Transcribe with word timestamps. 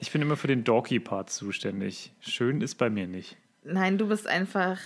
Ich 0.00 0.12
bin 0.12 0.22
immer 0.22 0.36
für 0.36 0.46
den 0.46 0.64
Dorky-Part 0.64 1.30
zuständig. 1.30 2.12
Schön 2.20 2.60
ist 2.60 2.76
bei 2.76 2.88
mir 2.90 3.06
nicht. 3.06 3.36
Nein, 3.64 3.98
du 3.98 4.08
bist 4.08 4.26
einfach. 4.26 4.78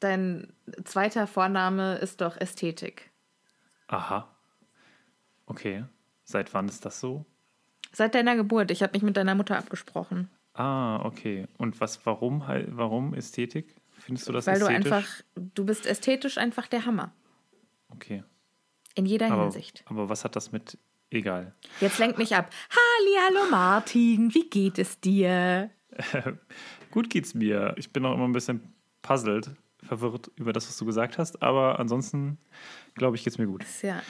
Dein 0.00 0.52
zweiter 0.84 1.26
Vorname 1.26 1.96
ist 1.96 2.20
doch 2.20 2.36
Ästhetik. 2.40 3.10
Aha. 3.88 4.28
Okay. 5.46 5.84
Seit 6.24 6.54
wann 6.54 6.68
ist 6.68 6.84
das 6.84 7.00
so? 7.00 7.24
Seit 7.92 8.14
deiner 8.14 8.36
Geburt. 8.36 8.70
Ich 8.70 8.82
habe 8.82 8.92
mich 8.94 9.02
mit 9.02 9.16
deiner 9.16 9.34
Mutter 9.34 9.58
abgesprochen. 9.58 10.30
Ah, 10.54 11.04
okay. 11.04 11.46
Und 11.58 11.80
was, 11.80 12.04
warum, 12.06 12.42
warum 12.68 13.14
Ästhetik? 13.14 13.74
Findest 13.98 14.28
du 14.28 14.32
das 14.32 14.46
Weil 14.46 14.60
ästhetisch? 14.62 14.84
du 14.88 14.94
einfach. 14.94 15.08
Du 15.54 15.64
bist 15.66 15.86
ästhetisch 15.86 16.38
einfach 16.38 16.66
der 16.68 16.86
Hammer. 16.86 17.12
Okay. 17.90 18.24
In 18.94 19.06
jeder 19.06 19.30
Aber, 19.30 19.44
Hinsicht. 19.44 19.84
aber 19.86 20.08
was 20.08 20.24
hat 20.24 20.36
das 20.36 20.52
mit. 20.52 20.78
Egal. 21.12 21.54
Jetzt 21.80 21.98
lenk 21.98 22.16
mich 22.16 22.34
ab. 22.34 22.48
Halli, 22.70 23.16
hallo 23.26 23.50
Martin, 23.50 24.32
wie 24.34 24.48
geht 24.48 24.78
es 24.78 24.98
dir? 24.98 25.70
Gut 26.90 27.10
geht's 27.10 27.34
mir. 27.34 27.74
Ich 27.76 27.92
bin 27.92 28.06
auch 28.06 28.14
immer 28.14 28.24
ein 28.24 28.32
bisschen 28.32 28.72
puzzled, 29.02 29.50
verwirrt 29.82 30.30
über 30.36 30.54
das, 30.54 30.66
was 30.68 30.78
du 30.78 30.86
gesagt 30.86 31.18
hast. 31.18 31.42
Aber 31.42 31.78
ansonsten, 31.78 32.38
glaube 32.94 33.16
ich, 33.16 33.24
geht's 33.24 33.36
mir 33.36 33.46
gut. 33.46 33.62
Ja. 33.82 34.02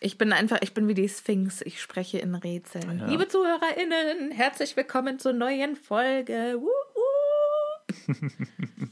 Ich 0.00 0.16
bin 0.16 0.32
einfach, 0.32 0.58
ich 0.62 0.72
bin 0.72 0.88
wie 0.88 0.94
die 0.94 1.08
Sphinx. 1.08 1.60
Ich 1.62 1.82
spreche 1.82 2.18
in 2.18 2.34
Rätseln. 2.34 3.02
Liebe 3.06 3.28
ZuhörerInnen, 3.28 4.30
herzlich 4.30 4.74
willkommen 4.74 5.18
zur 5.18 5.34
neuen 5.34 5.76
Folge. 5.76 6.58
Wuhu. 6.60 8.14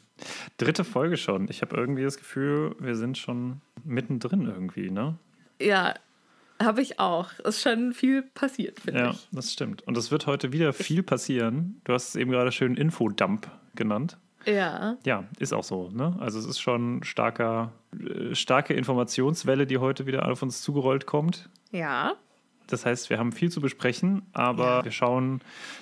Dritte 0.58 0.84
Folge 0.84 1.16
schon. 1.16 1.48
Ich 1.48 1.62
habe 1.62 1.76
irgendwie 1.76 2.02
das 2.02 2.18
Gefühl, 2.18 2.76
wir 2.80 2.96
sind 2.96 3.16
schon 3.16 3.62
mittendrin 3.84 4.46
irgendwie, 4.46 4.90
ne? 4.90 5.18
Ja, 5.58 5.94
habe 6.62 6.82
ich 6.82 6.98
auch. 7.00 7.32
Ist 7.44 7.60
schon 7.62 7.92
viel 7.92 8.22
passiert, 8.22 8.80
finde 8.80 9.00
Ja, 9.00 9.10
ich. 9.10 9.28
das 9.32 9.52
stimmt. 9.52 9.82
Und 9.86 9.96
es 9.96 10.10
wird 10.10 10.26
heute 10.26 10.52
wieder 10.52 10.72
viel 10.72 11.02
passieren. 11.02 11.80
Du 11.84 11.92
hast 11.92 12.10
es 12.10 12.16
eben 12.16 12.30
gerade 12.30 12.52
schön 12.52 12.76
Infodump 12.76 13.50
genannt. 13.74 14.18
Ja. 14.46 14.96
Ja, 15.04 15.24
ist 15.38 15.52
auch 15.52 15.64
so. 15.64 15.90
Ne? 15.90 16.16
Also 16.20 16.38
es 16.38 16.46
ist 16.46 16.60
schon 16.60 17.02
starker, 17.02 17.72
äh, 17.98 18.34
starke 18.34 18.74
Informationswelle, 18.74 19.66
die 19.66 19.78
heute 19.78 20.06
wieder 20.06 20.28
auf 20.30 20.42
uns 20.42 20.62
zugerollt 20.62 21.04
kommt. 21.06 21.48
Ja. 21.72 22.14
Das 22.68 22.86
heißt, 22.86 23.10
wir 23.10 23.18
haben 23.18 23.32
viel 23.32 23.50
zu 23.50 23.60
besprechen, 23.60 24.22
aber 24.32 24.64
Ja. 24.78 24.84
wir 24.84 24.92
schauen, 24.92 25.40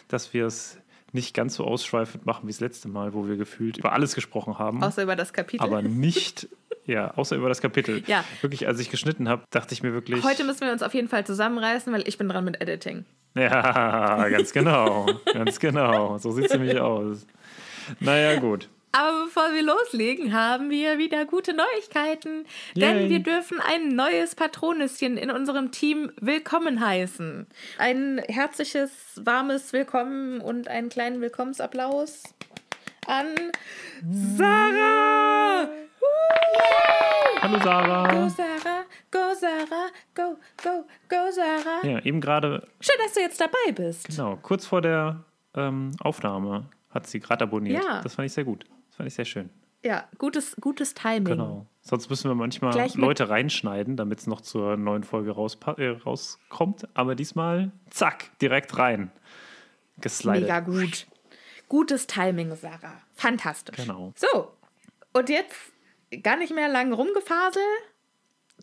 dass 0.09 0.33
wir 0.35 0.47
es 0.47 0.79
nicht 1.15 1.35
ganz 1.35 1.55
so 1.55 1.65
ausschweifend 1.65 2.27
machen 2.27 2.47
wie 2.47 2.53
das 2.53 2.61
letzte 2.61 2.89
Mal, 2.89 3.15
wo 3.15 3.27
wir 3.29 3.37
gefühlt 3.37 3.79
über 3.79 3.93
alles 3.93 4.15
gesprochen 4.15 4.59
haben. 4.59 4.83
Außer 4.83 5.03
über 5.03 5.17
das 5.17 5.33
Kapitel. 5.33 5.65
aber 5.65 5.81
nicht, 5.83 6.49
ja, 6.87 7.13
außer 7.15 7.37
über 7.37 7.49
das 7.49 7.61
Kapitel. 7.61 8.03
Ja. 8.07 8.25
Wirklich, 8.41 8.67
als 8.67 8.81
ich 8.81 8.91
geschnitten 8.91 9.29
habe, 9.29 9.43
dachte 9.51 9.73
ich 9.73 9.83
mir 9.83 9.93
wirklich. 9.93 10.23
Heute 10.25 10.45
müssen 10.45 10.63
wir 10.63 10.73
uns 10.73 10.83
auf 10.83 10.93
jeden 10.93 11.09
Fall 11.09 11.25
zusammenreißen, 11.25 11.93
weil 11.93 12.07
ich 12.07 12.19
bin 12.19 12.29
dran 12.29 12.45
mit 12.45 12.61
Editing. 12.61 13.05
Ja, 13.37 14.29
ganz 14.29 14.53
genau. 14.53 15.07
ganz 15.33 15.59
genau. 15.59 16.19
So 16.19 16.33
sieht 16.33 16.47
es 16.47 16.53
nämlich 16.53 16.79
aus. 16.79 17.27
Naja, 18.01 18.39
gut. 18.39 18.69
Aber 18.97 19.25
bevor 19.25 19.53
wir 19.53 19.65
loslegen, 19.65 20.33
haben 20.33 20.71
wir 20.71 20.99
wieder 20.99 21.25
gute 21.25 21.53
Neuigkeiten. 21.53 22.47
Denn 22.77 22.97
Yay. 23.01 23.11
wir 23.11 23.19
dürfen 23.19 23.59
ein 23.61 23.89
neues 23.89 24.37
Patronüschen 24.37 25.17
in 25.17 25.33
unserem 25.33 25.73
Team 25.73 26.13
willkommen 26.21 26.79
heißen. 26.79 27.49
Ein 27.79 28.23
herzliches, 28.29 28.93
warmes 29.17 29.73
Willkommen 29.73 30.41
und 30.41 30.69
einen 30.69 30.91
kleinen 30.91 31.21
Willkommensapplaus 31.21 32.23
an 33.09 33.27
Sarah! 34.09 35.69
Hallo 37.41 37.59
Go 37.59 37.65
Sarah. 37.65 38.29
Sarah, 38.31 38.85
go 39.11 39.35
Sarah, 39.35 39.89
go, 40.15 40.37
go, 40.63 40.85
go 41.09 41.31
Sarah. 41.33 41.85
Ja, 41.85 41.99
eben 42.05 42.21
gerade, 42.21 42.69
Schön, 42.79 42.95
dass 43.03 43.15
du 43.15 43.21
jetzt 43.21 43.41
dabei 43.41 43.73
bist. 43.75 44.07
genau, 44.07 44.39
kurz 44.41 44.67
vor 44.67 44.81
der 44.81 45.25
ähm, 45.57 45.91
Aufnahme 45.99 46.71
hat 46.91 47.09
sie 47.09 47.19
gerade 47.19 47.43
abonniert. 47.43 47.83
Ja. 47.83 48.01
Das 48.01 48.15
fand 48.15 48.27
ich 48.27 48.33
sehr 48.33 48.45
gut. 48.45 48.65
Das 48.95 48.99
fand 48.99 49.09
ich 49.09 49.15
sehr 49.15 49.25
schön. 49.25 49.51
Ja, 49.83 50.09
gutes, 50.19 50.55
gutes 50.61 50.95
Timing. 50.95 51.25
Genau. 51.25 51.67
Sonst 51.81 52.09
müssen 52.09 52.31
wir 52.31 52.37
manchmal 52.37 52.89
Leute 52.95 53.29
reinschneiden, 53.29 53.97
damit 53.97 54.21
es 54.21 54.29
noch 54.29 54.41
zur 54.41 54.77
neuen 54.77 55.03
Folge 55.03 55.33
äh, 55.33 55.89
rauskommt. 55.89 56.87
Aber 56.95 57.17
diesmal, 57.17 57.73
zack, 57.91 58.31
direkt 58.39 58.79
rein. 58.79 59.11
Geslidet. 60.01 60.43
Mega 60.43 60.61
gut. 60.61 61.09
Gutes 61.69 62.07
Timing, 62.07 62.55
Sarah. 62.55 63.01
Fantastisch. 63.15 63.77
Genau. 63.77 64.13
So, 64.15 64.53
und 65.13 65.29
jetzt 65.29 65.57
gar 66.23 66.37
nicht 66.37 66.55
mehr 66.55 66.69
lang 66.69 66.93
rumgefasel. 66.93 67.63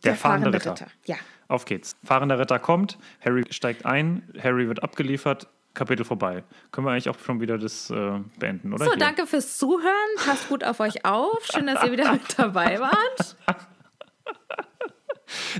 Der 0.04 0.16
fahrende 0.16 0.50
Ritter. 0.50 0.86
Ja. 1.04 1.16
Auf 1.46 1.66
geht's. 1.66 1.94
Fahrender 2.02 2.38
Ritter 2.38 2.58
kommt, 2.58 2.96
Harry 3.22 3.44
steigt 3.50 3.84
ein, 3.84 4.32
Harry 4.42 4.66
wird 4.66 4.82
abgeliefert, 4.82 5.50
Kapitel 5.74 6.04
vorbei. 6.04 6.44
Können 6.70 6.86
wir 6.86 6.92
eigentlich 6.92 7.08
auch 7.08 7.18
schon 7.18 7.40
wieder 7.40 7.58
das 7.58 7.90
äh, 7.90 8.20
beenden, 8.38 8.72
oder? 8.72 8.84
So, 8.84 8.90
Hier. 8.92 8.98
danke 8.98 9.26
fürs 9.26 9.56
Zuhören. 9.58 9.92
Passt 10.16 10.48
gut 10.48 10.64
auf 10.64 10.80
euch 10.80 11.04
auf. 11.04 11.44
Schön, 11.52 11.66
dass 11.66 11.82
ihr 11.82 11.92
wieder 11.92 12.12
mit 12.12 12.38
dabei 12.38 12.78
wart. 12.80 13.36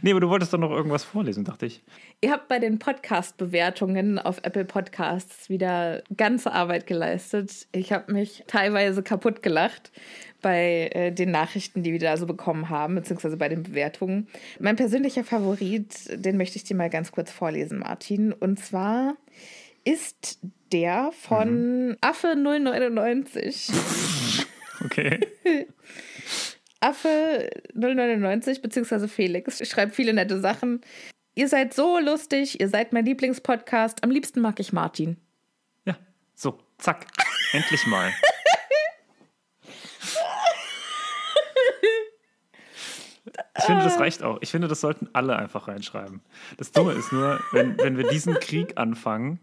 Nee, 0.02 0.10
aber 0.10 0.20
du 0.20 0.28
wolltest 0.28 0.52
doch 0.52 0.58
noch 0.58 0.70
irgendwas 0.70 1.04
vorlesen, 1.04 1.44
dachte 1.44 1.66
ich. 1.66 1.82
Ihr 2.20 2.30
habt 2.30 2.48
bei 2.48 2.58
den 2.58 2.78
Podcast-Bewertungen 2.78 4.18
auf 4.18 4.40
Apple 4.42 4.64
Podcasts 4.64 5.48
wieder 5.48 6.02
ganze 6.16 6.52
Arbeit 6.52 6.86
geleistet. 6.86 7.66
Ich 7.72 7.92
habe 7.92 8.12
mich 8.12 8.44
teilweise 8.46 9.02
kaputt 9.02 9.42
gelacht 9.42 9.90
bei 10.40 10.90
äh, 10.92 11.12
den 11.12 11.30
Nachrichten, 11.30 11.82
die 11.82 11.92
wir 11.92 11.98
da 11.98 12.16
so 12.16 12.26
bekommen 12.26 12.68
haben, 12.68 12.96
beziehungsweise 12.96 13.36
bei 13.36 13.48
den 13.48 13.62
Bewertungen. 13.62 14.28
Mein 14.58 14.76
persönlicher 14.76 15.24
Favorit, 15.24 15.94
den 16.12 16.36
möchte 16.36 16.56
ich 16.56 16.64
dir 16.64 16.76
mal 16.76 16.90
ganz 16.90 17.12
kurz 17.12 17.30
vorlesen, 17.30 17.78
Martin. 17.78 18.32
Und 18.32 18.58
zwar 18.58 19.16
ist 19.84 20.38
der 20.72 21.12
von 21.12 21.96
Affe 22.00 22.34
099. 22.36 23.70
Okay. 24.84 25.20
Affe 26.80 27.50
099 27.74 28.62
beziehungsweise 28.62 29.06
Felix 29.06 29.66
schreibt 29.68 29.94
viele 29.94 30.12
nette 30.12 30.40
Sachen. 30.40 30.80
Ihr 31.34 31.48
seid 31.48 31.72
so 31.72 31.98
lustig, 31.98 32.60
ihr 32.60 32.68
seid 32.68 32.92
mein 32.92 33.04
Lieblingspodcast. 33.04 34.02
Am 34.02 34.10
liebsten 34.10 34.40
mag 34.40 34.58
ich 34.58 34.72
Martin. 34.72 35.16
Ja, 35.84 35.96
so, 36.34 36.58
zack. 36.78 37.06
Endlich 37.52 37.86
mal. 37.86 38.12
Ich 43.56 43.64
finde, 43.64 43.84
das 43.84 44.00
reicht 44.00 44.22
auch. 44.24 44.38
Ich 44.40 44.50
finde, 44.50 44.66
das 44.66 44.80
sollten 44.80 45.08
alle 45.12 45.36
einfach 45.36 45.68
reinschreiben. 45.68 46.20
Das 46.56 46.72
Dumme 46.72 46.92
ist 46.92 47.12
nur, 47.12 47.40
wenn, 47.52 47.78
wenn 47.78 47.96
wir 47.96 48.08
diesen 48.08 48.34
Krieg 48.34 48.76
anfangen, 48.76 49.38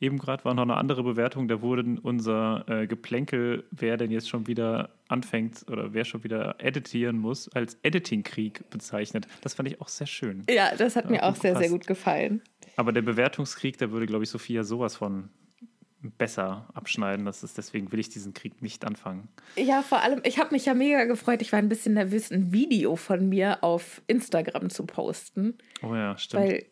eben 0.00 0.18
gerade 0.18 0.44
war 0.44 0.54
noch 0.54 0.62
eine 0.62 0.76
andere 0.76 1.02
Bewertung, 1.02 1.48
da 1.48 1.62
wurde 1.62 1.96
unser 2.02 2.64
äh, 2.68 2.86
Geplänkel, 2.86 3.64
wer 3.70 3.96
denn 3.96 4.10
jetzt 4.10 4.28
schon 4.28 4.46
wieder 4.46 4.90
anfängt 5.08 5.66
oder 5.70 5.92
wer 5.92 6.04
schon 6.04 6.24
wieder 6.24 6.56
editieren 6.58 7.18
muss, 7.18 7.48
als 7.48 7.78
Editing-Krieg 7.82 8.68
bezeichnet. 8.70 9.26
Das 9.42 9.54
fand 9.54 9.68
ich 9.68 9.80
auch 9.80 9.88
sehr 9.88 10.06
schön. 10.06 10.44
Ja, 10.48 10.74
das 10.76 10.96
hat 10.96 11.10
mir 11.10 11.24
auch 11.24 11.36
sehr, 11.36 11.56
sehr 11.56 11.68
gut 11.68 11.86
gefallen. 11.86 12.42
Aber 12.76 12.92
der 12.92 13.02
Bewertungskrieg, 13.02 13.78
da 13.78 13.90
würde, 13.90 14.06
glaube 14.06 14.24
ich, 14.24 14.30
Sophia 14.30 14.64
sowas 14.64 14.96
von 14.96 15.30
besser 16.02 16.66
abschneiden. 16.74 17.26
Das 17.26 17.42
ist, 17.42 17.58
deswegen 17.58 17.92
will 17.92 18.00
ich 18.00 18.08
diesen 18.08 18.32
Krieg 18.34 18.62
nicht 18.62 18.86
anfangen. 18.86 19.28
Ja, 19.56 19.82
vor 19.82 20.00
allem, 20.00 20.20
ich 20.24 20.38
habe 20.38 20.52
mich 20.52 20.66
ja 20.66 20.74
mega 20.74 21.04
gefreut. 21.04 21.42
Ich 21.42 21.52
war 21.52 21.58
ein 21.58 21.68
bisschen 21.68 21.94
nervös, 21.94 22.30
ein 22.30 22.52
Video 22.52 22.96
von 22.96 23.28
mir 23.28 23.62
auf 23.62 24.02
Instagram 24.06 24.70
zu 24.70 24.86
posten. 24.86 25.58
Oh 25.82 25.94
ja, 25.94 26.16
stimmt. 26.16 26.42
Weil 26.42 26.52
äh, 26.52 26.64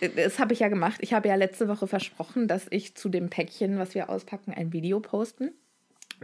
das 0.00 0.38
habe 0.38 0.52
ich 0.52 0.60
ja 0.60 0.68
gemacht. 0.68 0.98
Ich 1.00 1.12
habe 1.12 1.28
ja 1.28 1.34
letzte 1.34 1.68
Woche 1.68 1.86
versprochen, 1.86 2.48
dass 2.48 2.66
ich 2.70 2.94
zu 2.94 3.08
dem 3.08 3.30
Päckchen, 3.30 3.78
was 3.78 3.94
wir 3.94 4.10
auspacken, 4.10 4.52
ein 4.52 4.72
Video 4.72 5.00
posten. 5.00 5.52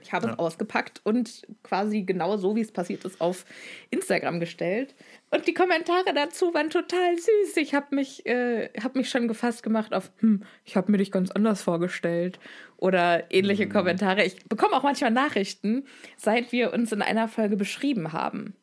Ich 0.01 0.13
habe 0.13 0.27
ja. 0.27 0.33
es 0.33 0.39
ausgepackt 0.39 1.03
und 1.05 1.43
quasi 1.63 2.03
genau 2.03 2.39
so, 2.39 2.57
wie 2.57 2.63
es 2.63 2.73
passiert 2.73 3.05
ist, 3.05 3.21
auf 3.21 3.45
Instagram 3.91 4.41
gestellt. 4.41 4.95
Und 5.31 5.47
die 5.47 5.53
Kommentare 5.53 6.15
dazu 6.15 6.55
waren 6.55 6.71
total 6.71 7.17
süß. 7.19 7.57
Ich 7.59 7.75
habe 7.75 7.95
mich, 7.95 8.25
äh, 8.25 8.71
hab 8.83 8.97
mich 8.97 9.11
schon 9.11 9.29
gefasst 9.29 9.63
gemacht 9.63 9.93
auf, 9.93 10.11
hm, 10.19 10.45
ich 10.65 10.77
habe 10.77 10.91
mir 10.91 10.99
dich 10.99 11.13
ganz 11.13 11.31
anders 11.31 11.63
vorgestellt. 11.63 12.39
Oder 12.79 13.31
ähnliche 13.31 13.67
mhm. 13.67 13.71
Kommentare. 13.71 14.25
Ich 14.25 14.43
bekomme 14.47 14.77
auch 14.77 14.83
manchmal 14.83 15.11
Nachrichten, 15.11 15.85
seit 16.17 16.53
wir 16.53 16.73
uns 16.73 16.91
in 16.93 17.03
einer 17.03 17.29
Folge 17.29 17.57
beschrieben 17.57 18.13
haben. 18.13 18.55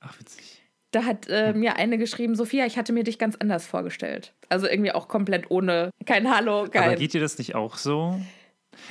Ach, 0.00 0.18
witzig. 0.20 0.53
Da 0.94 1.04
hat 1.04 1.26
äh, 1.28 1.52
mir 1.52 1.74
eine 1.76 1.98
geschrieben, 1.98 2.36
Sophia, 2.36 2.66
ich 2.66 2.78
hatte 2.78 2.92
mir 2.92 3.02
dich 3.02 3.18
ganz 3.18 3.34
anders 3.36 3.66
vorgestellt. 3.66 4.32
Also 4.48 4.68
irgendwie 4.68 4.92
auch 4.92 5.08
komplett 5.08 5.50
ohne, 5.50 5.90
kein 6.06 6.32
Hallo, 6.32 6.68
kein... 6.70 6.84
Aber 6.84 6.94
geht 6.94 7.14
dir 7.14 7.20
das 7.20 7.36
nicht 7.36 7.56
auch 7.56 7.76
so? 7.76 8.20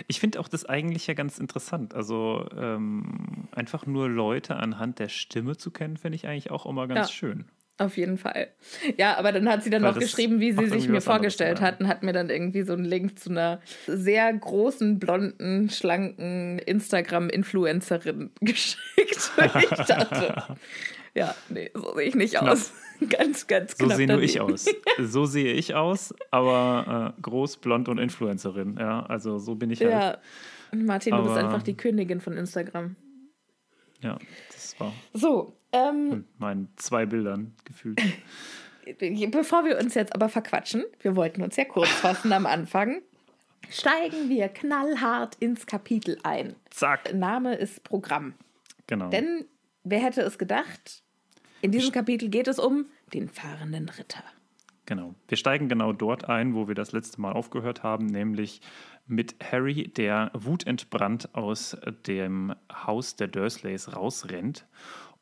Ich 0.07 0.19
finde 0.19 0.41
auch 0.41 0.49
das 0.49 0.65
eigentlich 0.65 1.07
ja 1.07 1.13
ganz 1.13 1.39
interessant. 1.39 1.93
Also 1.93 2.45
ähm, 2.57 3.47
einfach 3.51 3.85
nur 3.85 4.09
Leute 4.09 4.57
anhand 4.57 4.99
der 4.99 5.07
Stimme 5.07 5.55
zu 5.55 5.71
kennen, 5.71 5.95
finde 5.95 6.17
ich 6.17 6.27
eigentlich 6.27 6.51
auch 6.51 6.65
immer 6.65 6.87
ganz 6.87 7.07
ja. 7.07 7.13
schön. 7.13 7.45
Auf 7.77 7.95
jeden 7.95 8.17
Fall. 8.17 8.49
Ja, 8.97 9.17
aber 9.17 9.31
dann 9.31 9.49
hat 9.49 9.63
sie 9.63 9.69
dann 9.69 9.81
Weil 9.81 9.93
noch 9.93 9.99
geschrieben, 9.99 10.41
wie 10.41 10.51
sie 10.51 10.67
sich 10.67 10.89
mir 10.89 11.01
vorgestellt 11.01 11.61
hat 11.61 11.79
und 11.79 11.87
hat 11.87 12.03
mir 12.03 12.13
dann 12.13 12.29
irgendwie 12.29 12.63
so 12.63 12.73
einen 12.73 12.85
Link 12.85 13.17
zu 13.17 13.29
einer 13.29 13.61
sehr 13.87 14.31
großen, 14.31 14.99
blonden, 14.99 15.69
schlanken 15.69 16.59
Instagram-Influencerin 16.59 18.31
geschickt. 18.41 19.31
Und 19.37 19.55
ich 19.55 19.85
dachte, 19.85 20.57
ja, 21.15 21.35
nee, 21.49 21.69
so 21.73 21.93
sehe 21.95 22.07
ich 22.07 22.15
nicht 22.15 22.35
knapp. 22.35 22.53
aus. 22.53 22.73
ganz, 23.09 23.47
ganz 23.47 23.77
knapp. 23.77 23.91
So 23.91 23.97
sehe 23.97 24.07
nur 24.07 24.21
ich 24.21 24.39
aus. 24.39 24.65
So 24.99 25.25
sehe 25.25 25.53
ich 25.53 25.75
aus, 25.75 26.13
aber 26.31 27.13
äh, 27.17 27.21
groß, 27.21 27.57
blond 27.57 27.89
und 27.89 27.97
Influencerin. 27.97 28.77
Ja, 28.79 29.05
also 29.05 29.39
so 29.39 29.55
bin 29.55 29.71
ich 29.71 29.81
halt. 29.81 29.91
Ja, 29.91 30.17
Martin, 30.71 31.13
aber, 31.13 31.23
du 31.23 31.29
bist 31.29 31.43
einfach 31.43 31.63
die 31.63 31.75
Königin 31.75 32.21
von 32.21 32.33
Instagram. 32.37 32.95
Ja, 34.01 34.19
das 34.51 34.79
war. 34.79 34.93
So. 35.13 35.55
Ähm, 35.71 36.09
mit 36.09 36.39
meinen 36.39 36.69
zwei 36.75 37.05
Bildern 37.05 37.55
gefühlt. 37.65 37.99
Bevor 39.31 39.65
wir 39.65 39.79
uns 39.79 39.95
jetzt 39.95 40.13
aber 40.13 40.29
verquatschen, 40.29 40.83
wir 41.01 41.15
wollten 41.15 41.41
uns 41.41 41.55
ja 41.55 41.65
kurz 41.65 41.89
fassen 41.89 42.33
am 42.33 42.45
Anfang, 42.45 43.01
steigen 43.69 44.29
wir 44.29 44.49
knallhart 44.49 45.35
ins 45.35 45.65
Kapitel 45.65 46.17
ein. 46.23 46.55
Zack. 46.69 47.13
Name 47.13 47.55
ist 47.55 47.83
Programm. 47.83 48.33
Genau. 48.87 49.09
Denn 49.09 49.45
wer 49.83 49.99
hätte 49.99 50.21
es 50.21 50.37
gedacht? 50.37 51.02
In 51.63 51.71
diesem 51.71 51.93
Kapitel 51.93 52.27
geht 52.27 52.49
es 52.49 52.59
um 52.59 52.87
den 53.13 53.29
fahrenden 53.29 53.87
Ritter. 53.87 54.21
Genau. 54.85 55.15
Wir 55.29 55.37
steigen 55.37 55.69
genau 55.69 55.93
dort 55.93 56.27
ein, 56.27 56.55
wo 56.55 56.67
wir 56.67 56.75
das 56.75 56.91
letzte 56.91 57.21
Mal 57.21 57.31
aufgehört 57.31 57.83
haben, 57.83 58.05
nämlich 58.05 58.59
mit 59.07 59.37
Harry, 59.41 59.87
der 59.87 60.29
wutentbrannt 60.33 61.33
aus 61.33 61.77
dem 62.05 62.53
Haus 62.69 63.15
der 63.15 63.29
Dursleys 63.29 63.95
rausrennt. 63.95 64.67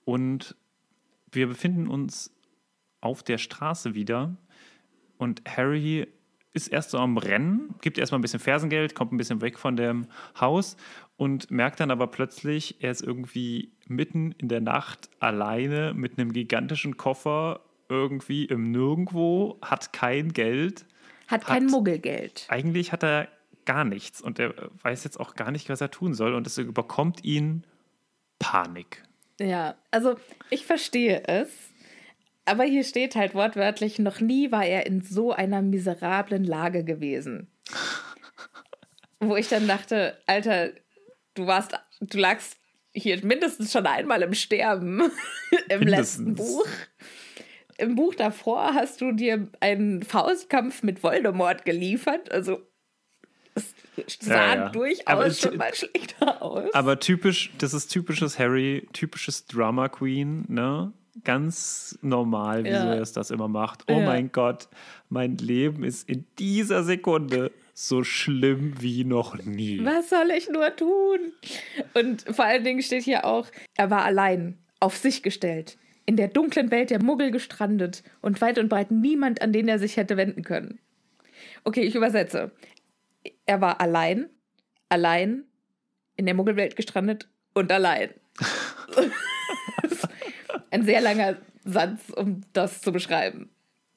Und 0.04 0.56
wir 1.32 1.46
befinden 1.46 1.88
uns 1.88 2.36
auf 3.02 3.22
der 3.22 3.38
Straße 3.38 3.94
wieder 3.94 4.36
und 5.20 5.44
Harry 5.48 6.08
ist 6.54 6.70
erst 6.70 6.90
so 6.90 6.98
am 6.98 7.18
Rennen, 7.18 7.76
gibt 7.82 8.00
erstmal 8.00 8.18
ein 8.18 8.24
bisschen 8.24 8.40
Fersengeld, 8.40 8.96
kommt 8.96 9.14
ein 9.14 9.18
bisschen 9.18 9.42
weg 9.42 9.60
von 9.60 9.76
dem 9.76 10.08
Haus 10.40 10.76
und 11.18 11.52
merkt 11.52 11.80
dann 11.80 11.92
aber 11.92 12.08
plötzlich, 12.08 12.84
er 12.84 12.90
ist 12.90 13.04
irgendwie 13.04 13.72
mitten 13.92 14.34
in 14.38 14.48
der 14.48 14.62
Nacht 14.62 15.10
alleine 15.20 15.94
mit 15.94 16.18
einem 16.18 16.34
gigantischen 16.34 16.98
Koffer 16.98 17.62
irgendwie 17.90 18.46
im 18.46 18.72
Nirgendwo, 18.72 19.58
hat 19.62 19.94
kein 19.94 20.34
Geld. 20.34 20.86
Hat 21.28 21.46
kein 21.46 21.66
hat, 21.66 21.72
Muggelgeld. 21.72 22.46
Eigentlich 22.50 22.92
hat 22.92 23.04
er 23.04 23.28
gar 23.66 23.84
nichts 23.84 24.22
und 24.22 24.40
er 24.40 24.54
weiß 24.82 25.04
jetzt 25.04 25.20
auch 25.20 25.36
gar 25.36 25.52
nicht, 25.52 25.70
was 25.70 25.82
er 25.82 25.92
tun 25.92 26.14
soll 26.14 26.34
und 26.34 26.48
es 26.48 26.58
überkommt 26.58 27.24
ihn 27.24 27.64
Panik. 28.40 29.04
Ja, 29.40 29.76
also 29.92 30.16
ich 30.50 30.66
verstehe 30.66 31.24
es. 31.28 31.50
Aber 32.46 32.64
hier 32.64 32.84
steht 32.84 33.16
halt 33.16 33.36
wortwörtlich, 33.36 34.00
noch 34.00 34.20
nie 34.20 34.52
war 34.52 34.66
er 34.66 34.86
in 34.88 35.02
so 35.02 35.32
einer 35.32 35.62
miserablen 35.62 36.44
Lage 36.44 36.84
gewesen. 36.84 37.48
Wo 39.20 39.36
ich 39.36 39.48
dann 39.48 39.68
dachte, 39.68 40.18
Alter, 40.26 40.72
du 41.36 41.46
warst, 41.46 41.78
du 42.00 42.18
lagst 42.18 42.58
hier 42.94 43.24
mindestens 43.26 43.72
schon 43.72 43.86
einmal 43.86 44.22
im 44.22 44.34
Sterben 44.34 45.12
im 45.70 45.82
letzten 45.82 46.36
Buch. 46.36 46.66
Im 47.78 47.96
Buch 47.96 48.14
davor 48.16 48.74
hast 48.74 49.02
du 49.02 49.12
dir 49.12 49.48
einen 49.60 50.04
Faustkampf 50.04 50.84
mit 50.84 51.02
Voldemort 51.02 51.66
geliefert. 51.66 52.32
Also 52.32 52.62
es 53.56 53.74
sah 54.20 54.34
ja, 54.34 54.56
ja. 54.56 54.70
durchaus 54.70 55.08
aber 55.08 55.32
schon 55.32 55.58
mal 55.58 55.74
schlechter 55.74 56.42
aus. 56.42 56.74
Aber 56.74 57.00
typisch, 57.00 57.52
das 57.58 57.74
ist 57.74 57.88
typisches 57.88 58.40
Harry, 58.40 58.88
typisches 58.94 59.46
Drama 59.46 59.90
Queen, 59.90 60.46
ne? 60.48 60.94
Ganz 61.26 62.00
normal, 62.02 62.64
wie 62.64 62.70
ja. 62.70 62.94
er 62.94 63.02
es 63.02 63.12
das 63.12 63.32
immer 63.32 63.50
macht. 63.50 63.84
Oh 63.90 64.00
mein 64.00 64.32
Gott, 64.32 64.70
mein 65.10 65.36
Leben 65.38 65.84
ist 65.84 66.08
in 66.08 66.26
dieser 66.40 66.84
Sekunde 66.84 67.52
so 67.88 68.04
schlimm 68.04 68.80
wie 68.80 69.04
noch 69.04 69.36
nie. 69.44 69.84
Was 69.84 70.10
soll 70.10 70.32
ich 70.32 70.50
nur 70.50 70.76
tun? 70.76 71.34
Und 71.94 72.24
vor 72.24 72.46
allen 72.46 72.64
Dingen 72.64 72.82
steht 72.82 73.04
hier 73.04 73.26
auch, 73.26 73.48
er 73.76 73.90
war 73.90 74.04
allein, 74.06 74.58
auf 74.80 74.98
sich 74.98 75.24
gestellt, 75.24 75.78
in 76.06 76.16
der 76.16 76.28
dunklen 76.28 76.72
Welt 76.72 76.90
der 76.90 77.04
Muggel 77.04 77.32
gestrandet 77.32 78.04
und 78.22 78.42
weit 78.42 78.58
und 78.58 78.70
breit 78.70 78.92
niemand, 78.92 79.42
an 79.42 79.54
den 79.54 79.68
er 79.68 79.80
sich 79.80 79.98
hätte 79.98 80.18
wenden 80.18 80.44
können. 80.44 80.80
Okay, 81.64 81.82
ich 81.82 81.96
übersetze. 81.96 82.52
Er 83.46 83.62
war 83.62 83.82
allein, 83.82 84.30
allein, 84.90 85.46
in 86.18 86.26
der 86.26 86.36
Muggelwelt 86.36 86.76
gestrandet 86.76 87.30
und 87.54 87.72
allein. 87.72 88.10
Ein 90.72 90.86
sehr 90.86 91.02
langer 91.02 91.38
Satz, 91.64 92.10
um 92.16 92.42
das 92.54 92.82
zu 92.82 92.92
beschreiben. 92.92 93.50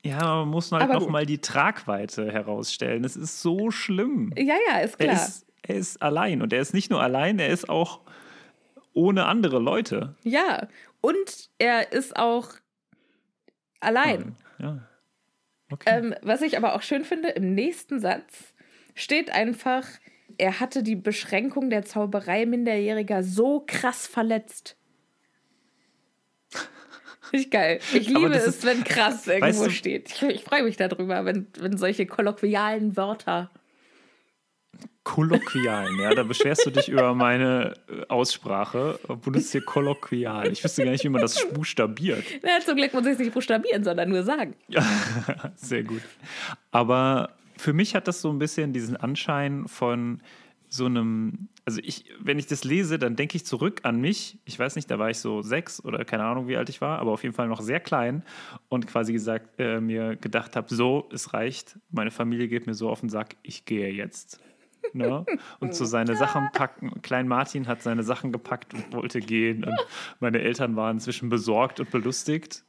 Ja, 0.05 0.37
man 0.37 0.49
muss 0.49 0.71
halt 0.71 0.93
noch 0.93 1.09
mal 1.09 1.25
die 1.25 1.41
Tragweite 1.41 2.31
herausstellen. 2.31 3.05
Es 3.05 3.17
ist 3.17 3.41
so 3.41 3.71
schlimm. 3.71 4.35
Ja, 4.37 4.55
ja, 4.69 4.81
ist 4.81 4.99
klar. 4.99 5.15
Er 5.15 5.15
ist, 5.15 5.47
er 5.63 5.75
ist 5.77 6.03
allein 6.03 6.43
und 6.43 6.53
er 6.53 6.61
ist 6.61 6.75
nicht 6.75 6.91
nur 6.91 7.03
allein, 7.03 7.39
er 7.39 7.49
ist 7.49 7.71
auch 7.71 8.01
ohne 8.93 9.25
andere 9.25 9.59
Leute. 9.59 10.15
Ja, 10.23 10.69
und 11.01 11.49
er 11.59 11.93
ist 11.93 12.17
auch 12.17 12.51
allein. 13.81 14.37
Ja. 14.59 14.87
Okay. 15.71 15.99
Ähm, 15.99 16.15
was 16.21 16.43
ich 16.43 16.59
aber 16.59 16.75
auch 16.75 16.83
schön 16.83 17.05
finde, 17.05 17.31
im 17.31 17.55
nächsten 17.55 17.99
Satz 17.99 18.53
steht 18.95 19.31
einfach, 19.31 19.87
er 20.37 20.61
hatte 20.61 20.83
die 20.83 20.97
Beschränkung 20.97 21.71
der 21.71 21.87
Zauberei 21.87 22.45
Minderjähriger 22.45 23.23
so 23.23 23.65
krass 23.67 24.07
verletzt. 24.07 24.77
Ich 27.35 27.51
geil. 27.51 27.81
Ich 27.93 28.09
liebe 28.09 28.33
es, 28.33 28.47
ist, 28.47 28.65
wenn 28.65 28.85
krass 28.85 29.27
irgendwo 29.27 29.65
du, 29.65 29.71
steht. 29.71 30.09
Ich, 30.09 30.23
ich 30.23 30.45
freue 30.45 30.63
mich 30.63 30.77
darüber, 30.77 31.25
wenn, 31.25 31.49
wenn 31.59 31.77
solche 31.77 32.07
kolloquialen 32.07 32.97
Wörter. 32.97 33.51
Kolloquialen, 35.03 35.99
ja, 35.99 36.15
da 36.15 36.23
beschwerst 36.23 36.65
du 36.65 36.71
dich 36.71 36.89
über 36.89 37.13
meine 37.15 37.75
äh, 37.89 38.07
Aussprache. 38.07 39.01
Benutzt 39.25 39.51
hier 39.51 39.63
kolloquial. 39.63 40.53
Ich 40.53 40.63
wüsste 40.63 40.85
gar 40.85 40.93
nicht, 40.93 41.03
wie 41.03 41.09
man 41.09 41.23
das 41.23 41.45
buchstabiert. 41.49 42.25
Ja, 42.43 42.61
zum 42.65 42.77
Glück 42.77 42.95
muss 42.95 43.05
ich 43.05 43.13
es 43.13 43.19
nicht 43.19 43.35
buchstabieren, 43.35 43.83
sondern 43.83 44.11
nur 44.11 44.23
sagen. 44.23 44.55
Ja, 44.69 44.87
sehr 45.57 45.83
gut. 45.83 46.03
Aber 46.71 47.31
für 47.57 47.73
mich 47.73 47.97
hat 47.97 48.07
das 48.07 48.21
so 48.21 48.31
ein 48.31 48.39
bisschen 48.39 48.73
diesen 48.73 48.97
Anschein 48.97 49.67
von 49.67 50.21
so 50.75 50.87
einem, 50.87 51.49
also 51.65 51.81
ich, 51.85 52.07
wenn 52.19 52.39
ich 52.41 52.49
das 52.49 52.65
lese, 52.65 52.99
dann 52.99 53.15
denke 53.15 53.37
ich 53.37 53.47
zurück 53.47 53.81
an 53.85 54.01
mich. 54.01 54.39
Ich 54.45 54.59
weiß 54.59 54.75
nicht, 54.75 54.91
da 54.91 54.99
war 54.99 55.09
ich 55.09 55.19
so 55.19 55.41
sechs 55.41 55.83
oder 55.85 56.05
keine 56.05 56.25
Ahnung, 56.25 56.49
wie 56.49 56.57
alt 56.57 56.69
ich 56.69 56.81
war, 56.81 56.99
aber 56.99 57.13
auf 57.13 57.23
jeden 57.23 57.35
Fall 57.35 57.47
noch 57.47 57.61
sehr 57.61 57.79
klein 57.79 58.25
und 58.69 58.89
quasi 58.89 59.13
gesagt, 59.13 59.61
äh, 59.61 59.81
mir 59.81 60.17
gedacht 60.17 60.57
habe, 60.57 60.75
so, 60.75 61.09
es 61.13 61.33
reicht, 61.33 61.79
meine 61.91 62.11
Familie 62.11 62.49
geht 62.49 62.67
mir 62.67 62.75
so 62.75 62.91
auf 62.91 63.01
den 63.01 63.09
Sack, 63.09 63.37
ich 63.43 63.65
gehe 63.65 63.93
jetzt. 63.93 64.41
Ne? 64.93 65.25
Und 65.61 65.75
so 65.75 65.85
seine 65.85 66.15
Sachen 66.17 66.51
packen. 66.53 67.01
Klein 67.03 67.27
Martin 67.27 67.67
hat 67.69 67.83
seine 67.83 68.03
Sachen 68.03 68.33
gepackt 68.33 68.75
und 68.75 68.93
wollte 68.93 69.21
gehen. 69.21 69.65
Und 69.65 69.79
meine 70.21 70.41
Eltern 70.41 70.77
waren 70.77 70.97
inzwischen 70.97 71.31
besorgt 71.31 71.81
und 71.81 71.91
belustigt 71.91 72.65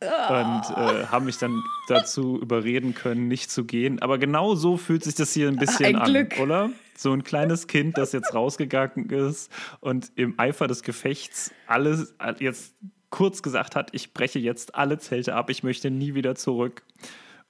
und 0.00 0.62
äh, 0.76 1.06
haben 1.06 1.26
mich 1.26 1.38
dann 1.38 1.62
dazu 1.88 2.40
überreden 2.40 2.94
können, 2.94 3.28
nicht 3.28 3.50
zu 3.50 3.64
gehen. 3.64 4.02
Aber 4.02 4.18
genau 4.18 4.54
so 4.54 4.76
fühlt 4.76 5.04
sich 5.04 5.14
das 5.14 5.32
hier 5.32 5.48
ein 5.48 5.56
bisschen 5.56 5.96
Ein 5.96 6.02
an, 6.02 6.10
Glück. 6.10 6.40
oder? 6.40 6.70
So 7.02 7.12
ein 7.12 7.24
kleines 7.24 7.66
Kind, 7.66 7.98
das 7.98 8.12
jetzt 8.12 8.34
rausgegangen 8.34 9.10
ist 9.10 9.50
und 9.80 10.12
im 10.16 10.38
Eifer 10.38 10.66
des 10.68 10.82
Gefechts 10.82 11.52
alles 11.66 12.14
jetzt 12.38 12.74
kurz 13.10 13.42
gesagt 13.42 13.76
hat, 13.76 13.90
ich 13.92 14.14
breche 14.14 14.38
jetzt 14.38 14.74
alle 14.74 14.98
Zelte 14.98 15.34
ab, 15.34 15.50
ich 15.50 15.62
möchte 15.62 15.90
nie 15.90 16.14
wieder 16.14 16.34
zurück. 16.34 16.82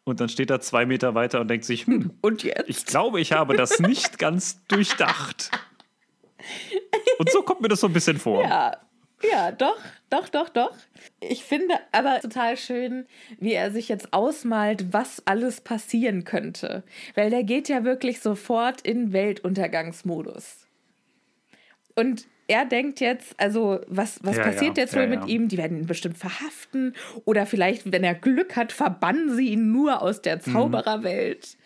Und 0.05 0.19
dann 0.21 0.29
steht 0.29 0.51
er 0.51 0.61
zwei 0.61 0.85
Meter 0.85 1.15
weiter 1.15 1.41
und 1.41 1.49
denkt 1.49 1.65
sich, 1.65 1.87
hm, 1.87 2.11
Und 2.21 2.43
jetzt? 2.43 2.69
ich 2.69 2.85
glaube, 2.85 3.21
ich 3.21 3.33
habe 3.33 3.57
das 3.57 3.79
nicht 3.79 4.19
ganz 4.19 4.65
durchdacht. 4.67 5.51
Und 7.19 7.31
so 7.31 7.43
kommt 7.43 7.61
mir 7.61 7.69
das 7.69 7.81
so 7.81 7.87
ein 7.87 7.93
bisschen 7.93 8.19
vor. 8.19 8.43
Ja, 8.43 8.77
ja, 9.31 9.53
doch, 9.53 9.79
doch, 10.11 10.29
doch, 10.29 10.49
doch. 10.49 10.73
Ich 11.21 11.45
finde 11.45 11.75
aber 11.93 12.21
total 12.21 12.57
schön, 12.57 13.07
wie 13.39 13.53
er 13.53 13.71
sich 13.71 13.89
jetzt 13.89 14.13
ausmalt, 14.13 14.93
was 14.93 15.23
alles 15.27 15.61
passieren 15.61 16.25
könnte. 16.25 16.83
Weil 17.15 17.31
der 17.31 17.45
geht 17.45 17.69
ja 17.69 17.85
wirklich 17.85 18.21
sofort 18.21 18.81
in 18.83 19.13
Weltuntergangsmodus. 19.13 20.67
Und 21.95 22.27
er 22.49 22.65
denkt 22.65 23.01
jetzt, 23.01 23.39
also 23.39 23.81
was, 23.87 24.19
was 24.23 24.37
Ja, 24.37 24.43
passiert 24.43 24.77
ja, 24.77 24.83
jetzt 24.85 24.95
ja, 24.95 25.01
wohl 25.01 25.07
mit 25.09 25.21
ja. 25.21 25.27
ihm? 25.27 25.49
Die 25.49 25.57
werden 25.59 25.79
ihn 25.79 25.87
bestimmt 25.87 26.19
verhaften. 26.19 26.95
Oder 27.25 27.47
vielleicht, 27.47 27.91
wenn 27.93 28.05
er 28.05 28.15
Glück 28.15 28.57
hat, 28.57 28.73
verbannen 28.73 29.35
sie 29.35 29.51
ihn 29.51 29.71
nur 29.73 30.03
aus 30.03 30.19
Mhm. 30.19 30.23
der 30.23 30.41
Zaubererwelt. 30.41 31.57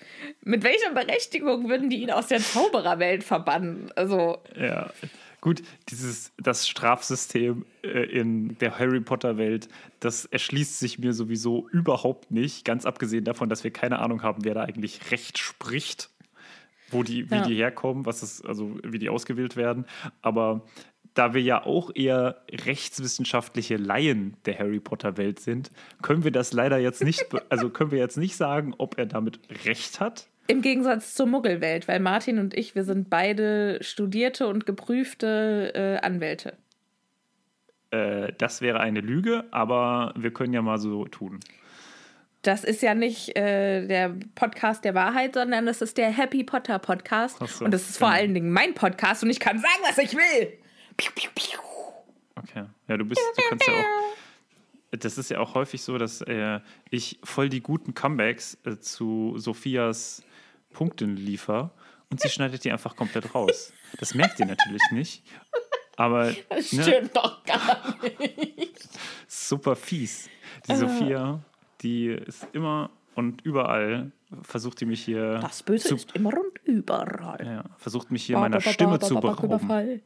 Mit 0.43 0.63
welcher 0.65 0.93
Berechtigung 0.93 1.69
würden 1.69 1.91
die 1.91 2.03
ihn 2.03 2.11
aus 2.11 2.27
der 2.29 2.41
Zaubererwelt 2.41 3.25
verbannen? 3.25 3.91
Also, 3.97 4.39
Ja. 4.59 4.91
Gut, 5.47 5.63
dieses, 5.91 6.33
das 6.39 6.67
Strafsystem 6.67 7.67
äh, 7.85 8.03
in 8.03 8.59
der 8.59 8.81
Harry 8.81 9.01
Potter-Welt, 9.01 9.69
das 10.01 10.25
erschließt 10.25 10.81
sich 10.81 10.99
mir 10.99 11.13
sowieso 11.13 11.69
überhaupt 11.69 12.33
nicht. 12.33 12.65
Ganz 12.65 12.85
abgesehen 12.85 13.23
davon, 13.23 13.49
dass 13.49 13.63
wir 13.63 13.71
keine 13.71 14.01
Ahnung 14.01 14.25
haben, 14.25 14.45
wer 14.45 14.55
da 14.55 14.65
eigentlich 14.65 15.13
Recht 15.13 15.39
spricht, 15.39 16.11
wo 16.91 17.05
die, 17.05 17.31
wie 17.31 17.37
Ja. 17.37 17.47
die 17.47 17.55
herkommen, 17.55 18.07
was 18.07 18.25
es, 18.25 18.45
also 18.45 18.77
wie 18.83 18.99
die 18.99 19.09
ausgewählt 19.09 19.55
werden. 19.55 19.85
Aber 20.21 20.63
da 21.15 21.33
wir 21.33 21.43
ja 21.43 21.65
auch 21.65 21.93
eher 21.95 22.43
rechtswissenschaftliche 22.51 23.77
Laien 23.77 24.37
der 24.47 24.59
Harry 24.59 24.81
Potter-Welt 24.81 25.39
sind, 25.39 25.71
können 26.03 26.25
wir 26.25 26.33
das 26.33 26.53
leider 26.55 26.79
jetzt 26.79 27.05
nicht, 27.05 27.25
also 27.51 27.71
können 27.71 27.93
wir 27.93 27.99
jetzt 27.99 28.17
nicht 28.17 28.35
sagen, 28.35 28.75
ob 28.79 28.99
er 28.99 29.07
damit 29.07 29.39
Recht 29.65 30.01
hat. 30.01 30.27
Im 30.49 30.63
Gegensatz 30.63 31.15
zur 31.15 31.27
Muggelwelt, 31.27 31.89
weil 31.89 32.01
Martin 32.01 32.39
und 32.39 32.55
ich, 32.55 32.75
wir 32.75 32.85
sind 32.85 33.11
beide 33.11 33.79
studierte 33.83 34.47
und 34.47 34.67
geprüfte 34.67 35.73
äh, 35.75 36.07
Anwälte. 36.07 36.57
Äh, 37.91 38.33
das 38.39 38.61
wäre 38.61 38.81
eine 38.81 39.01
Lüge, 39.01 39.45
aber 39.51 40.13
wir 40.17 40.33
können 40.33 40.53
ja 40.53 40.63
mal 40.63 40.79
so 40.79 41.05
tun. 41.07 41.41
Das 42.43 42.63
ist 42.63 42.81
ja 42.83 42.95
nicht 42.95 43.37
äh, 43.37 43.87
der 43.87 44.15
Podcast 44.37 44.85
der 44.85 44.95
Wahrheit, 44.95 45.35
sondern 45.35 45.67
das 45.67 45.83
ist 45.83 45.99
der 45.99 46.11
Happy 46.11 46.45
Potter 46.45 46.79
Podcast. 46.79 47.39
So, 47.45 47.65
und 47.65 47.73
das 47.73 47.91
ist 47.91 47.99
vor 47.99 48.09
genau. 48.09 48.21
allen 48.21 48.35
Dingen 48.35 48.51
mein 48.51 48.75
Podcast 48.75 49.25
und 49.25 49.31
ich 49.31 49.41
kann 49.41 49.59
sagen, 49.59 49.83
was 49.83 49.99
ich 49.99 50.15
will. 50.15 50.53
Piu, 50.97 51.11
piu, 51.15 51.31
piu. 51.35 51.59
Okay. 52.37 52.67
Ja, 52.87 52.97
du 52.97 53.05
bist, 53.05 53.21
du 53.21 53.43
kannst 53.49 53.67
ja 53.67 53.75
auch. 53.75 54.97
Das 54.99 55.19
ist 55.19 55.31
ja 55.31 55.41
auch 55.41 55.55
häufig 55.55 55.83
so, 55.83 55.99
dass 55.99 56.21
äh, 56.23 56.61
ich 56.91 57.19
voll 57.25 57.49
die 57.49 57.61
guten 57.61 57.95
Comebacks 57.95 58.57
äh, 58.65 58.79
zu 58.79 59.35
Sophias 59.37 60.23
Punkten 60.77 61.17
liefer 61.17 61.71
und 62.11 62.21
sie 62.21 62.29
schneidet 62.29 62.63
die 62.65 62.71
einfach 62.71 62.95
komplett 62.97 63.35
raus. 63.35 63.73
Das 63.99 64.15
merkt 64.15 64.39
ihr 64.41 64.47
natürlich 64.47 64.83
nicht. 64.93 65.25
Aber 65.97 66.35
Das 66.51 66.73
ne, 66.75 66.83
stimmt 66.83 67.17
doch 67.17 67.43
gar 67.45 67.97
nicht. 68.03 68.87
super 69.27 69.75
fies. 69.75 70.29
Die 70.67 70.73
Äh. 70.73 70.77
Sophia, 70.77 71.41
die 71.81 72.09
ist 72.09 72.47
immer 72.53 72.91
und 73.15 73.41
überall 73.47 74.13
versucht 74.43 74.79
die 74.83 74.85
mich 74.87 75.03
hier 75.05 75.39
Das 75.41 75.63
Böse 75.63 75.89
zu, 75.89 75.95
ist 75.97 76.15
immer 76.15 76.29
und 76.35 76.59
überall. 76.65 77.39
ja, 77.47 77.65
versucht 77.79 78.11
mich 78.11 78.25
hier 78.27 78.37
meiner 78.39 78.61
Stimme 78.61 78.99
zu 78.99 79.15
berauben. 79.19 80.03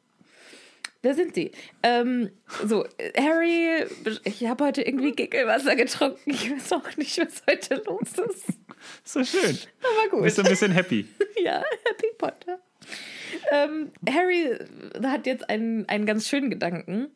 Da 1.03 1.15
sind 1.15 1.35
sie. 1.35 1.51
Ähm, 1.83 2.31
so, 2.67 2.85
Harry, 3.17 3.87
ich 4.25 4.47
habe 4.47 4.65
heute 4.65 4.83
irgendwie 4.83 5.13
Gickelwasser 5.13 5.75
getrunken. 5.75 6.19
Ich 6.27 6.51
weiß 6.51 6.73
auch 6.75 6.97
nicht, 6.97 7.19
was 7.19 7.43
heute 7.49 7.83
los 7.87 8.13
ist. 8.31 8.59
So 9.05 9.25
schön. 9.25 9.59
Aber 9.81 10.11
gut. 10.11 10.23
Bist 10.25 10.39
du 10.39 10.43
ein 10.43 10.49
bisschen 10.49 10.73
happy? 10.73 11.07
Ja, 11.43 11.65
Happy 11.87 12.09
Potter. 12.19 12.61
Ähm, 13.51 13.93
Harry 14.07 14.59
hat 15.03 15.27
jetzt 15.27 15.49
einen, 15.49 15.89
einen 15.89 16.05
ganz 16.05 16.29
schönen 16.29 16.51
Gedanken. 16.51 17.09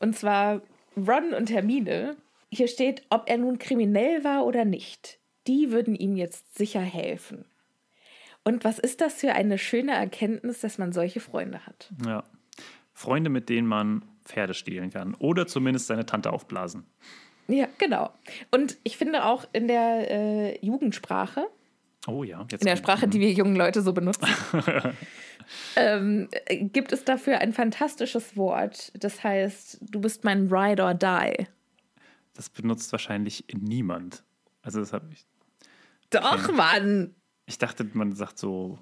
Und 0.00 0.16
zwar 0.16 0.62
Ron 0.96 1.34
und 1.34 1.50
Hermine. 1.50 2.16
Hier 2.50 2.68
steht, 2.68 3.02
ob 3.10 3.28
er 3.28 3.36
nun 3.36 3.58
kriminell 3.58 4.24
war 4.24 4.46
oder 4.46 4.64
nicht. 4.64 5.18
Die 5.46 5.72
würden 5.72 5.94
ihm 5.94 6.16
jetzt 6.16 6.56
sicher 6.56 6.80
helfen. 6.80 7.44
Und 8.44 8.64
was 8.64 8.78
ist 8.78 9.02
das 9.02 9.14
für 9.14 9.32
eine 9.32 9.58
schöne 9.58 9.92
Erkenntnis, 9.92 10.60
dass 10.60 10.78
man 10.78 10.92
solche 10.92 11.20
Freunde 11.20 11.66
hat? 11.66 11.90
Ja. 12.06 12.24
Freunde, 12.96 13.28
mit 13.28 13.50
denen 13.50 13.68
man 13.68 14.02
Pferde 14.24 14.54
stehlen 14.54 14.90
kann. 14.90 15.14
Oder 15.16 15.46
zumindest 15.46 15.86
seine 15.86 16.06
Tante 16.06 16.32
aufblasen. 16.32 16.84
Ja, 17.46 17.68
genau. 17.76 18.10
Und 18.50 18.78
ich 18.84 18.96
finde 18.96 19.26
auch 19.26 19.46
in 19.52 19.68
der 19.68 20.10
äh, 20.10 20.66
Jugendsprache, 20.66 21.46
Oh 22.08 22.22
ja, 22.22 22.40
in 22.40 22.66
der 22.66 22.76
Sprache, 22.76 23.08
die 23.08 23.18
wir 23.18 23.32
jungen 23.32 23.56
Leute 23.56 23.82
so 23.82 23.92
benutzen, 23.92 24.28
ähm, 25.76 26.28
äh, 26.46 26.64
gibt 26.64 26.92
es 26.92 27.04
dafür 27.04 27.38
ein 27.40 27.52
fantastisches 27.52 28.36
Wort. 28.36 28.92
Das 28.94 29.24
heißt, 29.24 29.78
du 29.82 30.00
bist 30.00 30.22
mein 30.24 30.46
Ride 30.48 30.82
or 30.84 30.94
Die. 30.94 31.46
Das 32.34 32.48
benutzt 32.48 32.92
wahrscheinlich 32.92 33.44
niemand. 33.52 34.22
Also 34.62 34.78
das 34.80 34.92
habe 34.92 35.08
ich. 35.12 35.26
Doch, 36.10 36.44
Okay. 36.44 36.52
Mann! 36.52 37.14
Ich 37.46 37.58
dachte, 37.58 37.84
man 37.92 38.12
sagt 38.14 38.38
so 38.38 38.78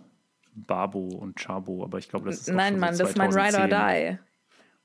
Babo 0.55 1.09
und 1.09 1.37
Chabo, 1.39 1.83
aber 1.85 1.99
ich 1.99 2.09
glaube, 2.09 2.27
das 2.27 2.41
ist 2.41 2.49
Nein, 2.53 2.75
schon 2.75 2.81
Mann, 2.81 2.95
so 2.95 3.03
das 3.03 3.11
ist 3.11 3.17
mein 3.19 3.31
Ride 3.31 3.59
or 3.59 3.69
2010. 3.69 4.13
Die. 4.13 4.19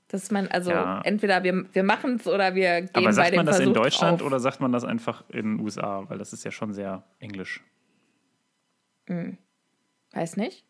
Das 0.07 0.23
ist 0.23 0.31
mein, 0.31 0.47
also 0.49 0.71
Ja. 0.71 1.01
entweder 1.03 1.43
wir, 1.43 1.65
wir 1.71 1.83
machen 1.83 2.15
es 2.15 2.25
oder 2.27 2.55
wir 2.55 2.81
gehen 2.81 2.89
Aber 2.93 3.05
bei 3.05 3.11
sagt 3.11 3.29
dem 3.31 3.35
man 3.37 3.45
das 3.45 3.57
Versuch 3.57 3.69
in 3.69 3.73
Deutschland 3.75 4.21
drauf. 4.21 4.27
oder 4.27 4.39
sagt 4.39 4.59
man 4.59 4.71
das 4.71 4.83
einfach 4.83 5.23
in 5.29 5.57
den 5.57 5.59
USA? 5.59 6.05
Weil 6.09 6.17
das 6.17 6.33
ist 6.33 6.43
ja 6.43 6.51
schon 6.51 6.73
sehr 6.73 7.03
englisch. 7.19 7.63
Weiß 10.13 10.37
nicht. 10.37 10.65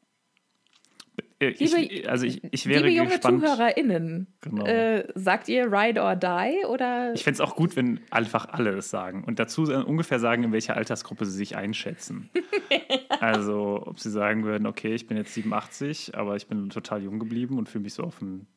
Äh, 1.39 1.48
Ich, 1.58 1.74
Liebe- 1.74 2.10
also 2.10 2.25
ich, 2.25 2.41
ich 2.53 2.65
wäre 2.68 2.84
Liebe 2.88 2.98
junge 2.98 3.10
gespannt. 3.12 3.41
ZuhörerInnen, 3.41 4.27
Genau. 4.41 4.65
äh, 4.65 5.08
sagt 5.15 5.48
ihr 5.48 5.72
Ride 5.72 6.01
or 6.01 6.15
Die 6.18 6.65
oder 6.65 7.13
Ich 7.13 7.24
fände 7.24 7.36
es 7.36 7.41
auch 7.41 7.56
gut, 7.56 7.75
wenn 7.77 8.01
einfach 8.12 8.50
alle 8.50 8.72
es 8.72 8.89
sagen 8.89 9.24
und 9.24 9.39
dazu 9.39 9.72
äh, 9.72 9.75
ungefähr 9.75 10.20
sagen, 10.20 10.44
in 10.44 10.51
welcher 10.51 10.75
Altersgruppe 10.75 11.25
sie 11.25 11.38
sich 11.38 11.56
einschätzen. 11.56 12.29
also, 13.19 13.83
ob 13.85 13.99
sie 13.99 14.09
sagen 14.09 14.43
würden, 14.43 14.65
okay, 14.65 14.93
ich 14.93 15.07
bin 15.07 15.17
jetzt 15.17 15.33
87, 15.33 16.15
aber 16.15 16.35
ich 16.35 16.47
bin 16.47 16.69
total 16.69 17.03
jung 17.03 17.19
geblieben 17.19 17.57
und 17.57 17.69
fühle 17.69 17.83
mich 17.83 17.93
so 17.93 18.03
auf, 18.03 18.21
ein, 18.21 18.47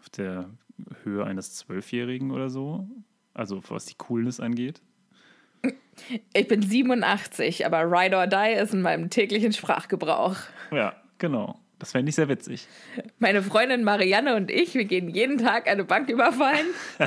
auf 0.00 0.08
der 0.10 0.50
Höhe 1.02 1.24
eines 1.24 1.54
Zwölfjährigen 1.54 2.30
oder 2.30 2.50
so. 2.50 2.88
Also, 3.34 3.62
was 3.68 3.86
die 3.86 3.96
Coolness 3.96 4.40
angeht. 4.40 4.80
ich 6.32 6.48
bin 6.48 6.62
87, 6.62 7.66
aber 7.66 7.82
Ride 7.82 8.16
or 8.16 8.26
Die 8.26 8.54
ist 8.54 8.74
in 8.74 8.82
meinem 8.82 9.10
täglichen 9.10 9.52
Sprachgebrauch. 9.52 10.36
Ja, 10.70 10.94
genau. 11.18 11.58
Das 11.78 11.92
fände 11.92 12.10
ich 12.10 12.14
sehr 12.14 12.28
witzig. 12.28 12.68
Meine 13.18 13.42
Freundin 13.42 13.84
Marianne 13.84 14.36
und 14.36 14.50
ich, 14.50 14.74
wir 14.74 14.84
gehen 14.84 15.08
jeden 15.08 15.38
Tag 15.38 15.66
eine 15.66 15.84
Bank 15.84 16.10
überfallen 16.10 16.66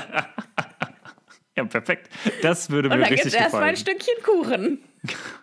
Ja, 1.56 1.66
perfekt. 1.66 2.10
Das 2.42 2.72
würde 2.72 2.90
und 2.90 2.96
mir 2.96 3.02
dann 3.02 3.10
gibt 3.10 3.20
es 3.20 3.26
richtig 3.28 3.42
erstmal 3.42 3.64
ein 3.64 3.76
gefallen. 3.76 4.00
Stückchen 4.00 4.24
Kuchen. 4.24 4.80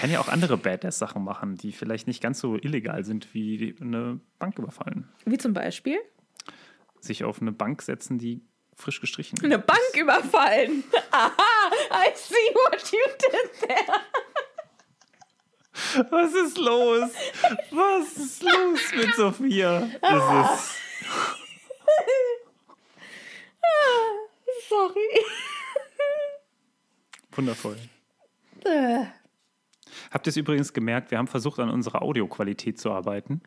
Kann 0.00 0.10
ja 0.10 0.20
auch 0.20 0.28
andere 0.28 0.56
Badass-Sachen 0.56 1.22
machen, 1.22 1.56
die 1.56 1.72
vielleicht 1.72 2.06
nicht 2.06 2.22
ganz 2.22 2.38
so 2.40 2.56
illegal 2.56 3.04
sind 3.04 3.32
wie 3.34 3.74
eine 3.80 4.20
Bank 4.38 4.58
überfallen. 4.58 5.08
Wie 5.24 5.38
zum 5.38 5.52
Beispiel 5.52 5.98
Sich 7.00 7.24
auf 7.24 7.40
eine 7.40 7.52
Bank 7.52 7.82
setzen, 7.82 8.18
die 8.18 8.42
frisch 8.76 9.00
gestrichen 9.00 9.36
ist. 9.36 9.44
eine 9.44 9.58
Bank 9.58 9.80
überfallen. 9.96 10.82
Aha, 11.10 11.70
I 11.92 12.10
see 12.14 12.34
what 12.54 12.90
you 12.92 12.98
did 13.18 13.68
there. 13.68 14.00
Was 16.10 16.34
ist 16.34 16.58
los? 16.58 17.10
Was 17.70 18.16
ist 18.16 18.42
los 18.42 18.80
mit 18.94 19.14
Sophia? 19.14 19.88
Es 20.00 20.50
ist 20.60 20.74
Sorry. 24.68 25.24
wundervoll. 27.32 27.76
Äh, 28.64 29.04
Habt 30.10 30.26
ihr 30.26 30.30
es 30.30 30.36
übrigens 30.36 30.72
gemerkt, 30.72 31.10
wir 31.10 31.18
haben 31.18 31.28
versucht, 31.28 31.58
an 31.58 31.70
unserer 31.70 32.02
Audioqualität 32.02 32.78
zu 32.78 32.90
arbeiten. 32.90 33.42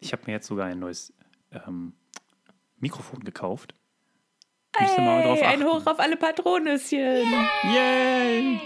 Ich 0.00 0.12
habe 0.12 0.22
mir 0.26 0.32
jetzt 0.32 0.46
sogar 0.46 0.66
ein 0.66 0.78
neues 0.78 1.12
ähm, 1.52 1.94
Mikrofon 2.78 3.20
gekauft. 3.20 3.74
Müsste 4.80 5.00
mal 5.00 5.22
drauf 5.22 5.40
achten. 5.42 5.62
ein 5.62 5.64
Hoch 5.64 5.86
auf 5.86 6.00
alle 6.00 6.16
Patronüschen. 6.16 7.32
Yay! 7.72 8.60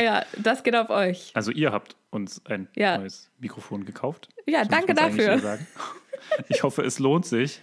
Ja, 0.00 0.24
das 0.38 0.62
geht 0.62 0.74
auf 0.74 0.90
euch. 0.90 1.30
Also 1.34 1.50
ihr 1.50 1.72
habt 1.72 1.96
uns 2.10 2.44
ein 2.46 2.68
ja. 2.74 2.98
neues 2.98 3.30
Mikrofon 3.38 3.84
gekauft. 3.84 4.28
Ja, 4.46 4.64
danke 4.64 4.94
dafür. 4.94 5.58
Ich 6.48 6.62
hoffe, 6.62 6.82
es 6.82 6.98
lohnt 6.98 7.26
sich. 7.26 7.60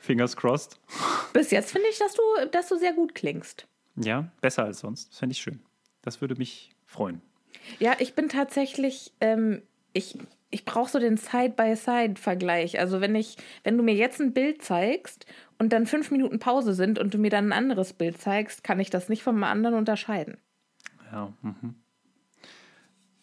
Fingers 0.00 0.36
crossed. 0.36 0.80
Bis 1.32 1.50
jetzt 1.50 1.70
finde 1.70 1.88
ich, 1.88 1.98
dass 1.98 2.14
du, 2.14 2.22
dass 2.50 2.68
du 2.68 2.78
sehr 2.78 2.94
gut 2.94 3.14
klingst. 3.14 3.66
Ja, 3.96 4.30
besser 4.40 4.64
als 4.64 4.80
sonst. 4.80 5.10
Das 5.10 5.18
fände 5.18 5.34
ich 5.34 5.40
schön. 5.40 5.60
Das 6.02 6.20
würde 6.20 6.34
mich 6.36 6.70
freuen. 6.90 7.22
Ja, 7.78 7.94
ich 7.98 8.14
bin 8.14 8.28
tatsächlich, 8.28 9.12
ähm, 9.20 9.62
ich, 9.92 10.18
ich 10.50 10.64
brauche 10.64 10.90
so 10.90 10.98
den 10.98 11.16
Side-by-Side-Vergleich. 11.16 12.78
Also 12.80 13.00
wenn 13.00 13.14
ich, 13.14 13.36
wenn 13.62 13.76
du 13.76 13.82
mir 13.82 13.94
jetzt 13.94 14.20
ein 14.20 14.32
Bild 14.32 14.62
zeigst 14.62 15.26
und 15.58 15.72
dann 15.72 15.86
fünf 15.86 16.10
Minuten 16.10 16.38
Pause 16.38 16.74
sind 16.74 16.98
und 16.98 17.14
du 17.14 17.18
mir 17.18 17.30
dann 17.30 17.48
ein 17.48 17.52
anderes 17.52 17.92
Bild 17.92 18.20
zeigst, 18.20 18.64
kann 18.64 18.80
ich 18.80 18.90
das 18.90 19.08
nicht 19.08 19.22
vom 19.22 19.42
anderen 19.44 19.76
unterscheiden. 19.76 20.38
Ja. 21.12 21.32
Mhm. 21.42 21.76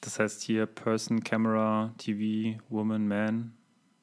Das 0.01 0.19
heißt 0.19 0.41
hier 0.43 0.65
Person, 0.65 1.23
Camera, 1.23 1.93
TV, 1.97 2.59
Woman, 2.69 3.07
Man. 3.07 3.53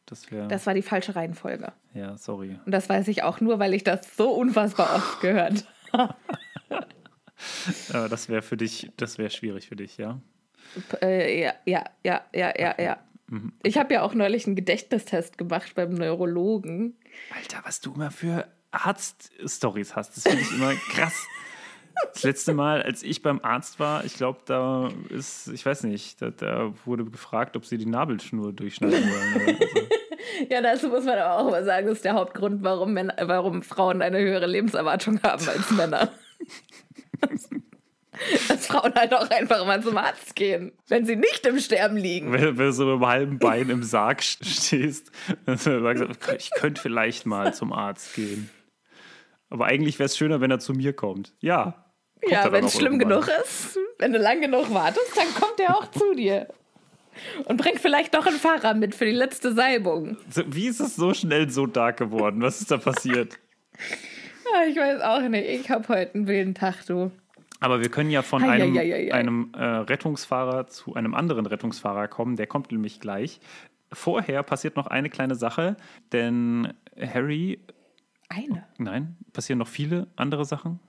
Das. 0.07 0.27
Das 0.49 0.67
war 0.67 0.75
die 0.75 0.83
falsche 0.83 1.17
Reihenfolge. 1.17 1.73
Ja, 1.95 2.19
sorry. 2.19 2.59
Und 2.67 2.73
das 2.73 2.91
weiß 2.91 3.09
ich 3.09 3.23
auch 3.23 3.41
nur, 3.41 3.59
weil 3.59 3.73
ich 3.73 3.85
das 3.85 4.15
so 4.17 4.31
unfassbar 4.33 4.95
oft 4.95 5.23
gehört 5.23 5.67
habe. 5.95 6.15
Aber 7.93 8.09
das 8.09 8.29
wäre 8.29 8.43
für 8.43 8.57
dich, 8.57 8.91
das 8.97 9.19
wäre 9.19 9.31
schwierig 9.31 9.69
für 9.69 9.77
dich, 9.77 9.97
ja? 9.97 10.21
Äh, 11.03 11.41
ja, 11.41 11.55
ja, 11.65 11.85
ja, 12.05 12.25
ja, 12.33 12.53
ja, 12.59 12.75
ja. 12.81 12.99
Mhm. 13.29 13.53
Ich 13.63 13.79
habe 13.79 13.95
ja 13.95 14.03
auch 14.03 14.15
neulich 14.15 14.47
einen 14.47 14.57
Gedächtnistest 14.57 15.39
gemacht 15.39 15.75
beim 15.75 15.91
Neurologen. 15.95 16.97
Alter, 17.35 17.61
was 17.65 17.81
du 17.81 17.95
immer 17.95 18.11
für 18.11 18.49
Arzt-Stories 18.71 19.97
hast, 19.97 20.17
das 20.17 20.25
finde 20.25 20.43
ich 20.43 20.53
immer 20.53 20.75
krass. 20.91 21.27
Das 22.13 22.25
letzte 22.25 22.55
Mal, 22.55 22.83
als 22.83 23.03
ich 23.05 23.23
beim 23.23 23.41
Arzt 23.43 23.79
war, 23.79 24.05
ich 24.05 24.15
glaube, 24.15 24.41
da 24.47 24.91
ist, 25.11 25.49
ich 25.49 25.65
weiß 25.65 25.85
nicht, 25.85 26.21
da, 26.21 26.31
da, 26.31 26.75
wurde 26.85 27.05
gefragt, 27.05 27.57
ob 27.57 27.65
sie 27.65 27.79
die 27.79 27.87
Nabelschnur 27.87 28.53
durchschneiden 28.53 28.99
wollen. 29.11 29.57
So. 29.57 30.47
ja, 30.51 30.61
dazu 30.61 30.89
muss 30.89 31.05
man 31.05 31.19
aber 31.19 31.39
auch 31.39 31.51
mal 31.51 31.65
sagen, 31.65 31.87
das 31.87 31.99
ist 31.99 32.05
der 32.05 32.15
Hauptgrund, 32.15 32.65
warum, 32.65 32.95
Männer, 32.95 33.15
warum 33.23 33.63
Frauen 33.63 34.03
eine 34.03 34.19
höhere 34.19 34.47
Lebenserwartung 34.47 35.23
haben 35.23 35.49
als 35.49 35.71
Männer. 35.71 36.11
Dass 38.49 38.67
Frauen 38.67 38.95
halt 38.95 39.13
auch 39.13 39.29
einfach 39.31 39.67
mal 39.67 39.83
zum 39.83 39.97
Arzt 39.97 40.37
gehen, 40.37 40.73
wenn 40.89 41.05
sie 41.05 41.17
nicht 41.17 41.45
im 41.47 41.59
Sterben 41.59 41.97
liegen. 41.97 42.33
Wenn, 42.33 42.59
wenn 42.59 42.67
du 42.67 42.73
so 42.73 42.85
mit 42.85 42.95
einem 42.95 43.07
halben 43.07 43.39
Bein 43.39 43.71
im 43.71 43.83
Sarg 43.83 44.23
stehst, 44.23 45.11
dann 45.47 45.59
sagst 45.59 46.05
ich 46.39 46.51
könnte 46.53 46.81
vielleicht 46.81 47.27
mal 47.27 47.53
zum 47.55 47.73
Arzt 47.73 48.15
gehen. 48.15 48.51
Aber 49.51 49.67
eigentlich 49.67 49.99
wäre 49.99 50.07
es 50.07 50.17
schöner, 50.17 50.41
wenn 50.41 50.51
er 50.51 50.59
zu 50.59 50.73
mir 50.73 50.93
kommt. 50.93 51.35
Ja. 51.41 51.85
Kommt 52.21 52.33
ja, 52.33 52.53
wenn 52.53 52.65
es 52.65 52.77
schlimm 52.77 52.99
genug 52.99 53.29
ist, 53.43 53.79
wenn 53.99 54.13
du 54.13 54.19
lang 54.19 54.41
genug 54.41 54.73
wartest, 54.73 55.17
dann 55.17 55.33
kommt 55.35 55.61
er 55.61 55.77
auch 55.77 55.91
zu 55.91 56.15
dir. 56.15 56.49
Und 57.45 57.59
bringt 57.59 57.81
vielleicht 57.81 58.13
noch 58.13 58.27
einen 58.27 58.39
Fahrer 58.39 58.75
mit 58.75 58.95
für 58.95 59.05
die 59.05 59.13
letzte 59.13 59.53
Salbung. 59.53 60.17
Wie 60.47 60.67
ist 60.67 60.81
es 60.81 60.97
so 60.97 61.15
schnell 61.15 61.51
so 61.51 61.67
dark 61.67 61.99
geworden? 61.99 62.43
Was 62.43 62.61
ist 62.61 62.71
da 62.71 62.79
passiert? 62.79 63.39
Ich 64.69 64.77
weiß 64.77 65.01
auch 65.01 65.29
nicht. 65.29 65.49
Ich 65.49 65.71
habe 65.71 65.89
heute 65.89 66.15
einen 66.15 66.27
wilden 66.27 66.55
Tag, 66.55 66.87
du. 66.87 67.11
Aber 67.61 67.81
wir 67.81 67.89
können 67.89 68.11
ja 68.11 68.23
von 68.23 68.43
hei, 68.43 68.63
einem, 68.63 68.77
hei, 68.77 68.91
hei, 68.91 69.15
einem 69.15 69.53
äh, 69.57 69.65
Rettungsfahrer 69.65 70.67
zu 70.67 70.95
einem 70.95 71.15
anderen 71.15 71.47
Rettungsfahrer 71.47 72.09
kommen. 72.09 72.37
Der 72.37 72.47
kommt 72.47 72.73
nämlich 72.73 73.01
gleich. 73.01 73.41
Vorher 73.93 74.43
passiert 74.43 74.77
noch 74.77 74.87
eine 74.87 75.09
kleine 75.09 75.35
Sache, 75.35 75.77
denn 76.13 76.75
Harry. 76.99 77.61
Eine? 78.29 78.67
Nein, 78.79 79.17
passieren 79.33 79.59
noch 79.59 79.69
viele 79.69 80.09
andere 80.17 80.45
Sachen. 80.45 80.81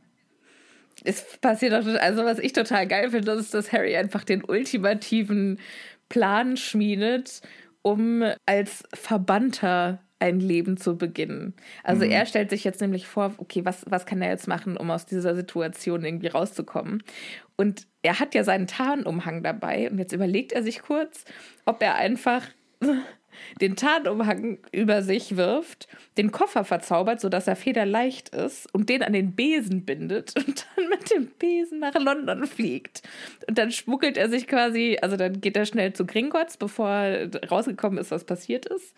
Es 1.03 1.37
passiert 1.37 1.73
auch, 1.73 1.85
also 1.99 2.23
was 2.23 2.39
ich 2.39 2.53
total 2.53 2.87
geil 2.87 3.11
finde, 3.11 3.33
ist, 3.33 3.53
dass 3.53 3.71
Harry 3.71 3.95
einfach 3.95 4.23
den 4.23 4.43
ultimativen 4.43 5.59
Plan 6.09 6.57
schmiedet, 6.57 7.41
um 7.81 8.23
als 8.45 8.83
Verbannter 8.93 9.99
ein 10.25 10.39
Leben 10.39 10.77
zu 10.77 10.97
beginnen. 10.97 11.53
Also 11.83 12.05
mhm. 12.05 12.11
er 12.11 12.25
stellt 12.25 12.49
sich 12.49 12.63
jetzt 12.63 12.81
nämlich 12.81 13.07
vor, 13.07 13.33
okay, 13.37 13.63
was, 13.63 13.85
was 13.87 14.05
kann 14.05 14.21
er 14.21 14.29
jetzt 14.29 14.47
machen, 14.47 14.75
um 14.75 14.89
aus 14.89 15.05
dieser 15.05 15.35
Situation 15.35 16.03
irgendwie 16.03 16.27
rauszukommen? 16.27 17.03
Und 17.55 17.87
er 18.01 18.19
hat 18.19 18.33
ja 18.35 18.43
seinen 18.43 18.67
Tarnumhang 18.67 19.43
dabei 19.43 19.89
und 19.89 19.99
jetzt 19.99 20.13
überlegt 20.13 20.51
er 20.51 20.63
sich 20.63 20.81
kurz, 20.81 21.25
ob 21.65 21.81
er 21.81 21.95
einfach 21.95 22.43
den 23.61 23.75
Tarnumhang 23.75 24.57
über 24.71 25.03
sich 25.03 25.37
wirft, 25.37 25.87
den 26.17 26.31
Koffer 26.31 26.63
verzaubert, 26.63 27.19
sodass 27.21 27.47
er 27.47 27.55
federleicht 27.55 28.29
ist 28.29 28.73
und 28.73 28.89
den 28.89 29.03
an 29.03 29.13
den 29.13 29.35
Besen 29.35 29.85
bindet 29.85 30.33
und 30.47 30.65
dann 30.75 30.89
mit 30.89 31.11
dem 31.11 31.27
Besen 31.27 31.79
nach 31.79 31.95
London 31.95 32.45
fliegt. 32.45 33.01
Und 33.47 33.57
dann 33.57 33.71
schmuggelt 33.71 34.17
er 34.17 34.29
sich 34.29 34.47
quasi, 34.47 34.97
also 35.01 35.17
dann 35.17 35.41
geht 35.41 35.57
er 35.57 35.65
schnell 35.65 35.93
zu 35.93 36.05
Gringotts, 36.05 36.57
bevor 36.57 36.89
rausgekommen 37.49 37.99
ist, 37.99 38.11
was 38.11 38.23
passiert 38.23 38.65
ist. 38.65 38.95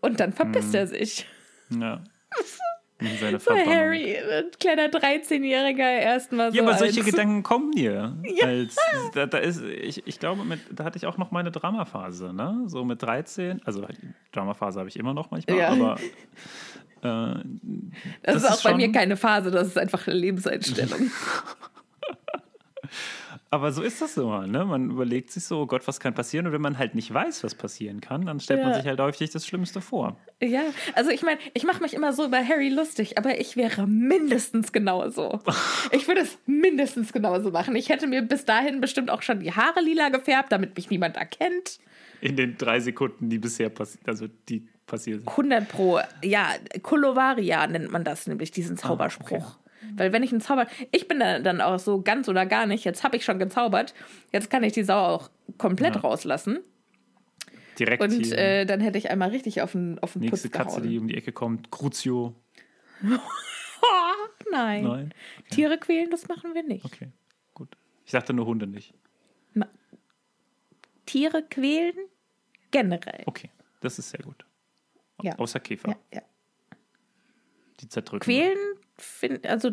Und 0.00 0.20
dann 0.20 0.32
verpisst 0.32 0.68
hm. 0.68 0.80
er 0.80 0.86
sich. 0.86 1.26
Ja. 1.70 2.00
Seine 3.20 3.38
so 3.38 3.52
Harry, 3.52 4.16
ein 4.16 4.50
kleiner 4.58 4.88
13-Jähriger, 4.88 6.00
erstmal 6.00 6.50
so. 6.50 6.56
Ja, 6.56 6.64
aber 6.64 6.76
solche 6.76 7.04
Gedanken 7.04 7.44
kommen 7.44 7.70
dir. 7.70 8.16
Ja. 8.24 8.46
Als, 8.46 8.76
da, 9.14 9.26
da, 9.26 9.38
ist, 9.38 9.62
ich, 9.62 10.04
ich 10.06 10.18
glaube, 10.18 10.44
mit, 10.44 10.60
da 10.72 10.84
hatte 10.84 10.98
ich 10.98 11.06
auch 11.06 11.16
noch 11.16 11.30
meine 11.30 11.52
Dramaphase, 11.52 12.32
ne? 12.32 12.64
So 12.66 12.84
mit 12.84 13.00
13, 13.00 13.62
also 13.64 13.86
Dramaphase 14.32 14.80
habe 14.80 14.88
ich 14.88 14.98
immer 14.98 15.14
noch 15.14 15.30
manchmal, 15.30 15.56
ja. 15.56 15.68
aber. 15.68 15.96
Äh, 17.00 17.44
das, 18.22 18.42
das, 18.42 18.42
ist 18.42 18.50
auch 18.50 18.62
bei 18.70 18.76
mir 18.76 18.90
keine 18.90 19.16
Phase, 19.16 19.52
das 19.52 19.68
ist 19.68 19.78
einfach 19.78 20.06
eine 20.08 20.16
Lebenseinstellung. 20.16 21.10
Aber 23.50 23.72
so 23.72 23.82
ist 23.82 24.02
das 24.02 24.16
immer, 24.18 24.46
ne? 24.46 24.66
Man 24.66 24.90
überlegt 24.90 25.30
sich 25.30 25.44
so, 25.44 25.60
oh 25.60 25.66
Gott, 25.66 25.88
was 25.88 26.00
kann 26.00 26.12
passieren? 26.12 26.46
Und 26.46 26.52
wenn 26.52 26.60
man 26.60 26.76
halt 26.76 26.94
nicht 26.94 27.12
weiß, 27.12 27.42
was 27.44 27.54
passieren 27.54 28.02
kann, 28.02 28.26
dann 28.26 28.40
stellt 28.40 28.60
ja. 28.60 28.66
man 28.66 28.74
sich 28.74 28.86
halt 28.86 29.00
häufig 29.00 29.30
das 29.30 29.46
Schlimmste 29.46 29.80
vor. 29.80 30.16
Ja, 30.42 30.62
also 30.94 31.10
ich 31.10 31.22
meine, 31.22 31.40
ich 31.54 31.64
mache 31.64 31.82
mich 31.82 31.94
immer 31.94 32.12
so 32.12 32.26
über 32.26 32.46
Harry 32.46 32.68
lustig, 32.68 33.16
aber 33.16 33.40
ich 33.40 33.56
wäre 33.56 33.86
mindestens 33.86 34.72
genauso. 34.72 35.40
ich 35.92 36.06
würde 36.08 36.20
es 36.20 36.36
mindestens 36.44 37.12
genauso 37.12 37.50
machen. 37.50 37.74
Ich 37.74 37.88
hätte 37.88 38.06
mir 38.06 38.20
bis 38.20 38.44
dahin 38.44 38.82
bestimmt 38.82 39.10
auch 39.10 39.22
schon 39.22 39.40
die 39.40 39.52
Haare 39.52 39.80
lila 39.80 40.10
gefärbt, 40.10 40.52
damit 40.52 40.76
mich 40.76 40.90
niemand 40.90 41.16
erkennt. 41.16 41.80
In 42.20 42.36
den 42.36 42.58
drei 42.58 42.80
Sekunden, 42.80 43.30
die 43.30 43.38
bisher 43.38 43.70
passiert, 43.70 44.06
also 44.08 44.26
die 44.48 44.68
passiert 44.86 45.20
sind. 45.20 45.28
100 45.28 45.68
pro. 45.68 46.00
Ja, 46.22 46.54
Kolovaria 46.82 47.66
nennt 47.66 47.90
man 47.90 48.04
das 48.04 48.26
nämlich, 48.26 48.50
diesen 48.50 48.76
Zauberspruch. 48.76 49.36
Ah, 49.40 49.56
okay. 49.58 49.67
Weil 49.96 50.12
wenn 50.12 50.22
ich 50.22 50.32
einen 50.32 50.40
Zauber, 50.40 50.66
ich 50.90 51.08
bin 51.08 51.20
dann 51.20 51.60
auch 51.60 51.78
so 51.78 52.02
ganz 52.02 52.28
oder 52.28 52.46
gar 52.46 52.66
nicht, 52.66 52.84
jetzt 52.84 53.04
habe 53.04 53.16
ich 53.16 53.24
schon 53.24 53.38
gezaubert, 53.38 53.94
jetzt 54.32 54.50
kann 54.50 54.62
ich 54.62 54.72
die 54.72 54.82
Sau 54.82 54.98
auch 54.98 55.30
komplett 55.56 55.94
ja. 55.96 56.00
rauslassen. 56.00 56.60
Direkt 57.78 58.02
Und. 58.02 58.32
Äh, 58.32 58.66
dann 58.66 58.80
hätte 58.80 58.98
ich 58.98 59.10
einmal 59.10 59.30
richtig 59.30 59.62
auf 59.62 59.72
den, 59.72 59.98
auf 60.00 60.14
den 60.14 60.22
Nächste 60.22 60.48
Putz 60.48 60.58
Katze, 60.58 60.80
die 60.82 60.98
um 60.98 61.08
die 61.08 61.16
Ecke 61.16 61.32
kommt, 61.32 61.70
Crucio. 61.70 62.34
Nein. 64.50 64.84
Nein? 64.84 65.14
Okay. 65.38 65.48
Tiere 65.50 65.78
quälen, 65.78 66.10
das 66.10 66.26
machen 66.28 66.54
wir 66.54 66.62
nicht. 66.62 66.84
Okay, 66.84 67.08
gut. 67.54 67.76
Ich 68.04 68.12
dachte 68.12 68.32
nur 68.32 68.46
Hunde 68.46 68.66
nicht. 68.66 68.94
Na, 69.54 69.68
Tiere 71.06 71.42
quälen 71.42 71.96
generell. 72.70 73.22
Okay, 73.26 73.50
das 73.80 73.98
ist 73.98 74.10
sehr 74.10 74.20
gut. 74.20 74.44
Ja. 75.22 75.38
Außer 75.38 75.60
Käfer. 75.60 75.90
Ja, 75.90 75.96
ja. 76.14 76.22
Die 77.80 77.88
zerdrücken. 77.88 78.24
Quälen 78.24 78.58
find, 78.98 79.46
also 79.46 79.70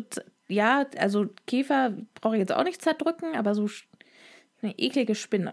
ja, 0.48 0.86
also 0.98 1.26
Käfer 1.46 1.96
brauche 2.14 2.36
ich 2.36 2.40
jetzt 2.40 2.52
auch 2.52 2.64
nicht 2.64 2.82
zerdrücken, 2.82 3.34
aber 3.36 3.54
so 3.54 3.68
eine 4.62 4.78
eklige 4.78 5.14
Spinne. 5.14 5.52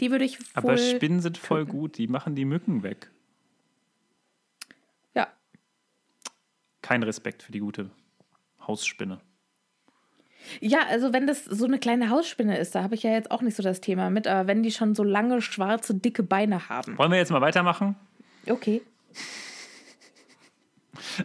Die 0.00 0.10
würde 0.10 0.24
ich 0.24 0.38
voll 0.38 0.46
Aber 0.54 0.78
Spinnen 0.78 1.20
sind 1.20 1.38
voll 1.38 1.64
töten. 1.64 1.78
gut, 1.78 1.98
die 1.98 2.08
machen 2.08 2.34
die 2.34 2.44
Mücken 2.44 2.82
weg. 2.82 3.10
Ja. 5.14 5.28
Kein 6.82 7.02
Respekt 7.02 7.42
für 7.42 7.52
die 7.52 7.60
gute 7.60 7.90
Hausspinne. 8.66 9.20
Ja, 10.60 10.80
also 10.88 11.12
wenn 11.12 11.26
das 11.26 11.44
so 11.44 11.64
eine 11.64 11.78
kleine 11.78 12.10
Hausspinne 12.10 12.58
ist, 12.58 12.74
da 12.74 12.82
habe 12.82 12.94
ich 12.94 13.02
ja 13.02 13.10
jetzt 13.12 13.30
auch 13.30 13.40
nicht 13.40 13.56
so 13.56 13.62
das 13.62 13.80
Thema 13.80 14.10
mit, 14.10 14.26
aber 14.26 14.46
wenn 14.46 14.62
die 14.62 14.72
schon 14.72 14.94
so 14.94 15.02
lange, 15.02 15.40
schwarze, 15.40 15.94
dicke 15.94 16.22
Beine 16.22 16.68
haben. 16.68 16.98
Wollen 16.98 17.12
wir 17.12 17.18
jetzt 17.18 17.30
mal 17.30 17.40
weitermachen? 17.40 17.96
Okay. 18.46 18.82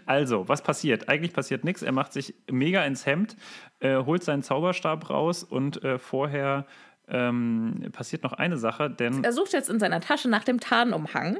Also, 0.05 0.47
was 0.47 0.63
passiert? 0.63 1.09
Eigentlich 1.09 1.33
passiert 1.33 1.63
nichts. 1.63 1.81
Er 1.81 1.91
macht 1.91 2.13
sich 2.13 2.35
mega 2.49 2.83
ins 2.83 3.05
Hemd, 3.05 3.35
äh, 3.79 3.97
holt 3.97 4.23
seinen 4.23 4.43
Zauberstab 4.43 5.09
raus 5.09 5.43
und 5.43 5.83
äh, 5.83 5.99
vorher 5.99 6.65
ähm, 7.07 7.89
passiert 7.91 8.23
noch 8.23 8.33
eine 8.33 8.57
Sache, 8.57 8.89
denn. 8.89 9.23
Er 9.23 9.33
sucht 9.33 9.53
jetzt 9.53 9.69
in 9.69 9.79
seiner 9.79 9.99
Tasche 10.01 10.29
nach 10.29 10.43
dem 10.43 10.59
Tarnumhang, 10.59 11.39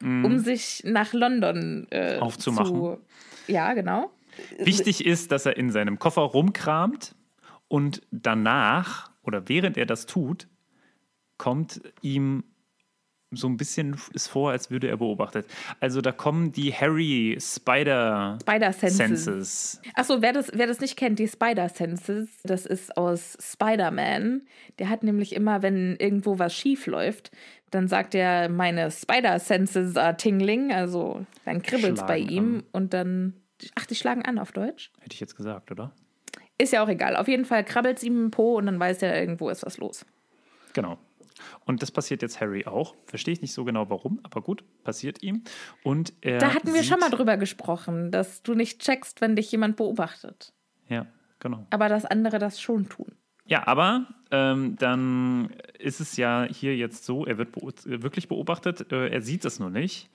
mm. 0.00 0.24
um 0.24 0.38
sich 0.38 0.82
nach 0.84 1.12
London 1.12 1.86
äh, 1.90 2.18
aufzumachen. 2.18 2.74
Zu, 2.74 2.98
ja, 3.46 3.74
genau. 3.74 4.10
Wichtig 4.58 5.04
ist, 5.04 5.32
dass 5.32 5.46
er 5.46 5.56
in 5.56 5.70
seinem 5.70 5.98
Koffer 5.98 6.22
rumkramt 6.22 7.14
und 7.68 8.02
danach 8.10 9.10
oder 9.22 9.48
während 9.48 9.76
er 9.76 9.86
das 9.86 10.06
tut, 10.06 10.48
kommt 11.36 11.82
ihm 12.00 12.44
so 13.30 13.46
ein 13.48 13.56
bisschen 13.56 13.96
ist 14.14 14.28
vor, 14.28 14.50
als 14.50 14.70
würde 14.70 14.88
er 14.88 14.96
beobachtet. 14.96 15.46
Also 15.80 16.00
da 16.00 16.12
kommen 16.12 16.52
die 16.52 16.72
Harry 16.72 17.36
Spider 17.40 18.38
Spider 18.40 18.72
Senses. 18.72 19.24
Senses. 19.24 19.82
Achso, 19.94 20.22
wer 20.22 20.32
das, 20.32 20.50
wer 20.54 20.66
das 20.66 20.80
nicht 20.80 20.96
kennt, 20.96 21.18
die 21.18 21.28
Spider 21.28 21.68
Senses, 21.68 22.28
das 22.44 22.64
ist 22.64 22.96
aus 22.96 23.36
Spider-Man. 23.40 24.42
Der 24.78 24.88
hat 24.88 25.02
nämlich 25.02 25.34
immer, 25.34 25.62
wenn 25.62 25.96
irgendwo 25.96 26.38
was 26.38 26.54
schief 26.54 26.86
läuft, 26.86 27.30
dann 27.70 27.86
sagt 27.86 28.14
er, 28.14 28.48
meine 28.48 28.90
Spider 28.90 29.38
Senses 29.38 29.96
are 29.96 30.16
tingling. 30.16 30.72
Also 30.72 31.26
dann 31.44 31.62
kribbelt's 31.62 32.00
bei 32.00 32.18
Schlagen 32.18 32.32
ihm 32.32 32.54
an. 32.56 32.64
und 32.72 32.94
dann. 32.94 33.34
Ach, 33.74 33.86
die 33.86 33.96
schlagen 33.96 34.24
an 34.24 34.38
auf 34.38 34.52
Deutsch? 34.52 34.92
Hätte 35.00 35.14
ich 35.14 35.20
jetzt 35.20 35.36
gesagt, 35.36 35.70
oder? 35.70 35.92
Ist 36.58 36.72
ja 36.72 36.82
auch 36.82 36.88
egal. 36.88 37.16
Auf 37.16 37.28
jeden 37.28 37.44
Fall 37.44 37.64
krabbelt's 37.64 38.02
ihm 38.02 38.24
im 38.24 38.30
Po 38.30 38.56
und 38.56 38.66
dann 38.66 38.80
weiß 38.80 39.02
er, 39.02 39.20
irgendwo 39.20 39.48
ist 39.48 39.66
was 39.66 39.78
los. 39.78 40.06
Genau. 40.72 40.98
Und 41.64 41.82
das 41.82 41.90
passiert 41.90 42.22
jetzt 42.22 42.40
Harry 42.40 42.66
auch. 42.66 42.94
Verstehe 43.06 43.32
ich 43.32 43.40
nicht 43.40 43.52
so 43.52 43.64
genau 43.64 43.88
warum, 43.90 44.20
aber 44.22 44.40
gut, 44.40 44.64
passiert 44.84 45.22
ihm. 45.22 45.42
Und 45.82 46.12
Da 46.22 46.54
hatten 46.54 46.74
wir 46.74 46.82
schon 46.82 47.00
mal 47.00 47.10
drüber 47.10 47.36
gesprochen, 47.36 48.10
dass 48.10 48.42
du 48.42 48.54
nicht 48.54 48.80
checkst, 48.80 49.20
wenn 49.20 49.36
dich 49.36 49.50
jemand 49.52 49.76
beobachtet. 49.76 50.52
Ja, 50.88 51.06
genau. 51.38 51.66
Aber 51.70 51.88
dass 51.88 52.04
andere 52.04 52.38
das 52.38 52.60
schon 52.60 52.88
tun. 52.88 53.12
Ja, 53.48 53.66
aber 53.66 54.06
ähm, 54.30 54.76
dann 54.78 55.50
ist 55.78 56.00
es 56.00 56.16
ja 56.18 56.46
hier 56.50 56.76
jetzt 56.76 57.04
so, 57.04 57.24
er 57.24 57.38
wird 57.38 57.52
beo 57.52 57.72
wirklich 57.84 58.28
beobachtet, 58.28 58.92
äh, 58.92 59.08
er 59.08 59.22
sieht 59.22 59.44
es 59.46 59.58
nur 59.58 59.70
nicht. 59.70 60.10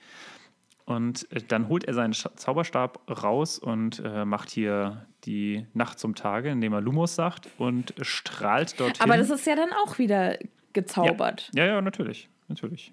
Und 0.84 1.30
äh, 1.32 1.40
dann 1.46 1.68
holt 1.68 1.84
er 1.84 1.94
seinen 1.94 2.14
Scha 2.14 2.30
Zauberstab 2.36 3.10
raus 3.10 3.58
und 3.58 4.00
äh, 4.04 4.24
macht 4.24 4.50
hier 4.50 5.06
die 5.24 5.66
Nacht 5.72 5.98
zum 5.98 6.14
Tage, 6.14 6.50
indem 6.50 6.74
er 6.74 6.80
Lumos 6.80 7.16
sagt 7.16 7.48
und 7.58 7.94
strahlt 8.02 8.78
dorthin. 8.78 9.02
Aber 9.02 9.16
das 9.16 9.30
ist 9.30 9.46
ja 9.46 9.56
dann 9.56 9.70
auch 9.84 9.98
wieder 9.98 10.38
gezaubert. 10.74 11.50
Ja, 11.54 11.66
ja, 11.66 11.80
natürlich. 11.80 12.28
Natürlich. 12.48 12.92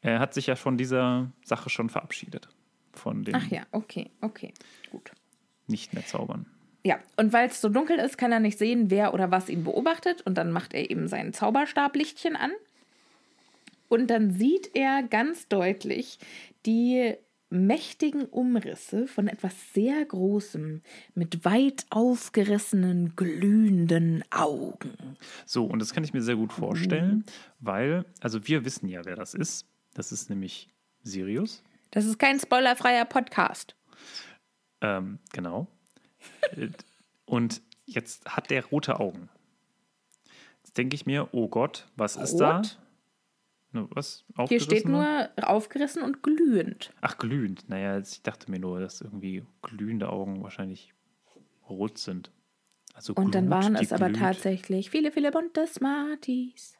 Er 0.00 0.20
hat 0.20 0.34
sich 0.34 0.46
ja 0.46 0.54
von 0.54 0.76
dieser 0.76 1.32
Sache 1.44 1.70
schon 1.70 1.90
verabschiedet. 1.90 2.48
Von 2.92 3.24
dem 3.24 3.34
Ach 3.34 3.46
ja, 3.48 3.62
okay, 3.72 4.10
okay, 4.20 4.54
gut. 4.90 5.10
nicht 5.66 5.92
mehr 5.92 6.06
zaubern. 6.06 6.46
Ja, 6.84 7.00
und 7.16 7.32
weil 7.32 7.48
es 7.48 7.60
so 7.60 7.68
dunkel 7.68 7.98
ist, 7.98 8.16
kann 8.16 8.30
er 8.30 8.38
nicht 8.38 8.58
sehen, 8.58 8.90
wer 8.90 9.12
oder 9.12 9.32
was 9.32 9.48
ihn 9.48 9.64
beobachtet. 9.64 10.22
Und 10.22 10.38
dann 10.38 10.52
macht 10.52 10.72
er 10.72 10.88
eben 10.88 11.08
sein 11.08 11.32
Zauberstablichtchen 11.32 12.36
an. 12.36 12.52
Und 13.88 14.08
dann 14.08 14.30
sieht 14.30 14.70
er 14.74 15.02
ganz 15.02 15.48
deutlich 15.48 16.18
die 16.64 17.14
mächtigen 17.48 18.24
Umrisse 18.24 19.06
von 19.06 19.28
etwas 19.28 19.54
sehr 19.72 20.04
Großem 20.04 20.82
mit 21.14 21.44
weit 21.44 21.86
aufgerissenen, 21.90 23.14
glühenden 23.16 24.24
Augen. 24.30 25.16
So, 25.44 25.64
und 25.64 25.78
das 25.78 25.92
kann 25.92 26.04
ich 26.04 26.12
mir 26.12 26.22
sehr 26.22 26.36
gut 26.36 26.52
vorstellen, 26.52 27.24
weil, 27.60 28.04
also 28.20 28.46
wir 28.46 28.64
wissen 28.64 28.88
ja, 28.88 29.04
wer 29.04 29.16
das 29.16 29.34
ist. 29.34 29.66
Das 29.94 30.12
ist 30.12 30.28
nämlich 30.28 30.68
Sirius. 31.02 31.62
Das 31.90 32.04
ist 32.04 32.18
kein 32.18 32.38
spoilerfreier 32.40 33.04
Podcast. 33.04 33.76
Ähm, 34.80 35.18
genau. 35.32 35.66
Äh, 36.56 36.70
und 37.24 37.62
jetzt 37.84 38.24
hat 38.26 38.50
der 38.50 38.64
rote 38.64 38.98
Augen. 38.98 39.28
Jetzt 40.64 40.76
denke 40.76 40.96
ich 40.96 41.06
mir, 41.06 41.28
oh 41.32 41.48
Gott, 41.48 41.86
was 41.96 42.16
ist 42.16 42.36
da? 42.36 42.62
Ne, 43.76 43.86
Was? 43.90 44.24
Hier 44.48 44.60
steht 44.60 44.88
nur 44.88 45.28
aufgerissen 45.36 46.02
und 46.02 46.22
glühend. 46.22 46.94
Ach, 47.02 47.18
glühend. 47.18 47.68
Naja, 47.68 47.98
ich 47.98 48.22
dachte 48.22 48.50
mir 48.50 48.58
nur, 48.58 48.80
dass 48.80 49.02
irgendwie 49.02 49.44
glühende 49.60 50.08
Augen 50.08 50.42
wahrscheinlich 50.42 50.94
rot 51.68 51.98
sind. 51.98 52.30
Also 52.94 53.12
Und 53.12 53.34
dann 53.34 53.48
Glut, 53.48 53.62
waren 53.62 53.74
die 53.74 53.84
es 53.84 53.92
aber 53.92 54.06
glüht. 54.06 54.20
tatsächlich 54.20 54.88
viele, 54.88 55.12
viele 55.12 55.30
bunte 55.30 55.66
Smarties. 55.66 56.78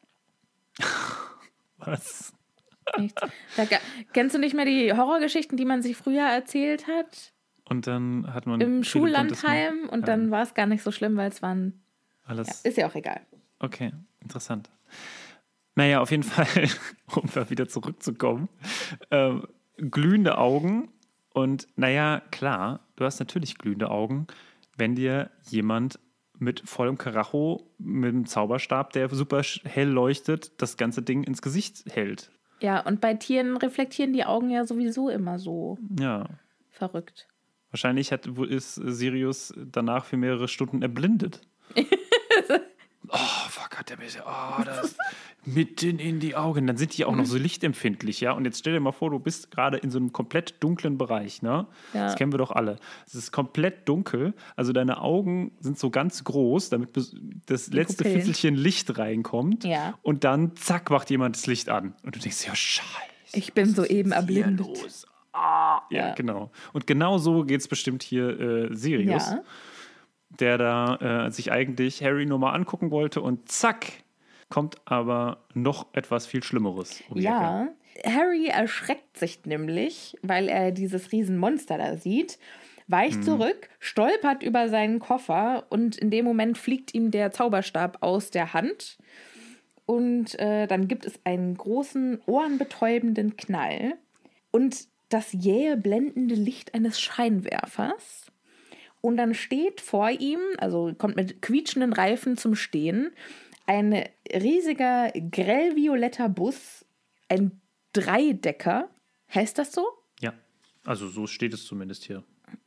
Was? 1.77 2.33
Nichts. 2.97 3.21
Da, 3.55 3.65
kennst 4.13 4.33
du 4.33 4.39
nicht 4.39 4.55
mehr 4.55 4.65
die 4.65 4.91
Horrorgeschichten, 4.93 5.55
die 5.55 5.65
man 5.65 5.83
sich 5.83 5.95
früher 5.95 6.23
erzählt 6.25 6.87
hat? 6.87 7.33
Und 7.65 7.85
dann 7.85 8.33
hat 8.33 8.47
man. 8.47 8.59
Im 8.59 8.83
Schullandheim 8.83 9.87
und 9.89 10.07
dann 10.07 10.31
war 10.31 10.41
es 10.41 10.55
gar 10.55 10.65
nicht 10.65 10.81
so 10.81 10.91
schlimm, 10.91 11.15
weil 11.15 11.29
es 11.29 11.43
waren. 11.43 11.83
Alles. 12.23 12.61
Ist 12.61 12.77
ja 12.77 12.87
auch 12.87 12.95
egal. 12.95 13.21
Okay, 13.59 13.91
interessant. 14.21 14.71
Naja, 15.77 16.01
auf 16.01 16.09
jeden 16.11 16.23
Fall, 16.23 16.67
um 17.15 17.29
da 17.33 17.49
wieder 17.51 17.67
zurückzukommen, 17.67 18.49
ähm, 19.11 19.47
glühende 19.77 20.37
Augen. 20.39 20.89
Und 21.33 21.67
naja, 21.75 22.21
klar, 22.31 22.79
du 22.95 23.05
hast 23.05 23.19
natürlich 23.19 23.59
glühende 23.59 23.91
Augen, 23.91 24.25
wenn 24.75 24.95
dir 24.95 25.29
jemand 25.49 25.99
mit 26.39 26.67
vollem 26.67 26.97
Karacho, 26.97 27.69
mit 27.77 28.09
einem 28.09 28.25
Zauberstab, 28.25 28.91
der 28.93 29.09
super 29.13 29.41
hell 29.63 29.87
leuchtet, 29.89 30.59
das 30.61 30.77
ganze 30.77 31.03
Ding 31.03 31.23
ins 31.23 31.41
Gesicht 31.43 31.83
hält. 31.89 32.31
Ja, 32.59 32.79
und 32.79 32.99
bei 32.99 33.13
Tieren 33.13 33.55
reflektieren 33.55 34.13
die 34.13 34.25
Augen 34.25 34.49
ja 34.49 34.65
sowieso 34.65 35.09
immer 35.09 35.37
so 35.37 35.77
Ja. 35.99 36.27
verrückt. 36.71 37.27
Wahrscheinlich 37.69 38.11
hat, 38.11 38.35
wo 38.35 38.45
ist 38.45 38.75
Sirius 38.75 39.53
danach 39.57 40.05
für 40.05 40.17
mehrere 40.17 40.47
Stunden 40.47 40.81
erblindet. 40.81 41.41
oh, 43.09 43.49
fuck, 43.49 43.77
hat 43.77 43.89
der 43.89 43.97
mir. 43.97 44.05
Oh, 44.25 44.63
das 44.63 44.95
mitten 45.45 45.99
in 45.99 46.19
die 46.19 46.35
Augen. 46.35 46.67
Dann 46.67 46.77
sind 46.77 46.97
die 46.97 47.05
auch 47.05 47.15
noch 47.15 47.25
so 47.25 47.37
lichtempfindlich, 47.37 48.19
ja. 48.21 48.31
Und 48.33 48.45
jetzt 48.45 48.59
stell 48.59 48.73
dir 48.73 48.79
mal 48.79 48.91
vor, 48.91 49.09
du 49.11 49.19
bist 49.19 49.51
gerade 49.51 49.77
in 49.77 49.91
so 49.91 49.97
einem 49.97 50.11
komplett 50.11 50.55
dunklen 50.61 50.97
Bereich, 50.97 51.41
ne? 51.41 51.67
Ja. 51.93 52.05
Das 52.05 52.15
kennen 52.15 52.31
wir 52.33 52.37
doch 52.37 52.51
alle. 52.51 52.77
Es 53.05 53.15
ist 53.15 53.31
komplett 53.31 53.87
dunkel. 53.87 54.33
Also 54.55 54.73
deine 54.73 55.01
Augen 55.01 55.51
sind 55.59 55.79
so 55.79 55.89
ganz 55.89 56.23
groß, 56.23 56.69
damit 56.69 56.89
das 57.45 57.67
letzte. 57.67 58.03
Fitzelchen 58.03 58.55
Licht 58.55 58.97
reinkommt. 58.97 59.63
Ja. 59.63 59.97
Und 60.01 60.23
dann, 60.23 60.55
zack, 60.55 60.89
macht 60.89 61.09
jemand 61.09 61.35
das 61.35 61.47
Licht 61.47 61.69
an. 61.69 61.93
Und 62.03 62.15
du 62.15 62.19
denkst, 62.19 62.45
ja, 62.47 62.55
scheiße. 62.55 62.87
Ich 63.33 63.53
bin 63.53 63.73
soeben 63.73 64.11
erblindet. 64.13 64.65
los? 64.65 65.05
Ah, 65.33 65.81
ja, 65.91 66.07
Ja. 66.09 66.13
genau. 66.15 66.51
Und 66.73 66.87
genau 66.87 67.17
so 67.19 67.43
geht 67.43 67.61
es 67.61 67.67
bestimmt 67.67 68.01
hier 68.01 68.39
äh, 68.71 68.75
Sirius, 68.75 69.29
Ja. 69.29 69.39
Der 70.29 70.57
da 70.57 71.27
äh, 71.27 71.31
sich 71.31 71.51
eigentlich 71.51 72.03
Harry 72.03 72.25
nur 72.25 72.39
mal 72.39 72.51
angucken 72.51 72.91
wollte 72.91 73.21
und 73.21 73.49
zack, 73.49 74.03
kommt 74.49 74.75
aber 74.85 75.39
noch 75.53 75.87
etwas 75.93 76.25
viel 76.25 76.43
Schlimmeres. 76.43 77.03
Um 77.09 77.17
Ecke. 77.17 77.25
Ja, 77.25 77.67
Harry 78.05 78.47
erschreckt 78.47 79.17
sich 79.17 79.45
nämlich, 79.45 80.15
weil 80.21 80.47
er 80.47 80.71
dieses 80.71 81.11
Riesenmonster 81.11 81.77
da 81.77 81.97
sieht, 81.97 82.37
weicht 82.87 83.23
zurück, 83.23 83.69
stolpert 83.79 84.43
über 84.43 84.69
seinen 84.69 84.99
Koffer 84.99 85.65
und 85.69 85.97
in 85.97 86.09
dem 86.09 86.23
Moment 86.23 86.57
fliegt 86.57 86.93
ihm 86.93 87.11
der 87.11 87.31
Zauberstab 87.31 87.97
aus 88.01 88.31
der 88.31 88.53
Hand. 88.53 88.97
Und 89.85 90.37
äh, 90.39 90.67
dann 90.67 90.87
gibt 90.87 91.05
es 91.05 91.19
einen 91.23 91.55
großen, 91.55 92.21
ohrenbetäubenden 92.25 93.37
Knall 93.37 93.95
und 94.51 94.87
das 95.09 95.31
jähe, 95.31 95.77
blendende 95.77 96.35
Licht 96.35 96.73
eines 96.73 96.99
Scheinwerfers. 96.99 98.26
Und 99.01 99.17
dann 99.17 99.33
steht 99.33 99.79
vor 99.81 100.09
ihm, 100.09 100.39
also 100.57 100.93
kommt 100.97 101.15
mit 101.15 101.41
quietschenden 101.41 101.93
Reifen 101.93 102.35
zum 102.37 102.55
Stehen, 102.55 103.11
ein 103.65 104.03
riesiger 104.31 105.11
grellvioletter 105.11 106.29
Bus, 106.29 106.85
ein 107.29 107.61
Dreidecker. 107.93 108.89
Heißt 109.33 109.57
das 109.57 109.73
so? 109.73 109.85
Ja, 110.21 110.33
also 110.85 111.07
so 111.07 111.27
steht 111.27 111.53
es 111.53 111.65
zumindest 111.65 112.03
hier. 112.05 112.23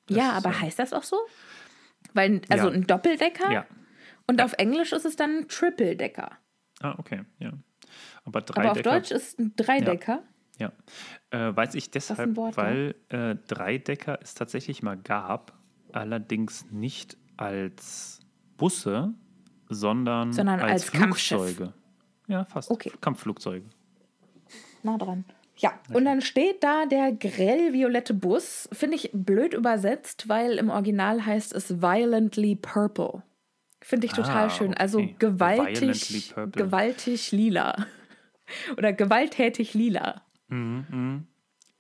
ja, 0.08 0.30
ist, 0.36 0.44
aber 0.46 0.50
äh, 0.56 0.60
heißt 0.60 0.78
das 0.78 0.92
auch 0.92 1.02
so? 1.04 1.16
Weil, 2.14 2.42
also 2.48 2.68
Ja. 2.68 2.74
ein 2.74 2.86
Doppeldecker 2.86 3.50
Ja. 3.50 3.66
und 4.26 4.42
auf 4.42 4.52
Englisch 4.54 4.92
ist 4.92 5.04
es 5.04 5.16
dann 5.16 5.38
ein 5.38 5.48
Triple-Decker. 5.48 6.30
Ah, 6.80 6.94
okay, 6.98 7.22
ja. 7.38 7.52
Aber 8.24 8.40
drei 8.42 8.62
Aber 8.62 8.72
auf 8.72 8.82
Deutsch 8.82 9.10
ist 9.10 9.38
ein 9.38 9.54
Dreidecker. 9.56 10.22
Ja. 10.58 10.72
Äh, 11.30 11.56
weiß 11.56 11.74
ich 11.74 11.90
deshalb, 11.90 12.36
Wort, 12.36 12.56
weil 12.56 12.94
äh, 13.08 13.36
Dreidecker 13.48 14.18
es 14.22 14.34
tatsächlich 14.34 14.82
mal 14.82 14.96
gab, 14.96 15.58
allerdings 15.94 16.66
nicht 16.70 17.16
als 17.36 18.20
Busse, 18.56 19.14
sondern, 19.68 20.32
Sondern 20.32 20.60
als 20.60 20.92
Kampfschiff. 20.92 21.38
Flugzeuge. 21.40 21.72
Ja, 22.26 22.44
fast. 22.44 22.70
Okay. 22.70 22.92
Kampfflugzeuge. 23.00 23.66
Nah 24.82 24.98
dran. 24.98 25.24
Ja, 25.56 25.78
und 25.92 26.06
dann 26.06 26.22
steht 26.22 26.64
da 26.64 26.86
der 26.86 27.12
grellviolette 27.12 28.14
Bus. 28.14 28.68
Finde 28.72 28.96
ich 28.96 29.10
blöd 29.12 29.52
übersetzt, 29.52 30.28
weil 30.28 30.52
im 30.52 30.70
Original 30.70 31.26
heißt 31.26 31.52
es 31.54 31.82
violently 31.82 32.56
purple. 32.56 33.22
Finde 33.82 34.06
ich 34.06 34.12
total 34.12 34.46
Ah, 34.46 34.50
schön. 34.50 34.74
Also 34.74 34.98
okay. 35.00 35.16
Gewaltig, 35.18 36.34
gewaltig 36.52 37.32
lila. 37.32 37.86
Oder 38.76 38.92
gewalttätig 38.92 39.74
lila. 39.74 40.22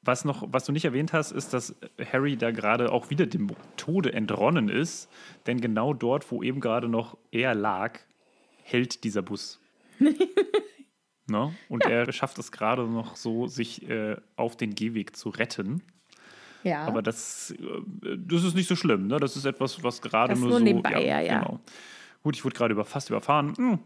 Was, 0.02 0.24
noch, 0.24 0.46
was 0.50 0.64
du 0.64 0.72
nicht 0.72 0.86
erwähnt 0.86 1.12
hast, 1.12 1.30
ist, 1.30 1.52
dass 1.52 1.74
Harry 2.12 2.36
da 2.36 2.52
gerade 2.52 2.90
auch 2.90 3.10
wieder 3.10 3.26
dem 3.26 3.48
Tode 3.76 4.14
entronnen 4.14 4.70
ist. 4.70 5.10
Denn 5.46 5.60
genau 5.60 5.92
dort, 5.92 6.30
wo 6.30 6.42
eben 6.42 6.60
gerade 6.60 6.88
noch 6.88 7.18
er 7.30 7.54
lag, 7.54 7.98
hält 8.62 9.04
dieser 9.04 9.20
Bus. 9.20 9.60
ne? 11.26 11.54
Und 11.68 11.84
er 11.84 12.10
schafft 12.12 12.38
es 12.38 12.50
gerade 12.50 12.86
noch 12.86 13.16
so, 13.16 13.46
sich 13.46 13.88
äh, 13.88 14.16
auf 14.36 14.56
den 14.56 14.74
Gehweg 14.74 15.16
zu 15.16 15.28
retten. 15.28 15.82
Ja. 16.62 16.84
Aber 16.84 17.02
das, 17.02 17.50
äh, 17.50 18.16
das 18.16 18.44
ist 18.44 18.54
nicht 18.54 18.68
so 18.68 18.76
schlimm. 18.76 19.06
Ne? 19.06 19.18
Das 19.18 19.36
ist 19.36 19.44
etwas, 19.44 19.82
was 19.82 20.00
gerade 20.00 20.34
nur 20.34 20.48
nur 20.48 20.58
so. 20.58 20.64
nebenbei, 20.64 21.04
ja, 21.04 21.20
ja. 21.20 21.40
Genau. 21.40 21.60
Gut, 22.22 22.36
ich 22.36 22.44
wurde 22.44 22.56
gerade 22.56 22.72
über, 22.72 22.84
fast 22.84 23.10
überfahren. 23.10 23.54
Hm, 23.56 23.78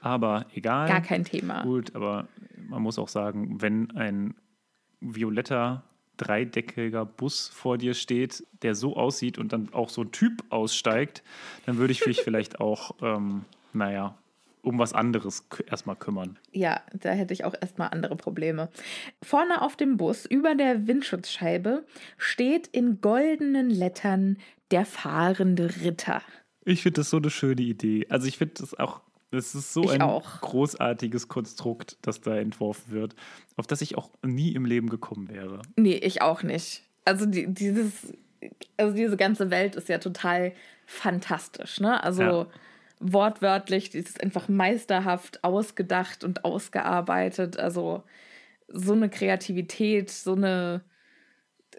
Aber 0.00 0.46
egal. 0.54 0.88
Gar 0.88 1.02
kein 1.02 1.24
Thema. 1.24 1.62
Gut, 1.62 1.94
aber 1.94 2.28
man 2.68 2.82
muss 2.82 2.98
auch 2.98 3.08
sagen, 3.08 3.60
wenn 3.60 3.90
ein 3.92 4.34
violetter 5.04 5.84
dreideckiger 6.16 7.04
Bus 7.04 7.48
vor 7.48 7.78
dir 7.78 7.94
steht, 7.94 8.44
der 8.62 8.74
so 8.74 8.96
aussieht 8.96 9.38
und 9.38 9.52
dann 9.52 9.72
auch 9.72 9.88
so 9.88 10.02
ein 10.02 10.12
Typ 10.12 10.44
aussteigt, 10.50 11.22
dann 11.66 11.76
würde 11.78 11.92
ich 11.92 12.06
mich 12.06 12.20
vielleicht 12.22 12.60
auch, 12.60 12.94
ähm, 13.02 13.44
naja, 13.72 14.16
um 14.62 14.78
was 14.78 14.94
anderes 14.94 15.46
erstmal 15.66 15.96
kümmern. 15.96 16.38
Ja, 16.52 16.80
da 16.94 17.10
hätte 17.10 17.34
ich 17.34 17.44
auch 17.44 17.54
erstmal 17.60 17.90
andere 17.90 18.16
Probleme. 18.16 18.70
Vorne 19.22 19.60
auf 19.60 19.76
dem 19.76 19.96
Bus, 19.96 20.24
über 20.24 20.54
der 20.54 20.86
Windschutzscheibe, 20.86 21.84
steht 22.16 22.68
in 22.68 23.00
goldenen 23.00 23.68
Lettern 23.68 24.38
der 24.70 24.86
fahrende 24.86 25.82
Ritter. 25.82 26.22
Ich 26.64 26.82
finde 26.82 27.00
das 27.00 27.10
so 27.10 27.18
eine 27.18 27.28
schöne 27.28 27.60
Idee. 27.60 28.06
Also 28.08 28.26
ich 28.26 28.38
finde 28.38 28.54
das 28.58 28.78
auch, 28.78 29.02
das 29.34 29.54
ist 29.54 29.72
so 29.72 29.84
Ich 29.84 29.92
ein 29.92 30.02
auch. 30.02 30.40
großartiges 30.40 31.28
Konstrukt, 31.28 31.98
das 32.02 32.20
da 32.20 32.36
entworfen 32.36 32.92
wird, 32.92 33.14
auf 33.56 33.66
das 33.66 33.80
ich 33.82 33.96
auch 33.96 34.10
nie 34.24 34.52
im 34.54 34.64
Leben 34.64 34.88
gekommen 34.88 35.28
wäre. 35.28 35.62
Nee, 35.76 35.96
ich 35.96 36.22
auch 36.22 36.42
nicht. 36.42 36.82
Also 37.04 37.26
die, 37.26 37.52
dieses, 37.52 37.92
also 38.76 38.94
diese 38.94 39.16
ganze 39.16 39.50
Welt 39.50 39.76
ist 39.76 39.88
ja 39.88 39.98
total 39.98 40.52
fantastisch, 40.86 41.80
ne? 41.80 42.02
Also 42.02 42.22
Ja. 42.22 42.46
wortwörtlich, 43.00 43.90
die 43.90 43.98
ist 43.98 44.22
einfach 44.22 44.48
meisterhaft 44.48 45.44
ausgedacht 45.44 46.24
und 46.24 46.44
ausgearbeitet. 46.44 47.58
Also 47.58 48.02
so 48.68 48.92
eine 48.92 49.10
Kreativität, 49.10 50.10
so 50.10 50.34
eine, 50.34 50.82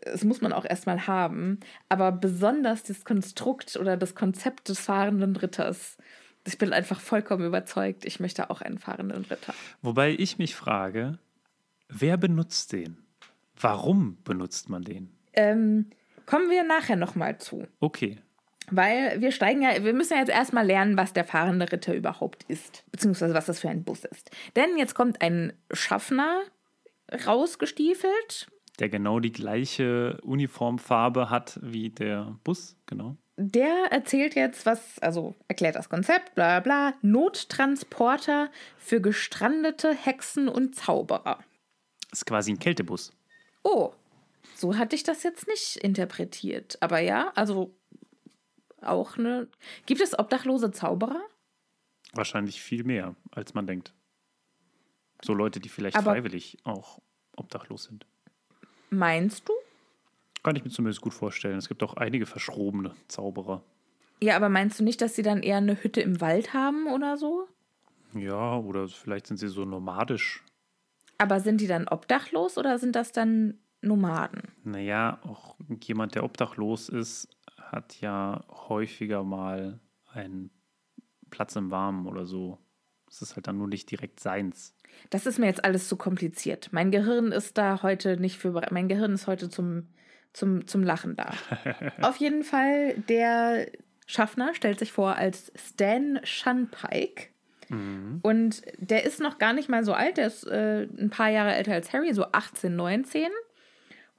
das 0.03 0.23
muss 0.23 0.41
man 0.41 0.53
auch 0.53 0.65
erstmal 0.65 1.07
haben. 1.07 1.59
Aber 1.89 2.11
besonders 2.11 2.83
das 2.83 3.03
Konstrukt 3.05 3.75
oder 3.77 3.97
das 3.97 4.13
Konzept 4.15 4.69
des 4.69 4.79
fahrenden 4.79 5.35
Ritters. 5.35 5.97
Ich 6.45 6.58
bin 6.58 6.73
einfach 6.73 6.99
vollkommen 6.99 7.45
überzeugt, 7.45 8.05
ich 8.05 8.19
möchte 8.19 8.49
auch 8.49 8.62
einen 8.62 8.77
fahrenden 8.77 9.25
Ritter. 9.25 9.53
Wobei 9.81 10.12
ich 10.12 10.38
mich 10.38 10.55
frage, 10.55 11.17
wer 11.89 12.17
benutzt 12.17 12.71
den? 12.71 12.97
Warum 13.60 14.17
benutzt 14.23 14.69
man 14.69 14.84
den? 14.84 15.10
Ähm, 15.34 15.89
kommen 16.25 16.49
wir 16.49 16.63
nachher 16.63 16.95
nochmal 16.95 17.38
zu. 17.39 17.67
Okay. 17.79 18.19
Weil 18.69 19.21
wir 19.21 19.31
steigen 19.31 19.62
ja, 19.62 19.84
wir 19.84 19.93
müssen 19.93 20.13
ja 20.13 20.19
jetzt 20.19 20.31
erstmal 20.31 20.65
lernen, 20.65 20.97
was 20.97 21.13
der 21.13 21.23
fahrende 21.23 21.71
Ritter 21.71 21.93
überhaupt 21.93 22.43
ist, 22.43 22.84
beziehungsweise 22.91 23.34
was 23.34 23.45
das 23.45 23.60
für 23.60 23.69
ein 23.69 23.84
Bus 23.84 24.05
ist. 24.05 24.31
Denn 24.55 24.77
jetzt 24.77 24.95
kommt 24.95 25.21
ein 25.21 25.53
Schaffner 25.71 26.41
rausgestiefelt, 27.25 28.47
Der 28.79 28.89
genau 28.89 29.19
die 29.19 29.31
gleiche 29.31 30.19
Uniformfarbe 30.23 31.29
hat 31.29 31.59
wie 31.61 31.89
der 31.89 32.38
Bus, 32.43 32.75
genau. 32.85 33.15
der 33.38 33.88
erzählt 33.91 34.35
jetzt 34.35 34.65
was, 34.65 34.99
also 34.99 35.33
erklärt 35.47 35.75
das 35.75 35.88
Konzept, 35.89 36.35
bla 36.35 36.59
bla 36.59 36.93
Nottransporter 37.01 38.51
für 38.77 38.99
gestrandete 38.99 39.93
Hexen 39.93 40.49
und 40.49 40.75
Zauberer. 40.75 41.39
Ist 42.11 42.25
quasi 42.25 42.51
ein 42.51 42.59
Kältebus. 42.59 43.13
Oh, 43.63 43.93
so 44.55 44.77
hatte 44.77 44.95
ich 44.95 45.03
das 45.03 45.23
jetzt 45.23 45.47
nicht 45.47 45.77
interpretiert. 45.77 46.77
Aber 46.81 46.99
ja, 46.99 47.31
also 47.35 47.73
auch 48.81 49.17
eine. 49.17 49.47
Gibt 49.85 50.01
es 50.01 50.17
obdachlose 50.17 50.71
Zauberer? 50.71 51.21
Wahrscheinlich 52.13 52.61
viel 52.61 52.83
mehr, 52.83 53.15
als 53.31 53.53
man 53.53 53.67
denkt. 53.67 53.93
So 55.23 55.33
Leute, 55.33 55.59
die 55.59 55.69
vielleicht 55.69 55.97
Aber- 55.97 56.11
freiwillig 56.11 56.57
auch 56.63 56.99
obdachlos 57.35 57.85
sind. 57.85 58.05
Meinst 58.89 59.47
du? 59.47 59.53
Kann 60.43 60.55
ich 60.55 60.63
mir 60.63 60.69
zumindest 60.69 61.01
gut 61.01 61.13
vorstellen. 61.13 61.57
Es 61.57 61.67
gibt 61.67 61.81
auch 61.83 61.95
einige 61.95 62.25
verschrobene 62.25 62.95
Zauberer. 63.07 63.63
Ja, 64.21 64.35
aber 64.35 64.49
meinst 64.49 64.79
du 64.79 64.83
nicht, 64.83 65.01
dass 65.01 65.15
sie 65.15 65.23
dann 65.23 65.41
eher 65.43 65.57
eine 65.57 65.81
Hütte 65.83 66.01
im 66.01 66.21
Wald 66.21 66.53
haben 66.53 66.87
oder 66.87 67.17
so? 67.17 67.47
Ja, 68.13 68.57
oder 68.57 68.87
vielleicht 68.87 69.27
sind 69.27 69.37
sie 69.37 69.47
so 69.47 69.65
nomadisch. 69.65 70.43
Aber 71.17 71.39
sind 71.39 71.61
die 71.61 71.67
dann 71.67 71.87
obdachlos 71.87 72.57
oder 72.57 72.77
sind 72.77 72.95
das 72.95 73.11
dann 73.11 73.59
Nomaden? 73.81 74.43
Naja, 74.63 75.19
auch 75.23 75.55
jemand, 75.83 76.15
der 76.15 76.23
obdachlos 76.23 76.89
ist, 76.89 77.27
hat 77.57 77.99
ja 78.01 78.43
häufiger 78.49 79.23
mal 79.23 79.79
einen 80.11 80.49
Platz 81.29 81.55
im 81.55 81.71
Warmen 81.71 82.07
oder 82.07 82.25
so. 82.25 82.57
Das 83.19 83.30
ist 83.30 83.36
halt 83.38 83.47
dann 83.47 83.58
nur 83.58 83.67
nicht 83.67 83.89
direkt 83.89 84.19
seins. 84.19 84.75
Das 85.10 85.25
ist 85.25 85.39
mir 85.39 85.45
jetzt 85.45 85.63
alles 85.63 85.88
zu 85.88 85.95
kompliziert. 85.95 86.69
Mein 86.71 86.91
Gehirn 86.91 87.32
ist 87.32 87.58
da 87.58 87.82
heute 87.82 88.17
nicht 88.17 88.38
für. 88.38 88.51
Mein 88.71 88.88
Gehirn 88.88 89.13
ist 89.13 89.28
heute 89.28 89.49
zum, 89.49 89.88
zum, 90.34 90.67
zum 90.67 90.84
Lachen 90.84 91.15
da. 91.15 91.34
Auf 92.01 92.17
jeden 92.17 92.43
Fall, 92.43 92.95
der 93.10 93.67
Schaffner 94.06 94.54
stellt 94.54 94.80
sich 94.80 94.91
vor 94.91 95.15
als 95.15 95.51
Stan 95.56 96.19
Shunpike. 96.23 97.30
Und 98.21 98.62
der 98.78 99.06
ist 99.06 99.19
noch 99.19 99.38
gar 99.38 99.54
nicht 99.54 99.69
mal 99.69 99.84
so 99.84 99.93
alt, 99.93 100.17
der 100.17 100.28
ist 100.28 100.45
äh, 100.45 100.84
ein 100.84 101.10
paar 101.10 101.30
Jahre 101.30 101.56
älter 101.56 101.73
als 101.73 101.93
Harry, 101.93 102.13
so 102.13 102.25
18, 102.32 102.75
19. 102.75 103.28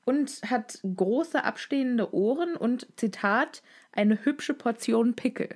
Und 0.04 0.40
hat 0.48 0.80
große 0.82 1.44
abstehende 1.44 2.14
Ohren 2.14 2.56
und, 2.56 2.86
Zitat, 2.96 3.62
eine 3.92 4.24
hübsche 4.24 4.54
Portion 4.54 5.14
Pickel. 5.14 5.50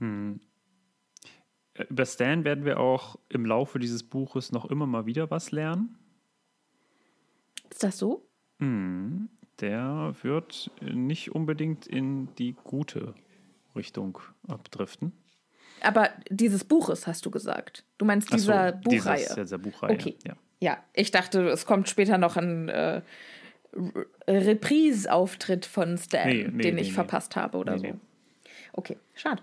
Äh, 0.00 0.40
Über 1.88 2.06
Stan 2.06 2.44
werden 2.44 2.64
wir 2.64 2.78
auch 2.78 3.16
im 3.28 3.44
Laufe 3.46 3.78
dieses 3.78 4.02
Buches 4.04 4.52
noch 4.52 4.64
immer 4.70 4.86
mal 4.86 5.06
wieder 5.06 5.30
was 5.30 5.50
lernen. 5.50 5.98
Ist 7.70 7.82
das 7.82 7.98
so? 7.98 8.26
Der 8.60 10.14
wird 10.22 10.70
nicht 10.80 11.32
unbedingt 11.32 11.86
in 11.86 12.28
die 12.36 12.52
gute 12.64 13.14
Richtung 13.74 14.18
abdriften. 14.46 15.12
Aber 15.80 16.10
dieses 16.30 16.64
Buches 16.64 17.06
hast 17.06 17.26
du 17.26 17.30
gesagt. 17.30 17.84
Du 17.98 18.04
meinst 18.04 18.28
Ach 18.30 18.38
so, 18.38 18.52
dieser 18.52 18.72
Buchreihe. 18.72 19.16
Dieses, 19.18 19.34
dieser 19.34 19.58
Buchreihe. 19.58 19.92
Okay. 19.92 20.16
Ja. 20.26 20.34
Ja, 20.60 20.78
ich 20.94 21.10
dachte, 21.10 21.46
es 21.48 21.66
kommt 21.66 21.88
später 21.88 22.16
noch 22.16 22.36
ein 22.36 22.68
äh, 22.68 23.02
Re- 23.74 24.06
Reprise-Auftritt 24.28 25.66
von 25.66 25.98
Stan, 25.98 26.28
Nee, 26.28 26.48
nee, 26.50 26.62
den 26.62 26.76
nee, 26.76 26.82
ich 26.82 26.92
verpasst 26.94 27.36
habe 27.36 27.58
oder 27.58 27.78
so. 27.78 28.00
Okay, 28.72 28.96
schade. 29.14 29.42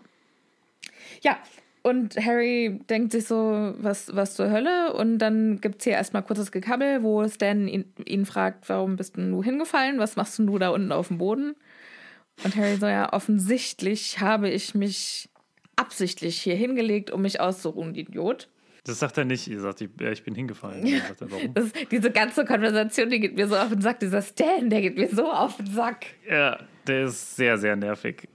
Ja, 1.22 1.38
und 1.84 2.16
Harry 2.18 2.80
denkt 2.90 3.12
sich 3.12 3.26
so, 3.26 3.74
was, 3.78 4.16
was 4.16 4.36
zur 4.36 4.52
Hölle? 4.52 4.94
Und 4.94 5.18
dann 5.18 5.60
gibt 5.62 5.80
es 5.80 5.84
hier 5.86 5.94
erstmal 5.94 6.22
kurzes 6.22 6.52
Gekabbel, 6.52 7.02
wo 7.02 7.28
Stan 7.28 7.68
ihn, 7.68 7.92
ihn 8.06 8.26
fragt, 8.26 8.70
warum 8.70 8.98
bist 8.98 9.18
denn 9.18 9.32
du 9.32 9.44
hingefallen? 9.44 9.98
Was 9.98 10.16
machst 10.16 10.38
denn 10.38 10.48
du 10.48 10.60
da 10.60 10.70
unten 10.70 10.92
auf 10.92 11.08
dem 11.08 11.18
Boden? 11.18 11.56
Und 12.44 12.56
Harry 12.56 12.76
so, 12.76 12.88
ja, 12.88 13.12
offensichtlich 13.14 14.20
habe 14.20 14.50
ich 14.50 14.76
mich 14.76 15.30
absichtlich 15.76 16.40
hier 16.42 16.56
hingelegt, 16.56 17.10
um 17.10 17.24
mich 17.24 17.40
auszuruhen, 17.40 17.96
Idiot. 17.96 18.48
Das 18.84 19.00
sagt 19.00 19.18
er 19.18 19.26
nicht. 19.26 19.48
Er 19.48 19.60
sagt, 19.60 19.82
ich, 19.82 19.90
ja, 20.00 20.12
ich 20.12 20.24
bin 20.24 20.36
hingefallen. 20.36 20.86
Ja. 20.88 21.00
Er? 21.20 21.48
Das, 21.50 21.72
diese 21.92 22.12
ganze 22.12 22.46
Konversation, 22.46 23.10
die 23.10 23.20
geht 23.20 23.36
mir 23.36 23.48
so 23.48 23.56
auf 23.56 23.70
den 23.70 23.82
Sack. 23.82 24.00
Dieser 24.00 24.22
Stan, 24.22 24.70
der 24.70 24.82
geht 24.82 24.98
mir 24.98 25.10
so 25.10 25.32
auf 25.32 25.58
den 25.58 25.68
Sack. 25.68 26.06
ja, 26.30 26.60
der 26.88 27.06
ist 27.06 27.36
sehr, 27.36 27.58
sehr 27.58 27.76
nervig. 27.76 28.28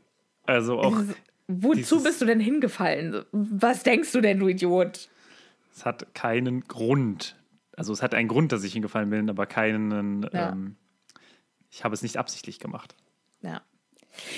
Also 0.45 0.79
auch, 0.79 1.01
Wozu 1.49 2.03
bist 2.03 2.21
du 2.21 2.25
denn 2.27 2.41
hingefallen? 2.41 3.25
Was 3.33 3.83
denkst 3.83 4.13
du 4.13 4.21
denn, 4.21 4.39
du 4.39 4.49
Idiot? 4.49 5.09
es 5.77 5.85
hat 5.85 6.15
keinen 6.15 6.63
Grund. 6.63 7.37
Also 7.77 7.93
es 7.93 8.03
hat 8.03 8.15
einen 8.15 8.29
Grund, 8.29 8.53
dass 8.53 8.65
ich 8.65 8.73
hingefallen 8.73 9.11
bin, 9.11 9.29
aber 9.29 9.47
keinen. 9.47 10.23
Ja. 10.33 10.53
Ähm, 10.53 10.77
ich 11.71 11.85
habe 11.85 11.95
es 11.95 12.03
nicht 12.03 12.17
absichtlich 12.17 12.59
gemacht. 12.59 12.97
Ja. 13.43 13.61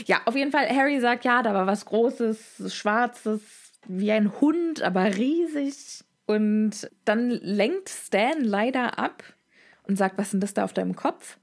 Ja, 0.06 0.20
auf 0.24 0.34
jeden 0.34 0.50
Fall, 0.50 0.68
Harry 0.68 0.98
sagt, 0.98 1.24
ja, 1.24 1.42
da 1.42 1.54
war 1.54 1.68
was 1.68 1.84
Großes, 1.84 2.74
Schwarzes, 2.74 3.40
wie 3.86 4.10
ein 4.10 4.40
Hund, 4.40 4.82
aber 4.82 5.16
riesig. 5.16 6.04
Und 6.26 6.90
dann 7.04 7.30
lenkt 7.30 7.88
Stan 7.88 8.40
leider 8.42 8.98
ab 8.98 9.22
und 9.84 9.96
sagt, 9.96 10.18
was 10.18 10.26
ist 10.26 10.32
denn 10.32 10.40
das 10.40 10.54
da 10.54 10.64
auf 10.64 10.72
deinem 10.72 10.96
Kopf? 10.96 11.38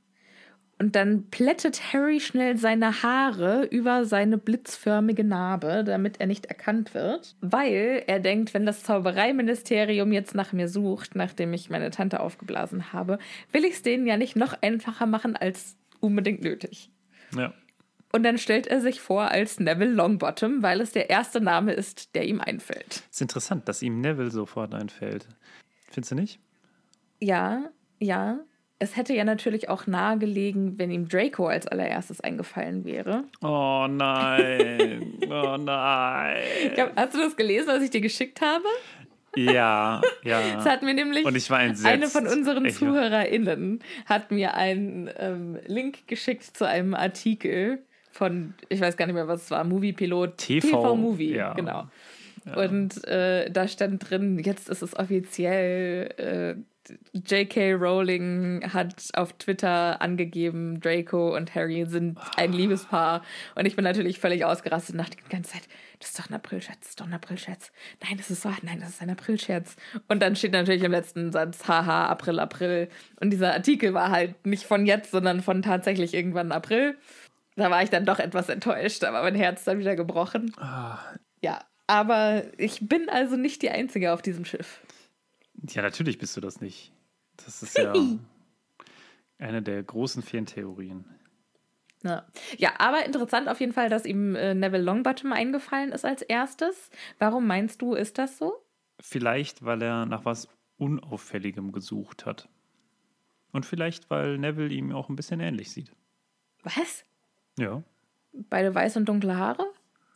Und 0.78 0.96
dann 0.96 1.30
plättet 1.30 1.94
Harry 1.94 2.20
schnell 2.20 2.58
seine 2.58 3.02
Haare 3.02 3.64
über 3.64 4.04
seine 4.04 4.38
blitzförmige 4.38 5.24
Narbe, 5.24 5.86
damit 5.86 6.20
er 6.20 6.28
nicht 6.28 6.48
erkannt 6.48 6.94
wird, 6.94 7.38
weil 7.40 8.04
er 8.08 8.20
denkt, 8.20 8.54
wenn 8.54 8.66
das 8.66 8.84
Zaubereiministerium 8.84 10.12
jetzt 10.12 10.36
nach 10.36 10.52
mir 10.52 10.68
sucht, 10.68 11.16
nachdem 11.16 11.54
ich 11.54 11.70
meine 11.70 11.92
Tante 11.92 12.20
aufgeblasen 12.20 12.92
habe, 12.92 13.20
will 13.54 13.64
ich 13.64 13.76
es 13.76 13.82
denen 13.84 14.06
ja 14.06 14.18
nicht 14.18 14.36
noch 14.36 14.54
einfacher 14.62 15.06
machen 15.06 15.38
als 15.38 15.78
unbedingt 16.02 16.42
nötig. 16.44 16.92
Ja. 17.34 17.54
Und 18.12 18.24
dann 18.24 18.38
stellt 18.38 18.68
er 18.68 18.82
sich 18.82 19.00
vor 19.00 19.32
als 19.32 19.60
Neville 19.60 19.92
Longbottom, 19.92 20.62
weil 20.62 20.82
es 20.82 20.92
der 20.92 21.10
erste 21.10 21.40
Name 21.40 21.74
ist, 21.74 22.16
der 22.16 22.26
ihm 22.26 22.42
einfällt. 22.42 23.04
Ist 23.12 23.22
interessant, 23.22 23.68
dass 23.70 23.82
ihm 23.82 24.02
Neville 24.02 24.32
sofort 24.32 24.74
einfällt. 24.74 25.28
Findest 25.90 26.12
du 26.12 26.16
nicht? 26.16 26.40
Ja, 27.20 27.70
ja. 28.00 28.40
Es 28.78 28.98
hätte 28.98 29.14
ja 29.14 29.24
natürlich 29.24 29.70
auch 29.70 29.88
nahegelegen, 29.88 30.78
wenn 30.78 30.92
ihm 30.92 31.08
Draco 31.08 31.48
als 31.48 31.66
allererstes 31.66 32.20
eingefallen 32.20 32.84
wäre. 32.84 33.24
Oh 33.42 33.88
nein. 33.90 35.14
Oh 35.30 35.56
nein. 35.58 36.44
Glaub, 36.74 36.92
hast 36.96 37.14
du 37.14 37.20
das 37.20 37.38
gelesen, 37.38 37.68
was 37.68 37.82
ich 37.82 37.90
dir 37.90 38.02
geschickt 38.02 38.42
habe? 38.42 38.66
Ja, 39.38 40.02
ja. 40.24 40.56
Das 40.56 40.66
hat 40.66 40.82
mir 40.82 40.94
nämlich 40.94 41.26
Und 41.26 41.36
ich 41.36 41.50
war 41.50 41.62
entsetzt. 41.62 41.86
eine 41.88 42.08
von 42.08 42.28
unseren 42.28 42.66
Ich 42.66 42.76
ZuhörerInnen 42.76 43.80
hat 44.06 44.32
mir 44.32 44.56
einen 44.56 45.10
ähm, 45.18 45.58
Link 45.68 46.08
geschickt 46.08 46.44
zu 46.44 46.68
einem 46.68 46.94
Artikel 46.94 47.80
von, 48.12 48.54
ich 48.70 48.80
weiß 48.82 48.98
gar 48.98 49.06
nicht 49.06 49.16
mehr, 49.16 49.28
was 49.28 49.44
es 49.44 49.52
war, 49.52 49.64
Movie-Pilot. 49.64 50.38
TV, 50.38 50.96
movie 50.96 51.36
ja. 51.36 51.54
genau. 51.54 51.88
Und 52.56 53.06
äh, 53.08 53.50
da 53.50 53.68
stand 53.68 54.10
drin, 54.10 54.40
jetzt 54.40 54.70
ist 54.70 54.84
es 54.84 54.96
offiziell, 54.96 56.14
äh, 56.18 56.56
J.K. 57.14 57.74
Rowling 57.74 58.74
hat 58.74 59.10
auf 59.14 59.34
Twitter 59.34 60.02
angegeben, 60.02 60.80
Draco 60.80 61.36
und 61.36 61.56
Harry 61.56 61.86
sind 61.86 62.20
ein 62.38 62.54
Liebespaar. 62.54 63.24
Und 63.56 63.66
ich 63.66 63.76
bin 63.76 63.84
natürlich 63.84 64.20
völlig 64.20 64.46
ausgerastet 64.46 64.96
und 64.96 65.00
dachte 65.00 65.18
die 65.18 65.30
ganze 65.30 65.54
Zeit, 65.54 65.64
das 66.00 66.10
ist 66.10 66.20
doch 66.20 66.30
ein 66.30 66.34
Aprilscherz, 66.34 66.80
das 66.80 66.90
ist 66.90 67.02
doch 67.02 67.08
ein 67.08 67.14
Aprilscherz. 67.14 67.72
Nein, 68.04 68.18
das 68.18 68.30
ist 68.30 68.42
so, 68.42 68.50
nein, 68.62 68.80
das 68.80 68.90
ist 68.90 69.02
ein 69.02 69.10
Aprilscherz. 69.10 69.76
Und 70.08 70.22
dann 70.22 70.36
steht 70.36 70.52
natürlich 70.52 70.84
im 70.84 70.92
letzten 70.92 71.32
Satz, 71.32 71.68
haha, 71.68 72.08
April, 72.08 72.40
April. 72.40 72.90
Und 73.20 73.32
dieser 73.32 73.54
Artikel 73.54 73.94
war 73.94 74.12
halt 74.12 74.46
nicht 74.46 74.66
von 74.66 74.86
jetzt, 74.86 75.12
sondern 75.12 75.42
von 75.42 75.62
tatsächlich 75.62 76.14
irgendwann 76.14 76.52
April. 76.52 76.98
Da 77.56 77.72
war 77.72 77.82
ich 77.82 77.90
dann 77.90 78.06
doch 78.06 78.20
etwas 78.20 78.50
enttäuscht, 78.50 79.04
aber 79.04 79.24
mein 79.24 79.36
Herz 79.36 79.64
dann 79.64 79.80
wieder 79.80 79.96
gebrochen. 79.96 80.54
Ja, 81.42 81.60
aber 81.88 82.44
ich 82.58 82.88
bin 82.88 83.10
also 83.10 83.36
nicht 83.38 83.62
die 83.62 83.70
Einzige 83.70 84.14
auf 84.14 84.22
diesem 84.22 84.46
Schiff. 84.46 84.82
Ja, 85.70 85.82
natürlich 85.82 86.18
bist 86.18 86.36
du 86.38 86.42
das 86.42 86.62
nicht. 86.62 86.92
Das 87.38 87.64
ist 87.64 87.78
ja 87.78 87.94
eine 89.40 89.62
der 89.62 89.84
großen 89.84 90.24
Fantheorien. 90.24 91.06
Ja. 92.04 92.24
ja, 92.58 92.74
aber 92.78 93.04
interessant 93.04 93.50
auf 93.50 93.60
jeden 93.60 93.74
Fall, 93.74 93.90
dass 93.90 94.06
ihm 94.06 94.36
äh, 94.36 94.54
Neville 94.54 94.84
Longbottom 94.84 95.34
eingefallen 95.34 95.92
ist 95.92 96.06
als 96.06 96.22
erstes. 96.22 96.92
Warum 97.18 97.48
meinst 97.48 97.82
du, 97.82 97.96
ist 97.96 98.20
das 98.20 98.38
so? 98.38 98.64
Vielleicht, 99.00 99.66
weil 99.66 99.82
er 99.82 100.06
nach 100.06 100.24
was 100.24 100.48
Unauffälligem 100.78 101.72
gesucht 101.72 102.28
hat. 102.28 102.48
Und 103.52 103.66
vielleicht, 103.66 104.10
weil 104.10 104.38
Neville 104.38 104.74
ihm 104.74 104.92
auch 104.92 105.10
ein 105.10 105.16
bisschen 105.16 105.40
ähnlich 105.40 105.72
sieht. 105.72 105.92
Was? 106.64 107.06
Ja. 107.58 107.82
Beide 108.34 108.76
weiß 108.76 108.98
und 108.98 109.06
dunkle 109.06 109.38
Haare? 109.38 109.66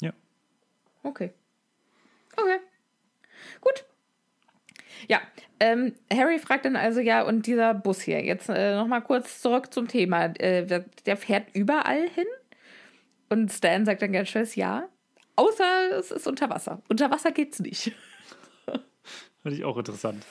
Ja. 0.01 0.11
Okay. 1.03 1.33
Okay. 2.33 2.59
Gut. 3.61 3.85
Ja, 5.07 5.21
ähm, 5.59 5.93
Harry 6.11 6.39
fragt 6.39 6.65
dann 6.65 6.75
also, 6.75 6.99
ja, 6.99 7.23
und 7.23 7.45
dieser 7.47 7.73
Bus 7.73 8.01
hier, 8.01 8.23
jetzt 8.23 8.49
äh, 8.49 8.75
nochmal 8.75 9.01
kurz 9.01 9.41
zurück 9.41 9.73
zum 9.73 9.87
Thema. 9.87 10.25
Äh, 10.39 10.65
der, 10.65 10.85
der, 11.05 11.17
fährt 11.17 11.47
überall 11.53 12.07
hin? 12.09 12.25
Und 13.29 13.51
Stan 13.51 13.85
sagt 13.85 14.01
dann 14.01 14.13
ganz 14.13 14.29
schön, 14.29 14.47
ja. 14.55 14.89
Außer 15.35 15.97
es 15.97 16.11
ist 16.11 16.27
unter 16.27 16.49
Wasser. 16.49 16.81
Unter 16.89 17.11
Wasser 17.11 17.31
geht's 17.31 17.59
nicht. 17.59 17.93
Fand 19.43 19.55
ich 19.55 19.63
auch 19.63 19.77
interessant. 19.77 20.25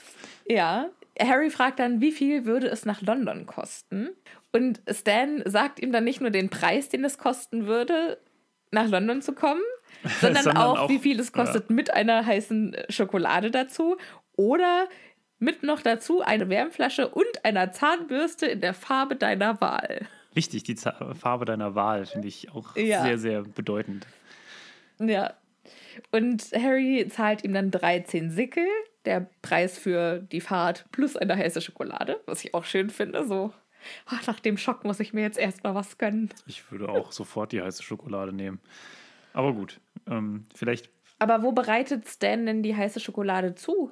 Ja, 0.47 0.89
Harry 1.19 1.49
fragt 1.49 1.79
dann, 1.79 2.01
wie 2.01 2.11
viel 2.11 2.45
würde 2.45 2.67
es 2.67 2.85
nach 2.85 3.01
London 3.01 3.45
kosten? 3.45 4.09
Und 4.51 4.81
Stan 4.89 5.41
sagt 5.45 5.79
ihm 5.79 5.91
dann 5.91 6.03
nicht 6.03 6.21
nur 6.21 6.29
den 6.29 6.49
Preis, 6.49 6.89
den 6.89 7.03
es 7.03 7.17
kosten 7.17 7.65
würde, 7.65 8.19
nach 8.71 8.87
London 8.87 9.21
zu 9.21 9.33
kommen, 9.33 9.61
sondern, 10.21 10.43
sondern 10.43 10.63
auch, 10.63 10.79
auch, 10.79 10.89
wie 10.89 10.99
viel 10.99 11.19
es 11.19 11.31
kostet 11.31 11.69
ja. 11.69 11.75
mit 11.75 11.93
einer 11.93 12.25
heißen 12.25 12.75
Schokolade 12.89 13.51
dazu 13.51 13.97
oder 14.39 14.87
mit 15.37 15.63
noch 15.63 15.81
dazu 15.81 16.21
eine 16.21 16.47
Wärmflasche 16.47 17.09
und 17.09 17.43
einer 17.43 17.73
Zahnbürste 17.73 18.45
in 18.45 18.61
der 18.61 18.73
Farbe 18.73 19.17
deiner 19.17 19.59
Wahl. 19.59 20.07
Wichtig, 20.33 20.63
die 20.63 20.75
Z 20.75 20.95
Farbe 21.19 21.43
deiner 21.43 21.75
Wahl 21.75 22.05
finde 22.05 22.29
ich 22.29 22.49
auch 22.53 22.75
ja. 22.77 23.03
sehr, 23.03 23.17
sehr 23.17 23.41
bedeutend. 23.43 24.07
Ja. 24.97 25.33
Und 26.11 26.51
Harry 26.53 27.05
zahlt 27.09 27.43
ihm 27.43 27.53
dann 27.53 27.69
13 27.69 28.31
Sickel, 28.31 28.65
der 29.03 29.29
Preis 29.41 29.77
für 29.77 30.19
die 30.19 30.39
Fahrt 30.39 30.85
plus 30.93 31.17
eine 31.17 31.35
heiße 31.35 31.59
Schokolade, 31.59 32.21
was 32.25 32.45
ich 32.45 32.53
auch 32.53 32.63
schön 32.63 32.89
finde. 32.89 33.27
So, 33.27 33.53
ach, 34.05 34.25
nach 34.25 34.39
dem 34.39 34.57
Schock 34.57 34.85
muss 34.85 35.01
ich 35.01 35.11
mir 35.11 35.21
jetzt 35.21 35.37
erstmal 35.37 35.75
was 35.75 35.97
gönnen. 35.97 36.29
Ich 36.47 36.71
würde 36.71 36.87
auch 36.87 37.11
sofort 37.11 37.51
die 37.51 37.61
heiße 37.61 37.83
Schokolade 37.83 38.31
nehmen. 38.31 38.61
Aber 39.33 39.53
gut, 39.53 39.81
ähm, 40.07 40.45
vielleicht. 40.55 40.89
Aber 41.17 41.43
wo 41.43 41.51
bereitet 41.51 42.07
Stan 42.07 42.45
denn 42.45 42.63
die 42.63 42.75
heiße 42.75 43.01
Schokolade 43.01 43.55
zu? 43.55 43.91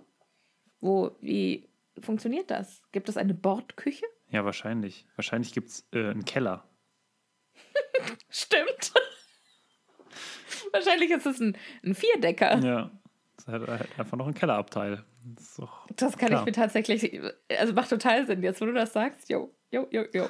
Wo, 0.80 1.16
wie 1.22 1.68
funktioniert 2.00 2.52
das? 2.52 2.82
Gibt 2.92 3.10
es 3.10 3.18
eine 3.18 3.34
Bordküche? 3.34 4.06
Ja, 4.30 4.46
wahrscheinlich. 4.46 5.08
Wahrscheinlich 5.16 5.54
gibt 5.54 5.70
es 5.70 5.88
äh, 5.94 6.10
einen 6.10 6.26
Keller. 6.26 6.68
Stimmt. 8.30 8.94
wahrscheinlich 10.72 11.12
ist 11.12 11.26
es 11.26 11.40
ein, 11.40 11.58
ein 11.84 11.96
Vierdecker. 11.96 12.60
Ja. 12.60 12.92
Es 13.38 13.48
hat 13.48 13.70
einfach 14.00 14.18
noch 14.18 14.26
einen 14.26 14.36
Kellerabteil. 14.36 15.04
Das, 15.24 15.62
das 15.96 16.18
kann 16.18 16.30
klar. 16.30 16.42
ich 16.42 16.46
mir 16.46 16.52
tatsächlich. 16.54 17.22
Also 17.58 17.74
macht 17.74 17.90
total 17.90 18.26
Sinn, 18.26 18.42
jetzt 18.42 18.62
wo 18.62 18.66
du 18.66 18.74
das 18.74 18.94
sagst. 18.94 19.30
Jo, 19.30 19.54
jo, 19.72 19.88
jo, 19.92 20.06
jo. 20.14 20.28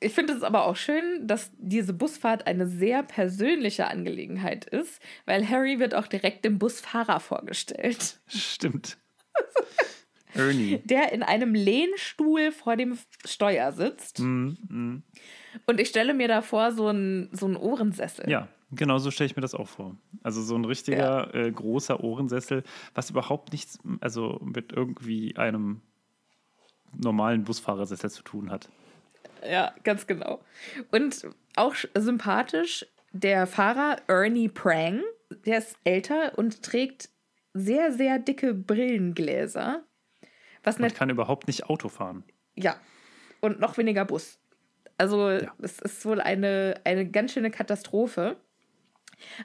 Ich 0.00 0.12
finde 0.12 0.32
es 0.32 0.42
aber 0.42 0.64
auch 0.66 0.76
schön, 0.76 1.26
dass 1.26 1.50
diese 1.56 1.92
Busfahrt 1.92 2.46
eine 2.46 2.66
sehr 2.66 3.02
persönliche 3.02 3.88
Angelegenheit 3.88 4.64
ist, 4.64 5.00
weil 5.24 5.48
Harry 5.48 5.80
wird 5.80 5.94
auch 5.94 6.06
direkt 6.06 6.44
dem 6.44 6.58
Busfahrer 6.58 7.20
vorgestellt. 7.20 8.20
Stimmt. 8.26 8.98
Ernie. 10.34 10.80
Der 10.84 11.12
in 11.12 11.22
einem 11.22 11.54
Lehnstuhl 11.54 12.52
vor 12.52 12.76
dem 12.76 12.98
Steuer 13.24 13.72
sitzt. 13.72 14.20
Mm, 14.20 14.56
mm. 14.68 15.02
Und 15.66 15.80
ich 15.80 15.88
stelle 15.88 16.14
mir 16.14 16.28
davor 16.28 16.72
so 16.72 16.88
einen 16.88 17.28
so 17.32 17.46
einen 17.46 17.56
Ohrensessel. 17.56 18.28
Ja, 18.30 18.48
genau 18.70 18.98
so 18.98 19.10
stelle 19.10 19.26
ich 19.26 19.36
mir 19.36 19.42
das 19.42 19.54
auch 19.54 19.68
vor. 19.68 19.96
Also 20.22 20.42
so 20.42 20.54
ein 20.54 20.64
richtiger 20.64 21.34
ja. 21.34 21.46
äh, 21.46 21.50
großer 21.50 22.02
Ohrensessel, 22.02 22.62
was 22.94 23.10
überhaupt 23.10 23.52
nichts 23.52 23.78
also 24.00 24.40
mit 24.42 24.72
irgendwie 24.72 25.36
einem 25.36 25.82
normalen 26.96 27.44
Busfahrersessel 27.44 28.10
zu 28.10 28.22
tun 28.22 28.50
hat. 28.50 28.68
Ja, 29.48 29.74
ganz 29.84 30.06
genau. 30.06 30.40
Und 30.90 31.26
auch 31.56 31.74
sympathisch, 31.94 32.86
der 33.12 33.46
Fahrer 33.46 33.96
Ernie 34.06 34.48
Prang, 34.48 35.02
der 35.46 35.58
ist 35.58 35.76
älter 35.84 36.36
und 36.36 36.62
trägt 36.62 37.10
sehr, 37.54 37.92
sehr 37.92 38.18
dicke 38.18 38.54
Brillengläser. 38.54 39.84
Was 40.62 40.78
Man 40.78 40.92
kann 40.92 41.10
überhaupt 41.10 41.46
nicht 41.46 41.64
Auto 41.64 41.88
fahren. 41.88 42.24
Ja, 42.54 42.80
und 43.40 43.60
noch 43.60 43.78
weniger 43.78 44.04
Bus. 44.04 44.40
Also 44.96 45.30
ja. 45.30 45.54
es 45.62 45.78
ist 45.78 46.04
wohl 46.04 46.20
eine, 46.20 46.80
eine 46.84 47.08
ganz 47.08 47.32
schöne 47.32 47.50
Katastrophe. 47.50 48.36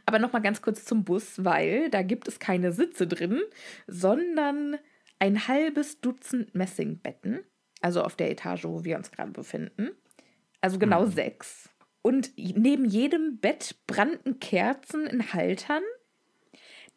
Aber 0.05 0.19
noch 0.19 0.33
mal 0.33 0.41
ganz 0.41 0.61
kurz 0.61 0.85
zum 0.85 1.03
Bus, 1.03 1.43
weil 1.43 1.89
da 1.89 2.03
gibt 2.03 2.27
es 2.27 2.39
keine 2.39 2.71
Sitze 2.71 3.07
drin, 3.07 3.41
sondern 3.87 4.77
ein 5.17 5.47
halbes 5.47 5.99
Dutzend 5.99 6.53
Messingbetten, 6.53 7.39
also 7.81 8.03
auf 8.03 8.15
der 8.15 8.29
Etage, 8.29 8.65
wo 8.65 8.83
wir 8.83 8.97
uns 8.97 9.11
gerade 9.11 9.31
befinden. 9.31 9.89
Also 10.61 10.77
genau 10.77 11.05
mhm. 11.05 11.11
sechs. 11.11 11.69
Und 12.03 12.33
neben 12.37 12.85
jedem 12.85 13.39
Bett 13.39 13.77
brannten 13.87 14.39
Kerzen 14.39 15.07
in 15.07 15.33
Haltern 15.33 15.83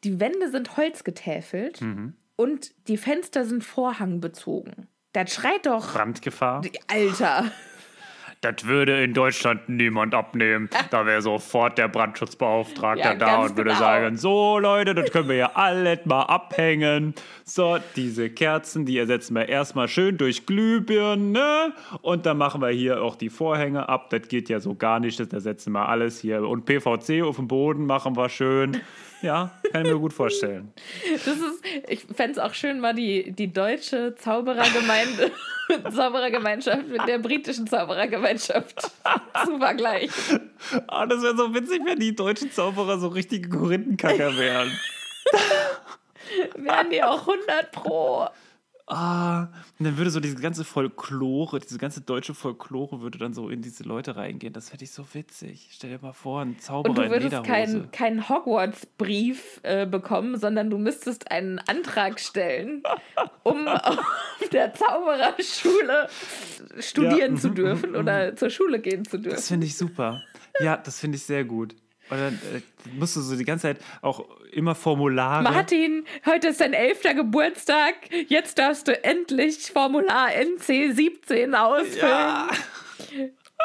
die 0.05 0.21
Wände 0.21 0.51
sind 0.51 0.77
holzgetäfelt 0.77 1.81
mhm. 1.81 2.15
und 2.37 2.73
die 2.89 2.97
Fenster 2.97 3.45
sind 3.45 3.65
vorhangbezogen. 3.65 4.89
Das 5.13 5.33
schreit 5.33 5.67
doch. 5.67 5.95
Brandgefahr? 5.95 6.63
Alter. 6.89 7.51
Das 8.43 8.67
würde 8.67 9.03
in 9.03 9.15
Deutschland 9.15 9.69
niemand 9.69 10.15
abnehmen. 10.15 10.69
Da 10.91 11.07
wäre 11.07 11.23
sofort 11.23 11.79
der 11.79 11.89
Brandschutzbeauftragte 11.89 13.03
ja, 13.03 13.15
da 13.15 13.43
und 13.43 13.57
würde 13.57 13.71
genau. 13.71 13.81
sagen: 13.81 14.17
So, 14.19 14.59
Leute, 14.59 14.95
das 14.95 15.11
können 15.11 15.29
wir 15.29 15.37
ja 15.37 15.51
alles 15.55 16.05
mal 16.05 16.23
abhängen. 16.23 17.15
So, 17.45 17.79
diese 17.97 18.29
Kerzen, 18.29 18.85
die 18.85 18.99
ersetzen 18.99 19.35
wir 19.35 19.49
erstmal 19.49 19.89
schön 19.89 20.19
durch 20.19 20.47
Glühbirnen. 20.47 21.33
Ne? 21.33 21.73
Und 22.03 22.27
dann 22.27 22.37
machen 22.37 22.61
wir 22.61 22.69
hier 22.69 23.03
auch 23.03 23.17
die 23.17 23.31
Vorhänge 23.31 23.89
ab. 23.89 24.11
Das 24.11 24.29
geht 24.29 24.49
ja 24.49 24.61
so 24.61 24.75
gar 24.75 25.01
nicht. 25.01 25.19
Das 25.19 25.33
ersetzen 25.33 25.73
wir 25.73 25.89
alles 25.89 26.21
hier. 26.21 26.47
Und 26.47 26.67
PVC 26.67 27.23
auf 27.23 27.37
dem 27.37 27.49
Boden 27.49 27.87
machen 27.87 28.17
wir 28.17 28.29
schön. 28.29 28.81
Ja, 29.27 29.51
kann 29.73 29.85
ich 29.85 29.93
mir 29.93 29.99
gut 29.99 30.13
vorstellen. 30.13 30.73
Das 31.13 31.27
ist, 31.27 31.65
ich 31.89 32.07
fände 32.15 32.35
es 32.35 32.39
auch 32.39 32.55
schön, 32.55 32.79
mal 32.79 32.95
die, 32.95 33.33
die 33.33 33.53
deutsche 33.53 34.15
Zauberergemeinde, 34.15 35.33
Zauberergemeinschaft 35.93 36.87
mit 36.87 37.09
der 37.09 37.19
britischen 37.19 37.67
Zauberergemeinschaft 37.67 38.83
zu 39.45 39.59
vergleichen. 39.59 40.51
Ah, 40.87 41.07
das 41.07 41.23
wäre 41.23 41.37
so 41.37 41.53
witzig, 41.53 41.83
wenn 41.85 41.99
die 41.99 42.15
deutschen 42.15 42.53
Zauberer 42.53 43.01
so 43.01 43.09
richtige 43.09 43.49
Korinthenkacker 43.49 44.37
wären. 44.37 44.71
wären 46.55 46.91
die 46.91 47.03
auch 47.03 47.27
100 47.27 47.73
pro. 47.73 48.29
Ah, 48.89 49.49
und 49.79 49.85
dann 49.85 49.97
würde 49.97 50.11
so 50.11 50.21
diese 50.21 50.37
ganze 50.37 50.65
Folklore, 50.65 51.59
diese 51.59 51.79
ganze 51.79 52.03
deutsche 52.03 52.35
Folklore 52.35 53.01
würde 53.01 53.19
dann 53.19 53.35
so 53.35 53.49
in 53.49 53.61
diese 53.61 53.83
Leute 53.83 54.15
reingehen. 54.15 54.53
Das 54.53 54.71
fände 54.71 54.85
ich 54.85 54.93
so 54.93 55.05
witzig. 55.13 55.71
Stell 55.73 55.91
dir 55.91 55.99
mal 56.01 56.13
vor, 56.13 56.43
ein 56.43 56.57
Zauberer 56.61 56.91
Und 56.91 56.99
du 56.99 57.11
würdest 57.11 57.43
keinen 57.43 57.91
kein 57.91 58.29
Hogwarts-Brief 58.29 59.61
äh, 59.65 59.87
bekommen, 59.87 60.39
sondern 60.39 60.71
du 60.71 60.79
müsstest 60.79 61.33
einen 61.33 61.59
Antrag 61.59 62.21
stellen, 62.21 62.85
um 63.43 63.67
auf 63.69 63.99
der 64.53 64.73
Zaubererschule 64.73 66.09
studieren 66.79 67.35
ja. 67.35 67.41
zu 67.41 67.51
dürfen 67.51 67.97
oder 67.97 68.37
zur 68.37 68.51
Schule 68.51 68.79
gehen 68.79 69.05
zu 69.05 69.19
dürfen. 69.19 69.35
Das 69.35 69.49
finde 69.49 69.67
ich 69.67 69.77
super. 69.77 70.23
Ja, 70.61 70.77
das 70.77 71.01
finde 71.01 71.17
ich 71.17 71.25
sehr 71.25 71.45
gut. 71.45 71.75
Und 72.09 72.19
dann 72.19 72.35
äh, 72.35 72.61
musst 72.97 73.17
du 73.17 73.21
so 73.21 73.37
die 73.37 73.45
ganze 73.45 73.63
Zeit 73.63 73.79
auch 74.03 74.25
immer 74.53 74.75
Formulare. 74.75 75.43
Martin, 75.43 76.07
heute 76.25 76.49
ist 76.49 76.61
dein 76.61 76.73
elfter 76.73 77.15
Geburtstag. 77.15 77.95
Jetzt 78.29 78.59
darfst 78.59 78.89
du 78.89 79.05
endlich 79.05 79.73
Formular 79.73 80.29
NC17 80.29 81.53
ausfüllen. 81.55 82.03
Ja. 82.03 82.49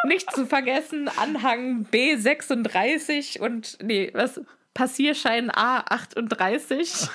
Nicht 0.08 0.32
zu 0.34 0.48
vergessen, 0.48 1.10
Anhang 1.18 1.86
B36 1.92 3.40
und, 3.40 3.78
nee, 3.84 4.10
was? 4.14 4.42
Passierschein 4.74 5.52
A38. 5.52 7.10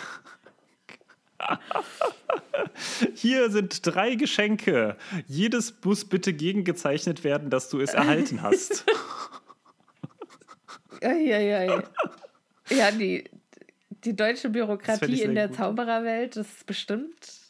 Hier 3.14 3.50
sind 3.50 3.86
drei 3.86 4.14
Geschenke. 4.14 4.96
Jedes 5.26 5.74
muss 5.82 6.04
bitte 6.04 6.32
gegengezeichnet 6.32 7.24
werden, 7.24 7.50
dass 7.50 7.68
du 7.68 7.80
es 7.80 7.94
erhalten 7.94 8.42
hast. 8.42 8.84
ja, 11.02 11.38
ja, 11.38 11.62
ja. 11.64 11.82
Ja, 12.68 12.90
die, 12.90 13.24
die 14.04 14.16
deutsche 14.16 14.50
Bürokratie 14.50 15.22
in 15.22 15.34
der 15.34 15.48
gut. 15.48 15.56
Zaubererwelt 15.56 16.36
ist 16.36 16.66
bestimmt 16.66 17.46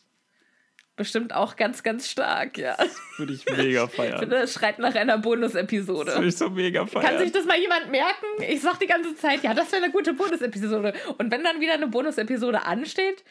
bestimmt 0.97 1.35
auch 1.35 1.57
ganz, 1.57 1.83
ganz 1.83 2.09
stark, 2.09 2.59
ja. 2.59 2.75
Das 2.77 2.99
würde 3.19 3.35
ich 3.35 3.45
mega 3.47 3.87
feiern. 3.87 4.15
Ich 4.15 4.21
finde, 4.21 4.41
das 4.41 4.55
schreit 4.55 4.79
nach 4.79 4.95
einer 4.95 5.19
Bonus-Episode. 5.19 6.07
Das 6.07 6.15
würde 6.17 6.29
ich 6.29 6.37
so 6.37 6.51
mega 6.51 6.87
feiern. 6.87 7.05
Kann 7.05 7.19
sich 7.19 7.33
das 7.33 7.45
mal 7.45 7.59
jemand 7.59 7.91
merken? 7.91 8.27
Ich 8.49 8.63
sag 8.63 8.79
die 8.79 8.87
ganze 8.87 9.15
Zeit, 9.15 9.43
ja, 9.43 9.55
das 9.55 9.71
wäre 9.73 9.85
eine 9.85 9.93
gute 9.93 10.15
Bonus-Episode. 10.15 10.95
Und 11.19 11.31
wenn 11.31 11.45
dann 11.45 11.61
wieder 11.61 11.75
eine 11.75 11.89
Bonus-Episode 11.89 12.63
ansteht, 12.65 13.23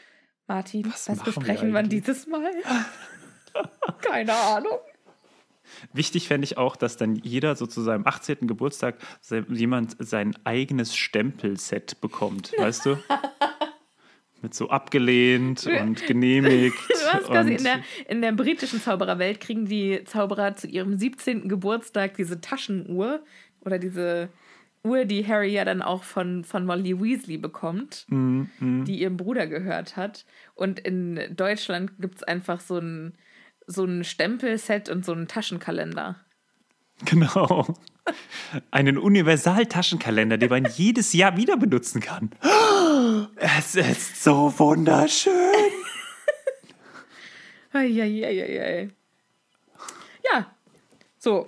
Martin, 0.47 0.85
was, 0.85 1.09
was 1.09 1.23
besprechen 1.23 1.73
wir, 1.73 1.81
wir 1.81 1.89
dieses 1.89 2.27
Mal? 2.27 2.51
Keine 4.01 4.33
Ahnung. 4.33 4.77
Wichtig 5.93 6.27
fände 6.27 6.45
ich 6.45 6.57
auch, 6.57 6.75
dass 6.75 6.97
dann 6.97 7.15
jeder 7.15 7.55
so 7.55 7.65
zu 7.65 7.81
seinem 7.81 8.05
18. 8.05 8.47
Geburtstag 8.47 8.97
jemand 9.49 9.95
sein 9.99 10.35
eigenes 10.43 10.95
Stempelset 10.95 12.01
bekommt, 12.01 12.51
weißt 12.57 12.85
du? 12.85 12.97
Mit 14.41 14.53
so 14.53 14.69
abgelehnt 14.69 15.65
und 15.65 16.05
genehmigt. 16.05 16.77
Du 17.15 17.27
quasi 17.27 17.53
in 17.53 17.63
der, 17.63 17.79
in 18.09 18.21
der 18.21 18.31
britischen 18.31 18.81
Zaubererwelt 18.81 19.39
kriegen 19.39 19.65
die 19.65 20.03
Zauberer 20.05 20.55
zu 20.55 20.67
ihrem 20.67 20.97
17. 20.97 21.47
Geburtstag 21.47 22.15
diese 22.15 22.41
Taschenuhr 22.41 23.23
oder 23.61 23.79
diese 23.79 24.29
Uhr, 24.85 25.05
die 25.05 25.27
Harry 25.27 25.51
ja 25.51 25.65
dann 25.65 25.81
auch 25.81 26.03
von, 26.03 26.43
von 26.43 26.65
Molly 26.65 27.01
Weasley 27.01 27.37
bekommt, 27.37 28.05
mm, 28.07 28.43
mm. 28.59 28.85
die 28.85 28.99
ihrem 28.99 29.17
Bruder 29.17 29.47
gehört 29.47 29.97
hat. 29.97 30.25
Und 30.53 30.79
in 30.79 31.19
Deutschland 31.35 31.93
gibt 31.99 32.17
es 32.17 32.23
einfach 32.23 32.61
so 32.61 32.77
ein, 32.77 33.13
so 33.67 33.83
ein 33.85 34.03
Stempelset 34.03 34.89
und 34.89 35.05
so 35.05 35.11
einen 35.11 35.27
Taschenkalender. 35.27 36.15
Genau. 37.03 37.75
Einen 38.71 38.97
Universal-Taschenkalender, 38.97 40.37
den 40.37 40.49
man 40.49 40.65
jedes 40.65 41.13
Jahr 41.13 41.35
wieder 41.37 41.57
benutzen 41.57 41.99
kann. 41.99 42.31
Es 43.35 43.75
ist 43.75 44.23
so 44.23 44.53
wunderschön. 44.57 45.33
Eieieiei. 47.73 48.89
Ja, 50.23 50.55
so. 51.17 51.45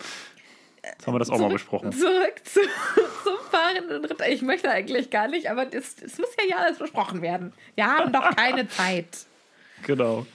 Jetzt 0.84 1.06
haben 1.06 1.14
wir 1.14 1.20
das 1.20 1.30
auch 1.30 1.40
mal 1.40 1.50
besprochen. 1.50 1.92
Zurück 1.92 2.42
zu, 2.44 2.60
zum 3.24 3.38
fahrenden 3.50 4.04
Ritter. 4.04 4.30
Ich 4.30 4.42
möchte 4.42 4.70
eigentlich 4.70 5.10
gar 5.10 5.28
nicht, 5.28 5.50
aber 5.50 5.74
es 5.74 5.96
muss 6.18 6.30
ja 6.38 6.46
hier 6.46 6.60
alles 6.60 6.80
besprochen 6.80 7.22
werden. 7.22 7.54
Wir 7.76 7.86
haben 7.86 8.12
doch 8.12 8.36
keine 8.36 8.68
Zeit. 8.68 9.26
Genau. 9.84 10.26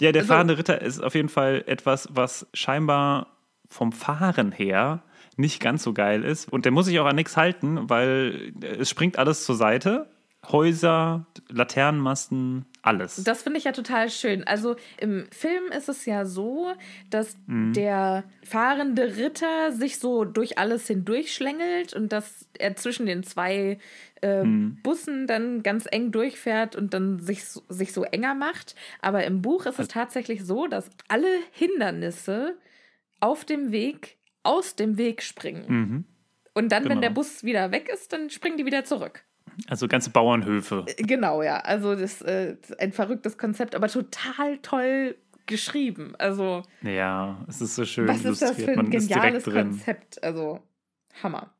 Ja, 0.00 0.12
der 0.12 0.22
also, 0.22 0.34
fahrende 0.34 0.58
Ritter 0.58 0.80
ist 0.80 1.02
auf 1.02 1.14
jeden 1.14 1.28
Fall 1.28 1.64
etwas, 1.66 2.08
was 2.12 2.46
scheinbar 2.52 3.28
vom 3.68 3.92
Fahren 3.92 4.52
her 4.52 5.02
nicht 5.36 5.60
ganz 5.60 5.82
so 5.82 5.92
geil 5.92 6.24
ist. 6.24 6.52
Und 6.52 6.64
der 6.64 6.72
muss 6.72 6.86
sich 6.86 6.98
auch 7.00 7.06
an 7.06 7.16
nichts 7.16 7.36
halten, 7.36 7.88
weil 7.88 8.52
es 8.60 8.88
springt 8.88 9.18
alles 9.18 9.44
zur 9.44 9.56
Seite. 9.56 10.08
Häuser, 10.46 11.26
Laternenmasten, 11.48 12.66
alles. 12.82 13.22
Das 13.24 13.42
finde 13.42 13.58
ich 13.58 13.64
ja 13.64 13.72
total 13.72 14.10
schön. 14.10 14.44
Also 14.44 14.76
im 14.98 15.26
Film 15.30 15.72
ist 15.76 15.88
es 15.88 16.04
ja 16.04 16.26
so, 16.26 16.72
dass 17.08 17.36
mhm. 17.46 17.72
der 17.72 18.24
fahrende 18.42 19.16
Ritter 19.16 19.72
sich 19.72 19.98
so 19.98 20.24
durch 20.24 20.58
alles 20.58 20.86
hindurchschlängelt 20.86 21.94
und 21.94 22.12
dass 22.12 22.46
er 22.58 22.76
zwischen 22.76 23.06
den 23.06 23.22
zwei 23.22 23.78
äh, 24.24 24.42
mhm. 24.42 24.78
Bussen 24.82 25.26
dann 25.26 25.62
ganz 25.62 25.86
eng 25.90 26.10
durchfährt 26.10 26.76
und 26.76 26.94
dann 26.94 27.20
sich, 27.20 27.44
sich 27.44 27.92
so 27.92 28.04
enger 28.04 28.34
macht. 28.34 28.74
Aber 29.02 29.24
im 29.24 29.42
Buch 29.42 29.66
ist 29.66 29.78
es 29.78 29.88
tatsächlich 29.88 30.44
so, 30.44 30.66
dass 30.66 30.88
alle 31.08 31.28
Hindernisse 31.52 32.56
auf 33.20 33.44
dem 33.44 33.70
Weg 33.70 34.16
aus 34.42 34.76
dem 34.76 34.96
Weg 34.96 35.22
springen. 35.22 35.64
Mhm. 35.68 36.04
Und 36.54 36.72
dann, 36.72 36.84
genau. 36.84 36.94
wenn 36.94 37.02
der 37.02 37.10
Bus 37.10 37.44
wieder 37.44 37.70
weg 37.70 37.90
ist, 37.92 38.12
dann 38.12 38.30
springen 38.30 38.56
die 38.56 38.64
wieder 38.64 38.84
zurück. 38.84 39.24
Also 39.68 39.88
ganze 39.88 40.10
Bauernhöfe. 40.10 40.84
Äh, 40.86 41.02
genau, 41.02 41.42
ja. 41.42 41.58
Also 41.58 41.94
das 41.94 42.22
äh, 42.22 42.54
ist 42.54 42.80
ein 42.80 42.92
verrücktes 42.92 43.36
Konzept, 43.36 43.74
aber 43.74 43.88
total 43.88 44.58
toll 44.58 45.16
geschrieben. 45.46 46.14
Also 46.18 46.62
ja, 46.82 47.44
es 47.46 47.60
ist 47.60 47.74
so 47.74 47.84
schön. 47.84 48.08
Was 48.08 48.24
ist 48.24 48.40
das 48.40 48.56
für 48.56 48.72
ein 48.72 48.88
geniales 48.88 49.44
Konzept? 49.44 50.22
Also 50.22 50.62
Hammer. 51.22 51.54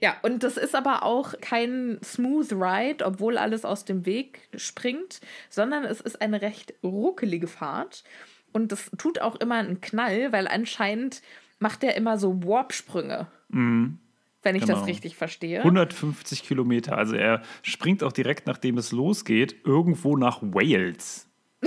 Ja, 0.00 0.16
und 0.22 0.42
das 0.42 0.56
ist 0.56 0.74
aber 0.74 1.02
auch 1.02 1.34
kein 1.40 1.98
smooth 2.02 2.52
ride, 2.52 3.04
obwohl 3.04 3.38
alles 3.38 3.64
aus 3.64 3.84
dem 3.84 4.06
Weg 4.06 4.48
springt, 4.54 5.20
sondern 5.48 5.84
es 5.84 6.00
ist 6.00 6.20
eine 6.20 6.42
recht 6.42 6.74
ruckelige 6.82 7.46
Fahrt. 7.46 8.04
Und 8.52 8.72
das 8.72 8.90
tut 8.98 9.20
auch 9.20 9.36
immer 9.36 9.56
einen 9.56 9.80
Knall, 9.80 10.32
weil 10.32 10.48
anscheinend 10.48 11.22
macht 11.58 11.84
er 11.84 11.94
immer 11.96 12.18
so 12.18 12.42
Warp-Sprünge. 12.42 13.26
Mhm. 13.48 13.98
Wenn 14.42 14.54
ich 14.54 14.62
genau. 14.62 14.78
das 14.78 14.86
richtig 14.86 15.16
verstehe. 15.16 15.58
150 15.58 16.44
Kilometer. 16.44 16.96
Also 16.96 17.16
er 17.16 17.42
springt 17.62 18.02
auch 18.04 18.12
direkt, 18.12 18.46
nachdem 18.46 18.78
es 18.78 18.92
losgeht, 18.92 19.56
irgendwo 19.64 20.16
nach 20.16 20.40
Wales. 20.40 21.28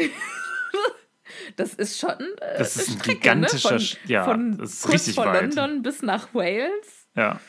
das 1.57 1.73
ist 1.73 1.99
schon. 1.99 2.11
Äh, 2.39 2.57
das 2.57 2.77
ist 2.77 2.89
ein 2.89 2.99
Strecke, 2.99 3.09
ne? 3.09 3.15
gigantischer. 3.15 3.73
Ne? 3.73 3.79
Von, 3.79 4.09
ja, 4.09 4.23
von 4.23 4.57
das 4.57 4.73
ist 4.73 4.81
kurz 4.83 4.93
richtig 4.93 5.15
vor 5.15 5.25
weit. 5.25 5.55
London 5.55 5.81
bis 5.81 6.01
nach 6.01 6.33
Wales. 6.33 7.09
Ja. 7.15 7.39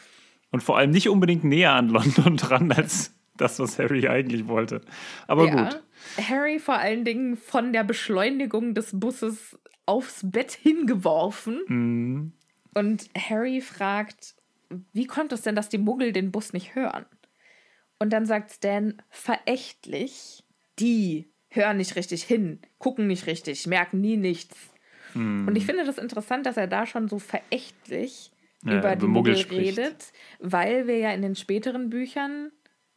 Und 0.51 0.63
vor 0.63 0.77
allem 0.77 0.91
nicht 0.91 1.09
unbedingt 1.09 1.45
näher 1.45 1.73
an 1.73 1.89
London 1.89 2.37
dran 2.39 2.73
als 2.73 3.15
das, 3.37 3.59
was 3.59 3.79
Harry 3.79 4.09
eigentlich 4.09 4.49
wollte. 4.49 4.83
Aber 5.27 5.47
ja. 5.47 5.65
gut. 5.65 5.83
Harry 6.29 6.59
vor 6.59 6.79
allen 6.79 7.05
Dingen 7.05 7.37
von 7.37 7.73
der 7.73 7.85
Beschleunigung 7.85 8.75
des 8.75 8.99
Busses 8.99 9.59
aufs 9.87 10.21
Bett 10.23 10.53
hingeworfen. 10.53 11.61
Mhm. 11.67 12.33
Und 12.75 13.09
Harry 13.17 13.61
fragt, 13.61 14.35
wie 14.93 15.07
kommt 15.07 15.33
es 15.33 15.43
denn, 15.43 15.57
dass 15.57 15.69
die 15.69 15.79
Muggel 15.79 16.13
den 16.13 16.31
Bus 16.31 16.53
nicht 16.53 16.75
hören? 16.75 17.07
Und 17.99 18.13
dann 18.13 18.27
sagt 18.27 18.53
Stan 18.53 19.03
verächtlich, 19.11 20.45
die 20.79 21.29
hören 21.49 21.77
nicht 21.77 21.97
richtig 21.97 22.23
hin, 22.23 22.61
gucken 22.79 23.07
nicht 23.07 23.27
richtig, 23.27 23.67
merken 23.67 24.01
nie 24.01 24.17
nichts. 24.17 24.57
Mhm. 25.15 25.49
Und 25.49 25.57
ich 25.57 25.67
finde 25.67 25.85
das 25.85 25.99
interessant, 25.99 26.47
dass 26.47 26.57
er 26.57 26.67
da 26.67 26.87
schon 26.87 27.09
so 27.09 27.19
verächtlich 27.19 28.31
ja, 28.65 28.79
über 28.79 28.97
die 28.97 29.07
Muggel, 29.07 29.37
Muggel 29.37 29.59
redet, 29.59 30.13
weil 30.39 30.87
wir 30.87 30.99
ja 30.99 31.11
in 31.13 31.23
den 31.23 31.37
späteren 31.37 31.91
Büchern 31.91 32.51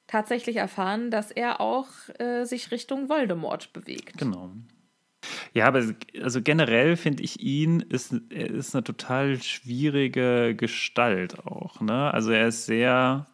tatsächlich 0.08 0.58
erfahren, 0.58 1.12
dass 1.12 1.32
er 1.32 1.62
auch 1.62 1.88
äh, 2.20 2.46
sich 2.46 2.72
Richtung 2.72 3.10
Voldemort 3.10 3.74
bewegt. 3.74 4.18
Genau. 4.18 4.52
Ja, 5.54 5.68
aber 5.68 5.84
also 6.22 6.42
generell 6.42 6.98
finde 6.98 7.24
ich 7.24 7.40
ihn, 7.42 7.80
ist, 7.80 8.14
er 8.30 8.50
ist 8.50 8.76
eine 8.76 8.84
total 8.84 9.42
schwierige 9.42 10.56
Gestalt 10.56 11.40
auch. 11.46 11.80
Ne? 11.80 12.14
Also 12.14 12.32
er 12.32 12.48
ist 12.48 12.66
sehr 12.66 13.28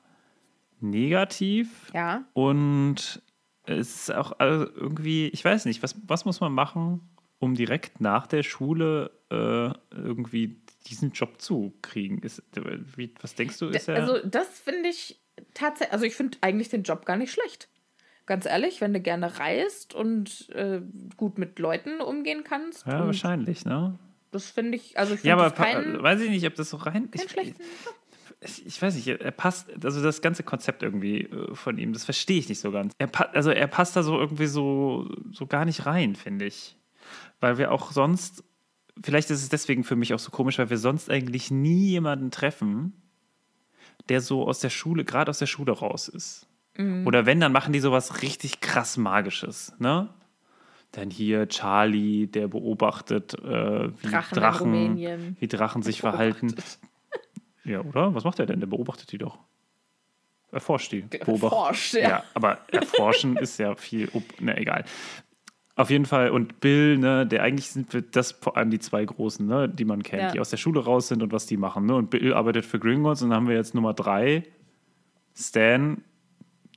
negativ. 0.80 1.92
Ja. 1.94 2.26
Und 2.34 3.24
es 3.66 3.96
ist 3.96 4.12
auch 4.14 4.34
also 4.40 4.66
irgendwie, 4.66 5.28
ich 5.28 5.44
weiß 5.44 5.66
nicht, 5.66 5.82
was, 5.82 5.96
was 6.08 6.26
muss 6.26 6.42
man 6.42 6.54
machen, 6.54 7.02
um 7.40 7.56
direkt 7.56 8.02
nach 8.02 8.28
der 8.28 8.44
Schule 8.44 9.12
äh, 9.32 9.72
irgendwie 9.96 10.62
diesen 10.90 11.12
Job 11.12 11.42
zu 11.42 11.74
kriegen? 11.82 12.20
Ist, 12.20 12.44
wie, 12.96 13.14
was 13.22 13.36
denkst 13.36 13.58
du? 13.60 13.68
Ist 13.68 13.90
also 13.90 14.20
das 14.26 14.48
finde 14.48 14.90
ich 14.90 15.20
tatsächlich, 15.54 15.94
also 15.94 16.06
ich 16.06 16.16
finde 16.16 16.38
eigentlich 16.42 16.70
den 16.70 16.84
Job 16.84 17.06
gar 17.06 17.18
nicht 17.18 17.32
schlecht. 17.32 17.70
Ganz 18.26 18.46
ehrlich, 18.46 18.80
wenn 18.82 18.94
du 18.94 19.00
gerne 19.00 19.40
reist 19.40 19.96
und 19.96 20.50
äh, 20.50 20.82
gut 21.18 21.38
mit 21.38 21.58
Leuten 21.58 22.00
umgehen 22.00 22.44
kannst. 22.44 22.86
Ja, 22.86 23.06
wahrscheinlich, 23.06 23.66
ne? 23.66 23.98
Das 24.32 24.52
finde 24.52 24.78
ich, 24.78 24.98
also 25.00 25.16
ich 25.16 25.22
finde 25.22 25.30
ja, 25.30 25.44
aber 25.44 25.52
kein, 25.52 26.02
weiß 26.02 26.22
ich 26.22 26.30
nicht, 26.30 26.46
ob 26.46 26.54
das 26.54 26.70
so 26.70 26.78
rein. 26.78 27.10
Ich, 27.14 27.36
ich, 28.42 28.66
ich, 28.68 28.82
weiß 28.82 28.94
nicht, 28.96 29.08
er 29.08 29.32
passt, 29.32 29.70
also 29.84 30.04
das 30.04 30.22
ganze 30.22 30.44
Konzept 30.44 30.84
irgendwie 30.84 31.22
äh, 31.22 31.56
von 31.56 31.78
ihm, 31.80 31.94
das 31.94 32.06
verstehe 32.06 32.38
ich 32.38 32.48
nicht 32.48 32.60
so 32.60 32.72
ganz. 32.72 32.94
Er, 33.00 33.10
also 33.36 33.50
er 33.50 33.68
passt 33.68 33.96
da 33.96 34.04
so 34.04 34.20
irgendwie 34.20 34.46
so, 34.46 35.10
so 35.32 35.48
gar 35.48 35.66
nicht 35.66 35.88
rein, 35.88 36.16
finde 36.16 36.46
ich. 36.46 36.78
Weil 37.40 37.58
wir 37.58 37.72
auch 37.72 37.92
sonst, 37.92 38.44
vielleicht 39.04 39.30
ist 39.30 39.42
es 39.42 39.50
deswegen 39.50 39.84
für 39.84 39.96
mich 39.96 40.14
auch 40.14 40.20
so 40.20 40.32
komisch, 40.32 40.58
weil 40.58 40.70
wir 40.70 40.78
sonst 40.78 41.10
eigentlich 41.10 41.52
nie 41.52 41.90
jemanden 41.90 42.32
treffen, 42.32 42.94
der 44.10 44.22
so 44.22 44.48
aus 44.48 44.60
der 44.60 44.70
Schule, 44.70 45.06
gerade 45.06 45.30
aus 45.30 45.40
der 45.40 45.46
Schule 45.46 45.72
raus 45.72 46.08
ist. 46.08 46.48
Mhm. 46.78 47.06
Oder 47.06 47.26
wenn, 47.26 47.40
dann 47.40 47.52
machen 47.52 47.74
die 47.74 47.80
sowas 47.80 48.22
richtig 48.22 48.62
krass 48.62 48.98
Magisches, 48.98 49.74
ne? 49.80 50.10
Dann 50.92 51.12
hier 51.12 51.48
Charlie, 51.48 52.26
der 52.26 52.48
beobachtet, 52.48 53.36
äh, 53.36 53.90
wie 54.02 54.08
Drachen, 54.08 54.36
Drachen 54.36 55.36
wie 55.40 55.48
Drachen 55.48 55.84
sich 55.84 56.02
verhalten. 56.02 56.56
Ja, 57.64 57.82
oder? 57.82 58.16
Was 58.16 58.24
macht 58.24 58.40
er 58.40 58.48
denn? 58.48 58.60
Der 58.60 58.68
beobachtet 58.68 59.12
die 59.12 59.20
doch. 59.20 59.38
Erforscht 60.52 60.92
die. 60.92 61.02
Beobacht. 61.02 61.54
Erforscht, 61.54 61.94
ja. 61.94 62.10
ja. 62.10 62.24
aber 62.34 62.58
erforschen 62.72 63.38
ist 63.38 63.60
ja 63.60 63.76
viel. 63.76 64.10
Oh, 64.14 64.24
ne, 64.40 64.58
egal. 64.58 64.86
Auf 65.80 65.90
jeden 65.90 66.06
Fall. 66.06 66.30
Und 66.32 66.60
Bill, 66.60 66.98
ne, 66.98 67.26
der 67.26 67.42
eigentlich 67.42 67.70
sind 67.72 67.94
wir 67.94 68.02
das 68.02 68.34
vor 68.34 68.58
allem 68.58 68.70
die 68.70 68.80
zwei 68.80 69.06
Großen, 69.06 69.46
ne, 69.46 69.70
die 69.70 69.86
man 69.86 70.04
kennt, 70.04 70.22
Ja. 70.24 70.32
die 70.34 70.40
aus 70.42 70.50
der 70.50 70.58
Schule 70.58 70.82
raus 70.84 71.08
sind 71.08 71.24
und 71.24 71.32
was 71.32 71.46
die 71.46 71.56
machen. 71.56 71.86
Ne? 71.86 71.96
Und 71.96 72.10
Bill 72.10 72.34
arbeitet 72.34 72.66
für 72.66 72.80
Gringotts 72.80 73.22
und 73.22 73.30
dann 73.30 73.38
haben 73.38 73.48
wir 73.48 73.56
jetzt 73.56 73.74
Nummer 73.76 73.94
drei, 73.94 74.44
Stan, 75.34 76.04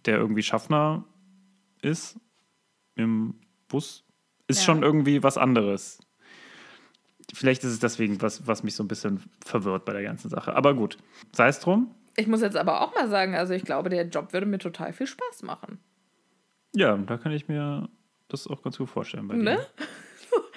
der 0.06 0.18
irgendwie 0.18 0.44
Schaffner 0.44 1.04
ist 1.80 2.16
im 2.94 3.34
Bus. 3.66 4.04
Ist 4.46 4.58
Ja. 4.60 4.66
schon 4.66 4.84
irgendwie 4.84 5.20
was 5.24 5.36
anderes. 5.36 5.98
Vielleicht 7.34 7.64
ist 7.64 7.72
es 7.72 7.80
deswegen, 7.80 8.22
was, 8.22 8.46
was 8.46 8.62
mich 8.62 8.76
so 8.76 8.84
ein 8.84 8.88
bisschen 8.88 9.20
verwirrt 9.44 9.84
bei 9.84 9.94
der 9.94 10.02
ganzen 10.04 10.28
Sache. 10.28 10.54
Aber 10.54 10.74
gut, 10.74 10.96
sei 11.32 11.48
es 11.48 11.58
drum. 11.58 11.92
Ich 12.16 12.28
muss 12.28 12.40
jetzt 12.40 12.56
aber 12.56 12.82
auch 12.82 12.94
mal 12.94 13.08
sagen, 13.08 13.34
also 13.34 13.52
ich 13.52 13.64
glaube, 13.64 13.88
der 13.88 14.06
Job 14.06 14.32
würde 14.32 14.46
mir 14.46 14.58
total 14.58 14.92
viel 14.92 15.08
Spaß 15.08 15.42
machen. 15.42 15.78
Ja, 16.72 16.96
da 16.96 17.16
kann 17.16 17.32
ich 17.32 17.48
mir 17.48 17.88
das 18.32 18.46
auch 18.46 18.62
ganz 18.62 18.78
gut 18.78 18.88
vorstellen. 18.88 19.28
Bei 19.28 19.34
Ne? 19.36 19.56
dir. 19.56 19.66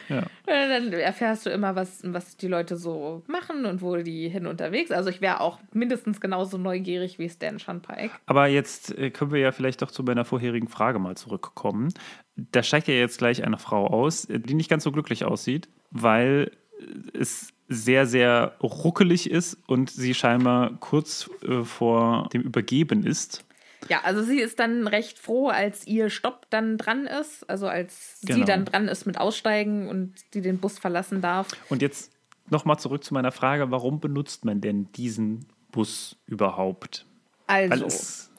Ja. 0.08 0.20
Äh, 0.46 0.70
Dann 0.70 0.94
erfährst 0.94 1.48
du 1.48 1.50
immer, 1.50 1.76
was, 1.76 2.02
was 2.06 2.38
die 2.38 2.48
Leute 2.48 2.78
so 2.78 3.24
machen 3.28 3.66
und 3.66 3.82
wo 3.82 3.96
die 3.98 4.30
hin 4.30 4.46
unterwegs. 4.46 4.92
Also 4.92 5.10
ich 5.10 5.20
wäre 5.20 5.42
auch 5.42 5.60
mindestens 5.74 6.22
genauso 6.22 6.60
neugierig 6.60 7.18
wie 7.18 7.28
Stan 7.28 7.58
Shunpike. 7.58 8.12
Aber 8.28 8.46
jetzt 8.46 8.96
äh, 8.98 9.10
können 9.10 9.32
wir 9.32 9.40
ja 9.40 9.52
vielleicht 9.52 9.82
doch 9.82 9.90
zu 9.90 10.04
meiner 10.04 10.24
vorherigen 10.24 10.68
Frage 10.68 11.00
mal 11.00 11.18
zurückkommen. 11.18 11.92
Da 12.36 12.62
steigt 12.62 12.88
ja 12.88 12.94
jetzt 12.94 13.18
gleich 13.18 13.44
eine 13.44 13.58
Frau 13.58 13.88
aus, 13.88 14.26
äh, 14.26 14.40
die 14.40 14.54
nicht 14.54 14.70
ganz 14.70 14.84
so 14.84 14.92
glücklich 14.92 15.26
aussieht, 15.26 15.70
weil 15.90 16.52
äh, 16.80 17.18
es 17.18 17.52
sehr, 17.68 18.06
sehr 18.06 18.56
ruckelig 18.62 19.28
ist 19.30 19.58
und 19.66 19.90
sie 19.90 20.14
scheinbar 20.14 20.78
kurz 20.82 21.32
vor 21.64 22.30
dem 22.32 22.44
Übergeben 22.44 23.08
ist. 23.08 23.44
Ja, 23.90 24.02
also 24.04 24.24
sie 24.24 24.40
ist 24.40 24.60
dann 24.60 24.88
recht 24.88 25.20
froh, 25.20 25.50
als 25.50 25.86
ihr 25.88 26.10
Stopp 26.10 26.48
dann 26.50 26.78
dran 26.78 27.06
ist. 27.08 27.48
Also 27.50 27.68
als 27.68 28.20
sie 28.22 28.28
Genau. 28.28 28.46
dann 28.46 28.66
dran 28.66 28.88
ist 28.88 29.06
mit 29.06 29.20
Aussteigen 29.20 29.88
und 29.90 30.14
sie 30.34 30.42
den 30.42 30.58
Bus 30.60 30.80
verlassen 30.80 31.22
darf. 31.22 31.48
Und 31.70 31.82
jetzt 31.82 32.12
nochmal 32.50 32.78
zurück 32.80 33.04
zu 33.04 33.14
meiner 33.14 33.32
Frage, 33.32 33.70
warum 33.72 34.00
benutzt 34.00 34.46
man 34.46 34.62
denn 34.62 34.92
diesen 34.94 35.46
Bus 35.72 36.16
überhaupt? 36.28 37.06
Also, 37.48 37.86
es, 37.86 38.32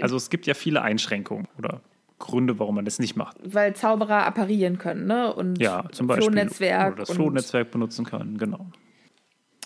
also 0.00 0.16
es 0.16 0.30
gibt 0.30 0.46
ja 0.46 0.54
viele 0.54 0.80
Einschränkungen 0.82 1.48
oder 1.58 1.80
Gründe, 2.18 2.58
warum 2.58 2.76
man 2.76 2.84
das 2.86 2.98
nicht 2.98 3.16
macht. 3.16 3.36
weil 3.44 3.74
Zauberer 3.74 4.24
apparieren 4.24 4.78
können, 4.78 5.06
ne? 5.06 5.34
Und 5.34 5.58
Ja, 5.60 5.84
zum 5.92 6.06
Beispiel. 6.06 6.24
Flohnetzwerk. 6.26 6.92
Oder 6.94 7.04
das 7.04 7.10
Flohnetzwerk 7.10 7.70
benutzen 7.70 8.06
können, 8.06 8.38
genau. 8.38 8.66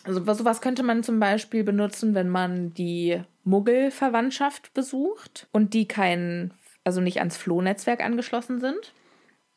Also 0.05 0.27
was- 0.27 0.39
sowas 0.39 0.61
könnte 0.61 0.83
man 0.83 1.03
zum 1.03 1.21
Beispiel 1.21 1.63
benutzen, 1.65 2.15
wenn 2.15 2.29
man 2.29 2.73
die 2.73 3.21
Muggel-Verwandtschaft 3.49 4.75
besucht 4.75 5.49
und 5.53 5.75
die 5.75 5.89
kein, 5.89 6.53
also 6.85 7.01
nicht 7.01 7.19
ans 7.19 7.37
Flohnetzwerk 7.37 8.03
angeschlossen 8.05 8.61
sind. 8.61 8.95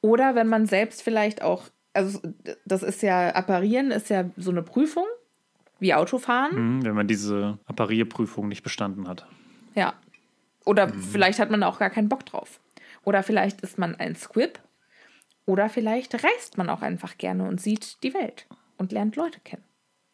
Oder 0.02 0.36
wenn 0.36 0.48
man 0.48 0.66
selbst 0.66 1.04
vielleicht 1.04 1.42
auch, 1.42 1.64
also 1.94 2.20
das 2.66 2.84
ist 2.84 3.02
ja, 3.02 3.30
Apparieren 3.30 3.92
ist 3.92 4.10
ja 4.10 4.30
so 4.38 4.52
eine 4.52 4.64
Prüfung, 4.64 5.06
wie 5.80 5.94
Autofahren. 5.94 6.78
Mhm, 6.78 6.86
wenn 6.86 6.96
man 6.96 7.08
diese 7.08 7.58
Apparierprüfung 7.66 8.48
nicht 8.48 8.64
bestanden 8.64 9.08
hat. 9.08 9.28
Ja. 9.76 9.94
Oder 10.66 10.88
Mhm. 10.88 11.02
vielleicht 11.02 11.40
hat 11.40 11.50
man 11.52 11.64
auch 11.64 11.80
gar 11.80 11.90
keinen 11.90 12.10
Bock 12.10 12.26
drauf. 12.26 12.60
Oder 13.04 13.24
vielleicht 13.24 13.62
ist 13.62 13.78
man 13.78 13.96
ein 13.96 14.16
Squib. 14.16 14.60
Oder 15.48 15.70
vielleicht 15.70 16.14
reist 16.24 16.58
man 16.58 16.70
auch 16.70 16.84
einfach 16.84 17.18
gerne 17.18 17.48
und 17.48 17.60
sieht 17.60 18.04
die 18.04 18.14
Welt 18.14 18.48
und 18.78 18.92
lernt 18.92 19.16
Leute 19.16 19.40
kennen. 19.40 19.64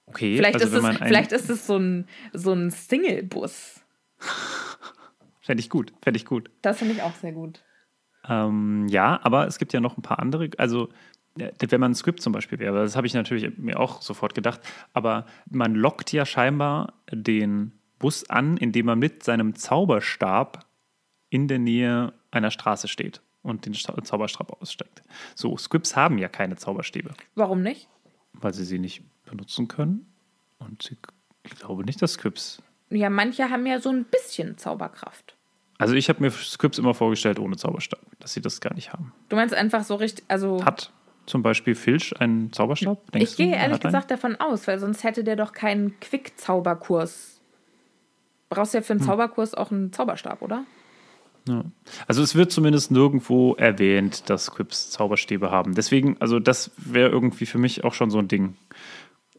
Okay, 0.07 0.37
Vielleicht, 0.37 0.61
also 0.61 0.77
ist, 0.77 0.83
es, 0.83 0.97
vielleicht 0.97 1.31
ist 1.31 1.49
es 1.49 1.67
so 1.67 1.77
ein, 1.77 2.07
so 2.33 2.53
ein 2.53 2.71
Single-Bus. 2.71 3.81
Fände 5.41 5.61
ich 5.61 5.69
gut, 5.69 5.93
fände 6.01 6.17
ich 6.17 6.25
gut. 6.25 6.49
Das 6.61 6.79
finde 6.79 6.93
ich 6.93 7.01
auch 7.01 7.15
sehr 7.15 7.31
gut. 7.31 7.63
Ähm, 8.27 8.87
ja, 8.89 9.19
aber 9.23 9.47
es 9.47 9.57
gibt 9.59 9.71
ja 9.73 9.79
noch 9.79 9.97
ein 9.97 10.01
paar 10.01 10.19
andere, 10.19 10.49
also 10.57 10.89
äh, 11.39 11.51
wenn 11.69 11.79
man 11.79 11.91
ein 11.91 11.95
Script 11.95 12.21
zum 12.21 12.33
Beispiel 12.33 12.59
wäre, 12.59 12.81
das 12.83 12.97
habe 12.97 13.07
ich 13.07 13.13
natürlich 13.13 13.57
mir 13.57 13.79
auch 13.79 14.01
sofort 14.01 14.33
gedacht, 14.35 14.59
aber 14.93 15.25
man 15.49 15.73
lockt 15.75 16.11
ja 16.11 16.25
scheinbar 16.25 16.93
den 17.11 17.71
Bus 17.99 18.29
an, 18.29 18.57
indem 18.57 18.87
man 18.87 18.99
mit 18.99 19.23
seinem 19.23 19.55
Zauberstab 19.55 20.65
in 21.29 21.47
der 21.47 21.59
Nähe 21.59 22.13
einer 22.31 22.51
Straße 22.51 22.87
steht 22.89 23.21
und 23.41 23.65
den 23.65 23.73
Sta- 23.73 24.01
Zauberstab 24.03 24.61
aussteckt. 24.61 25.01
So, 25.35 25.55
Scripts 25.57 25.95
haben 25.95 26.17
ja 26.17 26.27
keine 26.27 26.57
Zauberstäbe, 26.57 27.11
Warum 27.35 27.61
nicht? 27.61 27.87
weil 28.33 28.53
sie 28.53 28.65
sie 28.65 28.79
nicht 28.79 29.03
benutzen 29.29 29.67
können. 29.67 30.05
Und 30.59 30.81
sie, 30.83 30.97
ich 31.43 31.55
glaube 31.55 31.83
nicht, 31.85 32.01
dass 32.01 32.13
Scripts 32.13 32.61
Ja, 32.89 33.09
manche 33.09 33.49
haben 33.49 33.65
ja 33.65 33.79
so 33.79 33.89
ein 33.89 34.05
bisschen 34.05 34.57
Zauberkraft. 34.57 35.35
Also 35.77 35.93
ich 35.93 36.09
habe 36.09 36.21
mir 36.21 36.31
Scripts 36.31 36.79
immer 36.79 36.93
vorgestellt 36.95 37.37
ohne 37.39 37.55
Zauberstab, 37.55 37.99
dass 38.19 38.33
sie 38.33 38.41
das 38.41 38.61
gar 38.61 38.73
nicht 38.73 38.91
haben. 38.93 39.13
Du 39.29 39.35
meinst 39.35 39.53
einfach 39.53 39.83
so 39.83 39.93
richtig, 39.95 40.25
also 40.27 40.65
Hat 40.65 40.91
zum 41.27 41.43
Beispiel 41.43 41.75
Filch 41.75 42.19
einen 42.19 42.51
Zauberstab? 42.51 42.99
Ich 43.13 43.35
gehe 43.35 43.47
ehrlich 43.53 43.61
hat 43.75 43.83
einen? 43.85 43.91
gesagt 43.91 44.09
davon 44.11 44.35
aus, 44.37 44.65
weil 44.67 44.79
sonst 44.79 45.03
hätte 45.03 45.23
der 45.23 45.35
doch 45.35 45.51
keinen 45.53 45.99
Quick-Zauberkurs. 45.99 47.41
Brauchst 48.49 48.73
ja 48.73 48.81
für 48.81 48.93
Hm. 48.93 49.01
einen 49.01 49.07
Zauberkurs 49.07 49.53
auch 49.53 49.71
einen 49.71 49.91
Zauberstab, 49.93 50.41
oder? 50.41 50.63
Ja. 51.47 51.63
Also 52.07 52.23
es 52.23 52.35
wird 52.35 52.51
zumindest 52.51 52.91
nirgendwo 52.91 53.53
erwähnt, 53.55 54.29
dass 54.29 54.45
Scripts 54.45 54.89
Zauberstäbe 54.91 55.51
haben. 55.51 55.75
Deswegen, 55.75 56.17
also 56.19 56.39
das 56.39 56.71
wäre 56.77 57.09
irgendwie 57.09 57.45
für 57.45 57.57
mich 57.57 57.83
auch 57.83 57.93
schon 57.93 58.09
so 58.09 58.19
ein 58.19 58.27
Ding. 58.27 58.55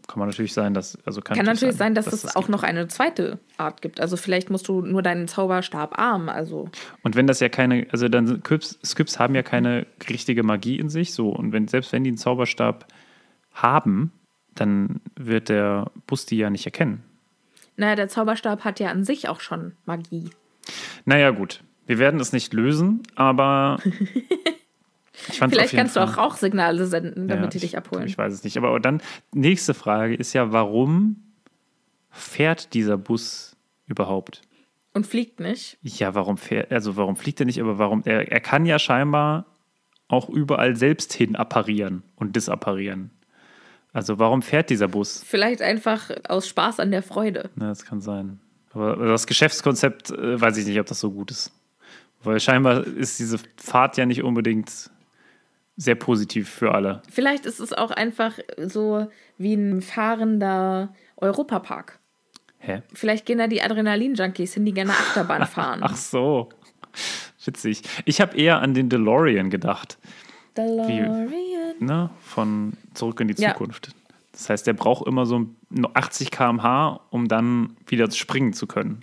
Kann 0.09 0.19
man 0.19 0.29
natürlich 0.29 0.55
sein, 0.55 0.75
dass 0.75 0.99
also 1.05 1.21
kann, 1.21 1.37
Kann 1.37 1.47
natürlich 1.47 1.77
sein, 1.77 1.95
dass, 1.95 2.07
es 2.07 2.23
das 2.23 2.35
auch 2.35 2.43
gibt. 2.47 2.51
noch 2.51 2.63
eine 2.63 2.89
zweite 2.89 3.39
Art 3.59 3.83
gibt. 3.83 4.01
Also 4.01 4.17
vielleicht 4.17 4.49
musst 4.51 4.67
du 4.67 4.81
nur 4.81 5.03
deinen 5.03 5.29
Zauberstab 5.29 5.99
arm, 5.99 6.29
also 6.29 6.71
Und 7.03 7.15
wenn 7.15 7.27
das 7.27 7.41
ja 7.41 7.49
keine, 7.51 7.87
also 7.93 8.09
dann 8.09 8.27
sind 8.27 8.45
Scripts, 8.45 8.79
Scripts 8.85 9.19
haben 9.19 9.35
ja 9.35 9.43
keine 9.43 9.87
richtige 10.09 10.43
Magie 10.43 10.79
in 10.79 10.89
sich, 10.89 11.13
so 11.13 11.29
und 11.29 11.53
wenn 11.53 11.69
selbst 11.69 11.93
wenn 11.93 12.05
die 12.05 12.11
einen 12.11 12.17
Zauberstab 12.17 12.87
haben, 13.53 14.13
dann 14.55 15.01
wird 15.15 15.51
der 15.51 15.91
Bus 16.07 16.25
die 16.27 16.39
ja 16.39 16.49
nicht 16.51 16.65
erkennen. 16.65 17.05
naja, 17.77 17.95
der 17.95 18.09
Zauberstab 18.09 18.65
hat 18.65 18.81
ja 18.81 18.89
an 18.89 19.05
sich 19.05 19.29
auch 19.29 19.41
schon 19.41 19.73
Magie. 19.85 20.31
Naja, 21.05 21.31
gut. 21.31 21.63
Wir 21.87 21.99
werden 21.99 22.19
es 22.19 22.33
nicht 22.33 22.53
lösen, 22.55 23.03
aber 23.15 23.79
Vielleicht 25.19 25.75
kannst 25.75 25.97
du 25.97 26.01
Fall- 26.01 26.09
auch 26.09 26.17
Rauchsignale 26.17 26.87
senden, 26.87 27.29
damit 27.29 27.53
die 27.53 27.59
ich, 27.59 27.63
dich 27.63 27.77
abholen. 27.77 28.07
Ich 28.07 28.17
weiß 28.17 28.33
es 28.33 28.45
nicht. 28.45 28.57
Aber 28.57 28.79
dann, 28.81 29.03
nächste 29.33 29.75
Frage 29.75 30.15
ist 30.15 30.33
ja, 30.33 30.53
warum 30.53 31.23
fährt 32.11 32.75
dieser 32.75 32.97
Bus 32.97 33.57
überhaupt? 33.87 34.43
Und 34.95 35.07
fliegt 35.07 35.41
nicht. 35.41 35.79
Ja, 35.83 36.15
warum 36.15 36.39
fährt, 36.39 36.73
also 36.73 36.97
warum 36.97 37.17
fliegt 37.17 37.41
er 37.41 37.47
nicht, 37.47 37.61
aber 37.61 37.79
warum, 37.79 38.03
er, 38.05 38.31
er 38.31 38.41
kann 38.41 38.67
ja 38.67 38.79
scheinbar 38.79 39.47
auch 40.09 40.29
überall 40.29 40.75
selbst 40.77 41.13
hin 41.13 41.37
apparieren 41.37 42.03
und 42.17 42.35
disapparieren. 42.35 43.11
Also 43.93 44.19
warum 44.19 44.43
fährt 44.43 44.71
dieser 44.71 44.89
Bus? 44.89 45.23
Vielleicht 45.27 45.63
einfach 45.63 46.11
aus 46.29 46.49
Spaß 46.49 46.81
an 46.81 46.91
der 46.91 47.03
Freude. 47.03 47.51
Na, 47.57 47.69
das 47.69 47.85
kann 47.85 48.01
sein. 48.01 48.41
Aber 48.73 48.97
das 48.97 49.27
Geschäftskonzept 49.27 50.11
äh, 50.11 50.41
weiß 50.41 50.57
ich 50.57 50.67
nicht, 50.67 50.79
ob 50.81 50.87
das 50.87 51.01
so 51.01 51.11
gut 51.11 51.31
ist. 51.31 51.53
Weil 52.23 52.41
scheinbar 52.41 52.87
ist 52.87 53.19
diese 53.19 53.39
Fahrt 53.57 53.97
ja 53.97 54.07
nicht 54.07 54.23
unbedingt 54.23 54.91
sehr 55.81 55.95
positiv 55.95 56.51
für 56.51 56.75
alle. 56.75 57.01
Vielleicht 57.11 57.47
ist 57.47 57.61
es 57.61 57.73
auch 57.73 57.91
einfach 57.93 58.39
so 58.59 59.07
wie 59.39 59.55
ein 59.55 59.81
fahrender 59.81 60.93
Europapark. 61.17 61.99
Hä? 62.59 62.83
Vielleicht 62.93 63.25
gehen 63.25 63.39
da 63.39 63.47
die 63.47 63.63
Adrenalin-Junkies 63.63 64.55
hin, 64.55 64.65
die 64.67 64.75
gerne 64.75 64.91
Achterbahn 64.91 65.47
fahren. 65.47 65.79
Ach 65.83 65.97
so. 65.97 66.49
Witzig. 67.45 67.83
Ich 68.05 68.21
habe 68.21 68.37
eher 68.37 68.61
an 68.61 68.75
den 68.75 68.89
DeLorean 68.91 69.49
gedacht, 69.49 69.99
DeLorean. 70.57 71.77
ne? 71.79 72.11
Von 72.21 72.73
Zurück 72.95 73.21
in 73.21 73.29
die 73.29 73.41
Ja. 73.41 73.53
Zukunft. 73.53 73.93
Das 74.33 74.51
heißt, 74.51 74.67
der 74.67 74.73
braucht 74.75 75.07
immer 75.07 75.25
so 75.27 75.47
nur 75.71 75.97
80 75.97 76.31
km/h, 76.31 77.01
um 77.11 77.29
dann 77.29 77.77
wieder 77.87 78.11
springen 78.11 78.53
zu 78.53 78.67
können. 78.67 79.01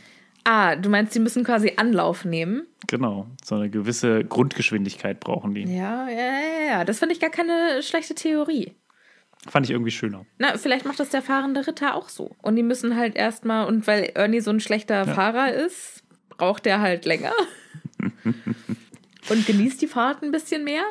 Ah, 0.48 0.76
du 0.76 0.90
meinst, 0.90 1.14
sie 1.14 1.20
müssen 1.20 1.44
quasi 1.44 1.74
Anlauf 1.78 2.24
nehmen? 2.24 2.68
Genau. 2.88 3.26
So 3.44 3.56
eine 3.56 3.70
gewisse 3.70 4.24
Grundgeschwindigkeit 4.24 5.20
brauchen 5.20 5.56
die. 5.56 5.64
Ja, 5.64 6.08
ja, 6.08 6.18
ja, 6.18 6.68
ja. 6.68 6.86
Das 6.86 7.00
finde 7.00 7.14
ich 7.14 7.20
gar 7.20 7.32
keine 7.32 7.82
schlechte 7.82 8.14
Theorie. 8.14 8.76
Fand 9.48 9.66
ich 9.66 9.72
irgendwie 9.72 9.92
schöner. 9.92 10.26
Na, 10.38 10.58
vielleicht 10.58 10.86
macht 10.86 11.00
das 11.00 11.10
der 11.10 11.24
fahrende 11.24 11.66
Ritter 11.66 11.96
auch 11.96 12.10
so. 12.10 12.36
Und 12.44 12.56
die 12.56 12.64
müssen 12.64 12.96
halt 12.96 13.16
erstmal, 13.16 13.68
und 13.68 13.88
weil 13.88 14.12
Ernie 14.14 14.40
so 14.40 14.52
ein 14.52 14.60
schlechter 14.60 15.06
Fahrer 15.06 15.52
ist, 15.52 16.04
braucht 16.30 16.68
er 16.68 16.80
halt 16.80 17.06
länger. 17.06 17.34
und 19.30 19.48
genießt 19.48 19.82
die 19.82 19.88
Fahrt 19.88 20.22
ein 20.22 20.32
bisschen 20.32 20.64
mehr. 20.64 20.84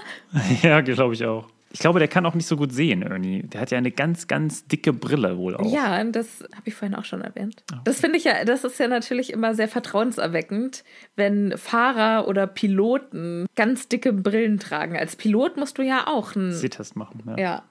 ja, 0.63 0.81
glaube 0.81 1.15
ich 1.15 1.25
auch. 1.25 1.49
Ich 1.75 1.81
glaube, 1.81 1.99
der 1.99 2.07
kann 2.07 2.25
auch 2.25 2.35
nicht 2.35 2.47
so 2.47 2.57
gut 2.57 2.73
sehen, 2.73 3.03
Ernie. 3.03 3.43
Der 3.43 3.61
hat 3.61 3.73
ja 3.73 3.79
eine 3.79 3.91
ganz, 3.91 4.29
ganz 4.29 4.65
dicke 4.67 4.93
Brille 4.93 5.37
wohl 5.37 5.57
auch. 5.57 5.71
Ja, 5.71 6.01
und 6.01 6.13
das 6.13 6.43
habe 6.55 6.63
ich 6.67 6.75
vorhin 6.75 6.97
auch 6.97 7.05
schon 7.05 7.21
erwähnt. 7.21 7.65
Das 7.83 8.01
finde 8.01 8.17
ich 8.17 8.23
ja, 8.25 8.45
das 8.45 8.63
ist 8.63 8.79
ja 8.79 8.87
natürlich 8.87 9.33
immer 9.33 9.57
sehr 9.57 9.67
vertrauenserweckend, 9.67 10.85
wenn 11.17 11.59
Fahrer 11.59 12.29
oder 12.29 12.47
Piloten 12.47 13.47
ganz 13.57 13.89
dicke 13.89 14.13
Brillen 14.13 14.61
tragen. 14.61 14.97
Als 14.97 15.17
Pilot 15.17 15.57
musst 15.57 15.77
du 15.77 15.83
ja 15.83 16.07
auch 16.07 16.37
ein. 16.37 16.53
Sehtest 16.53 16.95
machen. 16.95 17.23
Ja. 17.27 17.37
Ja. 17.39 17.63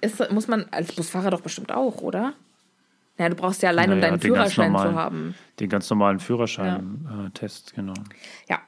Ist, 0.00 0.30
muss 0.32 0.48
man 0.48 0.64
als 0.70 0.92
Busfahrer 0.92 1.30
doch 1.30 1.42
bestimmt 1.42 1.70
auch, 1.72 2.00
oder? 2.00 2.32
Ja, 3.18 3.28
du 3.28 3.34
brauchst 3.34 3.62
ja 3.62 3.68
allein, 3.68 3.90
um 3.92 3.98
Naja, 3.98 4.10
deinen 4.12 4.20
den 4.20 4.32
ganz 4.32 4.54
Führerschein 4.54 4.70
zu 4.70 4.72
normalen- 4.78 4.96
haben. 4.96 5.34
Den 5.60 5.68
ganz 5.68 5.90
normalen 5.90 6.20
Führerschein-Test, 6.20 7.74
genau. 7.74 7.94
Ja. 8.48 8.60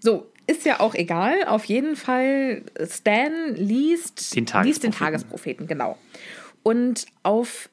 So, 0.00 0.30
ist 0.46 0.64
ja 0.64 0.80
auch 0.80 0.94
egal. 0.94 1.44
Auf 1.46 1.64
jeden 1.64 1.96
Fall, 1.96 2.62
Stan 2.86 3.54
liest 3.54 4.34
Den 4.34 4.46
liest 4.64 4.82
den 4.82 4.92
Tagespropheten. 4.92 4.92
Tagespropheten, 4.92 5.66
genau. 5.66 5.98
Und 6.62 7.06
auf 7.22 7.68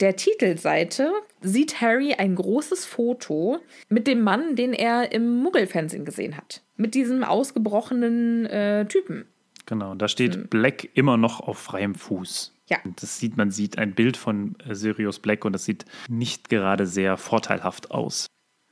der 0.00 0.16
Titelseite 0.16 1.12
sieht 1.40 1.80
Harry 1.80 2.14
ein 2.14 2.34
großes 2.34 2.84
Foto 2.84 3.58
mit 3.88 4.06
dem 4.06 4.22
Mann, 4.22 4.56
den 4.56 4.72
er 4.72 5.12
im 5.12 5.42
Muggelfernsehen 5.42 6.04
gesehen 6.04 6.36
hat. 6.36 6.62
Mit 6.76 6.94
diesem 6.94 7.24
ausgebrochenen 7.24 8.46
äh, 8.46 8.86
Typen. 8.86 9.26
Genau, 9.64 9.94
da 9.94 10.06
steht 10.06 10.50
Black 10.50 10.90
immer 10.94 11.16
noch 11.16 11.40
auf 11.40 11.58
freiem 11.58 11.94
Fuß. 11.94 12.50
Hm. 12.50 12.56
Ja. 12.68 12.78
Und 12.84 13.00
das 13.00 13.18
sieht, 13.18 13.36
man 13.36 13.50
sieht 13.50 13.78
ein 13.78 13.94
Bild 13.94 14.16
von 14.16 14.56
äh, 14.66 14.74
Sirius 14.74 15.20
Black 15.20 15.44
und 15.44 15.52
das 15.52 15.64
sieht 15.64 15.84
nicht 16.08 16.48
gerade 16.48 16.86
sehr 16.86 17.16
vorteilhaft 17.16 17.90
aus. 17.90 18.26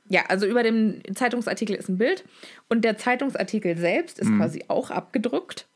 Ja, 0.07 0.25
also 0.27 0.45
über 0.45 0.61
dem 0.63 1.01
Zeitungsartikel 1.15 1.75
ist 1.75 1.89
ein 1.89 1.97
Bild 1.97 2.23
und 2.69 2.83
der 2.85 2.97
Zeitungsartikel 2.97 3.77
selbst 3.77 4.19
ist 4.19 4.29
quasi 4.37 4.65
auch 4.67 4.91
abgedruckt. 4.91 5.67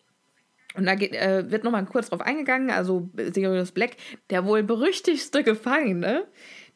Und 0.76 0.86
da 0.86 0.96
geht, 0.96 1.14
äh, 1.14 1.50
wird 1.50 1.64
nochmal 1.64 1.84
kurz 1.86 2.10
drauf 2.10 2.22
eingegangen. 2.22 2.70
Also 2.70 3.10
Sirius 3.16 3.72
Black, 3.72 3.98
der 4.30 4.46
wohl 4.46 4.62
berüchtigste 4.62 5.44
Gefangene, 5.44 6.26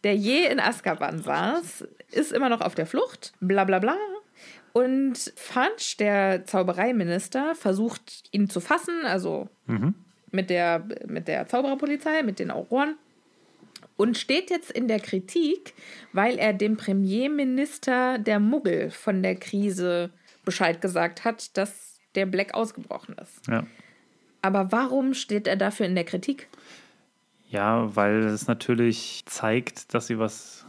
der 0.03 0.15
je 0.15 0.47
in 0.47 0.59
Azkaban 0.59 1.21
saß, 1.21 1.87
ist 2.11 2.31
immer 2.31 2.49
noch 2.49 2.61
auf 2.61 2.73
der 2.73 2.87
Flucht. 2.87 3.33
Bla 3.39 3.63
bla 3.65 3.79
bla. 3.79 3.95
Und 4.73 5.31
Fudge, 5.35 5.95
der 5.99 6.45
Zaubereiminister, 6.45 7.53
versucht 7.53 8.23
ihn 8.31 8.49
zu 8.49 8.59
fassen, 8.59 9.05
also 9.05 9.47
mit, 10.31 10.49
der, 10.49 10.87
mit 11.05 11.27
der 11.27 11.47
Zaubererpolizei, 11.47 12.23
mit 12.23 12.39
den 12.39 12.49
Auroren. 12.49 12.95
Und 13.95 14.17
steht 14.17 14.49
jetzt 14.49 14.71
in 14.71 14.87
der 14.87 14.99
Kritik, 14.99 15.73
weil 16.13 16.39
er 16.39 16.53
dem 16.53 16.77
Premierminister 16.77 18.17
der 18.17 18.39
Muggel 18.39 18.89
von 18.89 19.21
der 19.21 19.35
Krise 19.35 20.11
Bescheid 20.45 20.81
gesagt 20.81 21.23
hat, 21.23 21.55
dass 21.57 21.99
der 22.15 22.25
Black 22.25 22.53
ausgebrochen 22.53 23.15
ist. 23.21 23.47
Ja. 23.47 23.65
Aber 24.41 24.71
warum 24.71 25.13
steht 25.13 25.47
er 25.47 25.55
dafür 25.55 25.85
in 25.85 25.95
der 25.95 26.03
Kritik? 26.03 26.49
Ja, 27.49 27.95
weil 27.95 28.23
es 28.23 28.47
natürlich 28.47 29.23
zeigt, 29.25 29.93
dass 29.93 30.07
sie 30.07 30.17
was 30.17 30.65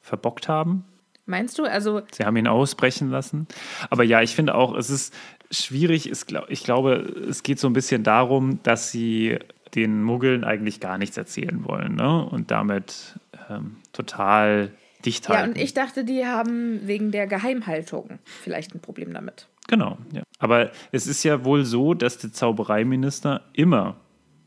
verbockt 0.00 0.48
haben. 0.48 0.84
Meinst 1.24 1.58
du? 1.58 1.64
Also, 1.64 2.02
Sie 2.12 2.24
haben 2.24 2.36
ihn 2.36 2.46
ausbrechen 2.46 3.10
lassen. 3.10 3.48
Aber 3.90 4.04
ja, 4.04 4.22
ich 4.22 4.36
finde 4.36 4.54
auch, 4.54 4.76
es 4.76 4.90
ist 4.90 5.12
schwierig. 5.50 6.06
Es, 6.06 6.24
ich 6.48 6.62
glaube, 6.62 6.94
es 7.28 7.42
geht 7.42 7.58
so 7.58 7.68
ein 7.68 7.72
bisschen 7.72 8.04
darum, 8.04 8.62
dass 8.62 8.92
sie 8.92 9.38
den 9.74 10.02
Muggeln 10.02 10.44
eigentlich 10.44 10.80
gar 10.80 10.98
nichts 10.98 11.16
erzählen 11.16 11.64
wollen 11.64 11.96
ne? 11.96 12.24
und 12.24 12.50
damit 12.50 13.18
ähm, 13.50 13.76
total 13.92 14.72
dicht 15.04 15.28
halten. 15.28 15.42
ja, 15.42 15.48
und 15.48 15.58
ich 15.58 15.74
dachte, 15.74 16.04
die 16.04 16.26
haben 16.26 16.86
wegen 16.86 17.10
der 17.10 17.26
Geheimhaltung 17.26 18.18
vielleicht 18.24 18.74
ein 18.74 18.80
Problem 18.80 19.12
damit. 19.12 19.48
Genau, 19.68 19.98
ja. 20.12 20.22
Aber 20.38 20.70
es 20.92 21.06
ist 21.06 21.22
ja 21.24 21.44
wohl 21.44 21.64
so, 21.64 21.94
dass 21.94 22.18
der 22.18 22.32
Zaubereiminister 22.32 23.42
immer 23.52 23.96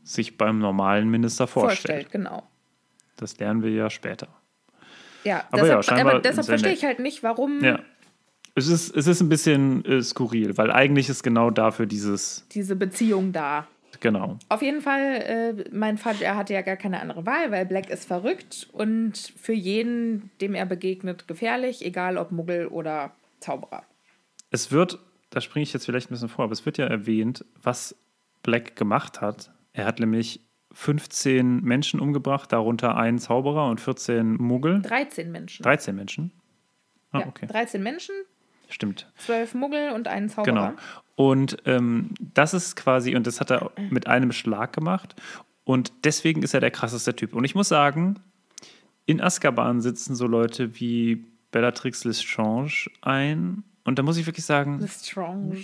sich 0.02 0.38
beim 0.38 0.58
normalen 0.58 1.10
Minister 1.10 1.46
vorstellt. 1.46 2.06
Vorstellt, 2.06 2.10
genau. 2.10 2.42
Das 3.16 3.38
lernen 3.38 3.62
wir 3.62 3.70
ja 3.70 3.90
später. 3.90 4.28
Ja, 5.24 5.44
Aber 5.50 5.58
ja, 5.58 5.62
deshalb, 5.64 5.84
scheinbar 5.84 6.14
aber 6.14 6.22
deshalb 6.22 6.46
verstehe 6.46 6.72
ich 6.72 6.84
halt 6.84 6.98
nicht, 6.98 7.22
warum 7.22 7.62
Ja. 7.62 7.80
Es 8.56 8.66
ist, 8.66 8.96
es 8.96 9.06
ist 9.06 9.20
ein 9.20 9.28
bisschen 9.28 9.84
äh, 9.84 10.02
skurril, 10.02 10.58
weil 10.58 10.72
eigentlich 10.72 11.08
ist 11.08 11.22
genau 11.22 11.50
dafür 11.50 11.86
dieses, 11.86 12.46
diese 12.50 12.74
Beziehung 12.74 13.32
da. 13.32 13.68
Genau. 13.98 14.38
Auf 14.48 14.62
jeden 14.62 14.80
Fall, 14.80 15.00
äh, 15.00 15.64
mein 15.72 15.98
Vater, 15.98 16.24
er 16.24 16.36
hatte 16.36 16.54
ja 16.54 16.62
gar 16.62 16.76
keine 16.76 17.00
andere 17.00 17.26
Wahl, 17.26 17.50
weil 17.50 17.66
Black 17.66 17.90
ist 17.90 18.06
verrückt 18.06 18.68
und 18.72 19.16
für 19.16 19.52
jeden, 19.52 20.30
dem 20.40 20.54
er 20.54 20.66
begegnet, 20.66 21.26
gefährlich, 21.26 21.84
egal 21.84 22.16
ob 22.16 22.30
Muggel 22.30 22.66
oder 22.68 23.12
Zauberer. 23.40 23.82
Es 24.50 24.70
wird, 24.70 24.98
da 25.30 25.40
springe 25.40 25.62
ich 25.62 25.72
jetzt 25.72 25.86
vielleicht 25.86 26.10
ein 26.10 26.14
bisschen 26.14 26.28
vor, 26.28 26.44
aber 26.44 26.52
es 26.52 26.66
wird 26.66 26.78
ja 26.78 26.86
erwähnt, 26.86 27.44
was 27.62 27.96
Black 28.42 28.76
gemacht 28.76 29.20
hat. 29.20 29.52
Er 29.72 29.86
hat 29.86 30.00
nämlich 30.00 30.40
15 30.72 31.62
Menschen 31.62 32.00
umgebracht, 32.00 32.52
darunter 32.52 32.96
einen 32.96 33.18
Zauberer 33.18 33.68
und 33.68 33.80
14 33.80 34.34
Muggel. 34.34 34.82
13 34.82 35.30
Menschen. 35.30 35.62
13 35.62 35.94
Menschen. 35.94 36.32
Ah, 37.12 37.20
ja, 37.20 37.26
okay. 37.26 37.46
13 37.46 37.82
Menschen, 37.82 38.14
Stimmt. 38.70 39.10
12 39.18 39.54
Muggel 39.54 39.90
und 39.92 40.08
einen 40.08 40.28
Zauberer. 40.30 40.44
Genau. 40.70 40.72
Und 41.16 41.58
ähm, 41.66 42.14
das 42.34 42.54
ist 42.54 42.76
quasi, 42.76 43.14
und 43.14 43.26
das 43.26 43.40
hat 43.40 43.50
er 43.50 43.70
mit 43.90 44.06
einem 44.06 44.32
Schlag 44.32 44.72
gemacht. 44.72 45.14
Und 45.64 45.92
deswegen 46.04 46.42
ist 46.42 46.54
er 46.54 46.60
der 46.60 46.70
krasseste 46.70 47.14
Typ. 47.14 47.34
Und 47.34 47.44
ich 47.44 47.54
muss 47.54 47.68
sagen, 47.68 48.18
in 49.06 49.20
Azkaban 49.20 49.80
sitzen 49.82 50.14
so 50.14 50.26
Leute 50.26 50.80
wie 50.80 51.24
Bellatrix 51.50 52.04
Lestrange 52.04 52.88
ein. 53.02 53.64
Und 53.84 53.98
da 53.98 54.02
muss 54.02 54.16
ich 54.16 54.26
wirklich 54.26 54.46
sagen, 54.46 54.78
Lestrange. 54.80 55.62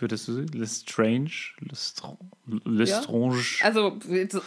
würdest 0.00 0.26
du 0.28 0.32
sie? 0.32 0.46
Lestrange? 0.56 1.30
Lestrange? 1.60 2.18
Lestrange? 2.64 3.42
Also, 3.62 3.98
so- 4.30 4.42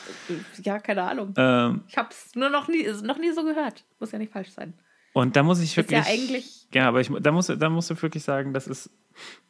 ja, 0.64 0.80
keine 0.80 1.04
Ahnung. 1.04 1.34
Ähm, 1.38 1.82
Ich 1.88 1.98
habe 1.98 2.10
es 2.12 2.36
nur 2.36 2.50
noch 2.50 2.68
nie, 2.68 2.86
noch 3.04 3.18
nie 3.20 3.32
so 3.32 3.44
gehört. 3.44 3.86
Muss 4.00 4.12
ja 4.12 4.18
nicht 4.20 4.32
falsch 4.34 4.50
sein. 4.52 4.74
Und 5.14 5.36
da 5.36 5.44
muss 5.44 5.60
ich 5.60 5.72
Ist 5.72 5.78
wirklich. 5.78 6.00
ja 6.00 6.06
eigentlich, 6.12 6.68
Ja, 6.74 6.88
aber 6.88 7.02
ich, 7.02 7.10
da, 7.20 7.32
muss, 7.32 7.48
da 7.48 7.70
musst 7.70 7.90
du 7.90 8.02
wirklich 8.02 8.24
sagen, 8.24 8.54
das 8.54 8.68
ist. 8.68 8.90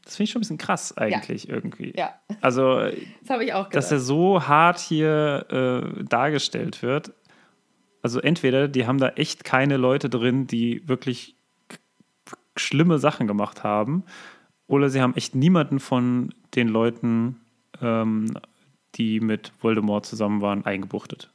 Das 0.03 0.15
finde 0.15 0.23
ich 0.25 0.31
schon 0.31 0.39
ein 0.39 0.41
bisschen 0.41 0.57
krass 0.57 0.97
eigentlich 0.97 1.47
irgendwie. 1.47 1.93
ja, 1.95 2.15
Also 2.41 2.79
das 2.79 3.29
habe 3.29 3.45
ich 3.45 3.53
auch 3.53 3.65
gedacht. 3.69 3.75
dass 3.75 3.91
er 3.91 3.99
so 3.99 4.47
hart 4.47 4.79
hier 4.79 5.45
äh, 5.99 6.03
dargestellt 6.03 6.81
wird. 6.81 7.13
Also 8.01 8.19
entweder 8.19 8.67
die 8.67 8.87
haben 8.87 8.97
da 8.97 9.09
echt 9.09 9.43
keine 9.43 9.77
Leute 9.77 10.09
drin, 10.09 10.47
die 10.47 10.87
wirklich 10.87 11.35
schlimme 12.57 12.97
Sachen 12.97 13.27
gemacht 13.27 13.63
haben, 13.63 14.03
oder 14.67 14.89
sie 14.89 15.01
haben 15.01 15.15
echt 15.15 15.35
niemanden 15.35 15.79
von 15.79 16.33
den 16.55 16.67
Leuten, 16.67 17.39
ähm, 17.81 18.33
die 18.95 19.19
mit 19.19 19.51
Voldemort 19.61 20.05
zusammen 20.05 20.41
waren, 20.41 20.65
eingebuchtet. 20.65 21.29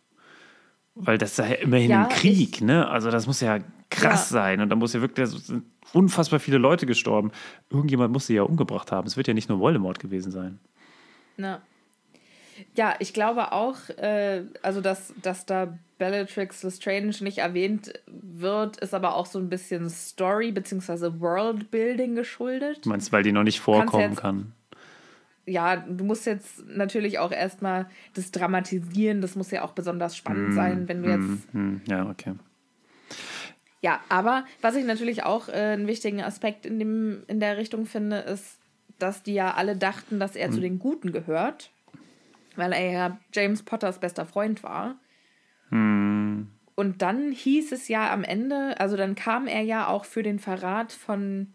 Weil 0.96 1.18
das 1.18 1.32
ist 1.32 1.38
ja 1.38 1.44
immerhin 1.56 1.90
Ja, 1.90 2.04
ein 2.04 2.08
Krieg, 2.08 2.60
ne? 2.62 2.88
Also 2.88 3.10
das 3.10 3.26
muss 3.26 3.40
ja 3.40 3.58
krass 3.90 4.30
Ja. 4.30 4.34
sein 4.38 4.60
und 4.60 4.70
da 4.70 4.76
muss 4.76 4.92
ja 4.94 5.00
wirklich 5.02 5.28
da 5.30 5.36
sind 5.38 5.64
unfassbar 5.92 6.40
viele 6.40 6.58
Leute 6.58 6.86
gestorben. 6.86 7.30
Irgendjemand 7.70 8.12
muss 8.12 8.26
sie 8.26 8.34
ja 8.34 8.42
umgebracht 8.42 8.90
haben. 8.92 9.06
Es 9.06 9.16
wird 9.16 9.28
ja 9.28 9.34
nicht 9.34 9.48
nur 9.48 9.60
Voldemort 9.60 9.98
gewesen 10.00 10.32
sein. 10.32 10.58
Na. 11.36 11.60
Ja, 12.74 12.94
ich 13.00 13.12
glaube 13.12 13.52
auch, 13.52 13.76
äh, 13.98 14.44
also 14.62 14.80
dass, 14.80 15.12
dass 15.22 15.44
da 15.44 15.78
Bellatrix 15.98 16.62
Lestrange 16.62 17.12
nicht 17.20 17.38
erwähnt 17.38 17.92
wird, 18.06 18.78
ist 18.78 18.94
aber 18.94 19.14
auch 19.14 19.26
so 19.26 19.38
ein 19.38 19.50
bisschen 19.50 19.88
Story- 19.90 20.52
bzw. 20.52 21.20
Worldbuilding 21.20 22.14
geschuldet. 22.14 22.84
Du 22.84 22.88
meinst, 22.88 23.12
weil 23.12 23.22
die 23.22 23.32
noch 23.32 23.42
nicht 23.42 23.60
vorkommen 23.60 24.10
jetzt- 24.12 24.20
kann? 24.20 24.52
Ja, 25.46 25.76
du 25.76 26.04
musst 26.04 26.26
jetzt 26.26 26.66
natürlich 26.66 27.18
auch 27.20 27.30
erstmal 27.30 27.88
das 28.14 28.32
dramatisieren, 28.32 29.20
das 29.20 29.36
muss 29.36 29.52
ja 29.52 29.62
auch 29.62 29.72
besonders 29.72 30.16
spannend 30.16 30.48
Mm, 30.52 30.56
sein, 30.56 30.88
wenn 30.88 31.02
du 31.02 31.08
jetzt 31.08 31.48
Hm, 31.52 31.80
ja, 31.86 32.08
okay. 32.10 32.34
Ja, 33.80 34.00
aber 34.08 34.44
was 34.60 34.74
ich 34.74 34.84
natürlich 34.84 35.22
auch 35.22 35.48
äh, 35.48 35.52
einen 35.52 35.86
wichtigen 35.86 36.20
Aspekt 36.20 36.66
in, 36.66 36.78
dem, 36.78 37.22
in 37.28 37.38
der 37.40 37.56
Richtung 37.58 37.86
finde, 37.86 38.18
ist, 38.18 38.58
dass 38.98 39.22
die 39.22 39.34
ja 39.34 39.54
alle 39.54 39.76
dachten, 39.76 40.18
dass 40.18 40.34
er 40.34 40.50
zu 40.50 40.60
den 40.60 40.78
Guten 40.78 41.12
gehört, 41.12 41.70
weil 42.56 42.72
er 42.72 42.90
ja 42.90 43.18
James 43.32 43.62
Potters 43.62 44.00
bester 44.00 44.26
Freund 44.26 44.62
war. 44.62 44.96
Hm, 45.68 46.48
Und 46.74 47.02
dann 47.02 47.30
hieß 47.30 47.72
es 47.72 47.88
ja 47.88 48.12
am 48.12 48.24
Ende, 48.24 48.80
also 48.80 48.96
dann 48.96 49.14
kam 49.14 49.46
er 49.46 49.62
ja 49.62 49.86
auch 49.86 50.04
für 50.06 50.22
den 50.22 50.38
Verrat 50.38 50.92
von 50.92 51.52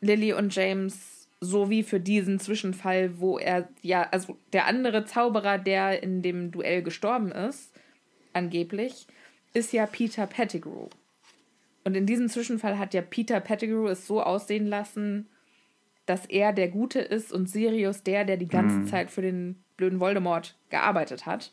Lily 0.00 0.32
und 0.32 0.54
James 0.54 1.19
sowie 1.40 1.82
für 1.82 2.00
diesen 2.00 2.38
Zwischenfall, 2.38 3.18
wo 3.18 3.38
er 3.38 3.68
ja, 3.82 4.08
also 4.10 4.36
der 4.52 4.66
andere 4.66 5.06
Zauberer, 5.06 5.58
der 5.58 6.02
in 6.02 6.22
dem 6.22 6.50
Duell 6.50 6.82
gestorben 6.82 7.32
ist, 7.32 7.72
angeblich, 8.32 9.06
ist 9.54 9.72
ja 9.72 9.86
Peter 9.86 10.26
Pettigrew. 10.26 10.88
Und 11.84 11.96
in 11.96 12.06
diesem 12.06 12.28
Zwischenfall 12.28 12.78
hat 12.78 12.94
ja 12.94 13.00
Peter 13.00 13.40
Pettigrew 13.40 13.88
es 13.88 14.06
so 14.06 14.22
aussehen 14.22 14.66
lassen, 14.66 15.28
dass 16.06 16.26
er 16.26 16.52
der 16.52 16.68
Gute 16.68 17.00
ist 17.00 17.32
und 17.32 17.48
Sirius 17.48 18.02
der, 18.02 18.24
der 18.24 18.36
die 18.36 18.48
ganze 18.48 18.84
Zeit 18.84 19.10
für 19.10 19.22
den 19.22 19.62
blöden 19.76 20.00
Voldemort 20.00 20.56
gearbeitet 20.68 21.24
hat. 21.24 21.52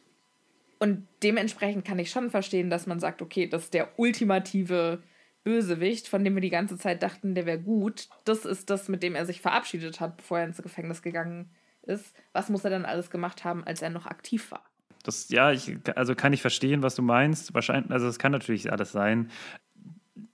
Und 0.80 1.08
dementsprechend 1.24 1.86
kann 1.86 2.00
ich 2.00 2.12
schon 2.12 2.30
verstehen, 2.30 2.70
dass 2.70 2.88
man 2.88 3.00
sagt, 3.00 3.22
okay, 3.22 3.48
das 3.48 3.66
ist 3.66 3.74
der 3.74 3.98
ultimative 3.98 5.02
Bösewicht, 5.44 6.08
von 6.08 6.24
dem 6.24 6.36
wir 6.36 6.42
die 6.42 6.50
ganze 6.50 6.78
Zeit 6.78 7.04
dachten, 7.04 7.36
der 7.36 7.46
wäre 7.46 7.60
gut. 7.60 8.10
Das 8.26 8.46
ist 8.46 8.70
das, 8.70 8.90
mit 8.90 9.04
dem 9.04 9.16
er 9.16 9.26
sich 9.26 9.42
verabschiedet 9.42 10.00
hat, 10.00 10.18
bevor 10.18 10.40
er 10.40 10.46
ins 10.46 10.62
Gefängnis 10.62 11.02
gegangen 11.02 11.50
ist. 11.84 12.14
Was 12.34 12.50
muss 12.50 12.64
er 12.64 12.70
dann 12.70 12.86
alles 12.86 13.10
gemacht 13.10 13.44
haben, 13.46 13.64
als 13.64 13.82
er 13.82 13.90
noch 13.90 14.06
aktiv 14.06 14.52
war? 14.52 14.64
das, 15.08 15.30
ja, 15.30 15.52
ich, 15.52 15.76
also 15.96 16.16
kann 16.16 16.34
ich 16.34 16.42
verstehen, 16.42 16.84
was 16.84 16.96
du 16.96 17.02
meinst. 17.02 17.54
Wahrscheinlich, 17.54 17.92
also 17.92 18.08
es 18.08 18.20
kann 18.20 18.32
natürlich 18.32 18.72
alles 18.72 18.92
sein. 18.92 19.32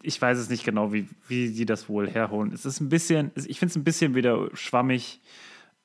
Ich 0.01 0.21
weiß 0.21 0.37
es 0.37 0.49
nicht 0.49 0.65
genau, 0.65 0.91
wie, 0.91 1.07
wie 1.27 1.51
die 1.51 1.65
das 1.65 1.87
wohl 1.87 2.09
herholen. 2.09 2.51
Es 2.53 2.65
ist 2.65 2.81
ein 2.81 2.89
bisschen, 2.89 3.31
ich 3.35 3.59
finde 3.59 3.71
es 3.71 3.75
ein 3.75 3.83
bisschen 3.83 4.15
wieder 4.15 4.49
schwammig, 4.53 5.21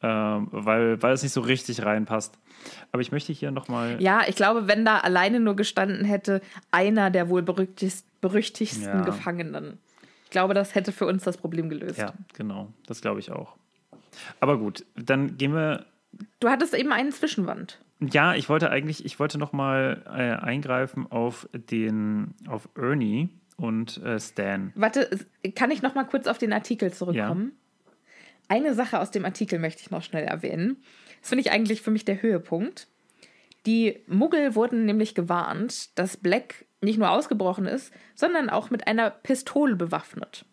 ähm, 0.03 0.49
weil, 0.51 1.03
weil 1.03 1.13
es 1.13 1.23
nicht 1.23 1.33
so 1.33 1.41
richtig 1.41 1.85
reinpasst. 1.85 2.39
Aber 2.91 3.03
ich 3.03 3.13
möchte 3.13 3.33
hier 3.33 3.51
nochmal. 3.51 4.01
Ja, 4.01 4.23
ich 4.27 4.37
glaube, 4.37 4.67
wenn 4.67 4.85
da 4.85 4.99
alleine 4.99 5.39
nur 5.39 5.55
gestanden 5.55 6.05
hätte, 6.05 6.41
einer 6.71 7.11
der 7.11 7.29
wohl 7.29 7.43
berüchtigst, 7.43 8.07
berüchtigsten 8.21 8.85
Ja. 8.85 9.01
Gefangenen. 9.03 9.79
Ich 10.25 10.31
glaube, 10.31 10.55
das 10.55 10.75
hätte 10.75 10.93
für 10.93 11.07
uns 11.07 11.25
das 11.25 11.37
Problem 11.37 11.69
gelöst. 11.69 11.99
Ja, 11.99 12.13
genau. 12.35 12.73
Das 12.87 13.01
glaube 13.01 13.21
ich 13.21 13.31
auch. 13.31 13.57
Aber 14.41 14.59
gut, 14.59 14.85
dann 14.95 15.37
gehen 15.39 15.55
wir. 15.55 15.87
Du 16.41 16.49
hattest 16.49 16.75
eben 16.75 16.93
einen 16.93 17.13
Zwischenwand. 17.13 17.81
Ja, 18.01 18.35
ich 18.35 18.49
wollte 18.49 18.71
eigentlich, 18.71 19.05
ich 19.05 19.19
wollte 19.19 19.39
noch 19.39 19.53
mal 19.53 20.03
äh, 20.07 20.45
eingreifen 20.45 21.11
auf 21.11 21.49
den, 21.53 22.35
auf 22.47 22.69
Ernie 22.77 23.29
und 23.57 23.97
äh, 24.05 24.21
Stan. 24.21 24.73
Warte, 24.77 25.19
kann 25.57 25.71
ich 25.71 25.83
noch 25.83 25.95
mal 25.95 26.05
kurz 26.05 26.27
auf 26.27 26.39
den 26.39 26.53
Artikel 26.53 26.93
zurückkommen? 26.93 27.53
Ja. 27.53 27.93
Eine 28.49 28.75
Sache 28.75 29.01
aus 29.01 29.11
dem 29.11 29.25
Artikel 29.25 29.59
möchte 29.59 29.83
ich 29.83 29.91
noch 29.91 30.03
schnell 30.03 30.25
erwähnen. 30.25 30.77
Das 31.21 31.31
finde 31.31 31.41
ich 31.43 31.51
eigentlich 31.51 31.83
für 31.83 31.91
mich 31.91 32.05
der 32.05 32.23
Höhepunkt. 32.23 32.87
Die 33.67 33.99
Muggel 34.07 34.55
wurden 34.55 34.85
nämlich 34.85 35.15
gewarnt, 35.15 35.99
dass 35.99 36.17
Black 36.17 36.65
nicht 36.81 36.99
nur 36.99 37.11
ausgebrochen 37.11 37.67
ist, 37.67 37.93
sondern 38.15 38.51
auch 38.51 38.71
mit 38.71 38.87
einer 38.87 39.11
Pistole 39.11 39.77
bewaffnet. 39.77 40.45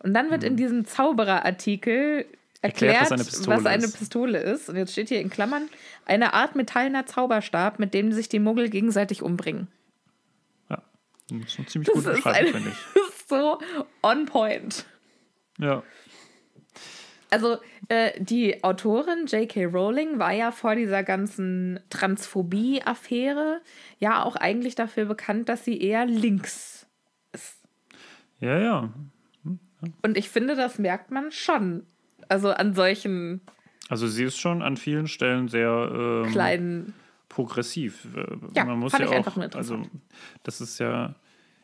Und 0.00 0.14
dann 0.14 0.30
wird 0.30 0.42
mhm. 0.42 0.48
in 0.48 0.56
diesem 0.56 0.84
Zaubererartikel 0.84 2.26
erklärt, 2.62 3.10
erklärt 3.10 3.10
was, 3.10 3.46
eine 3.46 3.56
was, 3.56 3.66
eine 3.66 3.88
Pistole 3.88 4.38
ist. 4.38 4.68
Und 4.68 4.76
jetzt 4.76 4.92
steht 4.92 5.08
hier 5.08 5.20
in 5.20 5.30
Klammern 5.30 5.68
eine 6.04 6.34
Art 6.34 6.56
metallener 6.56 7.06
Zauberstab, 7.06 7.78
mit 7.78 7.94
dem 7.94 8.12
sich 8.12 8.28
die 8.28 8.38
Muggel 8.38 8.68
gegenseitig 8.68 9.22
umbringen. 9.22 9.68
Ja, 10.68 10.82
das 11.30 11.52
ist 11.52 11.58
eine 11.58 11.68
ziemlich 11.68 11.92
gute 11.92 12.12
Beschreibung, 12.12 12.52
finde 12.52 12.70
ich. 12.70 12.76
Das 12.94 13.08
ist 13.20 13.28
so 13.28 13.58
on 14.02 14.26
point. 14.26 14.84
Ja. 15.58 15.82
Also 17.30 17.58
äh, 17.88 18.12
die 18.22 18.62
Autorin 18.64 19.26
J.K. 19.26 19.66
Rowling 19.66 20.18
war 20.18 20.32
ja 20.32 20.50
vor 20.50 20.74
dieser 20.74 21.02
ganzen 21.04 21.78
Transphobie-Affäre 21.90 23.60
ja 23.98 24.24
auch 24.24 24.36
eigentlich 24.36 24.74
dafür 24.74 25.04
bekannt, 25.04 25.48
dass 25.48 25.64
sie 25.64 25.80
eher 25.80 26.06
links 26.06 26.86
ist. 27.32 27.58
Ja, 28.40 28.58
ja. 28.58 28.92
Hm, 29.44 29.60
Und 30.02 30.16
ich 30.18 30.28
finde, 30.28 30.56
das 30.56 30.78
merkt 30.78 31.10
man 31.10 31.30
schon. 31.30 31.86
Also 32.28 32.50
an 32.50 32.74
solchen. 32.74 33.40
Also 33.88 34.06
sie 34.06 34.24
ist 34.24 34.38
schon 34.38 34.62
an 34.62 34.76
vielen 34.76 35.06
Stellen 35.06 35.48
sehr 35.48 35.90
ähm, 35.92 36.30
kleinen 36.30 36.94
progressiv. 37.28 38.06
Ja, 38.54 38.64
man 38.64 38.78
muss 38.78 38.92
fand 38.92 39.04
ja 39.04 39.06
ich 39.06 39.12
auch, 39.12 39.18
einfach 39.18 39.36
nur. 39.36 39.54
Also 39.54 39.82
das 40.42 40.60
ist 40.60 40.78
ja 40.78 41.14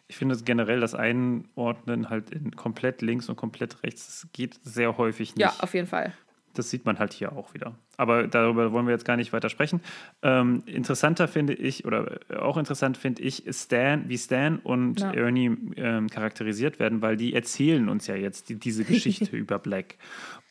ich 0.09 0.17
finde 0.17 0.37
generell 0.45 0.81
das 0.81 0.95
Einordnen 0.95 2.11
halt 2.11 2.31
in 2.31 2.55
komplett 2.55 3.03
links 3.03 3.29
und 3.29 3.37
komplett 3.37 3.83
rechts, 3.83 4.07
das 4.07 4.33
geht 4.33 4.59
sehr 4.63 4.97
häufig 4.99 5.35
nicht. 5.35 5.43
Ja, 5.43 5.55
auf 5.61 5.75
jeden 5.75 5.87
Fall. 5.87 6.13
Das 6.55 6.71
sieht 6.71 6.87
man 6.87 6.99
halt 6.99 7.13
hier 7.13 7.33
auch 7.33 7.53
wieder. 7.53 7.75
Aber 7.99 8.27
darüber 8.27 8.73
wollen 8.73 8.87
wir 8.87 8.93
jetzt 8.93 9.05
gar 9.05 9.17
nicht 9.17 9.33
weiter 9.35 9.51
sprechen. 9.51 9.81
Ähm, 10.23 10.63
interessanter 10.65 11.29
finde 11.29 11.53
ich, 11.53 11.85
oder 11.85 12.19
auch 12.39 12.57
interessant 12.57 12.97
finde 12.97 13.23
ich, 13.23 13.45
Stan, 13.51 14.09
wie 14.09 14.17
Stan 14.17 14.59
und 14.61 15.01
ja. 15.01 15.13
Ernie 15.13 15.55
ähm, 15.77 16.09
charakterisiert 16.09 16.79
werden, 16.79 17.03
weil 17.03 17.19
die 17.19 17.35
erzählen 17.35 17.89
uns 17.91 18.07
ja 18.07 18.15
jetzt 18.15 18.49
die, 18.49 18.57
diese 18.57 18.85
Geschichte 18.85 19.37
über 19.37 19.59
Black. 19.59 19.97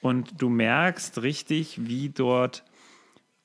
Und 0.02 0.40
du 0.40 0.50
merkst 0.50 1.24
richtig, 1.24 1.88
wie 1.88 2.10
dort 2.10 2.64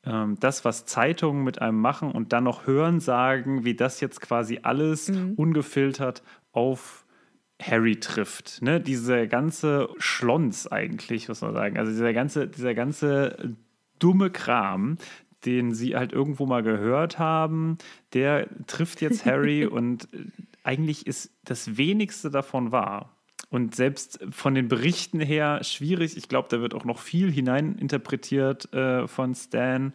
das, 0.03 0.65
was 0.65 0.87
Zeitungen 0.87 1.45
mit 1.45 1.61
einem 1.61 1.79
machen 1.79 2.11
und 2.13 2.33
dann 2.33 2.45
noch 2.45 2.67
hören 2.67 3.01
sagen, 3.01 3.65
wie 3.65 3.75
das 3.75 4.01
jetzt 4.01 4.23
quasi 4.23 4.61
alles 4.63 5.09
mhm. 5.09 5.35
ungefiltert 5.37 6.23
auf 6.53 7.05
Harry 7.61 7.97
trifft. 7.97 8.63
Ne? 8.63 8.81
Dieser 8.81 9.27
ganze 9.27 9.91
Schlons 9.99 10.67
eigentlich, 10.67 11.29
muss 11.29 11.43
man 11.43 11.53
sagen. 11.53 11.77
Also 11.77 11.93
dieser 11.93 12.15
ganze, 12.15 12.49
dieser 12.49 12.75
ganze 12.75 13.55
dumme 13.99 14.31
Kram, 14.31 14.97
den 15.45 15.75
sie 15.75 15.97
halt 15.97 16.13
irgendwo 16.13 16.47
mal 16.47 16.63
gehört 16.63 17.19
haben, 17.19 17.77
der 18.15 18.49
trifft 18.67 19.03
jetzt 19.03 19.27
Harry 19.27 19.67
und 19.71 20.09
eigentlich 20.63 21.07
ist 21.07 21.31
das 21.45 21.77
wenigste 21.77 22.31
davon 22.31 22.73
wahr. 22.73 23.17
Und 23.51 23.75
selbst 23.75 24.21
von 24.31 24.55
den 24.55 24.69
Berichten 24.69 25.21
her 25.21 25.63
schwierig. 25.65 26.17
Ich 26.17 26.29
glaube, 26.29 26.49
da 26.51 26.61
wird 26.61 26.73
auch 26.73 26.85
noch 26.85 27.01
viel 27.01 27.31
hineininterpretiert 27.31 28.73
äh, 28.73 29.09
von 29.09 29.35
Stan, 29.35 29.93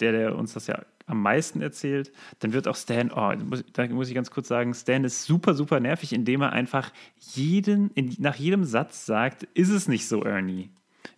der, 0.00 0.12
der 0.12 0.36
uns 0.36 0.54
das 0.54 0.66
ja 0.66 0.82
am 1.06 1.22
meisten 1.22 1.60
erzählt. 1.60 2.12
Dann 2.38 2.52
wird 2.52 2.68
auch 2.68 2.76
Stan, 2.76 3.10
oh, 3.10 3.32
da 3.72 3.86
muss 3.88 4.08
ich 4.08 4.14
ganz 4.14 4.30
kurz 4.30 4.48
sagen, 4.48 4.72
Stan 4.72 5.04
ist 5.04 5.24
super, 5.24 5.54
super 5.54 5.80
nervig, 5.80 6.12
indem 6.12 6.40
er 6.40 6.52
einfach 6.52 6.92
jeden, 7.18 7.90
in, 7.90 8.16
nach 8.18 8.36
jedem 8.36 8.64
Satz 8.64 9.04
sagt, 9.04 9.42
ist 9.54 9.70
es 9.70 9.86
nicht 9.86 10.08
so, 10.08 10.22
Ernie? 10.22 10.70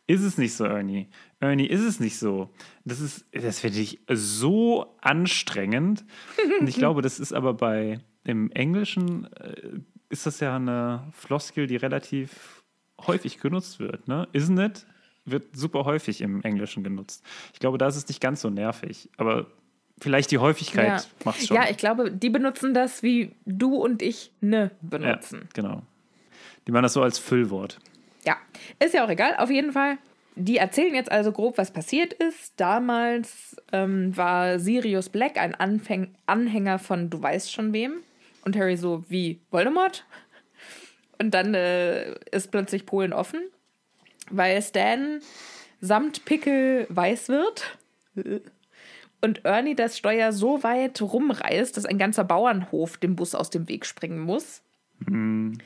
Ist 0.06 0.22
es 0.22 0.38
nicht 0.38 0.54
so, 0.54 0.64
Ernie? 0.64 1.08
Ernie, 1.40 1.66
ist 1.66 1.82
es 1.82 2.00
nicht 2.00 2.18
so? 2.18 2.50
Das 2.84 3.00
ist, 3.00 3.24
das 3.32 3.60
finde 3.60 3.78
ich 3.78 4.00
so 4.08 4.96
anstrengend. 5.00 6.04
Und 6.60 6.68
ich 6.68 6.76
glaube, 6.78 7.02
das 7.02 7.20
ist 7.20 7.32
aber 7.32 7.54
bei 7.54 8.00
im 8.24 8.50
Englischen 8.52 9.32
äh, 9.34 9.80
ist 10.12 10.26
das 10.26 10.40
ja 10.40 10.54
eine 10.54 11.10
Floskel, 11.12 11.66
die 11.66 11.76
relativ 11.76 12.62
häufig 13.06 13.40
genutzt 13.40 13.80
wird. 13.80 14.06
Ne? 14.06 14.28
Isn't 14.32 14.64
it? 14.64 14.86
Wird 15.24 15.56
super 15.56 15.84
häufig 15.84 16.20
im 16.20 16.42
Englischen 16.42 16.84
genutzt. 16.84 17.24
Ich 17.54 17.60
glaube, 17.60 17.78
da 17.78 17.88
ist 17.88 17.96
es 17.96 18.08
nicht 18.08 18.20
ganz 18.20 18.42
so 18.42 18.50
nervig. 18.50 19.08
Aber 19.16 19.46
vielleicht 20.00 20.30
die 20.30 20.38
Häufigkeit 20.38 21.00
ja. 21.00 21.02
macht 21.24 21.46
schon. 21.46 21.56
Ja, 21.56 21.70
ich 21.70 21.78
glaube, 21.78 22.10
die 22.10 22.28
benutzen 22.28 22.74
das, 22.74 23.02
wie 23.02 23.32
du 23.46 23.76
und 23.76 24.02
ich 24.02 24.32
ne 24.40 24.70
benutzen. 24.82 25.40
Ja, 25.42 25.48
genau. 25.54 25.82
Die 26.66 26.72
machen 26.72 26.82
das 26.82 26.92
so 26.92 27.02
als 27.02 27.18
Füllwort. 27.18 27.78
Ja, 28.24 28.36
ist 28.78 28.94
ja 28.94 29.04
auch 29.04 29.10
egal. 29.10 29.36
Auf 29.36 29.50
jeden 29.50 29.72
Fall. 29.72 29.96
Die 30.34 30.58
erzählen 30.58 30.94
jetzt 30.94 31.10
also 31.10 31.32
grob, 31.32 31.56
was 31.56 31.72
passiert 31.72 32.12
ist. 32.12 32.54
Damals 32.58 33.56
ähm, 33.72 34.14
war 34.16 34.58
Sirius 34.58 35.08
Black 35.08 35.38
ein 35.38 35.54
Anfäng 35.54 36.14
Anhänger 36.26 36.78
von 36.78 37.08
Du 37.08 37.22
weißt 37.22 37.50
schon 37.50 37.72
wem. 37.72 38.02
Und 38.44 38.56
Harry 38.56 38.76
so, 38.76 39.04
wie 39.08 39.40
Voldemort? 39.50 40.04
Und 41.18 41.32
dann 41.32 41.54
äh, 41.54 42.14
ist 42.30 42.50
plötzlich 42.50 42.86
Polen 42.86 43.12
offen, 43.12 43.40
weil 44.30 44.60
Stan 44.60 45.20
samt 45.80 46.24
Pickel 46.24 46.86
weiß 46.88 47.28
wird. 47.28 47.78
Und 49.20 49.44
Ernie 49.44 49.76
das 49.76 49.96
Steuer 49.96 50.32
so 50.32 50.64
weit 50.64 51.00
rumreißt, 51.00 51.76
dass 51.76 51.86
ein 51.86 51.98
ganzer 51.98 52.24
Bauernhof 52.24 52.96
dem 52.96 53.14
Bus 53.14 53.34
aus 53.34 53.50
dem 53.50 53.68
Weg 53.68 53.86
springen 53.86 54.20
muss. 54.20 54.62
Mhm. 54.98 55.58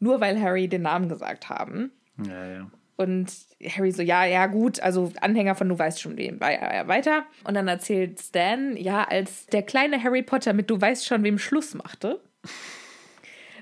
Nur 0.00 0.20
weil 0.20 0.40
Harry 0.40 0.68
den 0.68 0.82
Namen 0.82 1.08
gesagt 1.08 1.48
haben. 1.48 1.92
Ja, 2.26 2.46
ja. 2.46 2.70
Und 2.96 3.32
Harry 3.68 3.90
so, 3.90 4.02
ja, 4.02 4.24
ja, 4.24 4.46
gut, 4.46 4.78
also 4.80 5.12
Anhänger 5.20 5.54
von 5.54 5.68
Du 5.68 5.78
weißt 5.78 6.00
schon 6.00 6.16
wem, 6.16 6.40
weiter. 6.40 7.24
Und 7.44 7.54
dann 7.54 7.66
erzählt 7.66 8.20
Stan, 8.20 8.76
ja, 8.76 9.04
als 9.04 9.46
der 9.46 9.62
kleine 9.62 10.02
Harry 10.02 10.22
Potter 10.22 10.52
mit 10.52 10.70
Du 10.70 10.80
weißt 10.80 11.06
schon 11.06 11.24
wem 11.24 11.38
Schluss 11.38 11.74
machte. 11.74 12.20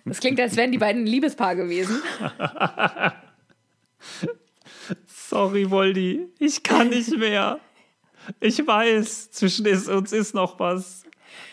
Das 0.05 0.21
klingt, 0.21 0.41
als 0.41 0.57
wären 0.57 0.73
die 0.73 0.79
beiden 0.79 1.05
ein 1.05 1.07
Liebespaar 1.07 1.57
gewesen. 1.57 2.03
Sorry, 5.07 5.71
Voldi, 5.71 6.29
ich 6.39 6.63
kann 6.63 6.89
nicht 6.89 7.17
mehr. 7.17 7.61
Ich 8.41 8.67
weiß, 8.67 9.31
zwischen 9.31 9.67
uns 9.67 10.13
ist 10.13 10.35
noch 10.35 10.59
was. 10.59 11.05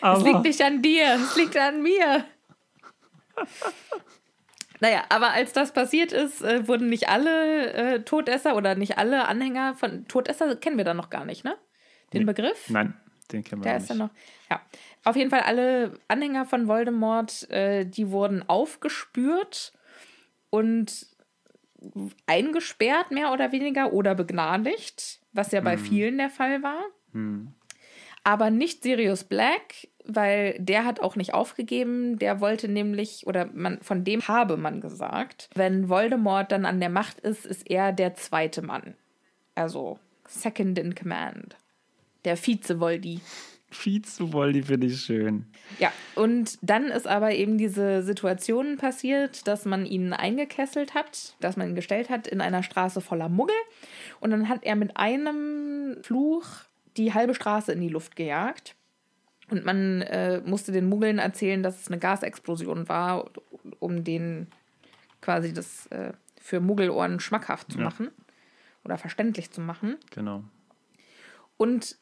es 0.01 0.23
liegt 0.23 0.43
nicht 0.43 0.61
an 0.61 0.81
dir, 0.81 1.15
es 1.15 1.35
liegt 1.35 1.55
an 1.55 1.81
mir. 1.81 2.25
Naja, 4.79 5.03
aber 5.09 5.31
als 5.31 5.53
das 5.53 5.73
passiert 5.73 6.11
ist, 6.11 6.41
äh, 6.41 6.67
wurden 6.67 6.87
nicht 6.87 7.09
alle 7.09 7.73
äh, 7.73 7.99
Todesser 8.01 8.55
oder 8.55 8.75
nicht 8.75 8.97
alle 8.97 9.27
Anhänger 9.27 9.75
von 9.75 10.07
Todesser 10.07 10.55
kennen 10.55 10.77
wir 10.77 10.85
da 10.85 10.93
noch 10.93 11.09
gar 11.09 11.25
nicht, 11.25 11.43
ne? 11.43 11.57
Den 12.13 12.21
nee. 12.21 12.25
Begriff? 12.25 12.69
Nein, 12.69 12.93
den 13.31 13.43
kennen 13.43 13.61
wir 13.61 13.69
Der 13.69 13.77
ist 13.77 13.89
ja 13.89 13.95
noch. 13.95 14.09
Ja. 14.49 14.61
Auf 15.03 15.15
jeden 15.15 15.29
Fall 15.29 15.41
alle 15.41 15.93
Anhänger 16.07 16.45
von 16.45 16.67
Voldemort, 16.67 17.49
äh, 17.51 17.85
die 17.85 18.09
wurden 18.09 18.47
aufgespürt 18.47 19.73
und 20.49 21.07
eingesperrt, 22.27 23.11
mehr 23.11 23.31
oder 23.31 23.51
weniger, 23.51 23.93
oder 23.93 24.15
begnadigt, 24.15 25.21
was 25.31 25.51
ja 25.51 25.61
bei 25.61 25.77
hm. 25.77 25.83
vielen 25.83 26.17
der 26.17 26.29
Fall 26.29 26.61
war. 26.63 26.83
Hm. 27.13 27.53
Aber 28.23 28.49
nicht 28.49 28.83
Sirius 28.83 29.23
Black, 29.23 29.87
weil 30.15 30.57
der 30.59 30.85
hat 30.85 30.99
auch 30.99 31.15
nicht 31.15 31.33
aufgegeben. 31.33 32.19
Der 32.19 32.41
wollte 32.41 32.67
nämlich, 32.67 33.27
oder 33.27 33.49
man, 33.53 33.79
von 33.81 34.03
dem 34.03 34.27
habe 34.27 34.57
man 34.57 34.81
gesagt, 34.81 35.49
wenn 35.55 35.89
Voldemort 35.89 36.51
dann 36.51 36.65
an 36.65 36.79
der 36.79 36.89
Macht 36.89 37.19
ist, 37.19 37.45
ist 37.45 37.69
er 37.69 37.91
der 37.91 38.15
zweite 38.15 38.61
Mann. 38.61 38.95
Also 39.55 39.99
Second 40.27 40.77
in 40.79 40.95
Command. 40.95 41.55
Der 42.25 42.37
Vize-Voldi. 42.37 43.21
Vize-Voldi 43.71 44.63
finde 44.63 44.87
ich 44.87 45.01
schön. 45.01 45.45
Ja, 45.79 45.91
und 46.15 46.57
dann 46.61 46.85
ist 46.85 47.07
aber 47.07 47.33
eben 47.33 47.57
diese 47.57 48.03
Situation 48.03 48.77
passiert, 48.77 49.47
dass 49.47 49.65
man 49.65 49.85
ihn 49.85 50.13
eingekesselt 50.13 50.95
hat, 50.95 51.35
dass 51.39 51.55
man 51.55 51.69
ihn 51.69 51.75
gestellt 51.75 52.09
hat 52.09 52.27
in 52.27 52.41
einer 52.41 52.63
Straße 52.63 53.01
voller 53.01 53.29
Muggel. 53.29 53.55
Und 54.19 54.31
dann 54.31 54.49
hat 54.49 54.63
er 54.63 54.75
mit 54.75 54.97
einem 54.97 55.97
Fluch 56.01 56.45
die 56.97 57.13
halbe 57.13 57.35
Straße 57.35 57.71
in 57.71 57.81
die 57.81 57.89
Luft 57.89 58.15
gejagt. 58.15 58.75
Und 59.49 59.65
man 59.65 60.01
äh, 60.03 60.41
musste 60.45 60.71
den 60.71 60.87
Muggeln 60.87 61.17
erzählen, 61.17 61.63
dass 61.63 61.81
es 61.81 61.87
eine 61.87 61.99
Gasexplosion 61.99 62.87
war, 62.87 63.29
um 63.79 64.03
den 64.03 64.47
quasi 65.21 65.53
das 65.53 65.87
äh, 65.87 66.13
für 66.39 66.59
Muggelohren 66.59 67.19
schmackhaft 67.19 67.71
zu 67.71 67.79
ja. 67.79 67.85
machen 67.85 68.09
oder 68.83 68.97
verständlich 68.97 69.51
zu 69.51 69.61
machen. 69.61 69.97
Genau. 70.11 70.43
Und 71.57 71.97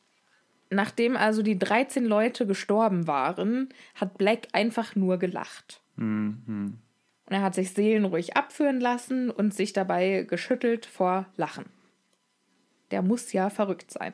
nachdem 0.70 1.18
also 1.18 1.42
die 1.42 1.58
13 1.58 2.06
Leute 2.06 2.46
gestorben 2.46 3.08
waren, 3.08 3.70
hat 3.96 4.18
Black 4.18 4.48
einfach 4.54 4.96
nur 4.96 5.18
gelacht. 5.18 5.82
Mhm. 5.96 6.78
Und 7.26 7.34
er 7.34 7.42
hat 7.42 7.56
sich 7.56 7.72
seelenruhig 7.74 8.38
abführen 8.38 8.80
lassen 8.80 9.30
und 9.30 9.54
sich 9.54 9.74
dabei 9.74 10.24
geschüttelt 10.24 10.86
vor 10.86 11.26
Lachen. 11.36 11.66
Der 12.92 13.02
muss 13.02 13.34
ja 13.34 13.50
verrückt 13.50 13.92
sein. 13.92 14.14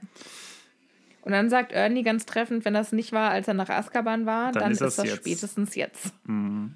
Und 1.24 1.32
dann 1.32 1.50
sagt 1.50 1.72
Ernie 1.72 2.04
ganz 2.04 2.26
treffend, 2.26 2.66
wenn 2.66 2.74
das 2.74 2.92
nicht 2.92 3.12
war, 3.12 3.32
als 3.32 3.48
er 3.48 3.54
nach 3.54 3.70
Azkaban 3.70 4.26
war, 4.26 4.52
dann, 4.52 4.64
dann 4.64 4.72
ist, 4.72 4.82
ist 4.82 4.98
das 4.98 5.06
jetzt. 5.06 5.18
spätestens 5.18 5.76
jetzt. 5.76 6.14
Mhm. 6.28 6.76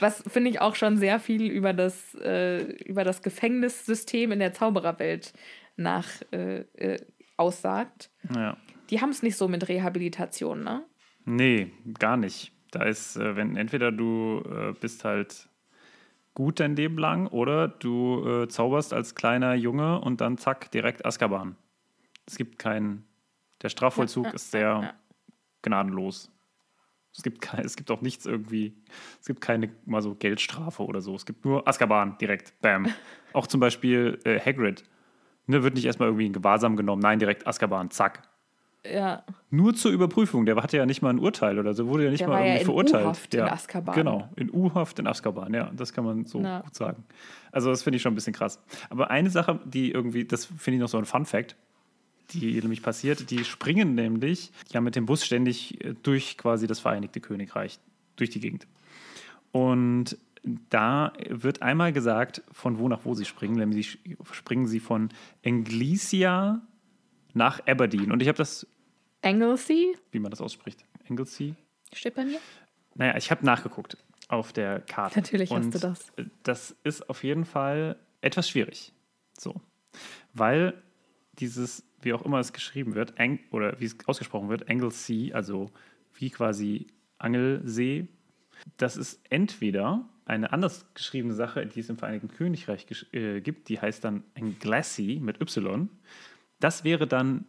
Was 0.00 0.24
finde 0.26 0.50
ich 0.50 0.60
auch 0.60 0.74
schon 0.74 0.96
sehr 0.96 1.20
viel 1.20 1.50
über 1.50 1.72
das, 1.72 2.14
äh, 2.16 2.62
über 2.84 3.04
das 3.04 3.22
Gefängnissystem 3.22 4.32
in 4.32 4.38
der 4.40 4.52
Zaubererwelt 4.52 5.32
nach 5.76 6.08
äh, 6.32 6.60
äh, 6.74 6.98
aussagt. 7.36 8.10
Ja. 8.34 8.56
Die 8.90 9.00
haben 9.00 9.10
es 9.10 9.22
nicht 9.22 9.36
so 9.36 9.48
mit 9.48 9.68
Rehabilitation, 9.68 10.62
ne? 10.62 10.84
Nee, 11.24 11.72
gar 11.98 12.16
nicht. 12.16 12.52
Da 12.70 12.84
ist, 12.84 13.16
äh, 13.16 13.36
wenn 13.36 13.56
entweder 13.56 13.92
du 13.92 14.42
äh, 14.44 14.72
bist 14.78 15.04
halt 15.04 15.48
gut 16.34 16.60
dein 16.60 16.76
Leben 16.76 16.98
lang 16.98 17.26
oder 17.28 17.68
du 17.68 18.26
äh, 18.26 18.48
zauberst 18.48 18.92
als 18.92 19.14
kleiner 19.14 19.54
Junge 19.54 20.00
und 20.00 20.20
dann 20.20 20.36
zack, 20.36 20.70
direkt 20.70 21.06
Azkaban. 21.06 21.56
Es 22.26 22.36
gibt 22.36 22.58
keinen, 22.58 23.04
der 23.62 23.68
Strafvollzug 23.68 24.26
ja, 24.26 24.32
ist 24.32 24.50
sehr 24.50 24.60
ja. 24.60 24.94
gnadenlos. 25.62 26.30
Es 27.16 27.22
gibt, 27.22 27.40
kein, 27.40 27.64
es 27.64 27.76
gibt 27.76 27.90
auch 27.92 28.00
nichts 28.00 28.26
irgendwie, 28.26 28.74
es 29.20 29.26
gibt 29.26 29.40
keine 29.40 29.70
mal 29.86 30.02
so 30.02 30.16
Geldstrafe 30.16 30.84
oder 30.84 31.00
so. 31.00 31.14
Es 31.14 31.24
gibt 31.26 31.44
nur 31.44 31.66
Azkaban 31.68 32.18
direkt, 32.18 32.60
bam. 32.60 32.88
auch 33.32 33.46
zum 33.46 33.60
Beispiel 33.60 34.18
äh, 34.24 34.40
Hagrid. 34.40 34.84
Ne, 35.46 35.62
wird 35.62 35.74
nicht 35.74 35.84
erstmal 35.84 36.08
irgendwie 36.08 36.26
in 36.26 36.32
Gewahrsam 36.32 36.74
genommen, 36.74 37.02
nein, 37.02 37.18
direkt 37.18 37.46
Azkaban, 37.46 37.90
zack. 37.90 38.22
Ja. 38.90 39.24
Nur 39.50 39.74
zur 39.74 39.92
Überprüfung. 39.92 40.44
Der 40.44 40.56
hatte 40.56 40.76
ja 40.76 40.86
nicht 40.86 41.00
mal 41.00 41.10
ein 41.10 41.18
Urteil 41.18 41.58
oder 41.58 41.72
so, 41.72 41.86
wurde 41.86 42.04
ja 42.04 42.10
nicht 42.10 42.20
der 42.20 42.28
mal 42.28 42.38
irgendwie 42.38 42.54
ja 42.54 42.60
in 42.60 42.64
verurteilt. 42.64 43.04
U-Haft 43.04 43.34
ja. 43.34 43.46
in 43.46 43.52
Azkaban. 43.52 43.94
Genau, 43.94 44.28
in 44.36 44.50
U-Haft 44.52 44.98
in 44.98 45.06
Azkaban, 45.06 45.54
ja, 45.54 45.70
das 45.74 45.92
kann 45.92 46.04
man 46.04 46.24
so 46.24 46.40
Na. 46.40 46.60
gut 46.60 46.74
sagen. 46.74 47.04
Also, 47.50 47.70
das 47.70 47.82
finde 47.82 47.96
ich 47.96 48.02
schon 48.02 48.12
ein 48.12 48.16
bisschen 48.16 48.34
krass. 48.34 48.60
Aber 48.90 49.10
eine 49.10 49.30
Sache, 49.30 49.60
die 49.64 49.90
irgendwie, 49.90 50.24
das 50.24 50.46
finde 50.46 50.76
ich 50.76 50.80
noch 50.80 50.88
so 50.88 50.98
ein 50.98 51.04
Fun-Fact, 51.04 51.56
die 52.40 52.60
nämlich 52.60 52.82
passiert, 52.82 53.30
die 53.30 53.44
springen 53.44 53.94
nämlich 53.94 54.52
ja 54.72 54.80
mit 54.80 54.96
dem 54.96 55.06
Bus 55.06 55.24
ständig 55.24 55.84
äh, 55.84 55.94
durch 56.02 56.36
quasi 56.38 56.66
das 56.66 56.80
Vereinigte 56.80 57.20
Königreich, 57.20 57.78
durch 58.16 58.30
die 58.30 58.40
Gegend. 58.40 58.66
Und 59.52 60.18
da 60.70 61.12
wird 61.28 61.62
einmal 61.62 61.92
gesagt, 61.92 62.42
von 62.52 62.78
wo 62.78 62.88
nach 62.88 63.04
wo 63.04 63.14
sie 63.14 63.24
springen, 63.24 63.56
nämlich 63.56 63.98
springen 64.32 64.66
sie 64.66 64.80
von 64.80 65.08
Englesia 65.42 66.60
nach 67.32 67.66
Aberdeen. 67.66 68.12
Und 68.12 68.20
ich 68.20 68.28
habe 68.28 68.36
das 68.36 68.66
Anglesey? 69.22 69.96
Wie 70.12 70.18
man 70.18 70.30
das 70.30 70.40
ausspricht. 70.40 70.84
Anglesey? 71.08 71.54
Steht 71.92 72.14
bei 72.14 72.24
mir? 72.24 72.38
Naja, 72.94 73.16
ich 73.16 73.30
habe 73.30 73.44
nachgeguckt 73.44 73.96
auf 74.28 74.52
der 74.52 74.80
Karte. 74.80 75.18
Natürlich 75.18 75.50
Und 75.50 75.66
hast 75.66 75.74
du 75.74 75.78
das. 75.78 76.12
Das 76.42 76.76
ist 76.84 77.08
auf 77.08 77.24
jeden 77.24 77.44
Fall 77.44 77.96
etwas 78.20 78.48
schwierig. 78.48 78.92
So. 79.38 79.60
Weil 80.32 80.82
dieses, 81.38 81.84
wie 82.02 82.12
auch 82.12 82.24
immer 82.24 82.38
es 82.38 82.52
geschrieben 82.52 82.94
wird, 82.94 83.18
Ang 83.18 83.40
oder 83.50 83.80
wie 83.80 83.86
es 83.86 83.96
ausgesprochen 84.06 84.48
wird, 84.48 84.68
Anglesey, 84.68 85.32
also 85.32 85.70
wie 86.14 86.30
quasi 86.30 86.86
Angelsee, 87.18 88.08
das 88.76 88.96
ist 88.96 89.20
entweder 89.30 90.08
eine 90.26 90.52
anders 90.52 90.86
geschriebene 90.94 91.34
Sache, 91.34 91.66
die 91.66 91.80
es 91.80 91.90
im 91.90 91.98
Vereinigten 91.98 92.28
Königreich 92.28 92.86
äh, 93.12 93.40
gibt, 93.40 93.68
die 93.68 93.80
heißt 93.80 94.04
dann 94.04 94.24
Anglesey 94.34 95.20
mit 95.20 95.40
Y. 95.40 95.90
Das 96.60 96.84
wäre 96.84 97.06
dann 97.06 97.44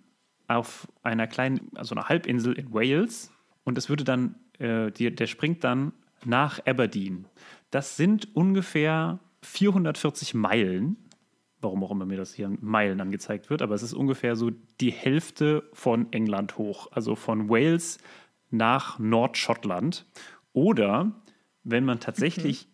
auf 0.47 0.87
einer 1.01 1.27
kleinen, 1.27 1.71
also 1.75 1.95
einer 1.95 2.09
Halbinsel 2.09 2.53
in 2.53 2.73
Wales 2.73 3.31
und 3.63 3.77
es 3.77 3.89
würde 3.89 4.03
dann, 4.03 4.35
äh, 4.59 4.91
die, 4.91 5.13
der 5.13 5.27
springt 5.27 5.63
dann 5.63 5.93
nach 6.25 6.65
Aberdeen. 6.65 7.25
Das 7.71 7.97
sind 7.97 8.35
ungefähr 8.35 9.19
440 9.41 10.33
Meilen. 10.33 10.97
Warum 11.65 11.83
auch 11.83 11.89
immer 11.89 12.05
mir 12.05 12.17
das 12.17 12.31
hier 12.31 12.45
in 12.45 12.59
Meilen 12.61 13.01
angezeigt 13.01 13.49
wird, 13.49 13.63
aber 13.63 13.73
es 13.73 13.81
ist 13.81 13.93
ungefähr 13.93 14.35
so 14.35 14.51
die 14.79 14.91
Hälfte 14.91 15.67
von 15.73 16.13
England 16.13 16.59
hoch, 16.59 16.91
also 16.91 17.15
von 17.15 17.49
Wales 17.49 17.97
nach 18.51 18.99
Nordschottland. 18.99 20.05
Oder 20.53 21.11
wenn 21.63 21.83
man 21.83 21.99
tatsächlich 21.99 22.67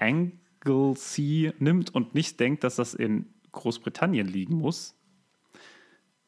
mhm. 0.00 0.30
Anglesey 0.64 1.52
nimmt 1.58 1.94
und 1.94 2.14
nicht 2.14 2.40
denkt, 2.40 2.64
dass 2.64 2.76
das 2.76 2.94
in 2.94 3.26
Großbritannien 3.52 4.26
liegen 4.26 4.56
muss, 4.56 4.94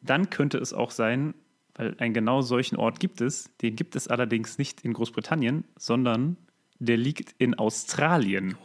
dann 0.02 0.28
könnte 0.28 0.58
es 0.58 0.74
auch 0.74 0.90
sein, 0.90 1.32
weil 1.74 1.96
einen 1.98 2.12
genau 2.12 2.42
solchen 2.42 2.76
Ort 2.76 3.00
gibt 3.00 3.22
es, 3.22 3.50
den 3.62 3.76
gibt 3.76 3.96
es 3.96 4.08
allerdings 4.08 4.58
nicht 4.58 4.82
in 4.82 4.92
Großbritannien, 4.92 5.64
sondern 5.78 6.36
der 6.78 6.98
liegt 6.98 7.34
in 7.38 7.54
Australien. 7.54 8.58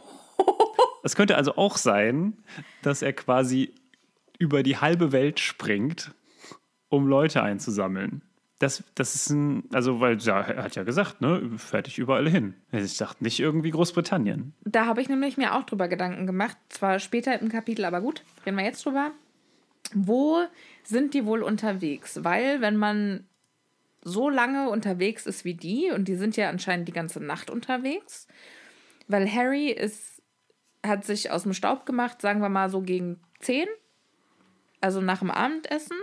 Es 1.04 1.14
könnte 1.14 1.36
also 1.36 1.56
auch 1.56 1.76
sein, 1.76 2.32
dass 2.82 3.02
er 3.02 3.12
quasi 3.12 3.74
über 4.38 4.62
die 4.62 4.78
halbe 4.78 5.12
Welt 5.12 5.38
springt, 5.38 6.12
um 6.88 7.06
Leute 7.06 7.42
einzusammeln. 7.42 8.22
Das, 8.58 8.82
das 8.94 9.14
ist 9.14 9.30
ein, 9.30 9.64
also, 9.72 10.00
weil 10.00 10.16
ja, 10.18 10.40
er 10.40 10.64
hat 10.64 10.76
ja 10.76 10.82
gesagt, 10.84 11.20
ne, 11.20 11.50
fertig 11.58 11.98
überall 11.98 12.28
hin. 12.28 12.54
Ich 12.72 12.96
dachte 12.96 13.22
nicht 13.22 13.38
irgendwie 13.38 13.70
Großbritannien. 13.70 14.54
Da 14.64 14.86
habe 14.86 15.02
ich 15.02 15.08
nämlich 15.08 15.36
mir 15.36 15.54
auch 15.54 15.64
drüber 15.64 15.88
Gedanken 15.88 16.26
gemacht. 16.26 16.56
Zwar 16.70 16.98
später 16.98 17.38
im 17.38 17.50
Kapitel, 17.50 17.84
aber 17.84 18.00
gut, 18.00 18.24
reden 18.46 18.56
wir 18.56 18.64
jetzt 18.64 18.86
drüber. 18.86 19.10
Wo 19.92 20.44
sind 20.84 21.12
die 21.12 21.26
wohl 21.26 21.42
unterwegs? 21.42 22.24
Weil, 22.24 22.62
wenn 22.62 22.76
man 22.76 23.24
so 24.02 24.30
lange 24.30 24.70
unterwegs 24.70 25.26
ist 25.26 25.44
wie 25.44 25.54
die, 25.54 25.90
und 25.90 26.08
die 26.08 26.16
sind 26.16 26.36
ja 26.36 26.48
anscheinend 26.48 26.88
die 26.88 26.92
ganze 26.92 27.22
Nacht 27.22 27.50
unterwegs, 27.50 28.26
weil 29.06 29.30
Harry 29.30 29.68
ist, 29.68 30.13
hat 30.84 31.04
sich 31.04 31.30
aus 31.30 31.44
dem 31.44 31.54
Staub 31.54 31.86
gemacht, 31.86 32.20
sagen 32.20 32.40
wir 32.40 32.48
mal 32.48 32.70
so 32.70 32.82
gegen 32.82 33.20
zehn, 33.40 33.66
also 34.80 35.00
nach 35.00 35.20
dem 35.20 35.30
Abendessen, 35.30 35.96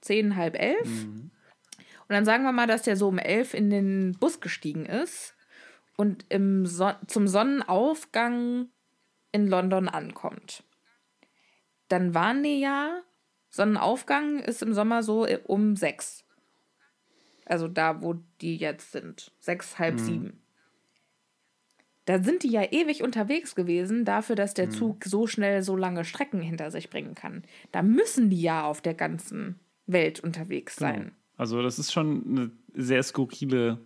zehn, 0.00 0.36
halb 0.36 0.60
elf. 0.60 1.06
Mhm. 1.06 1.30
Und 1.78 2.14
dann 2.14 2.24
sagen 2.24 2.44
wir 2.44 2.52
mal, 2.52 2.66
dass 2.66 2.82
der 2.82 2.96
so 2.96 3.08
um 3.08 3.18
elf 3.18 3.54
in 3.54 3.70
den 3.70 4.16
Bus 4.18 4.40
gestiegen 4.40 4.84
ist 4.84 5.34
und 5.96 6.26
im 6.28 6.66
Son 6.66 6.94
zum 7.06 7.28
Sonnenaufgang 7.28 8.68
in 9.32 9.46
London 9.46 9.88
ankommt. 9.88 10.64
Dann 11.88 12.14
waren 12.14 12.42
die 12.42 12.60
ja 12.60 13.02
Sonnenaufgang 13.50 14.38
ist 14.38 14.62
im 14.62 14.74
Sommer 14.74 15.02
so 15.02 15.26
äh, 15.26 15.40
um 15.44 15.76
sechs. 15.76 16.24
Also 17.46 17.66
da, 17.66 18.00
wo 18.00 18.14
die 18.40 18.56
jetzt 18.56 18.92
sind. 18.92 19.32
Sechs, 19.40 19.78
halb 19.78 19.94
mhm. 19.94 19.98
sieben. 19.98 20.42
Da 22.10 22.20
sind 22.20 22.42
die 22.42 22.50
ja 22.50 22.64
ewig 22.72 23.04
unterwegs 23.04 23.54
gewesen, 23.54 24.04
dafür, 24.04 24.34
dass 24.34 24.52
der 24.52 24.66
mhm. 24.66 24.72
Zug 24.72 25.04
so 25.04 25.28
schnell 25.28 25.62
so 25.62 25.76
lange 25.76 26.04
Strecken 26.04 26.40
hinter 26.40 26.72
sich 26.72 26.90
bringen 26.90 27.14
kann. 27.14 27.44
Da 27.70 27.82
müssen 27.82 28.30
die 28.30 28.42
ja 28.42 28.64
auf 28.64 28.80
der 28.80 28.94
ganzen 28.94 29.60
Welt 29.86 30.18
unterwegs 30.18 30.74
genau. 30.74 30.90
sein. 30.90 31.00
Genau. 31.02 31.14
Also, 31.36 31.62
das 31.62 31.78
ist 31.78 31.92
schon 31.92 32.24
eine 32.26 32.50
sehr 32.74 33.04
skurrile 33.04 33.78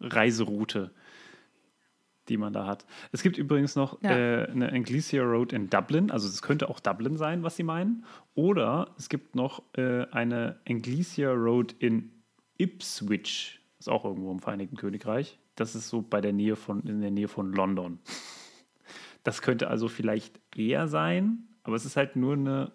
Reiseroute 0.00 0.92
die 2.28 2.36
man 2.36 2.52
da 2.52 2.66
hat. 2.66 2.84
Es 3.10 3.22
gibt 3.22 3.38
übrigens 3.38 3.74
noch 3.74 4.02
ja. 4.02 4.10
äh, 4.10 4.50
eine 4.50 4.70
Anglesia 4.70 5.22
Road 5.22 5.54
in 5.54 5.70
Dublin, 5.70 6.10
also 6.10 6.28
es 6.28 6.42
könnte 6.42 6.68
auch 6.68 6.78
Dublin 6.78 7.16
sein, 7.16 7.42
was 7.42 7.56
sie 7.56 7.62
meinen. 7.62 8.04
Oder 8.34 8.94
es 8.98 9.08
gibt 9.08 9.34
noch 9.34 9.62
äh, 9.78 10.04
eine 10.10 10.60
Anglesia 10.68 11.32
Road 11.32 11.74
in 11.78 12.12
Ipswich, 12.58 13.60
ist 13.78 13.88
auch 13.88 14.04
irgendwo 14.04 14.30
im 14.30 14.40
Vereinigten 14.40 14.76
Königreich. 14.76 15.38
Das 15.58 15.74
ist 15.74 15.88
so 15.88 16.02
bei 16.02 16.20
der 16.20 16.32
Nähe 16.32 16.56
von, 16.56 16.82
in 16.82 17.00
der 17.00 17.10
Nähe 17.10 17.28
von 17.28 17.52
London. 17.52 17.98
Das 19.24 19.42
könnte 19.42 19.68
also 19.68 19.88
vielleicht 19.88 20.40
eher 20.56 20.88
sein, 20.88 21.48
aber 21.64 21.76
es 21.76 21.84
ist 21.84 21.96
halt 21.96 22.16
nur 22.16 22.34
eine 22.34 22.72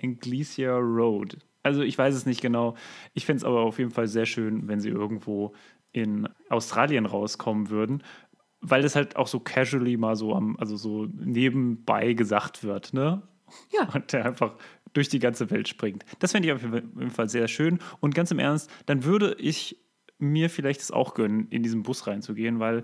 Anglesia 0.00 0.76
Road. 0.76 1.38
Also 1.62 1.82
ich 1.82 1.96
weiß 1.96 2.14
es 2.14 2.26
nicht 2.26 2.42
genau. 2.42 2.76
Ich 3.14 3.26
fände 3.26 3.38
es 3.38 3.44
aber 3.44 3.60
auf 3.60 3.78
jeden 3.78 3.90
Fall 3.90 4.06
sehr 4.06 4.26
schön, 4.26 4.68
wenn 4.68 4.80
sie 4.80 4.90
irgendwo 4.90 5.54
in 5.92 6.28
Australien 6.50 7.06
rauskommen 7.06 7.70
würden 7.70 8.02
weil 8.60 8.82
das 8.82 8.96
halt 8.96 9.16
auch 9.16 9.28
so 9.28 9.40
casually 9.40 9.96
mal 9.96 10.16
so 10.16 10.34
am, 10.34 10.56
also 10.58 10.76
so 10.76 11.06
nebenbei 11.12 12.12
gesagt 12.14 12.64
wird, 12.64 12.92
ne? 12.92 13.22
Ja. 13.70 13.88
Und 13.94 14.12
der 14.12 14.24
einfach 14.24 14.56
durch 14.92 15.08
die 15.08 15.18
ganze 15.20 15.50
Welt 15.50 15.68
springt. 15.68 16.04
Das 16.18 16.32
fände 16.32 16.48
ich 16.48 16.54
auf 16.54 16.62
jeden 16.62 17.10
Fall 17.10 17.28
sehr 17.28 17.46
schön. 17.48 17.78
Und 18.00 18.14
ganz 18.14 18.30
im 18.30 18.38
Ernst, 18.38 18.70
dann 18.86 19.04
würde 19.04 19.36
ich 19.38 19.78
mir 20.18 20.50
vielleicht 20.50 20.80
es 20.80 20.90
auch 20.90 21.14
gönnen, 21.14 21.48
in 21.50 21.62
diesen 21.62 21.82
Bus 21.82 22.06
reinzugehen, 22.06 22.60
weil 22.60 22.82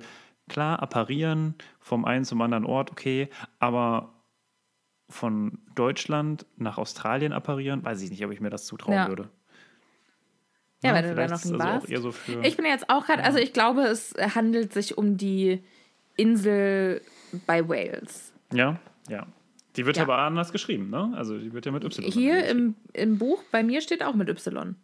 klar, 0.48 0.82
apparieren 0.82 1.54
vom 1.80 2.04
einen 2.04 2.24
zum 2.24 2.40
anderen 2.42 2.64
Ort, 2.64 2.90
okay, 2.90 3.28
aber 3.58 4.12
von 5.08 5.58
Deutschland 5.74 6.46
nach 6.56 6.78
Australien 6.78 7.32
apparieren, 7.32 7.84
weiß 7.84 8.02
ich 8.02 8.10
nicht, 8.10 8.24
ob 8.24 8.32
ich 8.32 8.40
mir 8.40 8.50
das 8.50 8.66
zutrauen 8.66 8.94
ja. 8.94 9.08
würde. 9.08 9.28
Ja, 10.82 10.90
ja, 10.90 10.94
wenn 10.96 11.08
du 11.10 11.14
da 11.14 11.28
noch 11.28 11.44
nie 11.44 11.52
also 11.52 12.04
warst. 12.04 12.26
So 12.26 12.40
ich 12.42 12.56
bin 12.56 12.66
jetzt 12.66 12.90
auch 12.90 13.06
gerade, 13.06 13.22
also 13.22 13.38
ich 13.38 13.52
glaube, 13.52 13.82
es 13.82 14.14
handelt 14.34 14.72
sich 14.72 14.98
um 14.98 15.16
die 15.16 15.62
Insel 16.16 17.02
bei 17.46 17.68
Wales. 17.68 18.32
Ja, 18.52 18.80
ja. 19.08 19.26
Die 19.76 19.86
wird 19.86 19.96
ja. 19.96 20.02
aber 20.02 20.18
anders 20.18 20.52
geschrieben, 20.52 20.90
ne? 20.90 21.12
Also 21.16 21.38
die 21.38 21.52
wird 21.52 21.64
ja 21.64 21.72
mit 21.72 21.84
Y. 21.84 22.04
Hier 22.10 22.44
im, 22.46 22.74
im 22.92 23.16
Buch, 23.16 23.42
bei 23.50 23.62
mir 23.62 23.80
steht 23.80 24.02
auch 24.02 24.14
mit 24.14 24.28
Y. 24.28 24.76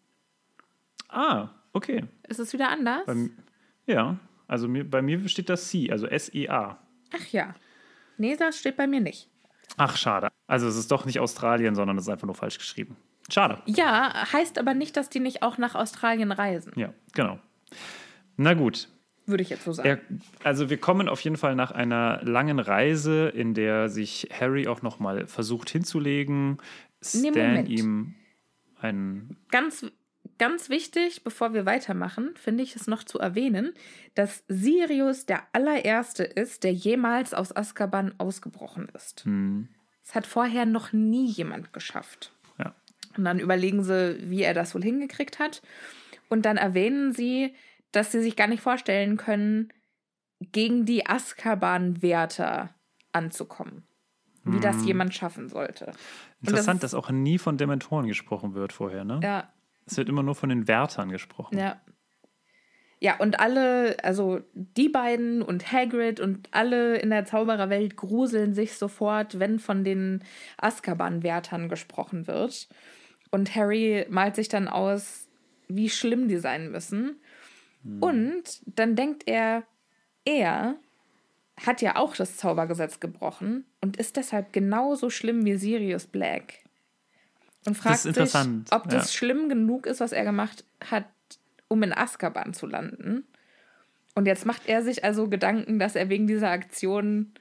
Ah, 1.08 1.48
okay. 1.72 2.04
Ist 2.28 2.40
es 2.40 2.52
wieder 2.52 2.68
anders? 2.70 3.04
Bei, 3.06 3.30
ja, 3.86 4.18
also 4.46 4.68
mir, 4.68 4.88
bei 4.88 5.02
mir 5.02 5.28
steht 5.28 5.48
das 5.48 5.68
C, 5.68 5.90
also 5.90 6.06
S-E-A. 6.06 6.78
Ach 7.14 7.26
ja. 7.32 7.54
Nee, 8.16 8.36
das 8.36 8.58
steht 8.58 8.76
bei 8.76 8.86
mir 8.86 9.00
nicht. 9.00 9.28
Ach, 9.76 9.96
schade. 9.96 10.28
Also 10.46 10.66
es 10.66 10.76
ist 10.76 10.90
doch 10.90 11.04
nicht 11.04 11.20
Australien, 11.20 11.74
sondern 11.74 11.96
es 11.98 12.04
ist 12.04 12.08
einfach 12.08 12.26
nur 12.26 12.34
falsch 12.34 12.58
geschrieben. 12.58 12.96
Schade. 13.30 13.62
Ja, 13.66 14.32
heißt 14.32 14.58
aber 14.58 14.74
nicht, 14.74 14.96
dass 14.96 15.10
die 15.10 15.20
nicht 15.20 15.42
auch 15.42 15.58
nach 15.58 15.74
Australien 15.74 16.32
reisen. 16.32 16.72
Ja, 16.76 16.92
genau. 17.12 17.38
Na 18.36 18.54
gut. 18.54 18.88
Würde 19.26 19.42
ich 19.42 19.50
jetzt 19.50 19.64
so 19.64 19.72
sagen. 19.72 19.88
Er, 19.88 20.00
also 20.42 20.70
wir 20.70 20.78
kommen 20.78 21.08
auf 21.08 21.20
jeden 21.20 21.36
Fall 21.36 21.54
nach 21.54 21.70
einer 21.70 22.20
langen 22.22 22.58
Reise, 22.58 23.28
in 23.28 23.52
der 23.52 23.90
sich 23.90 24.28
Harry 24.32 24.66
auch 24.66 24.80
noch 24.80 24.98
mal 24.98 25.26
versucht 25.26 25.68
hinzulegen. 25.68 26.52
Nee, 26.52 27.30
Stan 27.30 27.32
Moment. 27.32 27.68
ihm 27.68 28.14
einen 28.80 29.36
Ganz, 29.50 29.84
ganz 30.38 30.68
wichtig, 30.68 31.24
bevor 31.24 31.52
wir 31.54 31.64
weitermachen, 31.66 32.34
finde 32.36 32.62
ich 32.62 32.76
es 32.76 32.86
noch 32.86 33.04
zu 33.04 33.18
erwähnen, 33.18 33.72
dass 34.14 34.44
Sirius 34.48 35.26
der 35.26 35.42
allererste 35.52 36.24
ist, 36.24 36.64
der 36.64 36.72
jemals 36.72 37.34
aus 37.34 37.54
Azkaban 37.54 38.14
ausgebrochen 38.18 38.88
ist. 38.94 39.24
hm, 39.24 39.68
Das 40.04 40.14
hat 40.14 40.26
vorher 40.26 40.66
noch 40.66 40.92
nie 40.92 41.26
jemand 41.26 41.72
geschafft. 41.72 42.32
ja. 42.58 42.74
Und 43.16 43.24
dann 43.24 43.38
überlegen 43.40 43.82
sie, 43.82 44.18
wie 44.30 44.42
er 44.42 44.54
das 44.54 44.74
wohl 44.74 44.82
hingekriegt 44.82 45.38
hat. 45.38 45.62
Und 46.28 46.44
dann 46.44 46.56
erwähnen 46.56 47.12
sie, 47.12 47.54
dass 47.92 48.12
sie 48.12 48.20
sich 48.22 48.36
gar 48.36 48.46
nicht 48.48 48.62
vorstellen 48.62 49.16
können, 49.16 49.72
gegen 50.52 50.84
die 50.84 51.06
Azkaban-Wärter 51.06 52.74
anzukommen. 53.12 53.84
Wie 54.44 54.60
das 54.60 54.84
jemand 54.86 55.14
schaffen 55.14 55.48
sollte. 55.50 55.86
Und 55.86 55.94
das 55.94 56.48
Interessant, 56.52 56.76
ist- 56.78 56.82
dass 56.84 56.94
auch 56.94 57.10
nie 57.10 57.36
von 57.38 57.58
Dementoren 57.58 58.06
gesprochen 58.06 58.54
wird 58.54 58.72
vorher, 58.72 59.04
ne? 59.04 59.20
Ja, 59.22 59.52
Es 59.90 59.96
wird 59.96 60.08
immer 60.08 60.22
nur 60.22 60.34
von 60.34 60.48
den 60.48 60.68
Wärtern 60.68 61.10
gesprochen. 61.10 61.58
ja. 61.58 61.80
Ja, 63.00 63.16
und 63.18 63.38
alle, 63.38 63.96
also 64.02 64.40
die 64.54 64.88
beiden 64.88 65.40
und 65.40 65.70
Hagrid 65.70 66.18
und 66.18 66.48
alle 66.50 66.96
in 66.96 67.10
der 67.10 67.24
Zaubererwelt 67.24 67.96
gruseln 67.96 68.54
sich 68.54 68.72
sofort, 68.72 69.38
wenn 69.38 69.60
von 69.60 69.84
den 69.84 70.24
Azkaban-Wärtern 70.56 71.68
gesprochen 71.68 72.26
wird. 72.26 72.68
Und 73.30 73.54
Harry 73.54 74.04
malt 74.10 74.34
sich 74.34 74.48
dann 74.48 74.66
aus, 74.66 75.28
wie 75.68 75.90
schlimm 75.90 76.26
die 76.26 76.38
sein 76.38 76.72
müssen. 76.72 77.20
Und 78.00 78.60
dann 78.66 78.96
denkt 78.96 79.24
er, 79.26 79.62
er 80.24 80.76
hat 81.64 81.80
ja 81.82 81.96
auch 81.96 82.16
das 82.16 82.36
Zaubergesetz 82.36 83.00
gebrochen 83.00 83.64
und 83.80 83.96
ist 83.96 84.16
deshalb 84.16 84.52
genauso 84.52 85.10
schlimm 85.10 85.44
wie 85.44 85.54
Sirius 85.54 86.06
Black. 86.06 86.64
Und 87.68 87.74
fragt 87.74 88.00
sich, 88.00 88.16
ob 88.70 88.84
das 88.88 89.12
ja. 89.12 89.18
schlimm 89.18 89.48
genug 89.48 89.86
ist, 89.86 90.00
was 90.00 90.12
er 90.12 90.24
gemacht 90.24 90.64
hat, 90.90 91.06
um 91.68 91.82
in 91.82 91.92
Azkaban 91.92 92.54
zu 92.54 92.66
landen. 92.66 93.24
Und 94.14 94.26
jetzt 94.26 94.46
macht 94.46 94.62
er 94.66 94.82
sich 94.82 95.04
also 95.04 95.28
Gedanken, 95.28 95.78
dass 95.78 95.94
er 95.94 96.08
wegen 96.08 96.26
dieser 96.26 96.50
Aktion 96.50 97.32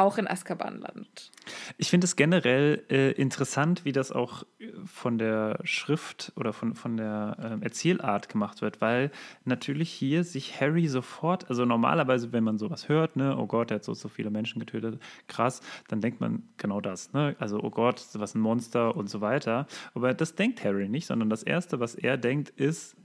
auch 0.00 0.18
in 0.18 0.26
Azkaban 0.26 0.80
landet. 0.80 1.30
Ich 1.76 1.90
finde 1.90 2.06
es 2.06 2.16
generell 2.16 2.82
äh, 2.90 3.12
interessant, 3.12 3.84
wie 3.84 3.92
das 3.92 4.10
auch 4.12 4.44
äh, 4.58 4.68
von 4.84 5.18
der 5.18 5.58
Schrift 5.64 6.32
oder 6.36 6.52
von, 6.52 6.74
von 6.74 6.96
der 6.96 7.36
ähm, 7.42 7.62
Erzählart 7.62 8.28
gemacht 8.28 8.62
wird, 8.62 8.80
weil 8.80 9.10
natürlich 9.44 9.90
hier 9.90 10.24
sich 10.24 10.60
Harry 10.60 10.88
sofort, 10.88 11.48
also 11.50 11.64
normalerweise, 11.64 12.32
wenn 12.32 12.44
man 12.44 12.58
sowas 12.58 12.88
hört, 12.88 13.16
ne, 13.16 13.36
oh 13.36 13.46
Gott, 13.46 13.70
er 13.70 13.76
hat 13.76 13.84
so, 13.84 13.94
so 13.94 14.08
viele 14.08 14.30
Menschen 14.30 14.58
getötet, 14.58 15.00
krass, 15.28 15.60
dann 15.88 16.00
denkt 16.00 16.20
man 16.20 16.44
genau 16.56 16.80
das, 16.80 17.12
ne? 17.12 17.36
Also, 17.38 17.62
oh 17.62 17.70
Gott, 17.70 18.02
was 18.14 18.34
ein 18.34 18.40
Monster 18.40 18.96
und 18.96 19.10
so 19.10 19.20
weiter. 19.20 19.66
Aber 19.94 20.14
das 20.14 20.34
denkt 20.34 20.64
Harry 20.64 20.88
nicht, 20.88 21.06
sondern 21.06 21.28
das 21.28 21.42
Erste, 21.42 21.78
was 21.78 21.94
er 21.94 22.16
denkt, 22.16 22.50
ist, 22.50 22.96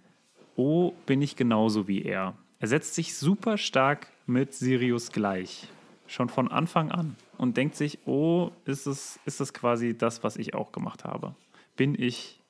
oh, 0.56 0.94
bin 1.06 1.22
ich 1.22 1.36
genauso 1.36 1.88
wie 1.88 2.04
er. 2.04 2.36
Er 2.60 2.68
setzt 2.68 2.96
sich 2.96 3.18
super 3.18 3.58
stark 3.58 4.08
mit 4.26 4.54
Sirius 4.54 5.12
gleich. 5.12 5.68
Schon 6.08 6.30
von 6.30 6.52
Anfang 6.52 6.92
an. 6.92 7.16
Und 7.38 7.58
denkt 7.58 7.76
sich, 7.76 8.00
oh, 8.06 8.52
ist 8.66 8.88
es, 8.88 9.20
ist 9.26 9.42
es 9.42 9.54
quasi 9.54 9.98
das, 9.98 10.24
was 10.24 10.38
ich 10.38 10.54
auch 10.54 10.72
gemacht 10.72 11.04
habe? 11.04 11.36
Bin 11.76 11.96
ich 12.00 12.42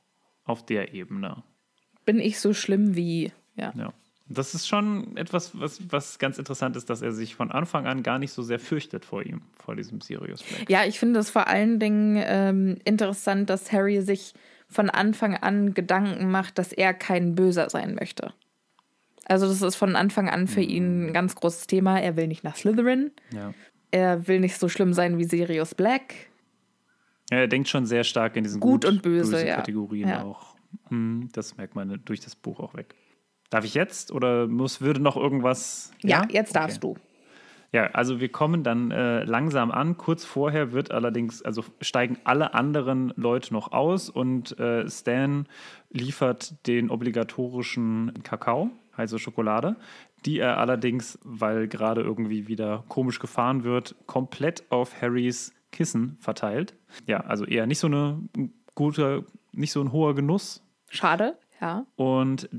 auf 0.44 0.66
der 0.66 0.94
Ebene? 0.94 1.44
Bin 2.06 2.20
ich 2.20 2.40
so 2.40 2.54
schlimm 2.54 2.96
wie, 2.96 3.32
ja. 3.56 3.74
Ja. 3.76 3.94
Das 4.28 4.56
ist 4.56 4.68
schon 4.68 5.16
etwas, 5.18 5.52
was, 5.60 5.80
was 5.92 6.18
ganz 6.18 6.40
interessant 6.40 6.76
ist, 6.76 6.90
dass 6.90 7.04
er 7.04 7.12
sich 7.12 7.36
von 7.36 7.52
Anfang 7.52 7.86
an 7.86 8.02
gar 8.02 8.18
nicht 8.18 8.32
so 8.32 8.42
sehr 8.42 8.58
fürchtet 8.58 9.06
vor 9.06 9.24
ihm, 9.24 9.42
vor 9.64 9.76
diesem 9.76 10.02
Sirius 10.02 10.42
Black. 10.42 10.68
Ja, 10.68 10.84
ich 10.84 10.98
finde 10.98 11.20
es 11.20 11.30
vor 11.30 11.48
allen 11.48 11.80
Dingen 11.80 12.22
ähm, 12.26 12.78
interessant, 12.86 13.52
dass 13.52 13.72
Harry 13.72 14.02
sich 14.02 14.34
von 14.68 14.90
Anfang 14.90 15.36
an 15.36 15.76
Gedanken 15.76 16.32
macht, 16.32 16.58
dass 16.58 16.74
er 16.74 16.96
kein 16.96 17.36
Böser 17.36 17.70
sein 17.70 17.94
möchte. 17.94 18.34
Also 19.26 19.48
das 19.48 19.62
ist 19.62 19.76
von 19.76 19.96
Anfang 19.96 20.30
an 20.30 20.48
für 20.48 20.62
ihn 20.62 21.08
ein 21.08 21.14
ganz 21.14 21.36
großes 21.36 21.68
Thema. 21.68 22.00
Er 22.00 22.16
will 22.16 22.28
nicht 22.28 22.44
nach 22.44 22.56
Slytherin. 22.56 23.12
Ja. 23.34 23.54
Er 23.92 24.28
will 24.28 24.40
nicht 24.40 24.58
so 24.60 24.70
schlimm 24.70 24.94
sein 24.94 25.18
wie 25.18 25.24
Sirius 25.24 25.74
Black. 25.76 26.14
Ja, 27.32 27.38
er 27.40 27.48
denkt 27.48 27.68
schon 27.70 27.86
sehr 27.86 28.04
stark 28.04 28.36
in 28.36 28.44
diesen 28.44 28.60
Gut 28.60 28.86
und 28.86 29.02
böse, 29.02 29.46
ja. 29.46 29.56
Kategorien 29.56 30.12
auch. 30.14 30.56
Hm, 30.90 31.30
Das 31.34 31.58
merkt 31.58 31.76
man 31.76 32.02
durch 32.06 32.20
das 32.20 32.36
Buch 32.36 32.60
auch 32.60 32.76
weg. 32.76 32.94
Darf 33.50 33.66
ich 33.66 33.74
jetzt 33.74 34.12
oder 34.12 34.48
muss, 34.48 34.82
würde 34.82 35.02
noch 35.02 35.16
irgendwas? 35.18 35.92
Ja, 36.04 36.28
jetzt 36.30 36.56
darfst 36.56 36.84
Okay. 36.84 36.94
du. 36.96 37.00
Ja, 37.72 37.88
also 37.88 38.22
wir 38.22 38.30
kommen 38.30 38.64
dann 38.64 38.92
äh, 38.92 39.24
langsam 39.24 39.70
an. 39.72 39.98
Kurz 39.98 40.24
vorher 40.24 40.72
wird 40.72 40.92
allerdings, 40.92 41.42
also 41.42 41.64
steigen 41.82 42.18
alle 42.24 42.54
anderen 42.54 43.12
Leute 43.18 43.54
noch 43.54 43.72
aus 43.74 44.10
und 44.10 44.58
äh, 44.60 44.90
Stan 44.90 45.46
liefert 45.90 46.68
den 46.68 46.90
obligatorischen 46.90 48.14
Kakao, 48.24 48.70
heiße 48.98 49.20
Schokolade, 49.20 49.76
die 50.26 50.40
er 50.40 50.58
allerdings, 50.58 51.20
weil 51.24 51.68
gerade 51.68 52.02
irgendwie 52.02 52.48
wieder 52.48 52.84
komisch 52.88 53.20
gefahren 53.20 53.64
wird, 53.64 53.96
komplett 54.06 54.64
auf 54.70 55.02
Harrys 55.02 55.54
Kissen 55.72 56.18
verteilt. 56.20 56.76
Ja, 57.06 57.22
also 57.22 57.46
eher 57.46 57.68
nicht 57.68 57.80
so 57.80 57.88
eine 57.88 58.22
gute, 58.76 59.26
nicht 59.52 59.72
so 59.72 59.82
ein 59.82 59.92
hoher 59.92 60.16
Genuss, 60.16 60.64
Schade, 60.90 61.38
ja. 61.60 61.86
und 61.96 62.50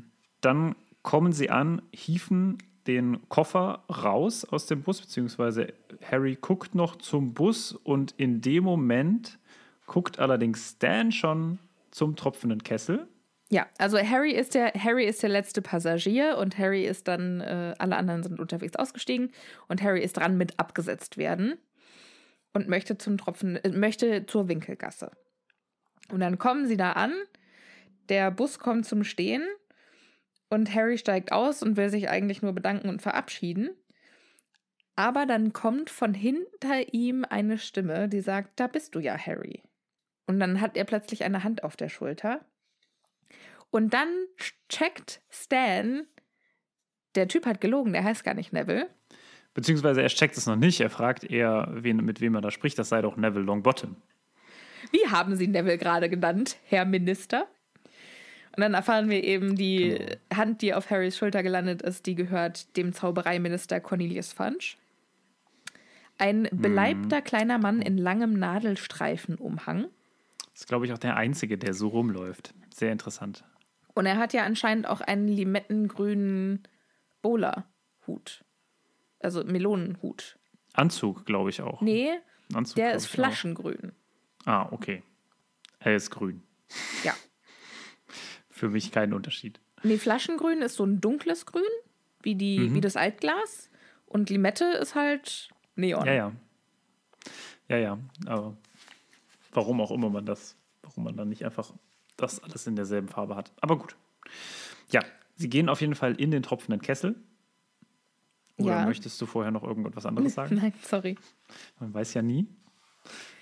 dann 0.40 0.76
kommen 1.02 1.32
sie 1.32 1.50
an, 1.50 1.82
hieven 1.92 2.58
den 2.86 3.28
Koffer 3.28 3.84
raus 3.88 4.44
aus 4.44 4.66
dem 4.66 4.82
Bus, 4.82 5.00
beziehungsweise 5.00 5.72
Harry 6.08 6.36
guckt 6.40 6.74
noch 6.74 6.96
zum 6.96 7.34
Bus 7.34 7.72
und 7.72 8.12
in 8.16 8.40
dem 8.40 8.64
Moment 8.64 9.38
guckt 9.86 10.18
allerdings 10.18 10.72
Stan 10.72 11.12
schon 11.12 11.58
zum 11.90 12.16
tropfenden 12.16 12.62
Kessel. 12.62 13.08
Ja, 13.48 13.68
also 13.78 13.98
Harry 13.98 14.32
ist 14.32 14.54
der 14.54 14.72
Harry 14.74 15.04
ist 15.04 15.22
der 15.22 15.30
letzte 15.30 15.62
Passagier 15.62 16.36
und 16.38 16.58
Harry 16.58 16.84
ist 16.84 17.06
dann 17.06 17.40
äh, 17.40 17.74
alle 17.78 17.96
anderen 17.96 18.24
sind 18.24 18.40
unterwegs 18.40 18.74
ausgestiegen 18.74 19.30
und 19.68 19.82
Harry 19.82 20.02
ist 20.02 20.16
dran 20.16 20.36
mit 20.36 20.58
abgesetzt 20.58 21.16
werden 21.16 21.56
und 22.52 22.68
möchte 22.68 22.98
zum 22.98 23.18
Tropfen 23.18 23.56
äh, 23.56 23.70
möchte 23.70 24.26
zur 24.26 24.48
Winkelgasse. 24.48 25.12
Und 26.10 26.20
dann 26.20 26.38
kommen 26.38 26.66
sie 26.66 26.76
da 26.76 26.92
an. 26.92 27.12
Der 28.08 28.30
Bus 28.32 28.58
kommt 28.58 28.84
zum 28.84 29.04
Stehen 29.04 29.44
und 30.48 30.74
Harry 30.74 30.98
steigt 30.98 31.30
aus 31.30 31.62
und 31.62 31.76
will 31.76 31.88
sich 31.88 32.08
eigentlich 32.08 32.42
nur 32.42 32.52
bedanken 32.52 32.88
und 32.88 33.00
verabschieden. 33.00 33.70
Aber 34.96 35.26
dann 35.26 35.52
kommt 35.52 35.90
von 35.90 36.14
hinter 36.14 36.92
ihm 36.92 37.24
eine 37.28 37.58
Stimme, 37.58 38.08
die 38.08 38.20
sagt: 38.20 38.58
"Da 38.58 38.66
bist 38.66 38.96
du 38.96 38.98
ja, 38.98 39.16
Harry." 39.16 39.62
Und 40.26 40.40
dann 40.40 40.60
hat 40.60 40.76
er 40.76 40.84
plötzlich 40.84 41.22
eine 41.22 41.44
Hand 41.44 41.62
auf 41.62 41.76
der 41.76 41.88
Schulter. 41.88 42.44
Und 43.70 43.92
dann 43.92 44.08
checkt 44.68 45.20
Stan, 45.28 46.06
der 47.14 47.28
Typ 47.28 47.46
hat 47.46 47.60
gelogen, 47.60 47.92
der 47.92 48.04
heißt 48.04 48.24
gar 48.24 48.34
nicht 48.34 48.52
Neville. 48.52 48.88
Beziehungsweise 49.54 50.02
er 50.02 50.08
checkt 50.08 50.36
es 50.36 50.46
noch 50.46 50.56
nicht, 50.56 50.80
er 50.80 50.90
fragt 50.90 51.24
eher, 51.24 51.68
wen, 51.72 51.96
mit 51.98 52.20
wem 52.20 52.34
er 52.34 52.42
da 52.42 52.50
spricht, 52.50 52.78
das 52.78 52.90
sei 52.90 53.00
doch 53.00 53.16
Neville 53.16 53.44
Longbottom. 53.44 53.96
Wie 54.92 55.08
haben 55.08 55.34
Sie 55.36 55.48
Neville 55.48 55.78
gerade 55.78 56.08
genannt, 56.08 56.56
Herr 56.64 56.84
Minister? 56.84 57.48
Und 58.56 58.62
dann 58.62 58.74
erfahren 58.74 59.10
wir 59.10 59.22
eben, 59.22 59.56
die 59.56 59.98
Hand, 60.34 60.62
die 60.62 60.72
auf 60.72 60.90
Harrys 60.90 61.16
Schulter 61.16 61.42
gelandet 61.42 61.82
ist, 61.82 62.06
die 62.06 62.14
gehört 62.14 62.76
dem 62.76 62.92
Zaubereiminister 62.92 63.80
Cornelius 63.80 64.32
Funch. 64.32 64.78
Ein 66.18 66.48
beleibter 66.50 67.20
kleiner 67.20 67.58
Mann 67.58 67.82
in 67.82 67.98
langem 67.98 68.38
Nadelstreifenumhang. 68.38 69.88
Das 70.52 70.62
ist, 70.62 70.68
glaube 70.68 70.86
ich, 70.86 70.92
auch 70.94 70.98
der 70.98 71.16
Einzige, 71.16 71.58
der 71.58 71.74
so 71.74 71.88
rumläuft. 71.88 72.54
Sehr 72.74 72.92
interessant. 72.92 73.44
Und 73.96 74.04
er 74.04 74.18
hat 74.18 74.34
ja 74.34 74.44
anscheinend 74.44 74.86
auch 74.86 75.00
einen 75.00 75.26
limettengrünen 75.26 76.68
Bowler-Hut. 77.22 78.44
Also 79.20 79.42
Melonenhut. 79.42 80.38
Anzug, 80.74 81.24
glaube 81.24 81.48
ich 81.48 81.62
auch. 81.62 81.80
Nee, 81.80 82.10
Anzug, 82.52 82.76
der 82.76 82.92
ist 82.94 83.06
auch. 83.06 83.10
flaschengrün. 83.12 83.92
Ah, 84.44 84.68
okay. 84.70 85.02
Er 85.80 85.96
ist 85.96 86.10
grün. 86.10 86.42
Ja. 87.04 87.14
Für 88.50 88.68
mich 88.68 88.92
kein 88.92 89.14
Unterschied. 89.14 89.60
Nee, 89.82 89.96
Flaschengrün 89.96 90.60
ist 90.60 90.74
so 90.76 90.84
ein 90.84 91.00
dunkles 91.00 91.46
Grün, 91.46 91.62
wie, 92.22 92.34
die, 92.34 92.58
Mhm. 92.58 92.74
wie 92.74 92.80
das 92.82 92.96
Altglas. 92.96 93.70
Und 94.04 94.28
Limette 94.28 94.64
ist 94.66 94.94
halt 94.94 95.48
Neon. 95.74 96.04
Ja, 96.06 96.12
ja. 96.12 96.32
Ja, 97.68 97.76
ja. 97.78 97.98
Aber 98.26 98.56
warum 99.52 99.80
auch 99.80 99.90
immer 99.90 100.10
man 100.10 100.26
das, 100.26 100.54
warum 100.82 101.04
man 101.04 101.16
dann 101.16 101.30
nicht 101.30 101.44
einfach 101.46 101.72
das 102.16 102.42
alles 102.42 102.66
in 102.66 102.76
derselben 102.76 103.08
Farbe 103.08 103.36
hat. 103.36 103.52
Aber 103.60 103.78
gut. 103.78 103.96
Ja, 104.90 105.00
sie 105.36 105.48
gehen 105.48 105.68
auf 105.68 105.80
jeden 105.80 105.94
Fall 105.94 106.14
in 106.20 106.30
den 106.30 106.42
tropfenden 106.42 106.80
Kessel. 106.80 107.14
Oder 108.58 108.80
Ja. 108.80 108.86
möchtest 108.86 109.20
du 109.20 109.26
vorher 109.26 109.50
noch 109.52 109.62
irgendwas 109.62 110.06
anderes 110.06 110.34
sagen? 110.34 110.54
Nein, 110.62 110.72
sorry. 110.82 111.16
Man 111.78 111.92
weiß 111.92 112.14
ja 112.14 112.22
nie. 112.22 112.46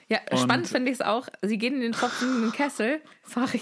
Ja, 0.09 0.19
Und- 0.31 0.39
spannend 0.39 0.67
finde 0.69 0.91
ich 0.91 0.99
es 0.99 1.03
auch. 1.03 1.29
Sie 1.43 1.57
gehen 1.59 1.75
in 1.75 1.81
den 1.81 1.93
tropfenden 1.93 2.53
Kessel. 2.53 3.01
Sorry. 3.25 3.61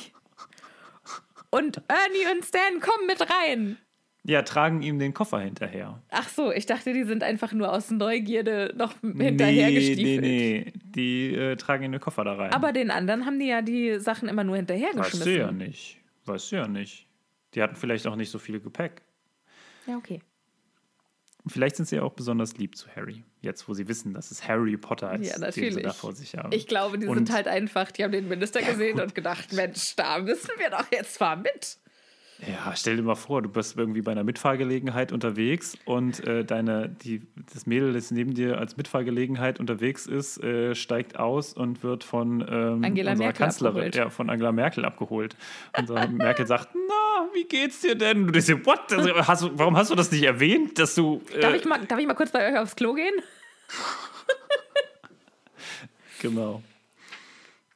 Und 1.51 1.83
Ernie 1.89 2.35
und 2.35 2.45
Stan 2.45 2.81
kommen 2.81 3.07
mit 3.07 3.21
rein. 3.21 3.77
Ja, 4.25 4.43
tragen 4.43 4.83
ihm 4.83 5.01
den 5.01 5.15
Koffer 5.15 5.41
hinterher. 5.41 6.01
Ach 6.11 6.29
so, 6.29 6.53
ich 6.53 6.67
dachte, 6.67 6.93
die 6.93 7.03
sind 7.03 7.25
einfach 7.25 7.53
nur 7.53 7.73
aus 7.73 7.91
Neugierde 7.91 8.73
noch 8.77 8.95
hinterher 9.01 9.69
nee, 9.71 9.95
nee, 9.97 10.19
nee. 10.21 10.73
Die 10.85 11.35
äh, 11.35 11.57
tragen 11.57 11.83
ihm 11.85 11.93
den 11.93 12.01
Koffer 12.01 12.23
da 12.23 12.35
rein. 12.35 12.53
Aber 12.53 12.73
den 12.73 12.91
anderen 12.93 13.27
haben 13.27 13.41
die 13.41 13.49
ja 13.49 13.63
die 13.63 13.99
Sachen 13.99 14.29
immer 14.29 14.45
nur 14.45 14.57
weißt 14.57 14.69
hinterhergeschmissen. 14.71 15.25
du 15.25 15.39
ja 15.39 15.51
nicht. 15.51 15.99
Weißt 16.27 16.53
du 16.53 16.57
ja 16.57 16.69
nicht. 16.69 17.09
Die 17.55 17.63
hatten 17.63 17.75
vielleicht 17.75 18.07
auch 18.07 18.15
nicht 18.15 18.31
so 18.31 18.39
viel 18.39 18.61
Gepäck. 18.61 19.03
Ja, 19.89 19.97
okay. 19.97 20.21
Vielleicht 21.49 21.75
sind 21.75 21.87
sie 21.89 21.97
ja 21.97 22.03
auch 22.05 22.13
besonders 22.13 22.57
lieb 22.57 22.77
zu 22.77 22.87
Harry. 22.95 23.25
Jetzt, 23.41 23.69
wo 23.69 23.75
sie 23.75 23.89
wissen, 23.89 24.15
dass 24.15 24.31
es 24.31 24.47
Harry 24.47 24.77
Potter 24.77 25.13
ist, 25.15 25.27
Ja, 25.27 25.33
den 25.33 25.53
sie 25.53 25.61
natürlich. 25.63 25.83
da 25.85 25.93
vor 25.93 26.13
sich 26.15 26.37
haben. 26.37 26.53
Ich 26.53 26.69
glaube, 26.69 26.97
die 27.01 27.07
Und- 27.09 27.17
sind 27.17 27.33
halt 27.33 27.49
einfach, 27.49 27.91
die 27.91 28.05
haben 28.05 28.13
den 28.13 28.29
Minister 28.29 28.63
gesehen 28.63 28.93
gut. 28.95 29.03
und 29.03 29.15
gedacht, 29.17 29.53
Mensch, 29.53 29.97
da 29.97 30.21
müssen 30.21 30.51
wir 30.59 30.71
doch 30.71 30.87
jetzt 30.93 31.19
mal 31.19 31.35
mit. 31.37 31.79
Ja, 32.45 32.75
stell 32.75 32.97
dir 32.97 33.03
mal 33.03 33.15
vor, 33.15 33.41
du 33.41 33.49
bist 33.49 33.77
irgendwie 33.77 34.03
bei 34.03 34.11
einer 34.11 34.25
Mitfahrgelegenheit 34.25 35.13
unterwegs 35.13 35.79
und 35.85 36.27
äh, 36.27 36.45
deine, 36.45 36.89
die, 36.89 37.23
das 37.55 37.67
Mädel, 37.67 37.93
das 37.93 38.11
neben 38.11 38.35
dir 38.35 38.59
als 38.59 38.77
Mitfahrgelegenheit 38.77 39.61
unterwegs 39.61 40.07
ist, 40.07 40.43
äh, 40.43 40.75
steigt 40.75 41.21
aus 41.21 41.53
und 41.53 41.85
wird 41.85 42.03
von 42.03 42.41
ähm, 42.41 42.83
Angela 42.85 43.13
unserer 43.13 43.27
Merkel 43.27 43.45
Kanzlerin, 43.45 43.77
abgeholt. 43.77 43.95
ja, 43.95 44.11
von 44.11 44.29
Angela 44.29 44.51
Merkel 44.51 44.85
abgeholt. 44.85 45.37
Und 45.79 45.89
Merkel 46.17 46.47
sagt, 46.49 46.71
na, 46.75 47.29
wie 47.33 47.45
geht's 47.45 47.81
dir 47.81 47.95
denn? 47.95 48.23
Und 48.23 48.27
du 48.27 48.33
denkst 48.33 48.67
what? 48.67 48.93
Also, 48.93 49.15
hast, 49.15 49.51
warum 49.59 49.77
hast 49.77 49.93
du 49.93 49.95
das 49.95 50.11
nicht 50.11 50.25
erwähnt, 50.25 50.81
dass 50.81 50.97
du... 50.97 51.23
Äh, 51.33 51.41
Darf 51.41 51.55
ich, 51.55 51.65
mal, 51.65 51.85
darf 51.87 52.01
ich 52.01 52.07
mal 52.09 52.15
kurz 52.15 52.33
bei 52.33 52.51
euch 52.53 52.59
aufs 52.59 52.75
Klo 52.75 52.95
gehen? 52.95 53.15
Genau. 56.21 56.63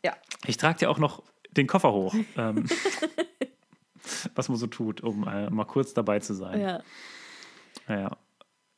Ja. 0.04 0.12
Ich 0.46 0.56
trage 0.56 0.78
dir 0.78 0.88
auch 0.90 0.98
noch 0.98 1.22
den 1.50 1.66
Koffer 1.66 1.92
hoch. 1.92 2.14
ähm, 2.36 2.66
was 4.34 4.48
man 4.48 4.58
so 4.58 4.66
tut, 4.66 5.00
um 5.02 5.26
äh, 5.26 5.50
mal 5.50 5.64
kurz 5.64 5.94
dabei 5.94 6.20
zu 6.20 6.34
sein. 6.34 6.60
ja. 6.60 6.82
Naja. 7.88 8.16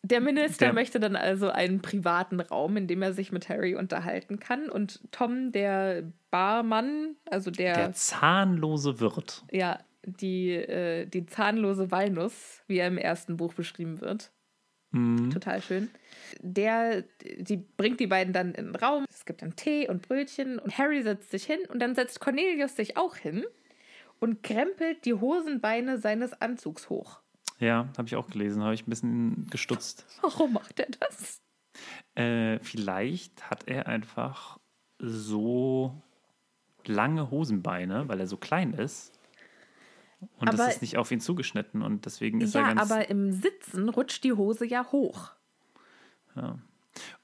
Der 0.05 0.20
Minister 0.20 0.66
Der- 0.66 0.72
möchte 0.74 1.01
dann 1.01 1.16
also 1.16 1.51
einen 1.51 1.83
privaten 1.83 2.41
Raum, 2.41 2.76
in 2.76 2.87
dem 2.87 3.03
er 3.03 3.12
sich 3.12 3.33
mit 3.33 3.49
Harry 3.49 3.74
unterhalten 3.74 4.39
kann. 4.39 4.68
Und 4.70 5.01
Tom, 5.11 5.51
der 5.51 6.05
Barmann, 6.31 7.16
also 7.29 7.51
der, 7.51 7.74
Der 7.74 7.93
zahnlose 7.95 9.01
Wirt. 9.01 9.45
ja, 9.51 9.81
die, 10.05 10.53
äh, 10.53 11.07
die 11.07 11.26
zahnlose 11.26 11.91
Walnuss, 11.91 12.62
wie 12.68 12.79
er 12.79 12.87
im 12.89 12.97
ersten 12.99 13.37
Buch 13.37 13.55
beschrieben 13.55 14.01
wird. 14.01 14.31
Mhm. 14.93 15.31
Total 15.31 15.61
schön. 15.61 15.91
Der, 16.41 17.03
die 17.39 17.57
bringt 17.57 17.99
die 18.01 18.07
beiden 18.07 18.33
dann 18.33 18.55
in 18.55 18.66
den 18.66 18.76
Raum. 18.76 19.05
Es 19.11 19.24
gibt 19.26 19.43
dann 19.43 19.57
Tee 19.57 19.89
und 19.89 20.03
Brötchen 20.07 20.59
und 20.61 20.79
Harry 20.79 21.03
setzt 21.03 21.31
sich 21.31 21.45
hin 21.45 21.59
und 21.68 21.81
dann 21.81 21.95
setzt 21.95 22.20
Cornelius 22.20 22.76
sich 22.76 22.97
auch 22.97 23.16
hin 23.16 23.45
und 24.21 24.43
krempelt 24.43 25.05
die 25.05 25.14
Hosenbeine 25.14 25.99
seines 25.99 26.33
Anzugs 26.41 26.89
hoch. 26.89 27.21
Ja, 27.59 27.89
habe 27.97 28.07
ich 28.09 28.16
auch 28.16 28.29
gelesen, 28.29 28.62
habe 28.62 28.75
ich 28.75 28.87
ein 28.87 28.91
bisschen 28.91 29.47
gestutzt. 29.51 30.07
Warum 30.23 30.53
macht 30.53 30.79
er 30.81 30.87
das? 31.01 31.41
Äh, 32.14 32.59
vielleicht 32.61 33.51
hat 33.51 33.66
er 33.69 33.87
einfach 33.87 34.59
so 34.99 36.01
lange 36.87 37.31
Hosenbeine, 37.31 38.09
weil 38.09 38.21
er 38.21 38.27
so 38.27 38.37
klein 38.37 38.75
ist. 38.75 39.12
Und 40.39 40.49
Aber- 40.49 40.57
das 40.57 40.75
ist 40.77 40.83
nicht 40.83 40.97
auf 40.97 41.11
ihn 41.12 41.21
zugeschnitten 41.21 41.83
und 41.83 42.05
deswegen 42.07 42.41
ist 42.41 42.55
er 42.55 42.62
Ja, 42.62 42.69
ganz. 42.75 42.91
aber 42.91 43.09
im 43.09 43.31
Sitzen 43.33 43.89
rutscht 43.89 44.25
die 44.25 44.33
Hose 44.33 44.66
ja 44.66 44.91
hoch. 44.91 45.31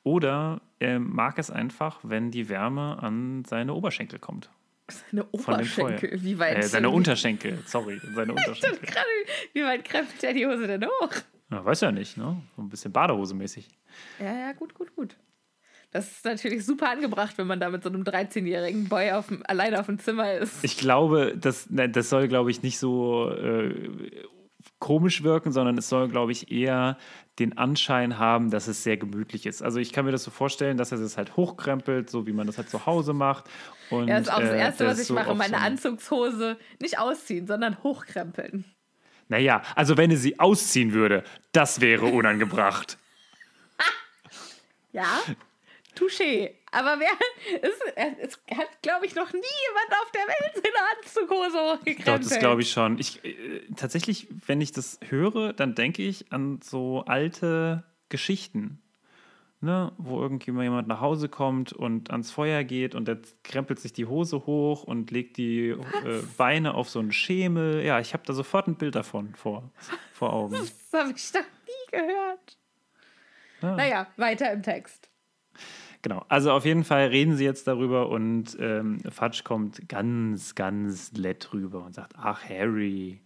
Oder 0.03 0.61
er 0.78 0.99
mag 1.01 1.38
es 1.38 1.51
einfach, 1.51 2.01
wenn 2.03 2.30
die 2.30 2.49
Wärme 2.49 3.03
an 3.03 3.45
seine 3.45 3.74
Oberschenkel 3.74 4.18
kommt. 4.18 4.51
Seine. 4.89 5.24
Oberschenkel. 5.32 6.22
Wie 6.22 6.39
weit, 6.39 6.59
Äh, 6.59 6.62
seine 6.62 6.91
Unterschenkel, 6.91 7.59
sorry, 7.66 8.01
seine 8.14 8.32
Unterschenkel. 8.35 8.80
gerade, 8.80 9.09
wie 9.53 9.62
weit 9.64 9.85
krempelt 9.85 10.22
er 10.22 10.32
die 10.35 10.47
Hose 10.47 10.66
denn 10.66 10.85
hoch? 10.85 11.11
Ja, 11.51 11.64
weiß 11.64 11.82
ja 11.82 11.93
nicht, 11.93 12.16
ne? 12.16 12.43
So 12.57 12.62
ein 12.62 12.68
bisschen 12.68 12.93
Badehose-mäßig. 12.93 13.68
Ja, 14.20 14.35
ja, 14.35 14.53
gut, 14.53 14.74
gut, 14.74 14.95
gut. 14.95 15.16
Das 15.91 16.11
ist 16.11 16.24
natürlich 16.24 16.66
super 16.66 16.91
angebracht, 16.91 17.39
wenn 17.39 17.47
man 17.47 17.61
da 17.61 17.70
mit 17.70 17.82
so 17.85 17.89
einem 17.89 18.03
13-jährigen 18.03 18.89
Boy 18.89 19.12
auf 19.12 19.28
dem, 19.28 19.43
alleine 19.47 19.78
auf 19.78 19.87
dem 19.87 19.99
Zimmer 20.01 20.32
ist. 20.35 20.64
Ich 20.64 20.76
glaube, 20.76 21.35
das, 21.39 21.66
das 21.70 22.11
soll, 22.11 22.26
glaube 22.28 22.51
ich, 22.51 22.62
nicht 22.62 22.78
so 22.78 23.30
äh, 23.30 23.72
komisch 24.80 25.22
wirken, 25.22 25.53
sondern 25.53 25.78
es 25.78 25.89
soll, 25.89 26.09
glaube 26.09 26.32
ich, 26.32 26.51
eher 26.51 26.99
den 27.39 27.59
Anschein 27.59 28.18
haben, 28.18 28.51
dass 28.51 28.68
es 28.68 28.85
sehr 28.85 28.97
gemütlich 28.97 29.47
ist. 29.47 29.62
Also 29.62 29.78
ich 29.78 29.93
kann 29.93 30.05
mir 30.05 30.12
das 30.12 30.22
so 30.22 30.30
vorstellen, 30.30 30.76
dass 30.76 30.93
er 30.93 30.99
es 31.01 31.16
halt 31.16 31.37
hochkrempelt, 31.37 32.09
so 32.09 32.26
wie 32.26 32.32
man 32.32 32.47
das 32.47 32.59
halt 32.59 32.70
zu 32.70 32.87
Hause 32.87 33.12
macht. 33.12 33.47
Und, 33.91 34.09
Ja, 34.09 34.18
das 34.18 34.28
ist 34.28 34.35
auch 34.35 34.41
das 34.41 34.51
äh, 34.51 34.59
Erste, 34.59 34.87
was 34.87 35.01
ich 35.01 35.07
so 35.09 35.14
mache. 35.14 35.35
Meine 35.35 35.57
so 35.57 35.62
Anzugshose 35.62 36.59
nicht 36.80 36.99
ausziehen, 36.99 37.47
sondern 37.47 37.82
hochkrempeln. 37.82 38.64
Naja, 39.28 39.62
also 39.74 39.97
wenn 39.97 40.11
er 40.11 40.16
sie 40.16 40.39
ausziehen 40.39 40.93
würde, 40.93 41.24
das 41.53 41.80
wäre 41.80 42.07
unangebracht. 42.07 42.99
Ja, 44.93 45.20
touché. 45.99 46.53
Aber 46.74 46.98
wer, 46.98 47.10
es, 47.62 47.72
es 48.18 48.40
hat, 48.56 48.82
glaube 48.82 49.06
ich, 49.06 49.14
noch 49.14 49.32
nie 49.32 49.38
jemand 49.38 50.02
auf 50.02 50.10
der 50.10 50.22
Welt 50.22 50.54
seine 50.54 51.28
Anzughose 51.30 51.58
hochgekrempelt. 51.58 52.24
Doch, 52.24 52.28
das 52.28 52.38
glaube 52.40 52.62
ich 52.62 52.70
schon. 52.70 52.98
Ich, 52.98 53.24
äh, 53.24 53.60
tatsächlich, 53.76 54.26
wenn 54.46 54.60
ich 54.60 54.72
das 54.72 54.98
höre, 55.08 55.52
dann 55.52 55.76
denke 55.76 56.02
ich 56.02 56.32
an 56.32 56.60
so 56.62 57.04
alte 57.06 57.84
Geschichten. 58.08 58.80
Ne, 59.60 59.92
wo 59.96 60.20
irgendjemand 60.20 60.64
jemand 60.64 60.88
nach 60.88 61.00
Hause 61.00 61.30
kommt 61.30 61.72
und 61.72 62.10
ans 62.10 62.30
Feuer 62.30 62.64
geht 62.64 62.94
und 62.94 63.08
der 63.08 63.16
krempelt 63.44 63.80
sich 63.80 63.94
die 63.94 64.04
Hose 64.04 64.44
hoch 64.44 64.82
und 64.82 65.10
legt 65.10 65.38
die 65.38 65.70
äh, 65.70 65.78
Beine 66.36 66.74
auf 66.74 66.90
so 66.90 66.98
einen 66.98 67.12
Schemel. 67.12 67.82
Ja, 67.82 67.98
ich 67.98 68.12
habe 68.12 68.24
da 68.26 68.34
sofort 68.34 68.66
ein 68.66 68.74
Bild 68.74 68.94
davon 68.94 69.34
vor, 69.34 69.70
vor 70.12 70.34
Augen. 70.34 70.54
Das 70.92 71.00
habe 71.00 71.14
ich 71.16 71.32
doch 71.32 71.40
nie 71.40 71.98
gehört. 71.98 72.58
Ja. 73.62 73.76
Naja, 73.76 74.06
weiter 74.18 74.52
im 74.52 74.62
Text. 74.62 75.08
Genau, 76.05 76.22
also 76.28 76.52
auf 76.52 76.66
jeden 76.66 76.84
Fall 76.84 77.07
reden 77.07 77.34
sie 77.34 77.44
jetzt 77.44 77.66
darüber 77.66 78.11
und 78.11 78.59
ähm, 78.61 79.00
Fudge 79.09 79.40
kommt 79.42 79.88
ganz, 79.88 80.55
ganz 80.55 81.14
nett 81.14 81.50
rüber 81.55 81.82
und 81.82 81.94
sagt, 81.94 82.12
ach 82.18 82.46
Harry, 82.46 83.22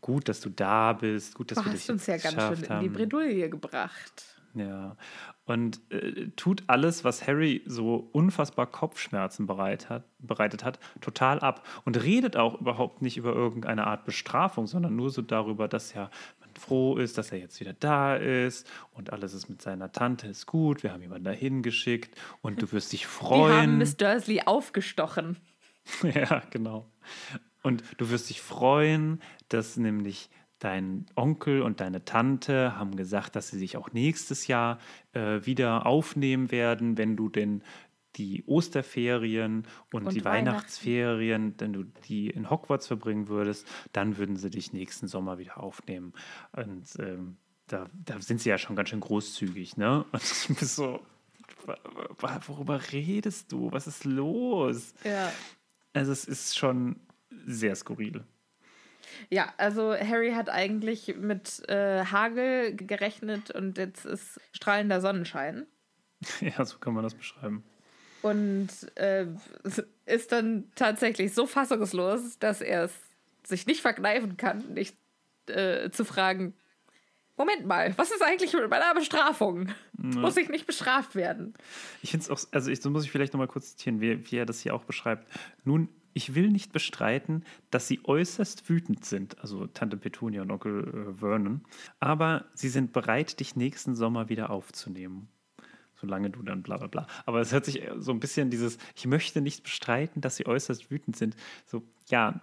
gut, 0.00 0.28
dass 0.28 0.40
du 0.40 0.50
da 0.50 0.92
bist, 0.92 1.36
gut, 1.36 1.52
dass 1.52 1.58
Du 1.58 1.66
wir 1.66 1.70
dich 1.70 1.82
hast 1.82 1.90
uns 1.90 2.08
ja 2.08 2.16
ganz 2.16 2.34
schön 2.34 2.54
in 2.54 2.62
die 2.62 2.68
haben. 2.68 2.92
Bredouille 2.92 3.48
gebracht. 3.48 4.24
Ja, 4.54 4.96
und 5.44 5.80
äh, 5.92 6.30
tut 6.34 6.64
alles, 6.66 7.04
was 7.04 7.28
Harry 7.28 7.62
so 7.66 8.08
unfassbar 8.10 8.66
Kopfschmerzen 8.66 9.46
bereit 9.46 9.88
hat, 9.88 10.02
bereitet 10.18 10.64
hat, 10.64 10.80
total 11.00 11.38
ab. 11.38 11.64
Und 11.84 12.02
redet 12.02 12.36
auch 12.36 12.60
überhaupt 12.60 13.02
nicht 13.02 13.18
über 13.18 13.32
irgendeine 13.32 13.86
Art 13.86 14.04
Bestrafung, 14.04 14.66
sondern 14.66 14.96
nur 14.96 15.10
so 15.10 15.22
darüber, 15.22 15.68
dass 15.68 15.94
ja 15.94 16.10
froh 16.60 16.96
ist, 16.96 17.18
dass 17.18 17.32
er 17.32 17.38
jetzt 17.38 17.60
wieder 17.60 17.72
da 17.72 18.16
ist 18.16 18.70
und 18.92 19.12
alles 19.12 19.34
ist 19.34 19.48
mit 19.48 19.62
seiner 19.62 19.92
Tante 19.92 20.28
ist 20.28 20.46
gut, 20.46 20.82
wir 20.82 20.92
haben 20.92 21.02
jemanden 21.02 21.24
dahin 21.24 21.62
geschickt 21.62 22.14
und 22.42 22.62
du 22.62 22.70
wirst 22.72 22.92
dich 22.92 23.00
Die 23.02 23.06
haben 23.06 23.12
freuen. 23.12 23.78
Miss 23.78 23.96
Dursley 23.96 24.42
aufgestochen. 24.44 25.36
Ja, 26.02 26.42
genau. 26.50 26.90
Und 27.62 27.82
du 27.96 28.10
wirst 28.10 28.30
dich 28.30 28.40
freuen, 28.40 29.20
dass 29.48 29.76
nämlich 29.76 30.30
dein 30.60 31.06
Onkel 31.16 31.62
und 31.62 31.80
deine 31.80 32.04
Tante 32.04 32.76
haben 32.76 32.94
gesagt, 32.94 33.34
dass 33.34 33.48
sie 33.48 33.58
sich 33.58 33.76
auch 33.76 33.92
nächstes 33.92 34.46
Jahr 34.46 34.78
äh, 35.12 35.44
wieder 35.44 35.86
aufnehmen 35.86 36.50
werden, 36.50 36.98
wenn 36.98 37.16
du 37.16 37.28
denn 37.28 37.62
die 38.16 38.44
Osterferien 38.46 39.66
und, 39.92 40.06
Und 40.06 40.14
die. 40.14 40.24
Weihnachtsferien, 40.24 41.54
wenn 41.58 41.72
du 41.72 41.84
die 42.08 42.28
in 42.28 42.50
Hogwarts 42.50 42.86
verbringen 42.86 43.28
würdest, 43.28 43.66
dann 43.92 44.16
würden 44.18 44.36
sie 44.36 44.50
dich 44.50 44.72
nächsten 44.72 45.08
Sommer 45.08 45.38
wieder 45.38 45.62
aufnehmen. 45.62 46.12
Und 46.52 46.86
ähm, 46.98 47.36
da, 47.66 47.88
da 47.92 48.20
sind 48.20 48.40
sie 48.40 48.48
ja 48.48 48.58
schon 48.58 48.76
ganz 48.76 48.88
schön 48.88 49.00
großzügig, 49.00 49.76
ne? 49.76 50.04
Und 50.12 50.22
ich 50.22 50.48
bin 50.48 50.68
so, 50.68 51.00
worüber 52.46 52.80
redest 52.92 53.52
du? 53.52 53.70
Was 53.72 53.86
ist 53.86 54.04
los? 54.04 54.94
Ja. 55.04 55.32
Also 55.92 56.12
es 56.12 56.24
ist 56.24 56.58
schon 56.58 57.00
sehr 57.46 57.74
skurril. 57.74 58.24
Ja, 59.28 59.52
also 59.58 59.94
Harry 59.94 60.32
hat 60.32 60.48
eigentlich 60.48 61.14
mit 61.16 61.68
äh, 61.68 62.04
Hagel 62.04 62.74
gerechnet 62.74 63.50
und 63.50 63.76
jetzt 63.76 64.04
ist 64.04 64.40
strahlender 64.52 65.00
Sonnenschein. 65.00 65.66
Ja, 66.40 66.64
so 66.66 66.78
kann 66.78 66.92
man 66.92 67.02
das 67.02 67.14
beschreiben. 67.14 67.64
Und 68.22 68.68
äh, 68.96 69.26
ist 70.06 70.32
dann 70.32 70.64
tatsächlich 70.74 71.32
so 71.34 71.46
fassungslos, 71.46 72.38
dass 72.38 72.60
er 72.60 72.84
es 72.84 72.92
sich 73.44 73.66
nicht 73.66 73.80
verkneifen 73.80 74.36
kann, 74.36 74.74
nicht 74.74 74.96
äh, 75.46 75.90
zu 75.90 76.04
fragen, 76.04 76.54
Moment 77.40 77.66
mal, 77.66 77.96
was 77.96 78.10
ist 78.10 78.22
eigentlich 78.22 78.52
mit 78.52 78.68
meiner 78.68 78.92
Bestrafung? 78.94 79.68
Muss 79.96 80.36
ich 80.36 80.50
nicht 80.50 80.66
bestraft 80.66 81.14
werden? 81.14 81.54
Ich 82.02 82.10
finde 82.10 82.24
es 82.24 82.30
auch, 82.30 82.46
also 82.52 82.70
ich, 82.70 82.82
so 82.82 82.90
muss 82.90 83.04
ich 83.04 83.10
vielleicht 83.10 83.32
nochmal 83.32 83.48
kurz 83.48 83.70
zitieren, 83.76 84.02
wie, 84.02 84.30
wie 84.30 84.36
er 84.36 84.44
das 84.44 84.60
hier 84.60 84.74
auch 84.74 84.84
beschreibt. 84.84 85.26
Nun, 85.64 85.88
ich 86.12 86.34
will 86.34 86.50
nicht 86.50 86.70
bestreiten, 86.74 87.44
dass 87.70 87.88
sie 87.88 88.00
äußerst 88.04 88.68
wütend 88.68 89.06
sind, 89.06 89.38
also 89.40 89.66
Tante 89.68 89.96
Petunia 89.96 90.42
und 90.42 90.50
Onkel 90.50 90.86
äh, 90.86 91.18
Vernon, 91.18 91.62
aber 91.98 92.44
sie 92.52 92.68
sind 92.68 92.92
bereit, 92.92 93.40
dich 93.40 93.56
nächsten 93.56 93.94
Sommer 93.94 94.28
wieder 94.28 94.50
aufzunehmen. 94.50 95.28
Solange 96.00 96.30
du 96.30 96.42
dann 96.42 96.62
bla 96.62 96.78
bla 96.78 96.86
bla. 96.86 97.06
Aber 97.26 97.40
es 97.40 97.52
hört 97.52 97.64
sich 97.64 97.82
so 97.98 98.12
ein 98.12 98.20
bisschen 98.20 98.50
dieses, 98.50 98.78
ich 98.96 99.06
möchte 99.06 99.40
nicht 99.40 99.62
bestreiten, 99.62 100.20
dass 100.20 100.36
sie 100.36 100.46
äußerst 100.46 100.90
wütend 100.90 101.16
sind. 101.16 101.36
So, 101.66 101.82
ja, 102.08 102.40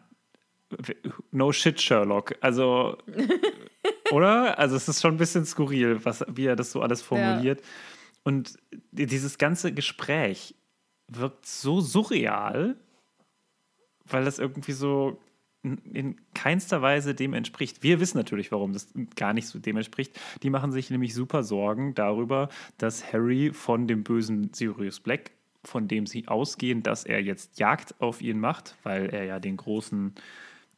no 1.32 1.52
shit, 1.52 1.82
Sherlock. 1.82 2.36
Also, 2.42 2.98
oder? 4.12 4.60
Also, 4.60 4.76
es 4.76 4.88
ist 4.88 5.02
schon 5.02 5.16
ein 5.16 5.18
bisschen 5.18 5.46
skurril, 5.46 6.04
was, 6.06 6.24
wie 6.30 6.46
er 6.46 6.56
das 6.56 6.72
so 6.72 6.82
alles 6.82 7.02
formuliert. 7.02 7.62
Ja. 7.62 7.68
Und 8.24 8.58
dieses 8.92 9.38
ganze 9.38 9.74
Gespräch 9.74 10.54
wirkt 11.08 11.46
so 11.46 11.80
surreal, 11.80 12.76
weil 14.06 14.26
das 14.26 14.40
irgendwie 14.40 14.74
so 14.74 15.20
in 15.64 16.16
keinster 16.34 16.82
Weise 16.82 17.16
dem 17.16 17.34
entspricht. 17.34 17.84
Wir 17.84 18.00
wissen 18.00 18.18
natürlich, 18.18 18.52
warum 18.52 18.74
das 18.74 18.94
gar 19.16 19.34
nicht 19.34 19.48
so 19.48 19.60
dem 19.60 19.78
entspricht. 19.78 20.20
Die 20.44 20.50
machen 20.50 20.72
sich 20.72 20.90
nämlich 20.90 21.14
super 21.14 21.44
Sorgen 21.44 21.94
darüber, 21.96 22.50
dass 22.78 23.12
Harry 23.12 23.52
von 23.54 23.88
dem 23.88 24.04
bösen 24.04 24.54
Sirius 24.54 25.00
Black, 25.00 25.32
von 25.64 25.88
dem 25.88 26.06
sie 26.06 26.28
ausgehen, 26.28 26.84
dass 26.84 27.04
er 27.04 27.22
jetzt 27.22 27.60
Jagd 27.60 28.00
auf 28.00 28.22
ihn 28.22 28.40
macht, 28.40 28.76
weil 28.84 29.10
er 29.10 29.26
ja 29.26 29.40
den 29.40 29.58
großen 29.58 30.14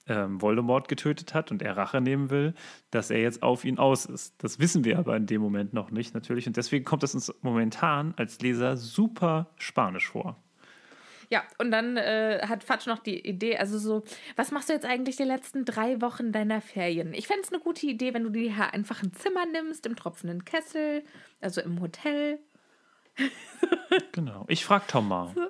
ähm, 0.08 0.42
Voldemort 0.42 0.88
getötet 0.88 1.34
hat 1.34 1.52
und 1.52 1.62
er 1.62 1.78
Rache 1.78 2.02
nehmen 2.02 2.30
will, 2.30 2.54
dass 2.90 3.12
er 3.12 3.22
jetzt 3.22 3.44
auf 3.44 3.64
ihn 3.64 3.78
aus 3.78 4.06
ist. 4.06 4.34
Das 4.40 4.60
wissen 4.60 4.84
wir 4.84 4.98
aber 4.98 5.16
in 5.16 5.28
dem 5.28 5.42
Moment 5.42 5.74
noch 5.74 5.92
nicht 5.92 6.14
natürlich 6.14 6.48
und 6.48 6.58
deswegen 6.58 6.84
kommt 6.84 7.04
es 7.04 7.14
uns 7.14 7.34
momentan 7.42 8.14
als 8.18 8.40
Leser 8.42 8.76
super 8.76 9.52
spanisch 9.58 10.08
vor. 10.08 10.38
Ja, 11.30 11.44
und 11.60 11.70
dann 11.70 11.96
äh, 11.98 12.42
hat 12.48 12.64
Fatsch 12.64 12.88
noch 12.88 13.00
die 13.00 13.20
Idee, 13.28 13.58
also 13.58 13.78
so, 13.78 14.04
was 14.36 14.52
machst 14.52 14.70
du 14.70 14.74
jetzt 14.74 14.86
eigentlich 14.86 15.16
die 15.16 15.24
letzten 15.24 15.64
drei 15.64 16.02
Wochen 16.02 16.32
deiner 16.32 16.60
Ferien? 16.60 17.14
Ich 17.14 17.28
fände 17.28 17.44
es 17.44 17.54
eine 17.54 17.62
gute 17.62 17.86
Idee, 17.86 18.16
wenn 18.16 18.24
du 18.24 18.32
dir 18.32 18.54
hier 18.54 18.74
einfach 18.74 19.04
ein 19.04 19.14
Zimmer 19.14 19.46
nimmst, 19.46 19.86
im 19.86 19.96
tropfenden 19.96 20.44
Kessel, 20.44 21.04
also 21.40 21.62
im 21.62 21.82
Hotel. 21.82 22.40
genau. 24.12 24.46
Ich 24.48 24.66
frage 24.66 24.86
Tom 24.88 25.08
mal. 25.08 25.32
So 25.36 25.48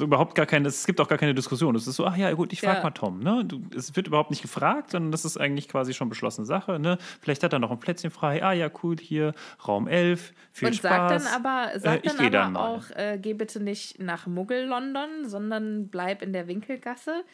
überhaupt 0.00 0.34
gar 0.34 0.46
keine, 0.46 0.68
es 0.68 0.86
gibt 0.86 1.00
auch 1.00 1.08
gar 1.08 1.18
keine 1.18 1.34
Diskussion. 1.34 1.74
Es 1.76 1.86
ist 1.86 1.96
so, 1.96 2.04
ach 2.04 2.16
ja, 2.16 2.32
gut, 2.32 2.52
ich 2.52 2.60
frage 2.60 2.78
ja. 2.78 2.82
mal 2.82 2.90
Tom. 2.90 3.20
Ne? 3.20 3.44
Du, 3.44 3.62
es 3.76 3.94
wird 3.94 4.08
überhaupt 4.08 4.30
nicht 4.30 4.42
gefragt, 4.42 4.90
sondern 4.90 5.12
das 5.12 5.24
ist 5.24 5.36
eigentlich 5.36 5.68
quasi 5.68 5.94
schon 5.94 6.08
beschlossene 6.08 6.46
Sache. 6.46 6.78
Ne? 6.78 6.98
Vielleicht 7.20 7.42
hat 7.44 7.52
er 7.52 7.60
noch 7.60 7.70
ein 7.70 7.78
Plätzchen 7.78 8.10
frei. 8.10 8.42
Ah 8.42 8.52
ja, 8.52 8.70
cool, 8.82 8.96
hier 9.00 9.34
Raum 9.66 9.86
11, 9.86 10.32
viel 10.52 10.68
Und 10.68 10.74
Spaß. 10.74 10.82
Sagt 10.82 11.10
dann 11.10 11.26
aber, 11.34 11.78
sagt 11.78 12.06
äh, 12.06 12.30
dann 12.30 12.56
aber 12.56 12.68
auch, 12.68 12.90
äh, 12.90 13.18
geh 13.20 13.34
bitte 13.34 13.60
nicht 13.60 14.00
nach 14.00 14.26
Muggel-London, 14.26 15.28
sondern 15.28 15.88
bleib 15.88 16.22
in 16.22 16.32
der 16.32 16.48
Winkelgasse. 16.48 17.24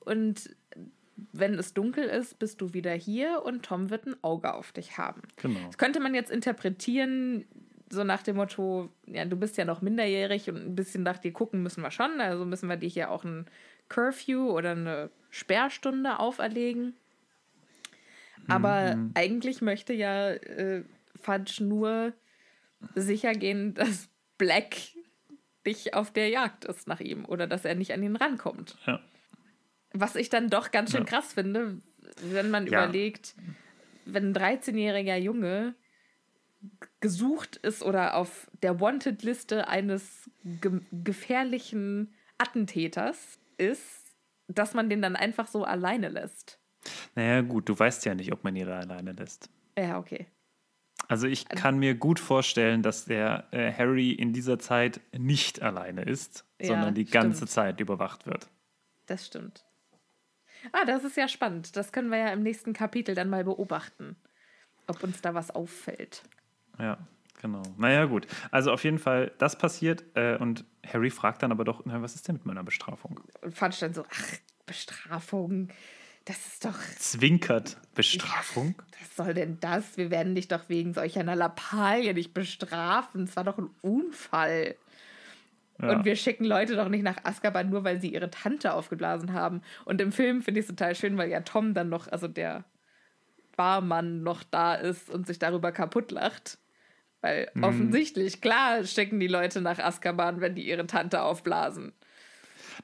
Und 0.00 0.50
wenn 1.32 1.54
es 1.54 1.74
dunkel 1.74 2.04
ist, 2.04 2.38
bist 2.38 2.60
du 2.60 2.72
wieder 2.72 2.92
hier 2.92 3.42
und 3.44 3.64
Tom 3.64 3.90
wird 3.90 4.06
ein 4.06 4.16
Auge 4.22 4.54
auf 4.54 4.72
dich 4.72 4.98
haben. 4.98 5.22
Genau. 5.36 5.60
Das 5.66 5.78
könnte 5.78 6.00
man 6.00 6.14
jetzt 6.14 6.30
interpretieren, 6.30 7.44
so 7.90 8.04
nach 8.04 8.22
dem 8.22 8.36
Motto, 8.36 8.88
ja, 9.06 9.24
du 9.24 9.36
bist 9.36 9.56
ja 9.56 9.64
noch 9.64 9.82
minderjährig 9.82 10.48
und 10.48 10.56
ein 10.56 10.76
bisschen 10.76 11.02
nach 11.02 11.18
dir 11.18 11.32
gucken 11.32 11.62
müssen 11.62 11.82
wir 11.82 11.90
schon. 11.90 12.20
Also 12.20 12.44
müssen 12.44 12.68
wir 12.68 12.76
dir 12.76 12.88
hier 12.88 13.10
auch 13.10 13.24
ein 13.24 13.46
Curfew 13.88 14.50
oder 14.50 14.70
eine 14.70 15.10
Sperrstunde 15.30 16.20
auferlegen. 16.20 16.94
Aber 18.48 18.96
mhm. 18.96 19.10
eigentlich 19.14 19.60
möchte 19.60 19.92
ja 19.92 20.30
äh, 20.30 20.84
Fudge 21.20 21.64
nur 21.64 22.12
sicher 22.94 23.32
gehen, 23.32 23.74
dass 23.74 24.08
Black 24.38 24.76
nicht 25.66 25.94
auf 25.94 26.12
der 26.12 26.28
Jagd 26.28 26.64
ist 26.64 26.86
nach 26.86 27.00
ihm 27.00 27.24
oder 27.24 27.46
dass 27.46 27.64
er 27.64 27.74
nicht 27.74 27.92
an 27.92 28.02
ihn 28.02 28.16
rankommt. 28.16 28.76
Ja. 28.86 29.00
Was 29.92 30.14
ich 30.14 30.30
dann 30.30 30.48
doch 30.48 30.70
ganz 30.70 30.92
schön 30.92 31.04
ja. 31.04 31.06
krass 31.06 31.34
finde, 31.34 31.80
wenn 32.22 32.50
man 32.50 32.66
ja. 32.66 32.84
überlegt, 32.84 33.34
wenn 34.04 34.30
ein 34.30 34.34
13-jähriger 34.34 35.16
Junge 35.16 35.74
gesucht 37.00 37.56
ist 37.56 37.82
oder 37.82 38.16
auf 38.16 38.50
der 38.62 38.80
Wanted-Liste 38.80 39.68
eines 39.68 40.30
ge 40.44 40.80
gefährlichen 40.92 42.12
Attentäters 42.38 43.38
ist, 43.56 44.14
dass 44.48 44.74
man 44.74 44.90
den 44.90 45.02
dann 45.02 45.16
einfach 45.16 45.46
so 45.46 45.64
alleine 45.64 46.08
lässt. 46.08 46.58
Naja, 47.14 47.42
gut, 47.42 47.68
du 47.68 47.78
weißt 47.78 48.04
ja 48.04 48.14
nicht, 48.14 48.32
ob 48.32 48.44
man 48.44 48.56
ihn 48.56 48.68
alleine 48.68 49.12
lässt. 49.12 49.50
Ja, 49.76 49.98
okay. 49.98 50.26
Also 51.08 51.26
ich 51.26 51.46
also 51.50 51.60
kann 51.60 51.78
mir 51.78 51.94
gut 51.94 52.20
vorstellen, 52.20 52.82
dass 52.82 53.04
der 53.04 53.48
äh, 53.52 53.72
Harry 53.72 54.12
in 54.12 54.32
dieser 54.32 54.58
Zeit 54.58 55.00
nicht 55.16 55.62
alleine 55.62 56.02
ist, 56.02 56.44
ja, 56.60 56.68
sondern 56.68 56.94
die 56.94 57.04
ganze 57.04 57.38
stimmt. 57.38 57.50
Zeit 57.50 57.80
überwacht 57.80 58.26
wird. 58.26 58.48
Das 59.06 59.26
stimmt. 59.26 59.64
Ah, 60.72 60.84
das 60.84 61.04
ist 61.04 61.16
ja 61.16 61.26
spannend. 61.26 61.74
Das 61.76 61.92
können 61.92 62.10
wir 62.10 62.18
ja 62.18 62.32
im 62.32 62.42
nächsten 62.42 62.74
Kapitel 62.74 63.14
dann 63.14 63.30
mal 63.30 63.44
beobachten, 63.44 64.16
ob 64.86 65.02
uns 65.02 65.22
da 65.22 65.34
was 65.34 65.50
auffällt. 65.50 66.22
Ja, 66.80 66.98
genau. 67.40 67.62
Naja, 67.76 68.06
gut. 68.06 68.26
Also 68.50 68.72
auf 68.72 68.84
jeden 68.84 68.98
Fall, 68.98 69.32
das 69.38 69.56
passiert 69.58 70.04
äh, 70.14 70.36
und 70.36 70.64
Harry 70.86 71.10
fragt 71.10 71.42
dann 71.42 71.52
aber 71.52 71.64
doch, 71.64 71.82
na, 71.84 72.00
was 72.02 72.14
ist 72.14 72.26
denn 72.28 72.36
mit 72.36 72.46
meiner 72.46 72.64
Bestrafung? 72.64 73.20
Und 73.42 73.60
dann 73.60 73.94
so, 73.94 74.04
ach, 74.10 74.36
Bestrafung, 74.66 75.68
das 76.24 76.46
ist 76.46 76.64
doch. 76.64 76.78
Zwinkert. 76.98 77.76
Bestrafung? 77.94 78.74
Ja, 78.78 78.98
was 79.00 79.16
soll 79.16 79.34
denn 79.34 79.58
das? 79.60 79.96
Wir 79.96 80.10
werden 80.10 80.34
dich 80.34 80.48
doch 80.48 80.68
wegen 80.68 80.94
solch 80.94 81.18
einer 81.18 81.34
Lappalie 81.34 82.14
nicht 82.14 82.34
bestrafen. 82.34 83.24
Es 83.24 83.34
war 83.36 83.44
doch 83.44 83.58
ein 83.58 83.70
Unfall. 83.80 84.76
Ja. 85.80 85.90
Und 85.90 86.04
wir 86.04 86.14
schicken 86.14 86.44
Leute 86.44 86.76
doch 86.76 86.88
nicht 86.88 87.02
nach 87.02 87.24
Azkaban, 87.24 87.70
nur 87.70 87.82
weil 87.82 88.00
sie 88.00 88.12
ihre 88.12 88.30
Tante 88.30 88.74
aufgeblasen 88.74 89.32
haben. 89.32 89.62
Und 89.84 90.00
im 90.00 90.12
Film 90.12 90.42
finde 90.42 90.60
ich 90.60 90.64
es 90.64 90.68
total 90.68 90.94
schön, 90.94 91.18
weil 91.18 91.30
ja 91.30 91.40
Tom 91.40 91.74
dann 91.74 91.88
noch, 91.88 92.06
also 92.06 92.28
der 92.28 92.64
Barmann 93.56 94.22
noch 94.22 94.44
da 94.44 94.74
ist 94.74 95.10
und 95.10 95.26
sich 95.26 95.38
darüber 95.38 95.72
kaputt 95.72 96.12
lacht. 96.12 96.58
Weil 97.20 97.50
mhm. 97.54 97.64
offensichtlich, 97.64 98.40
klar, 98.40 98.84
stecken 98.84 99.20
die 99.20 99.26
Leute 99.26 99.60
nach 99.60 99.78
Azkaban, 99.78 100.40
wenn 100.40 100.54
die 100.54 100.66
ihre 100.66 100.86
Tante 100.86 101.22
aufblasen. 101.22 101.92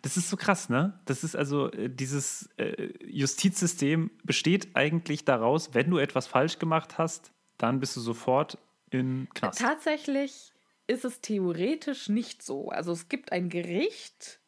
Das 0.02 0.16
ist 0.16 0.28
so 0.28 0.36
krass, 0.36 0.68
ne? 0.68 0.98
Das 1.06 1.24
ist 1.24 1.34
also, 1.34 1.70
äh, 1.72 1.88
dieses 1.88 2.50
äh, 2.58 2.92
Justizsystem 3.04 4.10
besteht 4.24 4.68
eigentlich 4.74 5.24
daraus, 5.24 5.74
wenn 5.74 5.90
du 5.90 5.98
etwas 5.98 6.26
falsch 6.26 6.58
gemacht 6.58 6.98
hast, 6.98 7.32
dann 7.56 7.80
bist 7.80 7.96
du 7.96 8.00
sofort 8.00 8.58
in 8.90 9.28
Knast. 9.34 9.58
Tatsächlich 9.58 10.52
ist 10.86 11.04
es 11.04 11.20
theoretisch 11.20 12.08
nicht 12.08 12.42
so. 12.42 12.68
Also 12.68 12.92
es 12.92 13.08
gibt 13.08 13.32
ein 13.32 13.48
Gericht, 13.48 14.40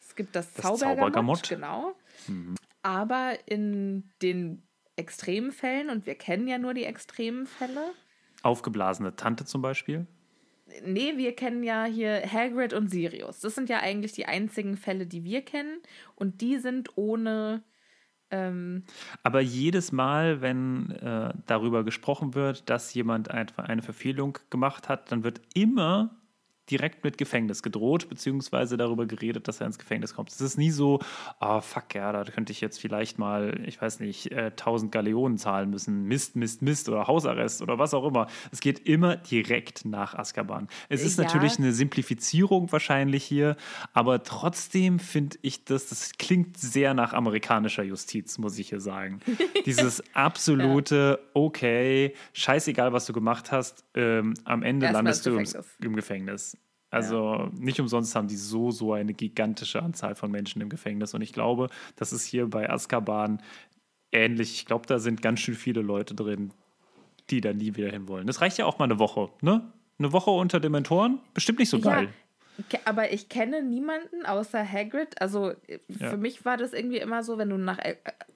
es 0.00 0.16
gibt 0.16 0.34
das, 0.34 0.52
das 0.54 0.78
Zaubergamott, 0.78 1.48
genau. 1.48 1.94
Mhm. 2.26 2.54
Aber 2.82 3.38
in 3.46 4.10
den 4.22 4.62
extremen 4.96 5.52
Fällen, 5.52 5.90
und 5.90 6.06
wir 6.06 6.14
kennen 6.14 6.48
ja 6.48 6.58
nur 6.58 6.74
die 6.74 6.84
extremen 6.84 7.46
Fälle, 7.46 7.92
aufgeblasene 8.44 9.16
Tante 9.16 9.44
zum 9.44 9.62
Beispiel? 9.62 10.06
Nee, 10.84 11.16
wir 11.16 11.36
kennen 11.36 11.62
ja 11.62 11.84
hier 11.84 12.22
Hagrid 12.30 12.72
und 12.72 12.88
Sirius. 12.90 13.40
Das 13.40 13.54
sind 13.54 13.68
ja 13.68 13.80
eigentlich 13.80 14.12
die 14.12 14.26
einzigen 14.26 14.76
Fälle, 14.76 15.06
die 15.06 15.24
wir 15.24 15.42
kennen. 15.42 15.78
Und 16.14 16.40
die 16.40 16.58
sind 16.58 16.96
ohne. 16.96 17.62
Ähm 18.30 18.84
Aber 19.22 19.40
jedes 19.40 19.92
Mal, 19.92 20.40
wenn 20.40 20.90
äh, 20.90 21.34
darüber 21.46 21.84
gesprochen 21.84 22.34
wird, 22.34 22.70
dass 22.70 22.94
jemand 22.94 23.30
eine 23.30 23.82
Verfehlung 23.82 24.38
gemacht 24.50 24.88
hat, 24.88 25.12
dann 25.12 25.22
wird 25.22 25.40
immer 25.54 26.16
direkt 26.70 27.04
mit 27.04 27.18
Gefängnis 27.18 27.62
gedroht, 27.62 28.08
beziehungsweise 28.08 28.76
darüber 28.76 29.06
geredet, 29.06 29.48
dass 29.48 29.60
er 29.60 29.66
ins 29.66 29.78
Gefängnis 29.78 30.14
kommt. 30.14 30.30
Es 30.30 30.40
ist 30.40 30.56
nie 30.56 30.70
so, 30.70 31.00
ah, 31.38 31.58
oh, 31.58 31.60
fuck, 31.60 31.94
ja, 31.94 32.12
da 32.12 32.24
könnte 32.24 32.52
ich 32.52 32.60
jetzt 32.60 32.80
vielleicht 32.80 33.18
mal, 33.18 33.60
ich 33.66 33.80
weiß 33.80 34.00
nicht, 34.00 34.32
äh, 34.32 34.50
1000 34.50 34.90
Galeonen 34.90 35.36
zahlen 35.36 35.70
müssen, 35.70 36.04
Mist, 36.04 36.36
Mist, 36.36 36.62
Mist 36.62 36.88
oder 36.88 37.06
Hausarrest 37.06 37.60
oder 37.60 37.78
was 37.78 37.92
auch 37.92 38.06
immer. 38.06 38.28
Es 38.50 38.60
geht 38.60 38.86
immer 38.86 39.16
direkt 39.16 39.84
nach 39.84 40.14
Azkaban. 40.14 40.68
Es 40.88 41.02
ist 41.02 41.18
ja. 41.18 41.24
natürlich 41.24 41.58
eine 41.58 41.72
Simplifizierung 41.72 42.72
wahrscheinlich 42.72 43.24
hier, 43.24 43.56
aber 43.92 44.22
trotzdem 44.22 44.98
finde 44.98 45.38
ich 45.42 45.64
das, 45.64 45.88
das 45.88 46.12
klingt 46.18 46.56
sehr 46.56 46.94
nach 46.94 47.12
amerikanischer 47.12 47.82
Justiz, 47.82 48.38
muss 48.38 48.58
ich 48.58 48.70
hier 48.70 48.80
sagen. 48.80 49.20
Dieses 49.66 50.02
absolute, 50.14 51.18
ja. 51.20 51.30
okay, 51.34 52.14
scheißegal, 52.32 52.92
was 52.92 53.04
du 53.04 53.12
gemacht 53.12 53.52
hast, 53.52 53.84
ähm, 53.94 54.34
am 54.44 54.62
Ende 54.62 54.86
Erst 54.86 54.94
landest 54.94 55.26
du 55.26 55.36
im, 55.36 55.46
im 55.82 55.96
Gefängnis. 55.96 56.53
Also 56.94 57.34
ja. 57.34 57.50
nicht 57.58 57.80
umsonst 57.80 58.14
haben 58.14 58.28
die 58.28 58.36
so, 58.36 58.70
so 58.70 58.92
eine 58.92 59.14
gigantische 59.14 59.82
Anzahl 59.82 60.14
von 60.14 60.30
Menschen 60.30 60.62
im 60.62 60.68
Gefängnis. 60.68 61.12
Und 61.12 61.22
ich 61.22 61.32
glaube, 61.32 61.68
das 61.96 62.12
ist 62.12 62.24
hier 62.24 62.46
bei 62.46 62.70
Azkaban 62.70 63.42
ähnlich. 64.12 64.54
Ich 64.54 64.64
glaube, 64.64 64.86
da 64.86 65.00
sind 65.00 65.20
ganz 65.20 65.40
schön 65.40 65.56
viele 65.56 65.82
Leute 65.82 66.14
drin, 66.14 66.52
die 67.30 67.40
da 67.40 67.52
nie 67.52 67.74
wieder 67.74 67.90
hin 67.90 68.06
wollen. 68.06 68.28
Das 68.28 68.40
reicht 68.40 68.58
ja 68.58 68.66
auch 68.66 68.78
mal 68.78 68.84
eine 68.84 69.00
Woche, 69.00 69.28
ne? 69.40 69.72
Eine 69.98 70.12
Woche 70.12 70.30
unter 70.30 70.60
Dementoren? 70.60 71.18
Bestimmt 71.34 71.58
nicht 71.58 71.70
so 71.70 71.80
geil. 71.80 72.08
Ja, 72.70 72.78
aber 72.84 73.12
ich 73.12 73.28
kenne 73.28 73.62
niemanden 73.64 74.24
außer 74.24 74.64
Hagrid. 74.64 75.20
Also 75.20 75.52
ja. 75.88 76.10
für 76.10 76.16
mich 76.16 76.44
war 76.44 76.56
das 76.56 76.72
irgendwie 76.72 76.98
immer 76.98 77.24
so, 77.24 77.38
wenn 77.38 77.50
du 77.50 77.56
nach 77.56 77.78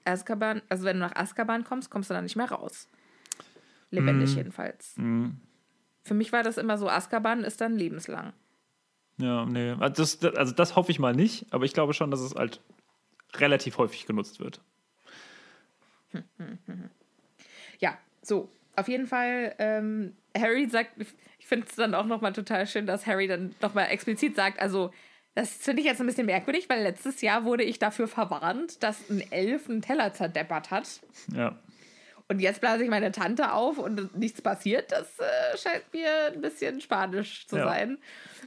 Azkaban, 0.03 0.61
also 0.67 0.83
wenn 0.83 0.97
du 0.97 1.01
nach 1.01 1.15
Azkaban 1.15 1.63
kommst, 1.63 1.89
kommst 1.89 2.09
du 2.09 2.13
dann 2.13 2.25
nicht 2.25 2.35
mehr 2.35 2.51
raus. 2.51 2.89
Lebendig 3.91 4.35
mm. 4.35 4.37
jedenfalls. 4.37 4.93
Mm. 4.97 5.29
Für 6.03 6.13
mich 6.13 6.33
war 6.33 6.43
das 6.43 6.57
immer 6.57 6.77
so, 6.77 6.89
Azkaban 6.89 7.45
ist 7.45 7.61
dann 7.61 7.75
lebenslang. 7.77 8.33
Ja, 9.19 9.45
nee. 9.45 9.71
Also 9.79 10.03
das, 10.03 10.35
also 10.35 10.53
das 10.53 10.75
hoffe 10.75 10.91
ich 10.91 10.99
mal 10.99 11.13
nicht, 11.13 11.45
aber 11.51 11.65
ich 11.65 11.73
glaube 11.73 11.93
schon, 11.93 12.09
dass 12.09 12.21
es 12.21 12.35
halt 12.35 12.61
relativ 13.35 13.77
häufig 13.77 14.05
genutzt 14.05 14.39
wird. 14.39 14.61
Ja, 17.79 17.97
so. 18.21 18.49
Auf 18.75 18.89
jeden 18.89 19.07
Fall, 19.07 19.55
ähm, 19.57 20.15
Harry 20.37 20.67
sagt, 20.69 20.91
ich 21.37 21.47
finde 21.47 21.67
es 21.69 21.75
dann 21.75 21.93
auch 21.95 22.05
nochmal 22.05 22.33
total 22.33 22.67
schön, 22.67 22.85
dass 22.85 23.07
Harry 23.07 23.27
dann 23.27 23.55
nochmal 23.61 23.87
explizit 23.89 24.35
sagt, 24.35 24.59
also 24.59 24.91
das 25.35 25.53
finde 25.53 25.81
ich 25.81 25.87
jetzt 25.87 26.01
ein 26.01 26.07
bisschen 26.07 26.25
merkwürdig, 26.25 26.69
weil 26.69 26.83
letztes 26.83 27.21
Jahr 27.21 27.45
wurde 27.45 27.63
ich 27.63 27.79
dafür 27.79 28.07
verwarnt, 28.07 28.83
dass 28.83 29.09
ein 29.09 29.21
Elf 29.31 29.69
einen 29.69 29.81
Teller 29.81 30.13
zerdeppert 30.13 30.71
hat. 30.71 31.01
Ja. 31.33 31.57
Und 32.29 32.39
jetzt 32.39 32.61
blase 32.61 32.83
ich 32.83 32.89
meine 32.89 33.11
Tante 33.11 33.51
auf 33.53 33.77
und 33.79 34.15
nichts 34.15 34.41
passiert. 34.41 34.91
Das 34.91 35.07
äh, 35.19 35.57
scheint 35.57 35.91
mir 35.93 36.31
ein 36.33 36.41
bisschen 36.41 36.79
spanisch 36.79 37.47
zu 37.47 37.57
Ja. 37.57 37.65
sein. 37.65 37.97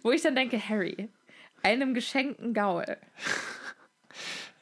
Wo 0.03 0.13
ich 0.13 0.23
dann 0.23 0.37
denke, 0.37 0.57
Harry, 0.69 1.09
einem 1.63 1.93
geschenkten 1.95 2.55
Gaul. 2.55 2.85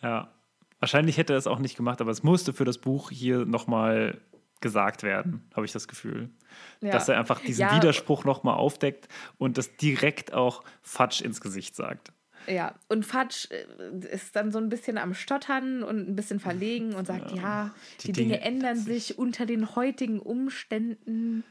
Ja. 0.02 0.30
Wahrscheinlich 0.78 1.18
hätte 1.18 1.34
er 1.34 1.38
es 1.38 1.46
auch 1.46 1.58
nicht 1.58 1.76
gemacht, 1.76 2.00
aber 2.00 2.10
es 2.10 2.22
musste 2.22 2.54
für 2.54 2.64
das 2.64 2.78
Buch 2.78 3.10
hier 3.10 3.44
nochmal 3.44 4.18
gesagt 4.62 5.02
werden, 5.02 5.46
habe 5.54 5.66
ich 5.66 5.72
das 5.72 5.88
Gefühl. 5.88 6.30
Ja. 6.80 6.92
Dass 6.92 7.08
er 7.08 7.18
einfach 7.18 7.40
diesen 7.40 7.62
Ja. 7.62 7.76
Widerspruch 7.76 8.24
nochmal 8.24 8.54
aufdeckt 8.54 9.08
und 9.36 9.58
das 9.58 9.76
direkt 9.76 10.32
auch 10.32 10.64
Fatsch 10.80 11.20
ins 11.20 11.40
Gesicht 11.42 11.74
sagt. 11.76 12.12
Ja, 12.50 12.74
und 12.88 13.06
Fatsch 13.06 13.48
äh, 13.50 13.64
ist 14.12 14.34
dann 14.34 14.50
so 14.50 14.58
ein 14.58 14.68
bisschen 14.68 14.98
am 14.98 15.14
Stottern 15.14 15.82
und 15.84 16.08
ein 16.08 16.16
bisschen 16.16 16.40
verlegen 16.40 16.94
und 16.94 17.06
sagt, 17.06 17.30
ja, 17.32 17.70
die, 18.00 18.08
die 18.08 18.12
Dinge, 18.12 18.34
Dinge- 18.34 18.40
ändern 18.44 18.76
sich 18.76 19.18
unter 19.18 19.46
den 19.46 19.76
heutigen 19.76 20.18
Umständen, 20.18 21.44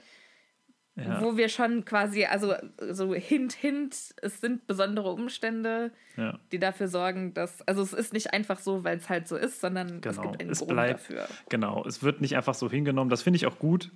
Ja. 0.95 1.21
wo 1.21 1.37
wir 1.37 1.47
schon 1.47 1.85
quasi, 1.85 2.25
also 2.25 2.53
so 2.91 3.13
hint, 3.13 3.53
hint, 3.53 3.95
es 4.21 4.41
sind 4.41 4.67
besondere 4.67 5.13
Umstände, 5.13 5.91
Ja. 6.17 6.37
die 6.51 6.59
dafür 6.59 6.89
sorgen, 6.89 7.33
dass, 7.33 7.61
also 7.65 7.81
es 7.81 7.93
ist 7.93 8.11
nicht 8.11 8.33
einfach 8.33 8.59
so, 8.59 8.83
weil 8.83 8.97
es 8.97 9.07
halt 9.07 9.25
so 9.29 9.37
ist, 9.37 9.61
sondern 9.61 9.87
es 9.87 10.01
Genau, 10.01 10.21
gibt 10.23 10.41
einen 10.41 10.49
es 10.49 10.57
Grund 10.59 10.71
bleibt, 10.71 10.99
dafür. 10.99 11.27
genau, 11.47 11.85
es 11.87 12.03
wird 12.03 12.19
nicht 12.19 12.35
einfach 12.35 12.55
so 12.55 12.69
hingenommen. 12.69 13.09
Das 13.09 13.21
finde 13.21 13.37
ich 13.37 13.45
auch 13.45 13.57
gut. 13.59 13.91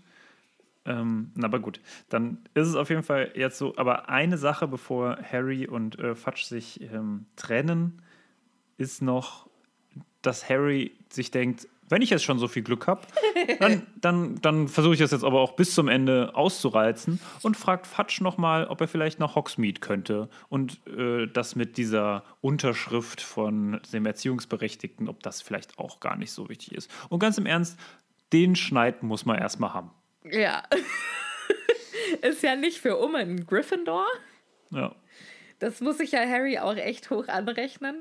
Ähm, 0.85 1.31
na, 1.35 1.47
aber 1.47 1.59
gut, 1.59 1.79
dann 2.09 2.39
ist 2.53 2.67
es 2.67 2.75
auf 2.75 2.89
jeden 2.89 3.03
Fall 3.03 3.31
jetzt 3.35 3.57
so. 3.57 3.75
Aber 3.77 4.09
eine 4.09 4.37
Sache, 4.37 4.67
bevor 4.67 5.17
Harry 5.31 5.67
und 5.67 5.97
äh, 5.99 6.15
Fudge 6.15 6.43
sich 6.45 6.81
ähm, 6.81 7.25
trennen, 7.35 8.01
ist 8.77 9.01
noch, 9.01 9.47
dass 10.21 10.49
Harry 10.49 10.91
sich 11.09 11.31
denkt, 11.31 11.67
wenn 11.89 12.01
ich 12.01 12.09
jetzt 12.09 12.23
schon 12.23 12.39
so 12.39 12.47
viel 12.47 12.63
Glück 12.63 12.87
habe, 12.87 13.01
dann, 13.59 13.83
dann, 14.01 14.41
dann 14.41 14.67
versuche 14.67 14.93
ich 14.93 14.99
das 14.99 15.11
jetzt 15.11 15.23
aber 15.23 15.41
auch 15.41 15.53
bis 15.53 15.75
zum 15.75 15.87
Ende 15.87 16.31
auszureizen 16.33 17.19
und 17.43 17.55
fragt 17.55 17.87
Fudge 17.87 18.19
nochmal, 18.21 18.65
ob 18.65 18.81
er 18.81 18.87
vielleicht 18.87 19.19
nach 19.19 19.35
Hogsmeade 19.35 19.79
könnte 19.79 20.29
und 20.49 20.79
äh, 20.87 21.27
das 21.27 21.55
mit 21.55 21.77
dieser 21.77 22.23
Unterschrift 22.41 23.21
von 23.21 23.79
dem 23.91 24.05
Erziehungsberechtigten, 24.05 25.07
ob 25.07 25.21
das 25.23 25.41
vielleicht 25.41 25.77
auch 25.77 25.99
gar 25.99 26.15
nicht 26.15 26.31
so 26.31 26.49
wichtig 26.49 26.73
ist. 26.73 26.89
Und 27.09 27.19
ganz 27.19 27.37
im 27.37 27.45
Ernst, 27.45 27.77
den 28.31 28.55
Schneid 28.55 29.03
muss 29.03 29.25
man 29.25 29.37
erstmal 29.37 29.73
haben. 29.73 29.91
Ja. 30.31 30.63
ist 32.21 32.43
ja 32.43 32.55
nicht 32.55 32.79
für 32.79 32.97
um 32.97 33.15
ein 33.15 33.45
Gryffindor. 33.45 34.05
Ja. 34.71 34.95
Das 35.59 35.81
muss 35.81 35.97
sich 35.97 36.11
ja 36.11 36.19
Harry 36.27 36.57
auch 36.57 36.75
echt 36.75 37.09
hoch 37.09 37.27
anrechnen, 37.27 37.95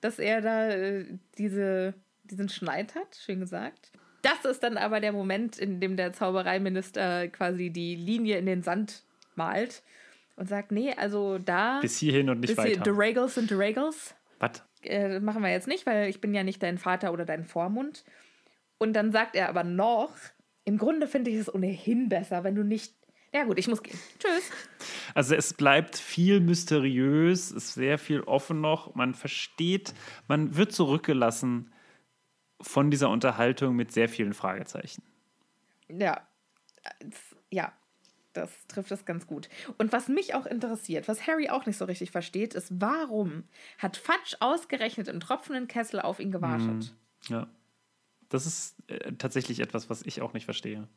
dass 0.00 0.18
er 0.18 0.40
da 0.40 0.70
äh, 0.70 1.06
diese, 1.38 1.94
diesen 2.24 2.48
Schneid 2.48 2.94
hat, 2.94 3.16
schön 3.16 3.40
gesagt. 3.40 3.90
Das 4.22 4.44
ist 4.44 4.62
dann 4.62 4.76
aber 4.76 5.00
der 5.00 5.12
Moment, 5.12 5.58
in 5.58 5.80
dem 5.80 5.96
der 5.96 6.12
Zaubereiminister 6.12 7.28
quasi 7.28 7.70
die 7.70 7.96
Linie 7.96 8.38
in 8.38 8.46
den 8.46 8.62
Sand 8.62 9.02
malt 9.34 9.82
und 10.36 10.48
sagt, 10.48 10.70
nee, 10.70 10.94
also 10.96 11.38
da 11.38 11.80
Bis 11.80 11.98
hierhin 11.98 12.30
und 12.30 12.40
nicht 12.40 12.54
bis 12.54 12.64
hier, 12.64 12.76
weiter. 12.76 12.84
Duragals 12.84 13.34
sind 13.34 13.50
Duragals. 13.50 14.14
Was? 14.38 14.62
Äh, 14.82 15.20
machen 15.20 15.42
wir 15.42 15.50
jetzt 15.50 15.68
nicht, 15.68 15.86
weil 15.86 16.08
ich 16.08 16.20
bin 16.20 16.34
ja 16.34 16.44
nicht 16.44 16.62
dein 16.62 16.78
Vater 16.78 17.12
oder 17.12 17.24
dein 17.24 17.44
Vormund. 17.44 18.04
Und 18.78 18.94
dann 18.94 19.12
sagt 19.12 19.36
er 19.36 19.48
aber 19.48 19.64
noch, 19.64 20.12
im 20.64 20.78
Grunde 20.78 21.06
finde 21.06 21.30
ich 21.30 21.36
es 21.36 21.52
ohnehin 21.52 22.08
besser, 22.08 22.44
wenn 22.44 22.54
du 22.54 22.64
nicht... 22.64 22.94
Ja 23.34 23.44
gut, 23.44 23.58
ich 23.58 23.66
muss 23.66 23.82
gehen. 23.82 23.98
Tschüss. 24.18 24.50
Also 25.14 25.34
es 25.34 25.54
bleibt 25.54 25.96
viel 25.96 26.40
mysteriös, 26.40 27.50
es 27.50 27.64
ist 27.64 27.74
sehr 27.74 27.98
viel 27.98 28.20
offen 28.20 28.60
noch. 28.60 28.94
Man 28.94 29.14
versteht, 29.14 29.94
man 30.28 30.56
wird 30.56 30.72
zurückgelassen 30.72 31.72
von 32.60 32.90
dieser 32.90 33.08
Unterhaltung 33.08 33.74
mit 33.74 33.90
sehr 33.90 34.08
vielen 34.08 34.34
Fragezeichen. 34.34 35.02
Ja, 35.88 36.26
ja, 37.50 37.72
das 38.34 38.50
trifft 38.66 38.92
es 38.92 39.04
ganz 39.04 39.26
gut. 39.26 39.48
Und 39.78 39.92
was 39.92 40.08
mich 40.08 40.34
auch 40.34 40.46
interessiert, 40.46 41.08
was 41.08 41.26
Harry 41.26 41.48
auch 41.48 41.66
nicht 41.66 41.78
so 41.78 41.86
richtig 41.86 42.10
versteht, 42.10 42.54
ist, 42.54 42.68
warum 42.80 43.44
hat 43.78 43.96
Fudge 43.96 44.36
ausgerechnet 44.40 45.08
im 45.08 45.20
tropfenden 45.20 45.68
Kessel 45.68 46.00
auf 46.00 46.20
ihn 46.20 46.32
gewartet? 46.32 46.94
Ja. 47.28 47.46
Das 48.32 48.46
ist 48.46 48.76
äh, 48.88 49.12
tatsächlich 49.12 49.60
etwas, 49.60 49.90
was 49.90 50.02
ich 50.02 50.22
auch 50.22 50.32
nicht 50.32 50.44
verstehe. 50.46 50.88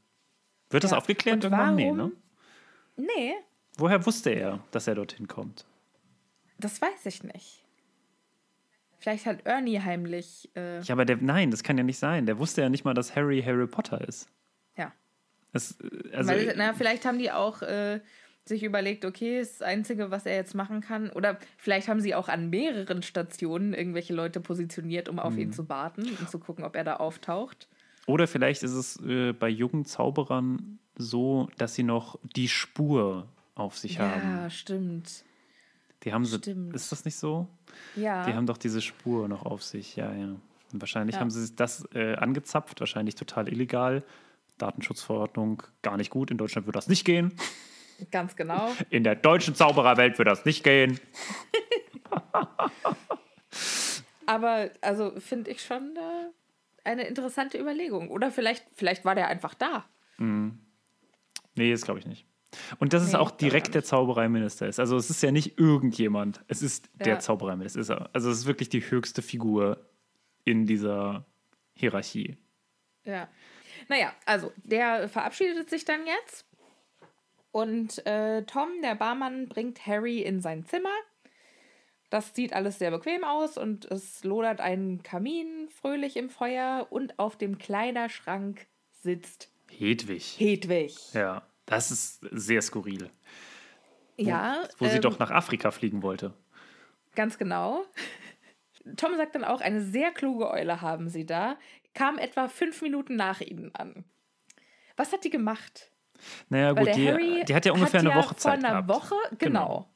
Wird 0.70 0.84
das 0.86 0.92
Ja. 0.92 0.98
aufgeklärt 0.98 1.36
Und 1.36 1.44
irgendwann? 1.44 1.76
Nee, 1.76 1.86
warum? 1.92 1.98
ne? 1.98 2.12
Nee, 3.16 3.34
Woher 3.78 4.06
wusste 4.06 4.30
er, 4.30 4.64
dass 4.72 4.88
er 4.88 4.96
dorthin 4.96 5.28
kommt? 5.28 5.66
das 6.58 6.82
weiß 6.82 7.06
ich 7.08 7.24
nicht. 7.24 7.66
Vielleicht 9.00 9.26
hat 9.26 9.46
Ernie 9.46 9.80
heimlich. 9.82 10.50
Äh, 10.56 10.80
Ja, 10.82 10.96
aber 10.96 11.04
der, 11.04 11.18
nein, 11.18 11.52
das 11.52 11.62
kann 11.64 11.78
ja 11.78 11.84
nicht 11.84 12.00
sein. 12.00 12.26
Der 12.26 12.40
wusste 12.40 12.62
ja 12.62 12.70
nicht 12.70 12.86
mal, 12.86 12.94
dass 12.94 13.16
Harry 13.18 13.42
Harry 13.44 13.68
Potter 13.68 14.00
ist. 14.08 14.30
ja. 14.78 14.94
Es, 15.52 15.78
äh, 15.82 16.12
also, 16.14 16.32
Weil, 16.32 16.54
na, 16.56 16.74
vielleicht 16.74 17.06
haben 17.06 17.20
die 17.20 17.32
auch 17.32 17.62
äh, 17.62 18.00
sich 18.48 18.64
überlegt, 18.64 19.06
okay, 19.06 19.40
das 19.40 19.62
Einzige, 19.62 20.12
was 20.12 20.26
er 20.26 20.36
jetzt 20.36 20.54
machen 20.54 20.82
kann. 20.82 21.10
Oder 21.10 21.38
vielleicht 21.58 21.88
haben 21.88 22.00
sie 22.00 22.14
auch 22.14 22.28
an 22.30 22.50
mehreren 22.50 23.02
Stationen 23.02 23.74
irgendwelche 23.74 24.14
Leute 24.14 24.40
positioniert, 24.40 25.10
um 25.10 25.18
auf 25.20 25.34
Mhm. 25.34 25.40
ihn 25.40 25.52
zu 25.54 25.68
warten 25.68 26.04
und 26.20 26.30
zu 26.30 26.38
gucken, 26.40 26.64
ob 26.64 26.76
er 26.76 26.84
da 26.84 26.98
auftaucht. 26.98 27.68
Oder 28.06 28.28
vielleicht 28.28 28.62
ist 28.62 28.74
es 28.74 29.00
äh, 29.04 29.34
bei 29.34 29.50
jungen 29.50 29.84
Zauberern 29.86 30.78
so, 30.96 31.50
dass 31.58 31.74
sie 31.74 31.82
noch 31.84 32.20
die 32.36 32.48
Spur 32.48 33.28
auf 33.56 33.78
sich 33.78 34.00
haben. 34.00 34.22
Ja, 34.44 34.50
stimmt. 34.52 35.24
Die 36.04 36.14
haben 36.14 36.24
sie. 36.24 36.38
stimmt. 36.38 36.76
Ist 36.76 36.92
das 36.92 37.04
nicht 37.04 37.16
so? 37.16 37.48
Ja. 37.96 38.26
Die 38.28 38.34
haben 38.36 38.46
doch 38.46 38.58
diese 38.60 38.80
Spur 38.82 39.28
noch 39.28 39.44
auf 39.44 39.64
sich, 39.64 39.96
ja, 39.96 40.14
ja. 40.14 40.36
Und 40.72 40.82
wahrscheinlich 40.82 41.16
Ja. 41.16 41.22
haben 41.22 41.32
sie 41.32 41.42
sich 41.42 41.56
das 41.56 41.88
äh, 41.96 42.16
angezapft, 42.16 42.80
wahrscheinlich 42.80 43.16
total 43.16 43.48
illegal. 43.48 44.04
Datenschutzverordnung 44.60 45.64
gar 45.82 45.98
nicht 45.98 46.12
gut. 46.12 46.32
In 46.32 46.38
Deutschland 46.38 46.68
würde 46.68 46.78
das 46.78 46.88
nicht 46.88 47.06
gehen. 47.06 47.34
Ganz 48.12 48.36
genau. 48.36 48.72
In 48.90 49.04
der 49.04 49.16
deutschen 49.16 49.56
Zaubererwelt 49.56 50.18
würde 50.18 50.30
das 50.32 50.46
nicht 50.46 50.64
gehen. 50.64 51.00
Aber 54.26 54.70
also 54.82 55.12
finde 55.20 55.52
ich 55.52 55.62
schon 55.62 55.96
äh, 55.96 56.30
eine 56.84 57.04
interessante 57.08 57.60
Überlegung. 57.60 58.10
Oder 58.10 58.32
vielleicht, 58.32 58.66
vielleicht 58.76 59.06
war 59.06 59.16
der 59.16 59.28
einfach 59.28 59.54
da. 59.54 59.86
Nee, 60.18 61.72
das 61.72 61.84
glaube 61.84 62.00
ich 62.00 62.06
nicht. 62.06 62.26
Und 62.80 62.94
dass 62.94 63.02
es 63.02 63.10
Nee, 63.10 63.18
glaub 63.18 63.28
auch 63.28 63.32
direkt 63.32 63.76
der 63.76 63.84
Zaubereiminister 63.84 64.68
ist. 64.68 64.80
Also 64.80 64.96
es 64.96 65.10
ist 65.10 65.22
ja 65.22 65.32
nicht 65.32 65.60
irgendjemand. 65.60 66.42
Es 66.48 66.62
ist 66.62 66.90
der 66.94 67.14
Ja. 67.16 67.20
Zaubereiminister. 67.20 67.80
Es 67.82 67.90
ist 67.90 67.96
er. 67.96 68.10
Also 68.14 68.30
es 68.30 68.40
ist 68.40 68.46
wirklich 68.46 68.70
die 68.70 68.82
höchste 68.82 69.22
Figur 69.22 69.86
in 70.46 70.66
dieser 70.66 71.26
Hierarchie. 71.74 72.38
Ja. 73.04 73.28
Naja, 73.90 74.14
also 74.26 74.52
der 74.64 75.10
verabschiedet 75.10 75.70
sich 75.70 75.86
dann 75.86 76.02
jetzt. 76.08 76.46
Und 77.56 78.06
äh, 78.06 78.44
Tom, 78.44 78.68
der 78.84 78.96
Barmann, 78.96 79.48
bringt 79.48 79.88
Harry 79.88 80.20
in 80.20 80.42
sein 80.42 80.66
Zimmer. 80.66 80.94
Das 82.10 82.36
sieht 82.36 82.52
alles 82.52 82.80
sehr 82.80 82.92
bequem 82.92 83.24
aus 83.24 83.58
und 83.58 83.86
es 83.86 84.26
lodert 84.26 84.60
ein 84.60 85.04
Kamin 85.04 85.70
fröhlich 85.70 86.18
im 86.18 86.30
Feuer 86.30 86.88
und 86.90 87.18
auf 87.18 87.38
dem 87.38 87.58
Kleiderschrank 87.58 88.68
sitzt 88.90 89.50
Hedwig. 89.72 90.36
Hedwig. 90.38 90.98
Ja, 91.14 91.44
das 91.66 91.92
ist 91.92 92.28
sehr 92.30 92.62
skurril. 92.62 93.10
Ja, 94.18 94.68
Wo 94.78 94.88
sie 94.88 94.98
ähm, 94.98 95.02
doch 95.02 95.20
nach 95.20 95.32
Afrika 95.32 95.72
fliegen 95.72 96.04
wollte. 96.04 96.34
Ganz 97.16 97.38
genau. 97.38 97.86
Tom 98.98 99.16
sagt 99.16 99.34
dann 99.34 99.46
auch, 99.46 99.62
eine 99.62 99.82
sehr 99.82 100.12
kluge 100.12 100.52
Eule 100.52 100.82
haben 100.82 101.08
sie 101.08 101.26
da, 101.26 101.58
kam 101.94 102.18
etwa 102.18 102.50
fünf 102.50 102.82
Minuten 102.82 103.16
nach 103.16 103.40
ihnen 103.40 103.74
an. 103.76 104.04
Was 104.98 105.14
hat 105.14 105.24
die 105.24 105.30
gemacht? 105.30 105.95
Naja, 106.50 106.76
Weil 106.76 106.86
gut, 106.86 106.96
die, 106.96 107.46
die 107.46 107.56
hat 107.56 107.66
ja 107.66 107.74
ungefähr 107.74 108.00
hat 108.02 108.08
eine 108.08 108.16
ja 108.16 108.24
Woche 108.24 108.36
Zeit 108.36 108.62
Vor 108.62 108.70
einer 108.70 108.82
gehabt. 108.84 108.90
Woche, 108.90 109.16
genau. 109.38 109.90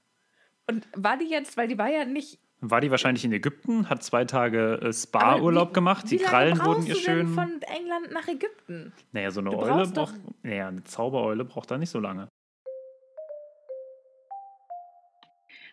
Und 0.68 0.88
war 0.96 1.18
die 1.18 1.30
jetzt, 1.30 1.58
weil 1.58 1.68
die 1.68 1.78
war 1.78 1.90
ja 1.90 2.06
nicht. 2.06 2.40
War 2.62 2.82
die 2.82 2.92
wahrscheinlich 2.92 3.24
in 3.24 3.32
Ägypten, 3.32 3.90
hat 3.90 4.04
zwei 4.04 4.26
Tage 4.26 4.80
äh, 4.84 4.92
Spa-Urlaub 4.94 5.74
gemacht, 5.74 6.12
die 6.12 6.18
Krallen 6.18 6.64
wurden 6.64 6.86
ihr 6.86 6.96
schön. 6.96 7.30
von 7.30 7.62
England 7.62 8.12
nach 8.12 8.28
Ägypten. 8.28 8.92
Naja, 9.14 9.32
so 9.32 9.40
eine 9.40 9.58
Eule 9.58 9.88
braucht. 9.88 10.16
Naja, 10.44 10.68
eine 10.68 10.84
Zaubereule 10.84 11.46
braucht 11.46 11.72
da 11.72 11.78
nicht 11.78 11.90
so 11.90 12.00
lange. 12.00 12.28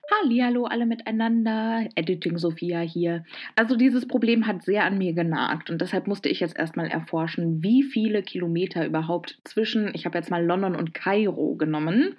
Hallihallo 0.08 0.66
alle 0.66 0.86
miteinander, 0.86 1.88
Editing 1.96 2.38
Sophia 2.38 2.80
hier. 2.80 3.24
Also 3.56 3.76
dieses 3.76 4.06
Problem 4.06 4.46
hat 4.46 4.62
sehr 4.62 4.84
an 4.84 4.98
mir 4.98 5.14
genagt 5.14 5.68
und 5.68 5.80
deshalb 5.80 6.06
musste 6.06 6.28
ich 6.28 6.40
jetzt 6.40 6.56
erstmal 6.56 6.86
erforschen, 6.86 7.62
wie 7.62 7.82
viele 7.82 8.22
Kilometer 8.22 8.86
überhaupt 8.86 9.40
zwischen, 9.44 9.90
ich 9.94 10.06
habe 10.06 10.16
jetzt 10.16 10.30
mal 10.30 10.44
London 10.44 10.76
und 10.76 10.94
Kairo 10.94 11.56
genommen, 11.56 12.16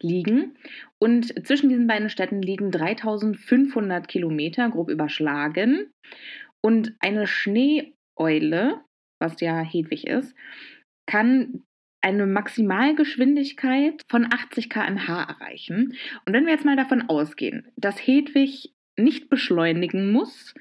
liegen. 0.00 0.54
Und 0.98 1.46
zwischen 1.46 1.70
diesen 1.70 1.86
beiden 1.86 2.10
Städten 2.10 2.42
liegen 2.42 2.70
3500 2.70 4.08
Kilometer, 4.08 4.68
grob 4.68 4.90
überschlagen. 4.90 5.90
Und 6.60 6.94
eine 7.00 7.26
Schneeeule, 7.26 8.80
was 9.18 9.40
ja 9.40 9.60
Hedwig 9.60 10.06
ist, 10.06 10.34
kann 11.06 11.64
eine 12.02 12.26
Maximalgeschwindigkeit 12.26 14.02
von 14.08 14.26
80 14.32 14.68
km/h 14.68 15.22
erreichen. 15.22 15.94
Und 16.26 16.32
wenn 16.32 16.44
wir 16.44 16.52
jetzt 16.52 16.64
mal 16.64 16.76
davon 16.76 17.08
ausgehen, 17.08 17.66
dass 17.76 17.98
Hedwig 17.98 18.72
nicht 18.96 19.30
beschleunigen 19.30 20.12
muss, 20.12 20.54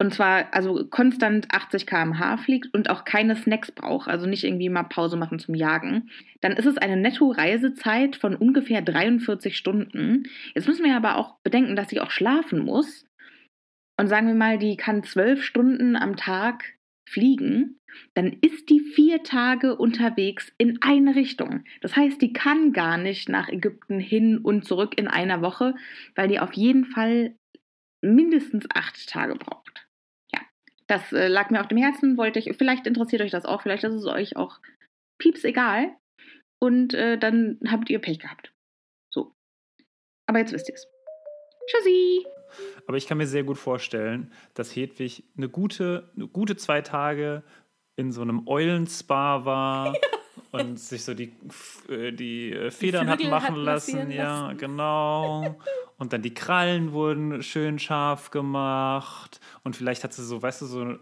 und 0.00 0.14
zwar 0.14 0.54
also 0.54 0.86
konstant 0.88 1.48
80 1.52 1.86
km/h 1.86 2.36
fliegt 2.36 2.72
und 2.72 2.88
auch 2.88 3.04
keine 3.04 3.34
Snacks 3.34 3.72
braucht, 3.72 4.08
also 4.08 4.26
nicht 4.26 4.44
irgendwie 4.44 4.68
mal 4.68 4.84
Pause 4.84 5.16
machen 5.16 5.40
zum 5.40 5.56
Jagen, 5.56 6.10
dann 6.40 6.52
ist 6.52 6.66
es 6.66 6.78
eine 6.78 6.96
Netto-Reisezeit 6.96 8.14
von 8.14 8.36
ungefähr 8.36 8.80
43 8.80 9.56
Stunden. 9.56 10.28
Jetzt 10.54 10.68
müssen 10.68 10.84
wir 10.84 10.96
aber 10.96 11.16
auch 11.16 11.38
bedenken, 11.42 11.74
dass 11.74 11.88
sie 11.88 12.00
auch 12.00 12.12
schlafen 12.12 12.60
muss. 12.60 13.06
Und 13.98 14.06
sagen 14.06 14.28
wir 14.28 14.34
mal, 14.34 14.58
die 14.58 14.76
kann 14.76 15.02
zwölf 15.02 15.42
Stunden 15.42 15.96
am 15.96 16.14
Tag 16.14 16.76
fliegen, 17.08 17.77
dann 18.14 18.36
ist 18.40 18.68
die 18.70 18.80
vier 18.80 19.22
Tage 19.22 19.76
unterwegs 19.76 20.52
in 20.58 20.82
eine 20.82 21.14
Richtung. 21.14 21.64
Das 21.80 21.96
heißt, 21.96 22.20
die 22.20 22.32
kann 22.32 22.72
gar 22.72 22.98
nicht 22.98 23.28
nach 23.28 23.48
Ägypten 23.48 23.98
hin 23.98 24.38
und 24.38 24.64
zurück 24.64 24.98
in 24.98 25.08
einer 25.08 25.42
Woche, 25.42 25.74
weil 26.14 26.28
die 26.28 26.40
auf 26.40 26.52
jeden 26.52 26.84
Fall 26.84 27.34
mindestens 28.02 28.66
acht 28.74 29.08
Tage 29.08 29.34
braucht. 29.34 29.86
Ja, 30.32 30.40
das 30.86 31.12
äh, 31.12 31.28
lag 31.28 31.50
mir 31.50 31.60
auf 31.60 31.68
dem 31.68 31.78
Herzen, 31.78 32.16
wollte 32.16 32.38
ich, 32.38 32.56
vielleicht 32.56 32.86
interessiert 32.86 33.22
euch 33.22 33.30
das 33.30 33.44
auch, 33.44 33.62
vielleicht 33.62 33.84
ist 33.84 33.94
es 33.94 34.06
euch 34.06 34.36
auch 34.36 34.60
pieps 35.18 35.44
egal. 35.44 35.96
Und 36.60 36.94
äh, 36.94 37.18
dann 37.18 37.58
habt 37.68 37.88
ihr 37.88 38.00
Pech 38.00 38.18
gehabt. 38.18 38.52
So. 39.12 39.32
Aber 40.26 40.40
jetzt 40.40 40.52
wisst 40.52 40.68
ihr 40.68 40.74
es. 40.74 40.86
Tschüssi! 41.68 42.26
Aber 42.86 42.96
ich 42.96 43.06
kann 43.06 43.18
mir 43.18 43.26
sehr 43.26 43.44
gut 43.44 43.58
vorstellen, 43.58 44.32
dass 44.54 44.74
Hedwig 44.74 45.22
eine 45.36 45.48
gute, 45.48 46.10
eine 46.16 46.26
gute 46.26 46.56
zwei 46.56 46.80
Tage 46.80 47.42
in 47.98 48.12
so 48.12 48.22
einem 48.22 48.46
Eulenspa 48.46 49.44
war 49.44 49.86
ja. 50.52 50.60
und 50.60 50.78
sich 50.78 51.04
so 51.04 51.14
die, 51.14 51.32
äh, 51.88 52.12
die 52.12 52.52
äh, 52.52 52.70
Federn 52.70 53.06
die 53.06 53.12
hat 53.12 53.24
machen 53.24 53.56
hat 53.56 53.64
lassen. 53.64 54.10
Ja, 54.10 54.46
lassen. 54.46 54.58
genau. 54.58 55.56
Und 56.00 56.12
dann 56.12 56.22
die 56.22 56.32
Krallen 56.32 56.92
wurden 56.92 57.42
schön 57.42 57.80
scharf 57.80 58.30
gemacht. 58.30 59.40
Und 59.64 59.74
vielleicht 59.74 60.04
hat 60.04 60.12
sie 60.12 60.24
so, 60.24 60.40
weißt 60.40 60.62
du, 60.62 60.66
so 60.66 60.96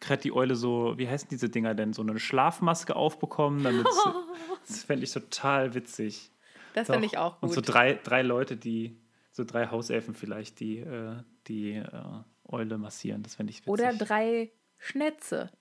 gerade 0.00 0.20
die 0.20 0.32
Eule 0.32 0.56
so, 0.56 0.94
wie 0.96 1.08
heißen 1.08 1.28
diese 1.30 1.48
Dinger 1.48 1.76
denn, 1.76 1.92
so 1.92 2.02
eine 2.02 2.18
Schlafmaske 2.18 2.96
aufbekommen. 2.96 3.62
Damit 3.62 3.86
oh. 3.86 4.12
das 4.66 4.82
fände 4.82 5.04
ich 5.04 5.12
total 5.12 5.74
witzig. 5.74 6.32
Das 6.74 6.88
fände 6.88 7.06
ich 7.06 7.18
auch 7.18 7.38
gut. 7.38 7.50
Und 7.50 7.54
so 7.54 7.60
drei, 7.60 8.00
drei 8.02 8.22
Leute, 8.22 8.56
die 8.56 8.98
so 9.30 9.44
drei 9.44 9.70
Hauselfen 9.70 10.12
vielleicht, 10.12 10.58
die 10.58 10.78
äh, 10.78 11.18
die 11.46 11.80
Eule 12.44 12.78
massieren. 12.78 13.22
Das 13.22 13.36
fände 13.36 13.52
ich 13.52 13.58
witzig. 13.58 13.72
Oder 13.72 13.92
drei 13.92 14.50
Schnätze. 14.76 15.52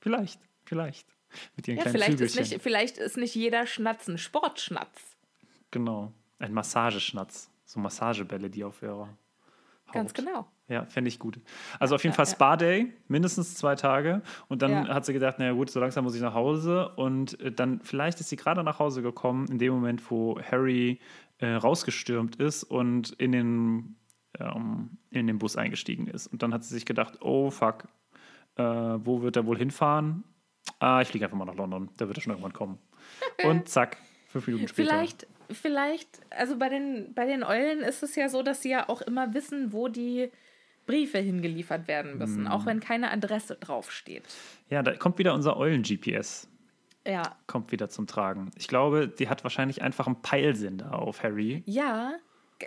Vielleicht, 0.00 0.40
vielleicht. 0.64 1.06
Mit 1.56 1.68
ihren 1.68 1.78
ja, 1.78 1.82
kleinen 1.82 1.96
vielleicht 1.96 2.20
ist, 2.20 2.36
nicht, 2.36 2.62
vielleicht 2.62 2.98
ist 2.98 3.16
nicht 3.16 3.34
jeder 3.34 3.66
Schnatz 3.66 4.08
ein 4.08 4.18
Sportschnatz. 4.18 5.16
Genau. 5.70 6.12
Ein 6.38 6.52
Massageschnatz. 6.52 7.50
So 7.64 7.80
Massagebälle, 7.80 8.48
die 8.48 8.64
auf 8.64 8.82
ihrer 8.82 9.08
Haut. 9.88 9.92
Ganz 9.92 10.14
genau. 10.14 10.46
Ja, 10.68 10.84
fände 10.86 11.08
ich 11.08 11.18
gut. 11.18 11.38
Also 11.78 11.94
auf 11.94 12.02
jeden 12.02 12.12
ja, 12.12 12.16
Fall 12.16 12.26
Spa-Day, 12.26 12.92
mindestens 13.08 13.54
zwei 13.54 13.76
Tage. 13.76 14.22
Und 14.48 14.62
dann 14.62 14.70
ja. 14.70 14.88
hat 14.88 15.04
sie 15.04 15.12
gedacht, 15.12 15.38
naja 15.38 15.52
gut, 15.52 15.70
so 15.70 15.78
langsam 15.78 16.04
muss 16.04 16.14
ich 16.14 16.22
nach 16.22 16.34
Hause. 16.34 16.88
Und 16.96 17.40
äh, 17.40 17.52
dann, 17.52 17.80
vielleicht 17.82 18.20
ist 18.20 18.28
sie 18.28 18.36
gerade 18.36 18.64
nach 18.64 18.78
Hause 18.78 19.02
gekommen, 19.02 19.46
in 19.48 19.58
dem 19.58 19.72
Moment, 19.72 20.10
wo 20.10 20.40
Harry 20.40 21.00
äh, 21.38 21.52
rausgestürmt 21.52 22.36
ist 22.36 22.64
und 22.64 23.12
in 23.12 23.32
den, 23.32 23.96
ähm, 24.40 24.98
in 25.10 25.26
den 25.28 25.38
Bus 25.38 25.56
eingestiegen 25.56 26.08
ist. 26.08 26.26
Und 26.26 26.42
dann 26.42 26.52
hat 26.52 26.64
sie 26.64 26.74
sich 26.74 26.84
gedacht, 26.84 27.18
oh 27.20 27.50
fuck, 27.50 27.86
äh, 28.56 28.62
wo 28.62 29.22
wird 29.22 29.36
er 29.36 29.46
wohl 29.46 29.58
hinfahren? 29.58 30.24
Ah, 30.78 31.00
ich 31.00 31.08
fliege 31.08 31.24
einfach 31.24 31.38
mal 31.38 31.44
nach 31.44 31.54
London, 31.54 31.90
da 31.96 32.06
wird 32.08 32.18
er 32.18 32.22
schon 32.22 32.32
irgendwann 32.32 32.52
kommen. 32.52 32.78
Und 33.44 33.68
zack, 33.68 33.98
fünf 34.28 34.46
Minuten 34.46 34.68
später. 34.68 34.90
Vielleicht, 34.90 35.26
vielleicht, 35.50 36.20
also 36.30 36.58
bei 36.58 36.68
den, 36.68 37.14
bei 37.14 37.26
den 37.26 37.44
Eulen 37.44 37.80
ist 37.80 38.02
es 38.02 38.16
ja 38.16 38.28
so, 38.28 38.42
dass 38.42 38.62
sie 38.62 38.70
ja 38.70 38.88
auch 38.88 39.02
immer 39.02 39.34
wissen, 39.34 39.72
wo 39.72 39.88
die 39.88 40.30
Briefe 40.86 41.18
hingeliefert 41.18 41.88
werden 41.88 42.18
müssen, 42.18 42.44
mm. 42.44 42.48
auch 42.48 42.64
wenn 42.64 42.80
keine 42.80 43.10
Adresse 43.10 43.56
draufsteht. 43.56 44.22
Ja, 44.70 44.82
da 44.82 44.94
kommt 44.94 45.18
wieder 45.18 45.34
unser 45.34 45.56
Eulen-GPS. 45.56 46.48
Ja. 47.06 47.36
Kommt 47.46 47.72
wieder 47.72 47.88
zum 47.88 48.06
Tragen. 48.06 48.50
Ich 48.56 48.68
glaube, 48.68 49.08
die 49.08 49.28
hat 49.28 49.44
wahrscheinlich 49.44 49.82
einfach 49.82 50.06
einen 50.06 50.22
Peilsender 50.22 50.98
auf 50.98 51.22
Harry. 51.22 51.62
Ja, 51.66 52.14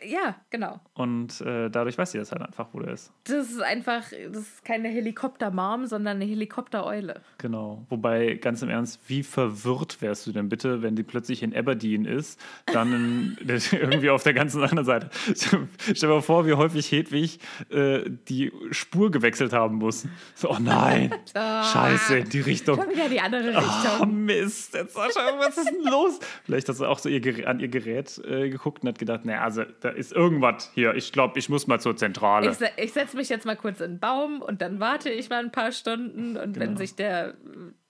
ja, 0.03 0.36
genau. 0.49 0.80
Und 0.94 1.41
äh, 1.41 1.70
dadurch 1.70 1.98
weiß 1.98 2.11
sie 2.11 2.20
das 2.20 2.32
halt 2.32 2.41
einfach, 2.41 2.68
wo 2.74 2.80
der 2.80 2.94
ist. 2.94 3.11
Das 3.24 3.49
ist 3.49 3.61
einfach, 3.61 4.03
das 4.32 4.41
ist 4.44 4.66
keine 4.66 4.90
Helikopter-Mom, 4.90 5.88
sondern 5.88 6.18
eine 6.18 6.26
Helikopter-Eule. 6.26 7.22
Genau. 7.40 7.86
Wobei, 7.90 8.36
ganz 8.36 8.61
im 8.61 8.70
Ernst, 8.70 9.02
wie 9.07 9.24
verwirrt 9.24 10.02
wärst 10.02 10.28
du 10.28 10.32
denn 10.32 10.49
bitte, 10.49 10.82
wenn 10.82 10.95
die 10.95 11.03
plötzlich 11.03 11.41
in 11.41 11.56
Aberdeen 11.56 12.06
ist, 12.06 12.40
dann 12.68 13.38
irgendwie 13.72 14.10
auf 14.10 14.24
der 14.24 14.34
ganzen 14.34 14.61
anderen 14.61 14.86
Seite. 14.86 15.10
Stell 15.34 15.68
dir 15.95 16.07
mal 16.07 16.22
vor, 16.22 16.45
wie 16.45 16.53
häufig 16.53 16.91
Hedwig 16.91 17.40
äh, 17.70 18.03
die 18.28 18.52
Spur 18.72 19.10
gewechselt 19.11 19.53
haben 19.53 19.78
muss. 19.78 20.07
So, 20.36 20.52
oh 20.52 20.57
nein, 20.60 21.14
oh, 21.36 21.64
scheiße, 21.64 22.24
die 22.26 22.41
Richtung. 22.41 22.78
Schon 22.78 22.91
wieder 22.91 23.10
die 23.10 23.20
andere 23.20 23.49
Richtung. 23.49 24.02
Oh, 24.02 24.06
Mist, 24.06 24.74
jetzt 24.76 24.94
Sascha, 24.94 25.38
was 25.40 25.57
ist 25.57 25.70
denn 25.70 25.84
los? 25.84 26.20
Vielleicht 26.44 26.70
hat 26.70 26.76
sie 26.76 26.88
auch 26.88 26.99
so 26.99 27.10
ihr, 27.10 27.48
an 27.48 27.60
ihr 27.60 27.70
Gerät 27.70 28.20
äh, 28.26 28.49
geguckt 28.49 28.84
und 28.84 28.90
hat 28.90 28.99
gedacht, 28.99 29.26
naja, 29.26 29.41
also 29.41 29.64
da 29.82 29.90
ist 29.90 30.12
irgendwas 30.12 30.72
hier. 30.74 30.94
Ich 30.96 31.12
glaube, 31.12 31.40
ich 31.40 31.50
muss 31.50 31.68
mal 31.68 31.80
zur 31.80 31.96
Zentrale. 31.96 32.52
Ich, 32.52 32.58
ich 32.84 32.94
setze 32.94 33.18
mich 33.18 33.30
jetzt 33.30 33.46
mal 33.46 33.56
kurz 33.56 33.82
in 33.82 33.94
den 33.94 34.00
Baum 34.00 34.42
und 34.42 34.62
dann 34.62 34.80
warte 34.80 35.10
ich 35.10 35.30
mal 35.30 35.44
ein 35.44 35.52
paar 35.52 35.72
Stunden. 35.72 36.38
Und 36.38 36.54
genau. 36.54 36.66
wenn 36.66 36.78
sich 36.78 36.96
der, 36.96 37.36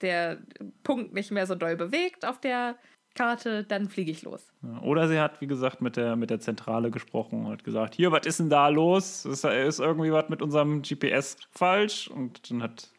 der 0.02 0.38
Punkt 0.84 1.14
nicht 1.14 1.32
mehr 1.32 1.46
so 1.46 1.56
doll 1.56 1.76
bewegt 1.76 2.26
auf 2.26 2.40
der 2.40 2.76
Karte, 3.16 3.64
dann 3.64 3.90
fliege 3.90 4.12
ich 4.12 4.24
los. 4.24 4.54
Oder 4.82 5.08
sie 5.08 5.20
hat, 5.20 5.42
wie 5.42 5.48
gesagt, 5.48 5.82
mit 5.82 5.98
der, 5.98 6.16
mit 6.16 6.30
der 6.30 6.40
Zentrale 6.40 6.92
gesprochen 6.92 7.46
und 7.46 7.52
hat 7.52 7.64
gesagt, 7.64 7.96
hier, 7.96 8.12
was 8.12 8.26
ist 8.26 8.40
denn 8.40 8.50
da 8.50 8.68
los? 8.70 9.26
Ist, 9.26 9.44
ist 9.44 9.80
irgendwie 9.80 10.12
was 10.12 10.30
mit 10.30 10.42
unserem 10.42 10.82
GPS 10.82 11.38
falsch? 11.52 12.08
Und 12.08 12.50
dann 12.50 12.64
hat 12.64 12.92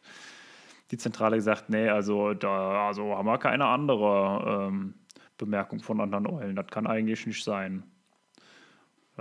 dieZentrale 0.91 1.37
gesagt, 1.37 1.69
nee, 1.69 1.89
also 1.89 2.33
da 2.33 2.87
also 2.87 3.15
haben 3.17 3.25
wir 3.25 3.37
keine 3.37 3.65
andere 3.65 4.67
ähm, 4.67 4.95
Bemerkung 5.37 5.79
von 5.79 6.01
anderen 6.01 6.27
Eulen. 6.27 6.55
Das 6.55 6.67
kann 6.67 6.85
eigentlich 6.85 7.25
nicht 7.25 7.43
sein. 7.43 7.83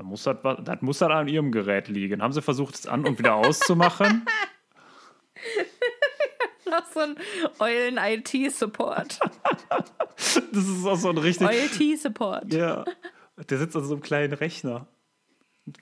Dann 0.01 0.06
muss 0.06 0.22
das, 0.22 0.39
das 0.64 0.81
muss 0.81 0.97
das 0.97 1.10
an 1.10 1.28
ihrem 1.28 1.52
Gerät 1.52 1.89
liegen. 1.89 2.22
Haben 2.22 2.32
sie 2.32 2.40
versucht, 2.40 2.74
es 2.74 2.86
an 2.86 3.06
und 3.06 3.18
wieder 3.18 3.35
auszumachen? 3.35 4.24
Noch 6.64 6.86
so 6.86 7.01
ein 7.01 7.16
Eulen-IT-Support. 7.59 9.20
das 10.16 10.39
ist 10.55 10.86
auch 10.86 10.97
so 10.97 11.10
ein 11.10 11.18
richtig. 11.18 11.47
Eulen-Support. 11.47 12.51
Ja. 12.51 12.86
Der 13.51 13.59
sitzt 13.59 13.77
an 13.77 13.85
so 13.85 13.93
einem 13.93 14.02
kleinen 14.02 14.32
Rechner, 14.32 14.86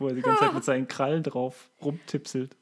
wo 0.01 0.09
er 0.09 0.15
die 0.15 0.23
ganze 0.23 0.41
Zeit 0.41 0.55
mit 0.55 0.65
seinen 0.65 0.89
Krallen 0.89 1.23
drauf 1.23 1.71
rumtipselt. 1.81 2.57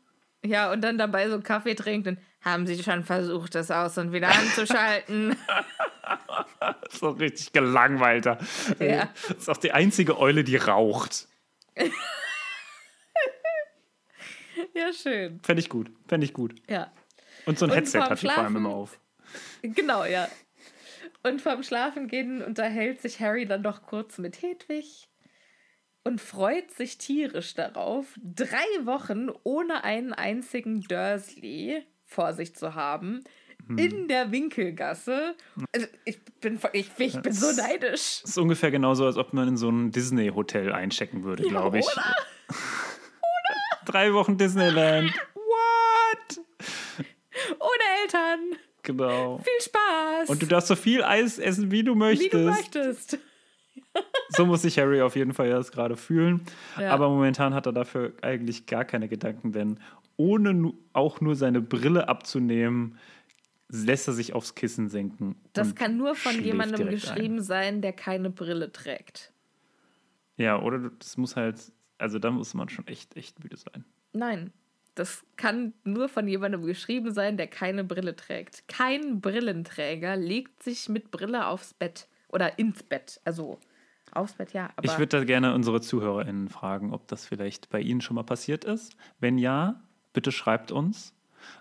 Ja, 0.45 0.71
und 0.71 0.83
dann 0.83 0.99
dabei 0.99 1.27
so 1.29 1.35
einen 1.35 1.43
Kaffee 1.43 1.75
trinkt 1.75 2.07
und 2.07 2.19
haben 2.43 2.67
sie 2.67 2.83
schon 2.83 3.03
versucht, 3.03 3.55
das 3.55 3.71
aus 3.71 3.97
und 3.97 4.13
wieder 4.13 4.29
anzuschalten. 4.29 5.37
so 6.91 7.09
richtig 7.13 7.55
gelangweilter. 7.55 8.37
Ja. 8.79 9.09
Das 9.27 9.39
ist 9.39 9.49
auch 9.49 9.57
die 9.57 9.73
einzige 9.73 10.19
Eule, 10.19 10.45
die 10.45 10.57
raucht. 10.57 11.29
Ja, 14.75 14.93
schön. 14.93 15.41
Fände 15.43 15.61
ich 15.61 15.69
gut. 15.69 15.91
Fände 16.09 16.25
ich 16.25 16.33
gut. 16.33 16.55
Ja. 16.69 16.93
Und 17.45 17.59
so 17.59 17.67
ein 17.67 17.71
und 17.71 17.77
Headset 17.77 18.01
hat 18.01 18.23
die 18.23 18.27
vor 18.27 18.39
allem 18.39 18.57
immer 18.57 18.71
auf. 18.71 18.99
Genau, 19.63 20.05
ja. 20.05 20.29
Und 21.23 21.43
vorm 21.43 21.63
Schlafengehen 21.63 22.43
unterhält 22.43 23.01
sich 23.01 23.21
Harry 23.21 23.47
dann 23.47 23.63
doch 23.63 23.83
kurz 23.83 24.19
mit 24.19 24.43
Hedwig 24.43 25.09
und 26.05 26.21
freut 26.21 26.71
sich 26.71 26.99
tierisch 26.99 27.55
darauf, 27.55 28.15
drei 28.23 28.65
Wochen 28.85 29.29
ohne 29.43 29.83
einen 29.83 30.13
einzigen 30.13 30.83
Dursley 30.83 31.85
vor 32.05 32.33
sich 32.33 32.55
zu 32.55 32.77
haben, 32.77 33.25
hm. 33.67 33.79
in 33.79 34.09
der 34.09 34.33
Winkelgasse. 34.33 35.35
Also 35.75 35.87
ich 36.05 36.23
bin, 36.41 36.59
ich, 36.73 36.91
ich 36.99 37.21
bin 37.21 37.33
so 37.33 37.53
neidisch. 37.61 38.21
Das 38.23 38.31
ist 38.31 38.39
ungefähr 38.39 38.71
genauso, 38.71 39.07
als 39.07 39.17
ob 39.17 39.33
man 39.33 39.49
in 39.49 39.57
so 39.57 39.69
ein 39.69 39.91
Disney-Hotel 39.91 40.73
einchecken 40.73 41.25
würde, 41.25 41.45
ja, 41.45 41.51
glaube 41.51 41.79
ich. 41.79 41.87
Oder? 41.87 42.03
oder? 42.49 43.85
Drei 43.85 44.13
Wochen 44.13 44.37
Disneyland. 44.37 45.13
What? 45.35 46.41
Ohne 47.59 48.03
Eltern. 48.03 48.41
Genau. 48.83 49.39
Viel 49.39 49.61
Spaß. 49.63 50.29
Und 50.29 50.43
du 50.43 50.47
darfst 50.47 50.69
so 50.69 50.77
viel 50.77 51.03
Eis 51.03 51.39
essen, 51.39 51.71
wie 51.71 51.83
du 51.83 51.95
möchtest. 51.95 52.33
Wie 52.33 52.39
du 52.39 52.45
möchtest. 52.45 53.19
so 54.29 54.47
muss 54.47 54.63
sich 54.63 54.79
Harry 54.79 55.03
auf 55.03 55.17
jeden 55.17 55.35
Fall 55.35 55.49
jetzt 55.49 55.73
gerade 55.73 55.97
fühlen. 55.97 56.43
Ja. 56.79 56.91
Aber 56.91 57.09
momentan 57.09 57.55
hat 57.55 57.67
er 57.67 57.73
dafür 57.73 58.13
eigentlich 58.23 58.67
gar 58.67 58.85
keine 58.85 59.09
Gedanken, 59.09 59.53
denn 59.53 59.81
ohne 60.17 60.73
auch 60.93 61.21
nur 61.21 61.35
seine 61.35 61.61
Brille 61.61 62.09
abzunehmen, 62.09 62.99
lässt 63.69 64.09
er 64.09 64.15
sich 64.15 64.33
aufs 64.33 64.55
Kissen 64.55 64.89
senken. 64.89 65.37
Das 65.53 65.75
kann 65.75 65.97
nur 65.97 66.15
von 66.15 66.43
jemandem 66.43 66.89
geschrieben 66.89 67.37
ein. 67.37 67.43
sein, 67.43 67.83
der 67.83 67.93
keine 67.93 68.31
Brille 68.31 68.73
trägt. 68.73 69.33
Ja, 70.37 70.61
oder 70.61 70.91
das 70.99 71.17
muss 71.17 71.37
halt, 71.37 71.73
also 71.99 72.19
da 72.19 72.31
muss 72.31 72.55
man 72.55 72.69
schon 72.69 72.87
echt, 72.87 73.17
echt 73.17 73.43
müde 73.43 73.57
sein. 73.57 73.85
Nein. 74.13 74.53
Das 74.95 75.25
kann 75.37 75.75
nur 75.85 76.09
von 76.09 76.27
jemandem 76.27 76.65
geschrieben 76.65 77.13
sein, 77.13 77.37
der 77.37 77.49
keine 77.49 77.85
Brille 77.85 78.17
trägt. 78.17 78.67
Kein 78.67 79.21
Brillenträger 79.21 80.17
legt 80.17 80.63
sich 80.63 80.89
mit 80.89 81.11
Brille 81.11 81.49
aufs 81.49 81.75
Bett 81.75 82.09
oder 82.29 82.59
ins 82.59 82.83
Bett. 82.83 83.21
Also 83.25 83.59
aufs 84.13 84.33
Bett, 84.33 84.55
ja. 84.55 84.71
ich 84.81 84.99
würde 84.99 85.19
da 85.19 85.25
gerne 85.25 85.55
unsere 85.55 85.83
ZuhörerInnen 85.83 86.49
fragen, 86.49 86.95
ob 86.95 87.07
das 87.09 87.27
vielleicht 87.27 87.69
bei 87.69 87.81
Ihnen 87.81 88.01
schon 88.01 88.15
mal 88.15 88.23
passiert 88.23 88.65
ist. 88.65 88.97
Wenn 89.21 89.37
ja, 89.37 89.83
bitte 90.15 90.33
schreibt 90.33 90.73
uns. 90.73 91.13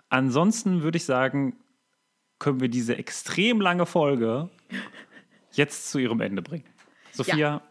Ansonsten 0.08 0.82
würde 0.82 0.96
ich 0.96 1.04
sagen, 1.04 1.56
können 2.38 2.60
wir 2.60 2.68
diese 2.68 2.96
extrem 2.96 3.60
lange 3.60 3.86
Folge 3.86 4.48
jetzt 5.52 5.90
zu 5.90 5.98
ihrem 5.98 6.20
Ende 6.20 6.42
bringen. 6.42 6.64
Sophia, 7.12 7.36
ja. 7.36 7.62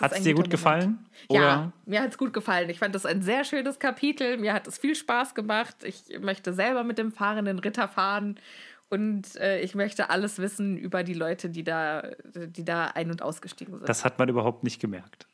Hat 0.00 0.12
es 0.12 0.22
dir 0.22 0.32
gut 0.32 0.44
Moment. 0.44 0.50
gefallen? 0.50 1.06
Oder? 1.28 1.40
Ja, 1.40 1.72
mir 1.84 2.00
hat 2.02 2.10
es 2.10 2.18
gut 2.18 2.32
gefallen. 2.32 2.70
Ich 2.70 2.78
fand 2.78 2.94
das 2.94 3.04
ein 3.04 3.20
sehr 3.20 3.44
schönes 3.44 3.78
Kapitel. 3.78 4.38
Mir 4.38 4.54
hat 4.54 4.66
es 4.66 4.78
viel 4.78 4.94
Spaß 4.94 5.34
gemacht. 5.34 5.76
Ich 5.84 6.04
möchte 6.20 6.54
selber 6.54 6.84
mit 6.84 6.96
dem 6.96 7.12
fahrenden 7.12 7.58
Ritter 7.58 7.86
fahren. 7.88 8.40
Und 8.88 9.36
äh, 9.36 9.60
ich 9.60 9.74
möchte 9.74 10.08
alles 10.08 10.38
wissen 10.38 10.78
über 10.78 11.02
die 11.02 11.14
Leute, 11.14 11.50
die 11.50 11.64
da, 11.64 12.12
die 12.34 12.64
da 12.64 12.86
ein- 12.86 13.10
und 13.10 13.20
ausgestiegen 13.20 13.74
sind. 13.74 13.88
Das 13.88 14.04
hat 14.04 14.18
man 14.18 14.28
überhaupt 14.28 14.64
nicht 14.64 14.80
gemerkt. 14.80 15.26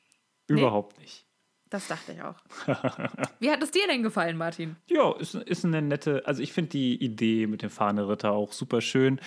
Überhaupt 0.49 0.97
nee, 0.97 1.05
nicht. 1.05 1.27
Das 1.71 1.87
dachte 1.87 2.13
ich 2.13 2.23
auch. 2.23 2.35
Wie 3.39 3.51
hat 3.51 3.63
es 3.63 3.71
dir 3.71 3.87
denn 3.89 4.03
gefallen, 4.03 4.37
Martin? 4.37 4.77
Ja, 4.89 5.13
ist, 5.13 5.35
ist 5.35 5.65
eine 5.65 5.81
nette, 5.81 6.23
also 6.27 6.43
ich 6.43 6.53
finde 6.53 6.71
die 6.71 7.03
Idee 7.03 7.47
mit 7.47 7.63
dem 7.63 7.71
fahrenden 7.71 8.07
Ritter 8.07 8.33
auch 8.33 8.53
super 8.53 8.81
schön. 8.81 9.21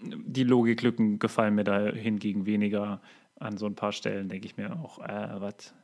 Die 0.00 0.44
Logiklücken 0.44 1.18
gefallen 1.18 1.54
mir 1.54 1.64
da 1.64 1.80
hingegen 1.90 2.46
weniger 2.46 3.00
an 3.38 3.56
so 3.56 3.66
ein 3.66 3.74
paar 3.74 3.92
Stellen 3.92 4.28
denke 4.28 4.46
ich 4.46 4.56
mir 4.56 4.72
auch, 4.72 4.98
äh, 5.00 5.40
was, 5.40 5.74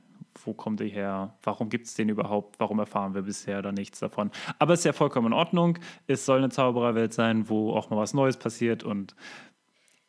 wo 0.44 0.54
kommt 0.54 0.80
die 0.80 0.88
her? 0.88 1.34
Warum 1.42 1.68
gibt 1.68 1.86
es 1.86 1.94
den 1.94 2.08
überhaupt? 2.08 2.58
Warum 2.60 2.78
erfahren 2.78 3.14
wir 3.14 3.22
bisher 3.22 3.60
da 3.62 3.72
nichts 3.72 3.98
davon? 3.98 4.30
Aber 4.58 4.74
es 4.74 4.80
ist 4.80 4.84
ja 4.84 4.92
vollkommen 4.92 5.28
in 5.28 5.32
Ordnung. 5.32 5.78
Es 6.06 6.24
soll 6.24 6.38
eine 6.38 6.50
Zaubererwelt 6.50 7.12
sein, 7.12 7.48
wo 7.48 7.72
auch 7.72 7.90
mal 7.90 7.96
was 7.96 8.14
Neues 8.14 8.36
passiert 8.36 8.82
und 8.82 9.14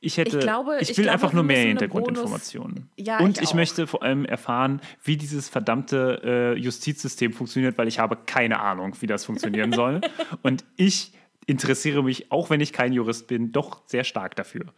ich 0.01 0.17
hätte, 0.17 0.37
ich, 0.37 0.43
glaube, 0.43 0.77
ich 0.79 0.87
will 0.87 0.91
ich 0.91 0.95
glaube, 0.95 1.11
einfach 1.11 1.33
nur 1.33 1.43
mehr 1.43 1.59
Hintergrundinformationen. 1.59 2.89
Ja, 2.95 3.19
und 3.19 3.37
ich, 3.37 3.43
ich 3.43 3.53
möchte 3.53 3.85
vor 3.85 4.01
allem 4.01 4.23
erfahren, 4.23 4.81
wie 5.03 5.17
dieses 5.17 5.49
verdammte 5.49 6.21
äh, 6.23 6.57
Justizsystem 6.57 7.33
funktioniert, 7.33 7.77
weil 7.77 7.87
ich 7.87 7.99
habe 7.99 8.17
keine 8.25 8.61
Ahnung, 8.61 8.95
wie 9.01 9.07
das 9.07 9.25
funktionieren 9.25 9.73
soll. 9.73 9.99
und 10.41 10.63
ich 10.77 11.11
interessiere 11.47 12.01
mich, 12.03 12.31
auch 12.31 12.49
wenn 12.49 12.61
ich 12.61 12.71
kein 12.71 12.93
Jurist 12.93 13.27
bin, 13.27 13.51
doch 13.51 13.81
sehr 13.87 14.05
stark 14.05 14.35
dafür. 14.35 14.73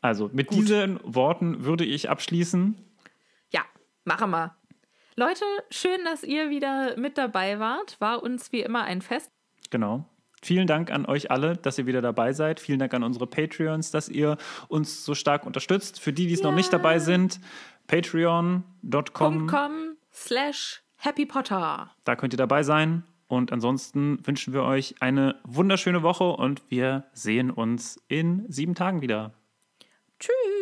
Also 0.00 0.30
mit 0.32 0.48
Gut. 0.48 0.58
diesen 0.58 1.00
Worten 1.02 1.64
würde 1.64 1.84
ich 1.84 2.08
abschließen. 2.08 2.76
Ja, 3.52 3.62
machen 4.04 4.30
wir. 4.30 4.56
Leute, 5.16 5.44
schön, 5.70 6.04
dass 6.04 6.22
ihr 6.22 6.50
wieder 6.50 6.96
mit 6.96 7.18
dabei 7.18 7.58
wart. 7.58 8.00
War 8.00 8.22
uns 8.22 8.52
wie 8.52 8.60
immer 8.60 8.84
ein 8.84 9.02
Fest. 9.02 9.30
Genau. 9.70 10.06
Vielen 10.42 10.66
Dank 10.66 10.90
an 10.90 11.06
euch 11.06 11.30
alle, 11.30 11.56
dass 11.56 11.78
ihr 11.78 11.86
wieder 11.86 12.02
dabei 12.02 12.32
seid. 12.32 12.58
Vielen 12.58 12.80
Dank 12.80 12.92
an 12.94 13.04
unsere 13.04 13.28
Patreons, 13.28 13.92
dass 13.92 14.08
ihr 14.08 14.36
uns 14.68 15.04
so 15.04 15.14
stark 15.14 15.46
unterstützt. 15.46 16.00
Für 16.00 16.12
die, 16.12 16.26
die 16.26 16.34
es 16.34 16.40
yeah. 16.40 16.50
noch 16.50 16.56
nicht 16.56 16.72
dabei 16.72 16.98
sind, 16.98 17.40
patreon.com 17.86 19.48
slash 20.12 20.82
Happy 20.96 21.26
Potter. 21.26 21.90
Da 22.04 22.16
könnt 22.16 22.34
ihr 22.34 22.38
dabei 22.38 22.62
sein. 22.62 23.04
Und 23.28 23.50
ansonsten 23.50 24.18
wünschen 24.26 24.52
wir 24.52 24.62
euch 24.62 24.96
eine 25.00 25.36
wunderschöne 25.44 26.02
Woche 26.02 26.24
und 26.24 26.62
wir 26.68 27.04
sehen 27.14 27.50
uns 27.50 27.98
in 28.08 28.44
sieben 28.48 28.74
Tagen 28.74 29.00
wieder. 29.00 29.32
Tschüss. 30.18 30.61